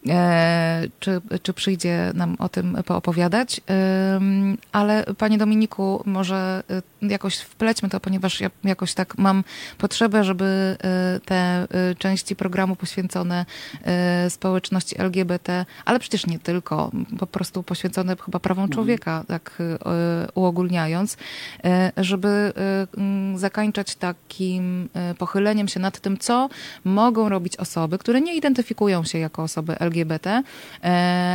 e, 0.09 0.83
czy, 1.01 1.21
czy 1.43 1.53
przyjdzie 1.53 2.13
nam 2.15 2.37
o 2.39 2.49
tym 2.49 2.79
poopowiadać. 2.87 3.61
Ym, 4.17 4.59
Ale 4.73 5.05
Panie 5.19 5.39
Dominiku, 5.39 6.03
może 6.07 6.63
y, 7.03 7.07
jakoś 7.07 7.37
wplećmy 7.37 7.89
to, 7.89 8.01
ponieważ 8.01 8.41
ja 8.41 8.51
jakoś 8.65 8.95
tak 8.95 9.19
mam 9.19 9.45
potrzebę, 9.79 10.25
żeby 10.25 10.77
te 11.25 11.69
części 11.99 12.37
programu 12.37 12.77
poświęcone 12.77 13.47
społeczności 14.29 15.01
LGBT, 15.01 15.67
ale 15.85 15.99
przecież 15.99 16.27
nie 16.27 16.39
tylko, 16.39 16.91
po 17.19 17.27
prostu 17.27 17.63
poświęcone 17.63 18.17
chyba 18.25 18.39
prawom 18.41 18.69
człowieka, 18.69 19.25
tak 19.29 19.59
y, 19.61 19.79
uogólniając, 20.35 21.15
y, 21.15 21.17
żeby 21.97 22.53
y, 23.35 23.39
zakańczać 23.39 23.95
takim 23.95 24.89
y, 25.13 25.15
pochyleniem 25.15 25.69
się 25.69 25.81
nad 25.81 26.01
tym, 26.01 26.19
co 26.19 26.49
mogą 26.85 27.29
robić 27.29 27.57
osoby, 27.57 27.99
które 27.99 28.21
nie 28.21 28.37
identyfikują 28.37 29.05
się 29.05 29.19
jako 29.19 29.43
osoby 29.43 29.79
LGBT, 29.79 30.43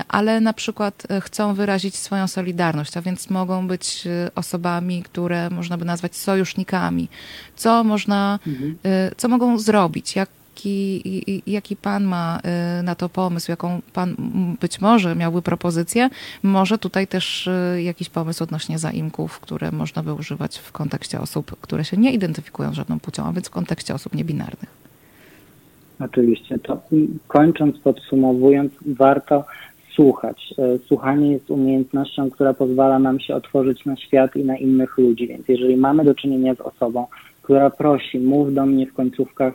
ale 0.07 0.41
na 0.41 0.53
przykład 0.53 1.07
chcą 1.21 1.53
wyrazić 1.53 1.95
swoją 1.95 2.27
solidarność, 2.27 2.97
a 2.97 3.01
więc 3.01 3.29
mogą 3.29 3.67
być 3.67 4.07
osobami, 4.35 5.03
które 5.03 5.49
można 5.49 5.77
by 5.77 5.85
nazwać 5.85 6.15
sojusznikami. 6.15 7.07
Co 7.55 7.83
można, 7.83 8.39
e, 8.85 9.11
co 9.17 9.27
mogą 9.27 9.59
zrobić? 9.59 10.15
Jak 10.15 10.29
Jaki, 10.57 11.41
jaki 11.47 11.75
pan 11.75 12.03
ma 12.03 12.39
e, 12.43 12.83
na 12.83 12.95
to 12.95 13.09
pomysł, 13.09 13.51
jaką 13.51 13.81
pan 13.93 14.15
być 14.61 14.81
może 14.81 15.15
miałby 15.15 15.41
propozycję? 15.41 16.09
Może 16.43 16.77
tutaj 16.77 17.07
też 17.07 17.47
e, 17.47 17.83
jakiś 17.83 18.09
pomysł 18.09 18.43
odnośnie 18.43 18.79
zaimków, 18.79 19.39
które 19.39 19.71
można 19.71 20.03
by 20.03 20.13
używać 20.13 20.57
w 20.57 20.71
kontekście 20.71 21.19
osób, 21.19 21.55
które 21.61 21.85
się 21.85 21.97
nie 21.97 22.11
identyfikują 22.13 22.71
z 22.71 22.73
żadną 22.73 22.99
płcią, 22.99 23.25
a 23.25 23.31
więc 23.31 23.47
w 23.47 23.51
kontekście 23.51 23.93
osób 23.93 24.15
niebinarnych. 24.15 24.69
Oczywiście. 25.99 26.59
To 26.59 26.81
kończąc, 27.27 27.77
podsumowując, 27.77 28.71
warto 28.85 29.45
słuchać. 29.95 30.53
E, 30.57 30.79
Słuchanie 30.87 31.31
jest 31.31 31.51
umiejętnością, 31.51 32.29
która 32.29 32.53
pozwala 32.53 32.99
nam 32.99 33.19
się 33.19 33.35
otworzyć 33.35 33.85
na 33.85 33.95
świat 33.95 34.35
i 34.35 34.45
na 34.45 34.57
innych 34.57 34.97
ludzi. 34.97 35.27
Więc 35.27 35.47
jeżeli 35.47 35.77
mamy 35.77 36.03
do 36.03 36.15
czynienia 36.15 36.55
z 36.55 36.61
osobą, 36.61 37.07
która 37.41 37.69
prosi, 37.69 38.19
mów 38.19 38.53
do 38.53 38.65
mnie 38.65 38.87
w 38.87 38.93
końcówkach 38.93 39.53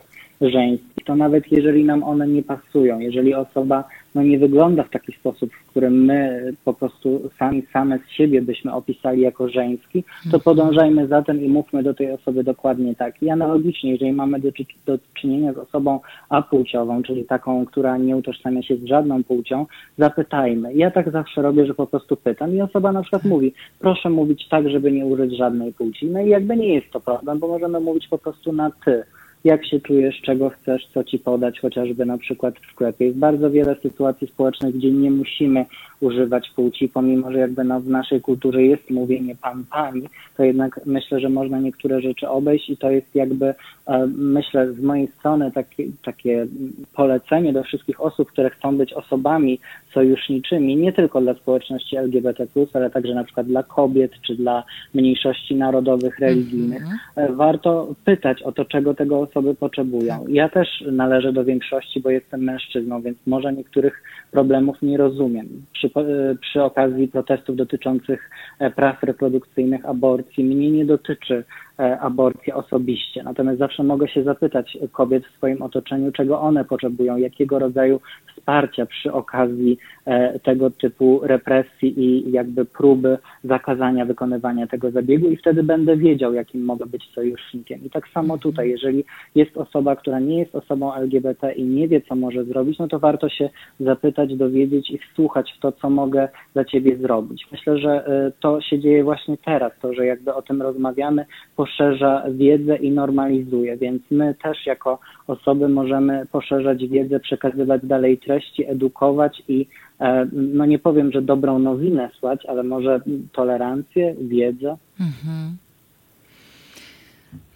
żeńskich, 0.51 0.92
to 1.05 1.17
nawet 1.17 1.53
jeżeli 1.53 1.85
nam 1.85 2.03
one 2.03 2.29
nie 2.29 2.43
pasują, 2.43 2.99
jeżeli 2.99 3.35
osoba 3.35 3.85
no, 4.15 4.23
nie 4.23 4.39
wygląda 4.39 4.83
w 4.83 4.91
taki 4.91 5.13
sposób, 5.13 5.53
w 5.53 5.71
którym 5.71 6.05
my 6.05 6.53
po 6.65 6.75
prostu 6.75 7.31
sami 7.39 7.63
same 7.73 7.99
z 7.99 8.11
siebie 8.11 8.43
byśmy 8.43 8.73
opisali 8.73 9.21
jako 9.21 9.49
żeński, 9.49 10.05
to 10.31 10.41
podążajmy 10.41 11.07
za 11.07 11.23
tym 11.23 11.45
i 11.45 11.49
mówmy 11.49 11.83
do 11.83 11.95
tej 11.95 12.11
osoby 12.11 12.45
dokładnie 12.45 12.95
tak. 12.95 13.23
I 13.23 13.31
analogicznie, 13.31 13.93
jeżeli 13.93 14.13
mamy 14.13 14.41
do, 14.41 14.51
do 14.87 14.99
czynienia 15.15 15.53
z 15.53 15.59
osobą 15.59 16.01
apłciową, 16.29 17.03
czyli 17.03 17.25
taką, 17.25 17.67
która 17.67 17.97
nie 17.97 18.17
utożsamia 18.17 18.63
się 18.63 18.77
z 18.77 18.85
żadną 18.85 19.25
płcią, 19.25 19.67
zapytajmy. 19.99 20.75
Ja 20.75 20.91
tak 20.91 21.11
zawsze 21.11 21.43
robię, 21.43 21.67
że 21.67 21.75
po 21.75 21.87
prostu 21.87 22.17
pytam 22.17 22.55
i 22.55 22.61
osoba 22.61 22.93
na 22.93 23.03
przykład 23.03 23.25
mówi, 23.25 23.55
proszę 23.79 24.11
mówić 24.11 24.49
tak, 24.49 24.69
żeby 24.69 24.93
nie 24.93 25.07
użyć 25.07 25.37
żadnej 25.37 25.73
płci. 25.73 26.07
No 26.07 26.21
i 26.21 26.29
jakby 26.29 26.57
nie 26.57 26.75
jest 26.75 26.91
to 26.91 27.01
problem, 27.01 27.39
bo 27.39 27.49
możemy 27.49 27.81
mówić 27.81 28.09
po 28.09 28.19
prostu 28.19 28.53
na 28.53 28.71
ty 28.85 29.03
jak 29.45 29.67
się 29.67 29.81
czujesz, 29.81 30.21
czego 30.21 30.51
chcesz, 30.51 30.87
co 30.95 31.05
ci 31.05 31.19
podać, 31.19 31.61
chociażby 31.61 32.07
na 32.07 32.19
przykład 32.19 32.55
w 32.59 32.73
sklepie. 32.73 33.05
Jest 33.05 33.19
bardzo 33.19 33.51
wiele 33.51 33.77
sytuacji 33.83 34.27
społecznych, 34.27 34.77
gdzie 34.77 34.91
nie 34.91 35.11
musimy 35.11 35.65
używać 36.03 36.51
płci, 36.51 36.89
pomimo, 36.89 37.33
że 37.33 37.39
jakby 37.39 37.65
no, 37.65 37.81
w 37.81 37.89
naszej 37.89 38.21
kulturze 38.21 38.63
jest 38.63 38.91
mówienie 38.91 39.37
pan, 39.43 39.65
pani, 39.71 40.03
to 40.37 40.45
jednak 40.45 40.81
myślę, 40.87 41.21
że 41.21 41.29
można 41.29 41.61
niektóre 41.61 42.01
rzeczy 42.01 42.29
obejść 42.29 42.71
i 42.71 42.77
to 42.77 42.91
jest 42.91 43.15
jakby, 43.15 43.55
e, 43.87 44.07
myślę, 44.07 44.73
z 44.73 44.81
mojej 44.81 45.09
strony 45.19 45.53
takie, 45.53 45.85
takie 46.05 46.47
polecenie 46.95 47.53
do 47.53 47.63
wszystkich 47.63 48.01
osób, 48.01 48.33
które 48.33 48.51
chcą 48.51 48.77
być 48.77 48.93
osobami 48.93 49.59
sojuszniczymi, 49.95 50.77
nie 50.77 50.93
tylko 50.93 51.21
dla 51.21 51.35
społeczności 51.35 51.97
LGBT+, 51.97 52.47
ale 52.73 52.91
także 52.91 53.15
na 53.15 53.25
przykład 53.25 53.47
dla 53.47 53.63
kobiet, 53.63 54.13
czy 54.27 54.35
dla 54.35 54.65
mniejszości 54.95 55.55
narodowych, 55.55 56.19
religijnych. 56.19 56.83
Mm-hmm. 56.83 57.37
Warto 57.37 57.95
pytać 58.05 58.43
o 58.43 58.53
to, 58.53 58.65
czego 58.65 58.95
tego 58.95 59.21
osoby 59.21 59.55
potrzebują. 59.55 60.25
Ja 60.29 60.49
też 60.49 60.85
należę 60.93 61.33
do 61.33 61.45
większości, 61.45 62.01
bo 62.01 62.11
jestem 62.11 62.41
mężczyzną, 62.41 63.03
więc 63.03 63.19
może 63.27 63.53
niektórych 63.53 64.03
problemów 64.31 64.83
nie 64.83 64.97
rozumiem. 64.97 65.47
Przy, 65.73 65.87
e, 65.87 65.92
przy 66.41 66.63
okazji 66.63 67.09
protestów 67.09 67.57
dotyczących 67.57 68.31
e, 68.59 68.71
praw 68.71 69.03
reprodukcyjnych, 69.03 69.87
aborcji, 69.87 70.45
mnie 70.45 70.71
nie 70.71 70.85
dotyczy 70.85 71.45
E, 71.72 71.72
aborcję 71.79 72.55
osobiście. 72.55 73.23
Natomiast 73.23 73.59
zawsze 73.59 73.83
mogę 73.83 74.09
się 74.09 74.23
zapytać 74.23 74.79
kobiet 74.93 75.27
w 75.27 75.37
swoim 75.37 75.63
otoczeniu, 75.63 76.13
czego 76.13 76.41
one 76.41 76.65
potrzebują, 76.65 77.17
jakiego 77.17 77.59
rodzaju 77.59 78.01
wsparcia 78.33 78.87
przy 78.87 79.13
okazji 79.13 79.79
e, 80.05 80.39
tego 80.39 80.71
typu 80.71 81.21
represji 81.23 82.01
i 82.01 82.33
jakby 82.33 82.65
próby 82.65 83.19
zakazania 83.45 84.05
wykonywania 84.05 84.67
tego 84.67 84.91
zabiegu 84.91 85.29
i 85.29 85.37
wtedy 85.37 85.63
będę 85.63 85.97
wiedział, 85.97 86.35
jakim 86.35 86.65
mogę 86.65 86.87
być 86.87 87.11
sojusznikiem. 87.15 87.85
I 87.85 87.91
tak 87.91 88.09
samo 88.09 88.39
tutaj, 88.39 88.71
jeżeli 88.71 89.05
jest 89.35 89.57
osoba, 89.57 89.97
która 89.97 90.21
nie 90.21 90.39
jest 90.39 90.55
osobą 90.55 90.95
LGBT 90.95 91.53
i 91.53 91.65
nie 91.65 91.89
wie, 91.89 92.01
co 92.01 92.15
może 92.15 92.45
zrobić, 92.45 92.79
no 92.79 92.89
to 92.89 92.99
warto 92.99 93.29
się 93.29 93.51
zapytać, 93.81 94.37
dowiedzieć 94.37 94.91
i 94.91 94.99
wsłuchać 94.99 95.53
w 95.53 95.61
to, 95.61 95.73
co 95.73 95.91
mogę 95.91 96.29
dla 96.55 96.65
ciebie 96.65 96.97
zrobić. 96.97 97.47
Myślę, 97.53 97.79
że 97.79 98.07
e, 98.07 98.33
to 98.41 98.61
się 98.61 98.79
dzieje 98.79 99.05
właśnie 99.05 99.37
teraz, 99.45 99.73
to, 99.83 99.95
że 99.95 100.07
jakby 100.07 100.35
o 100.35 100.43
tym 100.43 100.63
rozmawiamy, 100.63 101.27
poszerza 101.63 102.25
wiedzę 102.31 102.77
i 102.77 102.91
normalizuje, 102.91 103.77
więc 103.77 104.03
my 104.11 104.35
też 104.43 104.67
jako 104.67 104.99
osoby 105.27 105.69
możemy 105.69 106.27
poszerzać 106.33 106.87
wiedzę, 106.87 107.21
przekazywać 107.21 107.87
dalej 107.87 108.19
treści, 108.19 108.71
edukować 108.71 109.43
i 109.49 109.67
e, 110.01 110.27
no 110.33 110.67
nie 110.67 110.79
powiem, 110.79 111.13
że 111.13 111.23
dobrą 111.23 111.59
nowinę 111.59 112.11
słać, 112.19 112.47
ale 112.47 112.63
może 112.63 113.01
tolerancję, 113.33 114.15
wiedzę. 114.21 114.77
Mhm. 115.01 115.57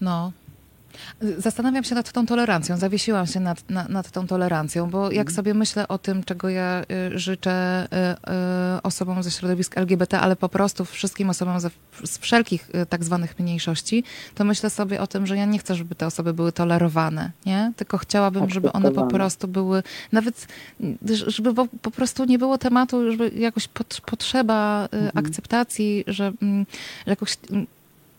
No, 0.01 0.33
Zastanawiam 1.39 1.85
się 1.85 1.95
nad 1.95 2.13
tą 2.13 2.27
tolerancją, 2.27 2.77
zawiesiłam 2.77 3.27
się 3.27 3.41
nad, 3.41 3.71
nad, 3.71 3.89
nad 3.89 4.11
tą 4.11 4.27
tolerancją, 4.27 4.91
bo 4.91 5.05
jak 5.05 5.27
mhm. 5.27 5.37
sobie 5.37 5.55
myślę 5.55 5.89
o 5.89 5.99
tym, 5.99 6.25
czego 6.25 6.49
ja 6.49 6.83
y, 7.15 7.19
życzę 7.19 7.85
y, 7.85 8.77
y, 8.77 8.83
osobom 8.83 9.23
ze 9.23 9.31
środowisk 9.31 9.79
LGBT, 9.79 10.21
ale 10.21 10.37
po 10.37 10.49
prostu 10.49 10.85
wszystkim 10.85 11.31
osobom 11.31 11.61
ze, 11.61 11.71
z 12.05 12.19
wszelkich 12.19 12.71
tak 12.89 13.05
zwanych 13.05 13.39
mniejszości, 13.39 14.05
to 14.35 14.45
myślę 14.45 14.71
sobie 14.71 15.01
o 15.01 15.07
tym, 15.07 15.27
że 15.27 15.37
ja 15.37 15.45
nie 15.45 15.59
chcę, 15.59 15.75
żeby 15.75 15.95
te 15.95 16.07
osoby 16.07 16.35
były 16.35 16.53
tolerowane, 16.53 17.31
nie? 17.47 17.73
Tylko 17.77 17.99
chciałabym, 17.99 18.51
żeby 18.51 18.73
one 18.73 18.91
po 18.91 19.07
prostu 19.07 19.49
były, 19.49 19.83
nawet 20.13 20.47
żeby 21.27 21.55
po, 21.55 21.67
po 21.83 21.91
prostu 21.91 22.25
nie 22.25 22.39
było 22.39 22.59
tematu, 22.59 23.13
żeby 23.13 23.29
jakoś 23.29 23.69
pot, 23.69 24.01
potrzeba 24.07 24.89
mhm. 24.93 25.11
akceptacji, 25.15 26.05
że, 26.07 26.33
mm, 26.43 26.67
że 27.07 27.11
jakoś 27.11 27.37
mm, 27.51 27.67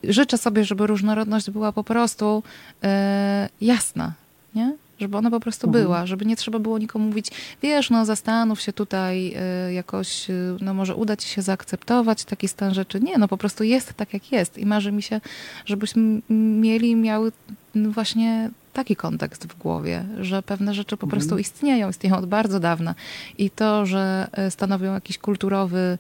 życzę 0.03 0.37
sobie, 0.37 0.65
żeby 0.65 0.87
różnorodność 0.87 1.49
była 1.49 1.71
po 1.71 1.83
prostu 1.83 2.43
e, 2.83 3.49
jasna, 3.61 4.13
nie? 4.55 4.73
Żeby 4.99 5.17
ona 5.17 5.31
po 5.31 5.39
prostu 5.39 5.67
mhm. 5.67 5.83
była, 5.83 6.05
żeby 6.05 6.25
nie 6.25 6.35
trzeba 6.35 6.59
było 6.59 6.77
nikomu 6.77 7.05
mówić, 7.05 7.31
wiesz, 7.61 7.89
no 7.89 8.05
zastanów 8.05 8.61
się 8.61 8.73
tutaj 8.73 9.33
e, 9.35 9.73
jakoś, 9.73 10.29
e, 10.29 10.33
no 10.61 10.73
może 10.73 10.95
uda 10.95 11.17
ci 11.17 11.29
się 11.29 11.41
zaakceptować 11.41 12.25
taki 12.25 12.47
stan 12.47 12.73
rzeczy. 12.73 12.99
Nie, 12.99 13.17
no 13.17 13.27
po 13.27 13.37
prostu 13.37 13.63
jest 13.63 13.93
tak, 13.93 14.13
jak 14.13 14.31
jest 14.31 14.57
i 14.57 14.65
marzy 14.65 14.91
mi 14.91 15.01
się, 15.01 15.21
żebyśmy 15.65 16.21
mieli, 16.29 16.95
miały 16.95 17.31
właśnie 17.75 18.49
taki 18.73 18.95
kontekst 18.95 19.47
w 19.47 19.57
głowie, 19.57 20.05
że 20.19 20.43
pewne 20.43 20.73
rzeczy 20.73 20.97
po 20.97 21.05
mhm. 21.05 21.19
prostu 21.19 21.37
istnieją, 21.37 21.89
istnieją 21.89 22.17
od 22.17 22.25
bardzo 22.25 22.59
dawna 22.59 22.95
i 23.37 23.49
to, 23.49 23.85
że 23.85 24.27
stanowią 24.49 24.93
jakiś 24.93 25.17
kulturowy 25.17 25.97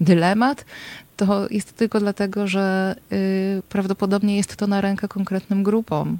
dylemat, 0.00 0.64
to 1.26 1.46
jest 1.50 1.76
tylko 1.76 2.00
dlatego, 2.00 2.48
że 2.48 2.96
y, 3.12 3.62
prawdopodobnie 3.68 4.36
jest 4.36 4.56
to 4.56 4.66
na 4.66 4.80
rękę 4.80 5.08
konkretnym 5.08 5.62
grupom, 5.62 6.18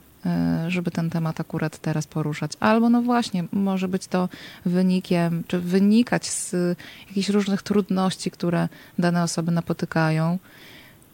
y, 0.67 0.71
żeby 0.71 0.91
ten 0.91 1.11
temat 1.11 1.41
akurat 1.41 1.79
teraz 1.79 2.07
poruszać. 2.07 2.53
Albo 2.61 2.89
no 2.89 3.03
właśnie, 3.03 3.45
może 3.53 3.89
być 3.89 4.07
to 4.07 4.29
wynikiem, 4.67 5.45
czy 5.49 5.59
wynikać 5.59 6.27
z 6.27 6.79
jakichś 7.09 7.29
różnych 7.29 7.63
trudności, 7.63 8.31
które 8.31 8.69
dane 8.99 9.23
osoby 9.23 9.53
napotykają. 9.53 10.39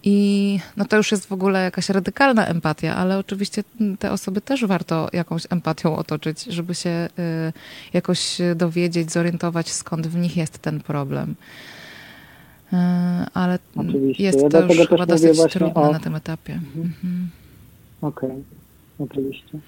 I 0.04 0.60
no 0.76 0.84
to 0.84 0.96
już 0.96 1.12
jest 1.12 1.26
w 1.26 1.32
ogóle 1.32 1.64
jakaś 1.64 1.88
radykalna 1.88 2.46
empatia, 2.46 2.96
ale 2.96 3.18
oczywiście 3.18 3.64
te 3.98 4.12
osoby 4.12 4.40
też 4.40 4.64
warto 4.64 5.08
jakąś 5.12 5.42
empatią 5.50 5.96
otoczyć, 5.96 6.44
żeby 6.44 6.74
się 6.74 7.08
y, 7.18 7.52
jakoś 7.92 8.38
dowiedzieć, 8.56 9.12
zorientować, 9.12 9.72
skąd 9.72 10.06
w 10.06 10.16
nich 10.16 10.36
jest 10.36 10.58
ten 10.58 10.80
problem. 10.80 11.34
E, 12.72 13.26
ale 13.34 13.58
oczywiście. 13.76 14.22
jest 14.24 14.42
ja 14.42 14.48
to 14.48 14.74
już 14.74 14.88
chyba 14.88 15.06
dosyć 15.06 15.38
trudne 15.52 15.82
o... 15.82 15.92
na 15.92 16.00
tym 16.00 16.14
etapie. 16.14 16.52
Mhm. 16.52 16.84
mhm. 16.84 17.28
Okej, 18.02 18.30
okay. 18.30 18.42
oczywiście. 18.98 19.58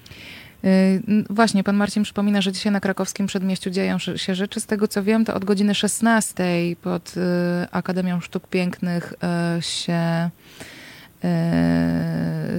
E, 0.63 0.99
właśnie, 1.29 1.63
pan 1.63 1.75
Marcin 1.75 2.03
przypomina, 2.03 2.41
że 2.41 2.51
dzisiaj 2.51 2.71
na 2.71 2.79
krakowskim 2.79 3.27
przedmieściu 3.27 3.69
dzieją 3.69 3.97
się 4.15 4.35
rzeczy. 4.35 4.59
Z 4.59 4.65
tego 4.65 4.87
co 4.87 5.03
wiem, 5.03 5.25
to 5.25 5.33
od 5.33 5.45
godziny 5.45 5.75
16 5.75 6.43
pod 6.81 7.13
e, 7.17 7.67
Akademią 7.71 8.19
Sztuk 8.19 8.47
Pięknych 8.47 9.13
się, 9.59 10.29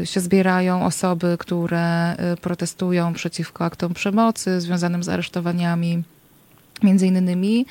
się 0.04 0.20
zbierają 0.20 0.84
osoby, 0.84 1.36
które 1.38 2.16
protestują 2.40 3.12
przeciwko 3.12 3.64
aktom 3.64 3.94
przemocy 3.94 4.60
związanym 4.60 5.02
z 5.02 5.08
aresztowaniami 5.08 6.02
między 6.82 7.06
innymi 7.06 7.66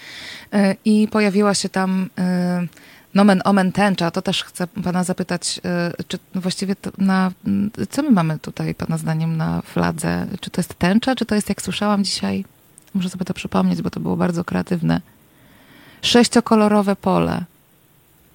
e, 0.54 0.76
i 0.86 1.08
pojawiła 1.12 1.54
się 1.54 1.70
tam 1.70 2.10
e, 2.18 2.68
nomen 3.14 3.42
omen 3.46 3.72
tęcza. 3.72 4.12
To 4.12 4.22
też 4.22 4.44
chcę 4.44 4.68
pana 4.68 5.04
zapytać, 5.04 5.62
e, 5.66 6.04
czy 6.08 6.20
właściwie 6.36 6.76
na, 6.98 7.32
co 7.90 8.04
my 8.04 8.12
mamy 8.12 8.40
tutaj 8.40 8.76
pana 8.76 8.98
zdaniem 8.98 9.38
na 9.38 9.62
fladze? 9.62 10.28
Czy 10.40 10.50
to 10.50 10.62
jest 10.62 10.74
tęcza, 10.74 11.16
czy 11.16 11.26
to 11.26 11.36
jest, 11.36 11.50
jak 11.50 11.62
słyszałam 11.62 12.04
dzisiaj, 12.04 12.46
muszę 12.94 13.10
sobie 13.10 13.26
to 13.26 13.34
przypomnieć, 13.34 13.82
bo 13.82 13.90
to 13.90 14.00
było 14.00 14.18
bardzo 14.18 14.44
kreatywne, 14.44 15.02
sześciokolorowe 16.02 16.96
pole. 16.96 17.44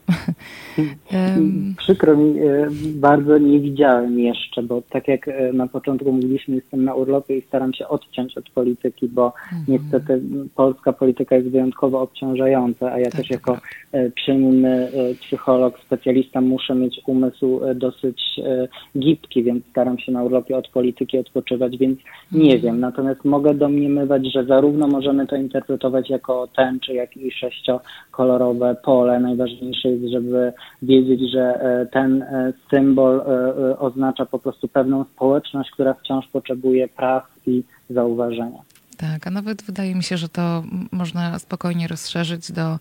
Przykro 1.78 2.16
mi, 2.16 2.39
e, 2.41 2.69
bardzo 2.95 3.39
nie 3.39 3.61
widziałem 3.61 4.19
jeszcze, 4.19 4.62
bo 4.62 4.83
tak 4.91 5.09
jak 5.09 5.28
e, 5.28 5.53
na 5.53 5.66
początku 5.66 6.12
mówiliśmy, 6.12 6.55
jestem 6.55 6.85
na 6.85 6.95
urlopie 6.95 7.39
i 7.39 7.43
staram 7.43 7.74
się 7.74 7.89
odciąć 7.89 8.39
od 8.39 8.51
polityki, 8.51 9.09
bo 9.09 9.27
mhm. 9.27 9.65
niestety 9.69 10.20
polska 10.55 10.93
polityka 10.93 11.37
jest 11.37 11.49
wyjątkowo 11.49 12.01
obciążająca, 12.01 12.93
a 12.93 12.99
ja 12.99 13.11
tak, 13.11 13.20
też 13.20 13.31
jako 13.31 13.55
tak. 13.55 13.62
E, 13.93 14.11
czynny 14.11 14.89
psycholog, 15.20 15.78
specjalista 15.81 16.41
muszę 16.41 16.74
mieć 16.74 17.01
umysł 17.07 17.61
dosyć 17.74 18.41
gibki, 18.99 19.43
więc 19.43 19.66
staram 19.66 19.99
się 19.99 20.12
na 20.12 20.24
urlopie 20.24 20.57
od 20.57 20.69
polityki 20.69 21.19
odpoczywać, 21.19 21.77
więc 21.77 21.99
nie 22.33 22.55
mhm. 22.55 22.61
wiem. 22.61 22.81
Natomiast 22.81 23.24
mogę 23.24 23.55
domniemywać, 23.55 24.33
że 24.33 24.45
zarówno 24.45 24.89
możemy 24.89 25.27
to 25.27 25.37
interpretować 25.37 26.11
jako 26.11 26.49
tęczy, 26.57 26.95
jak 26.95 27.16
i 27.16 27.31
sześciokolorowe 27.31 28.77
pole. 28.85 29.20
Najważniejsze 29.20 29.95
jest, 29.97 30.12
żeby 30.12 30.52
wiedzieć, 30.82 31.31
że 31.32 31.40
e, 31.40 31.86
ten 31.86 32.23
e, 32.23 32.52
symbol 32.70 33.20
e, 33.20 33.78
oznacza 33.78 34.27
po 34.27 34.39
prostu 34.39 34.68
pewną 34.68 35.05
społeczność, 35.05 35.70
która 35.70 35.94
wciąż 35.94 36.27
potrzebuje 36.28 36.89
praw 36.89 37.24
i 37.47 37.62
zauważenia. 37.90 38.59
Tak, 38.97 39.27
a 39.27 39.31
nawet 39.31 39.62
wydaje 39.62 39.94
mi 39.94 40.02
się, 40.02 40.16
że 40.16 40.28
to 40.28 40.62
można 40.93 41.39
spokojnie 41.39 41.89
rozszerzyć 41.89 42.52
do 42.52 42.78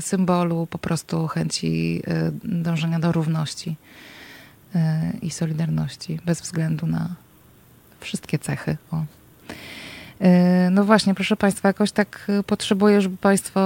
symbolu 0.00 0.66
po 0.70 0.78
prostu 0.78 1.26
chęci 1.26 2.02
dążenia 2.44 2.98
do 2.98 3.12
równości 3.12 3.76
i 5.22 5.30
solidarności, 5.30 6.18
bez 6.26 6.40
względu 6.40 6.86
na 6.86 7.08
wszystkie 8.00 8.38
cechy. 8.38 8.76
O. 8.90 9.04
E, 10.20 10.70
no 10.70 10.84
właśnie, 10.84 11.14
proszę 11.14 11.36
Państwa, 11.36 11.68
jakoś 11.68 11.92
tak 11.92 12.26
e, 12.28 12.42
potrzebuję, 12.42 13.00
żeby 13.00 13.16
Państwo, 13.16 13.60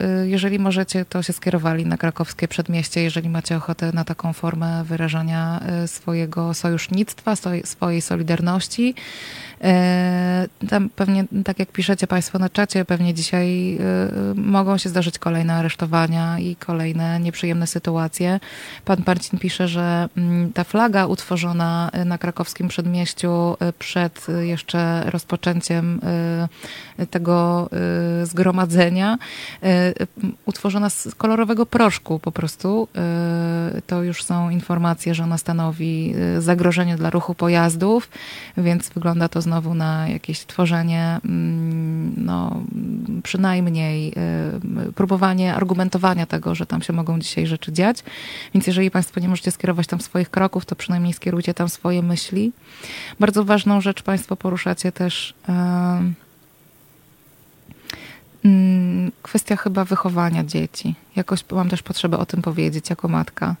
e, 0.00 0.28
jeżeli 0.28 0.58
możecie, 0.58 1.04
to 1.04 1.22
się 1.22 1.32
skierowali 1.32 1.86
na 1.86 1.96
krakowskie 1.96 2.48
przedmieście, 2.48 3.02
jeżeli 3.02 3.28
macie 3.28 3.56
ochotę 3.56 3.92
na 3.92 4.04
taką 4.04 4.32
formę 4.32 4.84
wyrażania 4.84 5.60
swojego 5.86 6.54
sojusznictwa, 6.54 7.34
swojej 7.64 8.02
solidarności. 8.02 8.94
Tam 10.68 10.90
pewnie, 10.96 11.24
tak 11.44 11.58
jak 11.58 11.72
piszecie 11.72 12.06
Państwo 12.06 12.38
na 12.38 12.48
czacie, 12.48 12.84
pewnie 12.84 13.14
dzisiaj 13.14 13.78
mogą 14.34 14.78
się 14.78 14.88
zdarzyć 14.88 15.18
kolejne 15.18 15.54
aresztowania 15.54 16.38
i 16.38 16.56
kolejne 16.56 17.20
nieprzyjemne 17.20 17.66
sytuacje. 17.66 18.40
Pan 18.84 19.02
Marcin 19.06 19.38
pisze, 19.38 19.68
że 19.68 20.08
mm, 20.16 20.52
ta 20.52 20.64
flaga 20.64 21.06
utworzona 21.06 21.90
na 22.04 22.18
krakowskim 22.18 22.68
przedmieściu 22.68 23.56
przed 23.78 24.26
jeszcze 24.40 25.02
rozpoczęciem 25.10 25.91
y, 26.98 27.06
tego 27.06 27.68
y, 28.22 28.26
zgromadzenia, 28.26 29.18
utworzona 30.46 30.90
z 30.90 31.14
kolorowego 31.14 31.66
proszku 31.66 32.18
po 32.18 32.32
prostu. 32.32 32.88
To 33.86 34.02
już 34.02 34.24
są 34.24 34.50
informacje, 34.50 35.14
że 35.14 35.24
ona 35.24 35.38
stanowi 35.38 36.14
zagrożenie 36.38 36.96
dla 36.96 37.10
ruchu 37.10 37.34
pojazdów, 37.34 38.08
więc 38.56 38.88
wygląda 38.88 39.28
to 39.28 39.40
znowu 39.40 39.74
na 39.74 40.08
jakieś 40.08 40.40
tworzenie, 40.46 41.20
mm, 41.24 42.14
no, 42.16 42.62
przynajmniej 43.22 44.14
próbowanie 44.94 45.54
argumentowania 45.54 46.26
tego, 46.26 46.54
że 46.54 46.66
tam 46.66 46.82
się 46.82 46.92
mogą 46.92 47.18
dzisiaj 47.18 47.46
rzeczy 47.46 47.72
dziać. 47.72 48.04
Więc 48.54 48.66
jeżeli 48.66 48.90
Państwo 48.90 49.20
nie 49.20 49.28
możecie 49.28 49.50
skierować 49.50 49.86
tam 49.86 50.00
swoich 50.00 50.30
kroków, 50.30 50.64
to 50.64 50.76
przynajmniej 50.76 51.12
skierujcie 51.12 51.54
tam 51.54 51.68
swoje 51.68 52.02
myśli. 52.02 52.52
Bardzo 53.20 53.44
ważną 53.44 53.80
rzecz 53.80 54.02
Państwo 54.02 54.36
poruszacie 54.36 54.92
też. 54.92 55.34
Mm, 58.44 59.12
kwestia 59.22 59.56
chyba 59.56 59.84
wychowania 59.84 60.44
dzieci. 60.44 60.94
Jakoś 61.16 61.44
mam 61.52 61.68
też 61.68 61.82
potrzebę 61.82 62.18
o 62.18 62.26
tym 62.26 62.42
powiedzieć 62.42 62.90
jako 62.90 63.08
matka, 63.08 63.56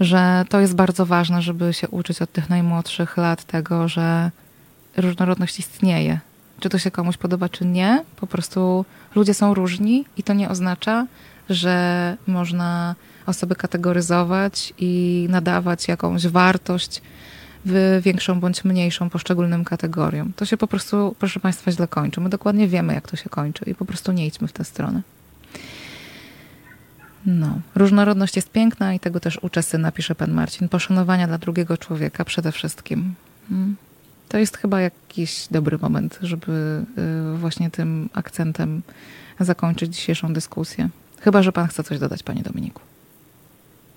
że 0.00 0.44
to 0.48 0.60
jest 0.60 0.74
bardzo 0.74 1.06
ważne, 1.06 1.42
żeby 1.42 1.72
się 1.72 1.88
uczyć 1.88 2.22
od 2.22 2.32
tych 2.32 2.50
najmłodszych 2.50 3.16
lat 3.16 3.44
tego, 3.44 3.88
że 3.88 4.30
różnorodność 4.96 5.58
istnieje. 5.58 6.20
Czy 6.60 6.68
to 6.68 6.78
się 6.78 6.90
komuś 6.90 7.16
podoba, 7.16 7.48
czy 7.48 7.66
nie, 7.66 8.04
po 8.16 8.26
prostu 8.26 8.84
ludzie 9.14 9.34
są 9.34 9.54
różni 9.54 10.04
i 10.16 10.22
to 10.22 10.32
nie 10.32 10.48
oznacza, 10.48 11.06
że 11.50 12.16
można 12.26 12.94
osoby 13.26 13.56
kategoryzować 13.56 14.74
i 14.78 15.26
nadawać 15.30 15.88
jakąś 15.88 16.26
wartość 16.26 17.02
w 17.64 18.00
większą 18.04 18.40
bądź 18.40 18.64
mniejszą 18.64 19.10
poszczególnym 19.10 19.64
kategoriom. 19.64 20.32
To 20.36 20.44
się 20.44 20.56
po 20.56 20.66
prostu, 20.66 21.16
proszę 21.18 21.40
Państwa, 21.40 21.72
źle 21.72 21.88
kończy. 21.88 22.20
My 22.20 22.28
dokładnie 22.28 22.68
wiemy, 22.68 22.94
jak 22.94 23.10
to 23.10 23.16
się 23.16 23.28
kończy 23.28 23.64
i 23.70 23.74
po 23.74 23.84
prostu 23.84 24.12
nie 24.12 24.26
idźmy 24.26 24.48
w 24.48 24.52
tę 24.52 24.64
stronę. 24.64 25.02
No, 27.26 27.60
różnorodność 27.74 28.36
jest 28.36 28.50
piękna 28.50 28.94
i 28.94 29.00
tego 29.00 29.20
też 29.20 29.38
uczę 29.42 29.62
syna, 29.62 29.92
pisze 29.92 30.14
pan 30.14 30.32
Marcin. 30.32 30.68
Poszanowania 30.68 31.26
dla 31.26 31.38
drugiego 31.38 31.76
człowieka 31.76 32.24
przede 32.24 32.52
wszystkim. 32.52 33.14
Hmm. 33.48 33.76
To 34.28 34.38
jest 34.38 34.56
chyba 34.56 34.80
jakiś 34.80 35.48
dobry 35.50 35.78
moment, 35.78 36.18
żeby 36.22 36.82
y, 37.34 37.38
właśnie 37.38 37.70
tym 37.70 38.08
akcentem 38.12 38.82
zakończyć 39.40 39.96
dzisiejszą 39.96 40.32
dyskusję. 40.32 40.88
Chyba, 41.20 41.42
że 41.42 41.52
pan 41.52 41.66
chce 41.66 41.84
coś 41.84 41.98
dodać, 41.98 42.22
panie 42.22 42.42
Dominiku. 42.42 42.89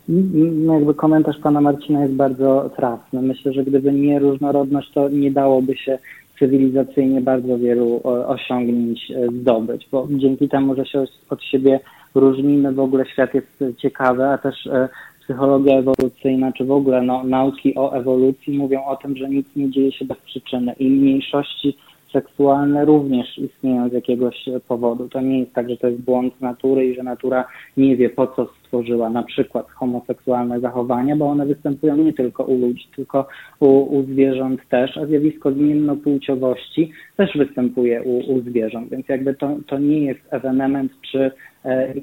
No 0.08 0.74
jakby 0.74 0.94
komentarz 0.94 1.38
pana 1.38 1.62
Marcina 1.62 2.02
jest 2.02 2.14
bardzo 2.14 2.70
trafny. 2.76 3.22
Myślę, 3.22 3.54
że 3.54 3.64
gdyby 3.64 3.94
nie 3.94 4.20
różnorodność, 4.20 4.92
to 4.92 5.10
nie 5.10 5.32
dałoby 5.32 5.78
się 5.78 6.00
cywilizacyjnie 6.40 7.22
bardzo 7.22 7.58
wielu 7.58 8.02
osiągnięć 8.28 9.12
e, 9.12 9.28
zdobyć, 9.28 9.88
bo 9.92 10.08
dzięki 10.12 10.50
temu, 10.50 10.76
że 10.76 10.86
się 10.86 11.04
od 11.30 11.44
siebie 11.44 11.80
różnimy, 12.16 12.74
w 12.74 12.80
ogóle 12.80 13.06
świat 13.06 13.34
jest 13.34 13.64
ciekawy, 13.78 14.26
a 14.26 14.38
też 14.38 14.68
e, 14.68 14.90
psychologia 15.24 15.78
ewolucyjna, 15.78 16.52
czy 16.52 16.66
w 16.66 16.72
ogóle 16.72 17.02
no, 17.02 17.24
nauki 17.24 17.76
o 17.76 17.96
ewolucji 17.96 18.58
mówią 18.58 18.86
o 18.86 18.96
tym, 18.96 19.18
że 19.18 19.30
nic 19.30 19.48
nie 19.56 19.72
dzieje 19.72 19.92
się 19.92 20.06
bez 20.06 20.18
przyczyny 20.18 20.74
i 20.80 20.90
mniejszości 20.90 21.78
seksualne 22.14 22.86
również 22.86 23.38
istnieją 23.38 23.90
z 23.90 23.94
jakiegoś 23.94 24.50
powodu. 24.68 25.10
To 25.10 25.22
nie 25.22 25.40
jest 25.40 25.54
tak, 25.54 25.70
że 25.70 25.78
to 25.78 25.88
jest 25.88 26.02
błąd 26.02 26.42
natury 26.42 26.86
i 26.86 26.96
że 26.96 27.04
natura 27.04 27.46
nie 27.78 27.96
wie 27.96 28.10
po 28.10 28.28
co 28.28 28.48
stworzyła 28.74 29.10
na 29.10 29.24
przykład 29.24 29.72
homoseksualne 29.72 30.60
zachowania, 30.60 31.16
bo 31.16 31.26
one 31.26 31.46
występują 31.46 31.98
nie 31.98 32.14
tylko 32.14 32.44
u 32.44 32.58
ludzi, 32.58 32.88
tylko 32.96 33.28
u, 33.60 33.98
u 33.98 34.04
zwierząt 34.04 34.62
też, 34.70 34.98
a 34.98 35.06
zjawisko 35.06 35.52
zmiennopłciowości 35.52 36.92
też 37.18 37.38
występuje 37.38 38.04
u, 38.04 38.34
u 38.34 38.42
zwierząt, 38.42 38.90
więc 38.90 39.10
jakby 39.10 39.36
to, 39.36 39.58
to 39.68 39.80
nie 39.80 40.02
jest 40.06 40.22
ewenement 40.30 40.92
czy 41.12 41.32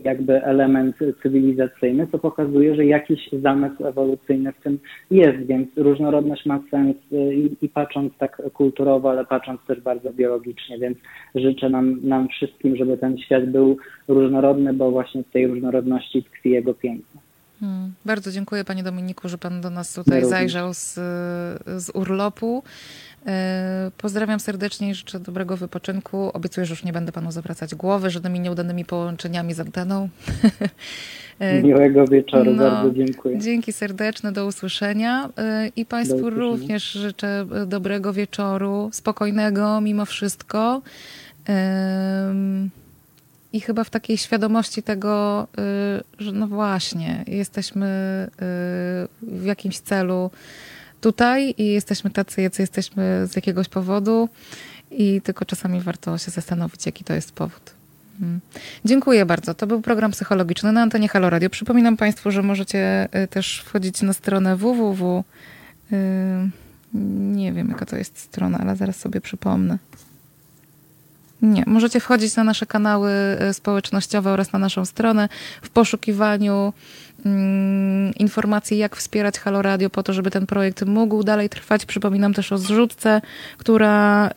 jakby 0.04 0.44
element 0.44 0.96
cywilizacyjny, 1.22 2.06
co 2.12 2.18
pokazuje, 2.18 2.74
że 2.74 2.84
jakiś 2.84 3.20
zamysł 3.42 3.86
ewolucyjny 3.86 4.52
w 4.52 4.60
tym 4.60 4.78
jest, 5.10 5.46
więc 5.46 5.68
różnorodność 5.76 6.46
ma 6.46 6.60
sens 6.70 6.96
e, 7.12 7.34
i, 7.34 7.56
i 7.62 7.68
patrząc 7.68 8.12
tak 8.18 8.42
kulturowo, 8.52 9.10
ale 9.10 9.24
patrząc 9.24 9.60
też 9.66 9.80
bardzo 9.80 10.12
biologicznie, 10.12 10.78
więc 10.78 10.98
życzę 11.34 11.70
nam, 11.70 12.00
nam 12.02 12.28
wszystkim, 12.28 12.76
żeby 12.76 12.98
ten 12.98 13.18
świat 13.18 13.50
był 13.50 13.76
różnorodny, 14.08 14.72
bo 14.72 14.90
właśnie 14.90 15.22
w 15.22 15.30
tej 15.30 15.46
różnorodności 15.46 16.22
tkwi 16.22 16.50
jego 16.50 16.74
piękno. 16.74 17.20
Hmm. 17.60 17.92
Bardzo 18.04 18.32
dziękuję 18.32 18.64
Panie 18.64 18.82
Dominiku, 18.82 19.28
że 19.28 19.38
Pan 19.38 19.60
do 19.60 19.70
nas 19.70 19.94
tutaj 19.94 20.24
zajrzał 20.24 20.74
z, 20.74 20.94
z 21.66 21.90
urlopu. 21.94 22.62
E, 23.26 23.90
pozdrawiam 23.98 24.40
serdecznie 24.40 24.90
i 24.90 24.94
życzę 24.94 25.20
dobrego 25.20 25.56
wypoczynku. 25.56 26.30
Obiecuję, 26.32 26.66
że 26.66 26.72
już 26.72 26.84
nie 26.84 26.92
będę 26.92 27.12
panu 27.12 27.32
zawracać 27.32 27.74
głowy 27.74 28.10
żadnymi 28.10 28.40
nieudanymi 28.40 28.84
połączeniami 28.84 29.54
z 29.54 29.60
anteną. 29.60 30.08
E, 31.38 31.62
Miłego 31.62 32.06
wieczoru, 32.06 32.54
no, 32.54 32.70
bardzo 32.70 32.90
dziękuję. 32.94 33.38
Dzięki 33.38 33.72
serdeczne, 33.72 34.32
do 34.32 34.46
usłyszenia. 34.46 35.28
E, 35.38 35.70
I 35.76 35.86
Państwu 35.86 36.30
również 36.30 36.92
życzę 36.92 37.46
dobrego 37.66 38.12
wieczoru, 38.12 38.90
spokojnego 38.92 39.80
mimo 39.80 40.04
wszystko. 40.04 40.82
I 43.52 43.60
chyba 43.60 43.84
w 43.84 43.90
takiej 43.90 44.16
świadomości 44.16 44.82
tego, 44.82 45.46
że 46.18 46.32
no 46.32 46.46
właśnie, 46.46 47.24
jesteśmy 47.26 47.86
w 49.22 49.44
jakimś 49.44 49.78
celu 49.78 50.30
tutaj 51.00 51.54
i 51.58 51.66
jesteśmy 51.66 52.10
tacy, 52.10 52.42
jacy 52.42 52.62
jesteśmy 52.62 53.26
z 53.26 53.36
jakiegoś 53.36 53.68
powodu 53.68 54.28
i 54.90 55.20
tylko 55.20 55.44
czasami 55.44 55.80
warto 55.80 56.18
się 56.18 56.30
zastanowić, 56.30 56.86
jaki 56.86 57.04
to 57.04 57.14
jest 57.14 57.32
powód. 57.32 57.80
Hmm. 58.20 58.40
Dziękuję 58.84 59.26
bardzo. 59.26 59.54
To 59.54 59.66
był 59.66 59.80
program 59.80 60.10
psychologiczny 60.10 60.72
na 60.72 60.82
antenie 60.82 61.08
Halo 61.08 61.30
Radio. 61.30 61.50
Przypominam 61.50 61.96
Państwu, 61.96 62.30
że 62.30 62.42
możecie 62.42 63.08
y, 63.24 63.28
też 63.28 63.62
wchodzić 63.66 64.02
na 64.02 64.12
stronę 64.12 64.56
www. 64.56 65.24
Y, 65.92 65.96
nie 67.34 67.52
wiem, 67.52 67.68
jaka 67.68 67.86
to 67.86 67.96
jest 67.96 68.18
strona, 68.18 68.58
ale 68.58 68.76
zaraz 68.76 68.96
sobie 68.96 69.20
przypomnę. 69.20 69.78
Nie, 71.42 71.64
możecie 71.66 72.00
wchodzić 72.00 72.36
na 72.36 72.44
nasze 72.44 72.66
kanały 72.66 73.10
y, 73.50 73.54
społecznościowe 73.54 74.30
oraz 74.30 74.52
na 74.52 74.58
naszą 74.58 74.84
stronę 74.84 75.28
w 75.62 75.70
poszukiwaniu 75.70 76.72
Mm, 77.26 78.14
informacji, 78.14 78.78
jak 78.78 78.96
wspierać 78.96 79.38
Halo 79.38 79.62
Radio 79.62 79.90
po 79.90 80.02
to, 80.02 80.12
żeby 80.12 80.30
ten 80.30 80.46
projekt 80.46 80.86
mógł 80.86 81.22
dalej 81.24 81.48
trwać. 81.48 81.86
Przypominam 81.86 82.34
też 82.34 82.52
o 82.52 82.58
zrzutce, 82.58 83.20
która 83.58 84.26
y, 84.28 84.32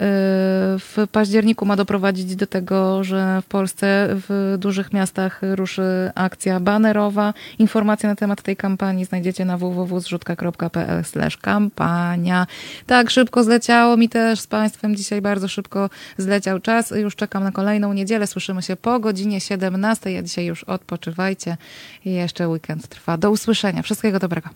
w 0.80 0.98
październiku 1.12 1.66
ma 1.66 1.76
doprowadzić 1.76 2.36
do 2.36 2.48
tego, 2.48 3.04
że 3.04 3.42
w 3.42 3.46
Polsce 3.46 4.08
w 4.10 4.56
dużych 4.60 4.94
miastach 4.94 5.42
ruszy 5.56 6.12
akcja 6.16 6.60
banerowa. 6.60 7.34
Informacje 7.60 8.10
na 8.10 8.16
temat 8.16 8.42
tej 8.42 8.56
kampanii 8.56 9.06
znajdziecie 9.06 9.46
na 9.46 9.58
www.zrzutka.pl 9.58 11.04
kampania. 11.42 12.48
Tak, 12.88 13.10
szybko 13.10 13.44
zleciało 13.44 13.98
mi 13.98 14.10
też 14.10 14.40
z 14.40 14.48
Państwem. 14.48 14.96
Dzisiaj 14.96 15.22
bardzo 15.22 15.48
szybko 15.48 15.90
zleciał 16.18 16.60
czas. 16.60 16.92
Już 16.92 17.16
czekam 17.16 17.44
na 17.44 17.52
kolejną 17.52 17.94
niedzielę. 17.94 18.28
Słyszymy 18.28 18.62
się 18.62 18.76
po 18.76 19.00
godzinie 19.00 19.42
17. 19.42 20.12
Ja 20.12 20.24
dzisiaj 20.24 20.46
już 20.46 20.64
odpoczywajcie 20.64 21.58
jeszcze 22.06 22.50
weekend 22.74 22.88
trwa. 22.88 23.18
Do 23.18 23.32
usłyszenia. 23.32 23.82
Wszystkiego 23.82 24.20
dobrego. 24.20 24.50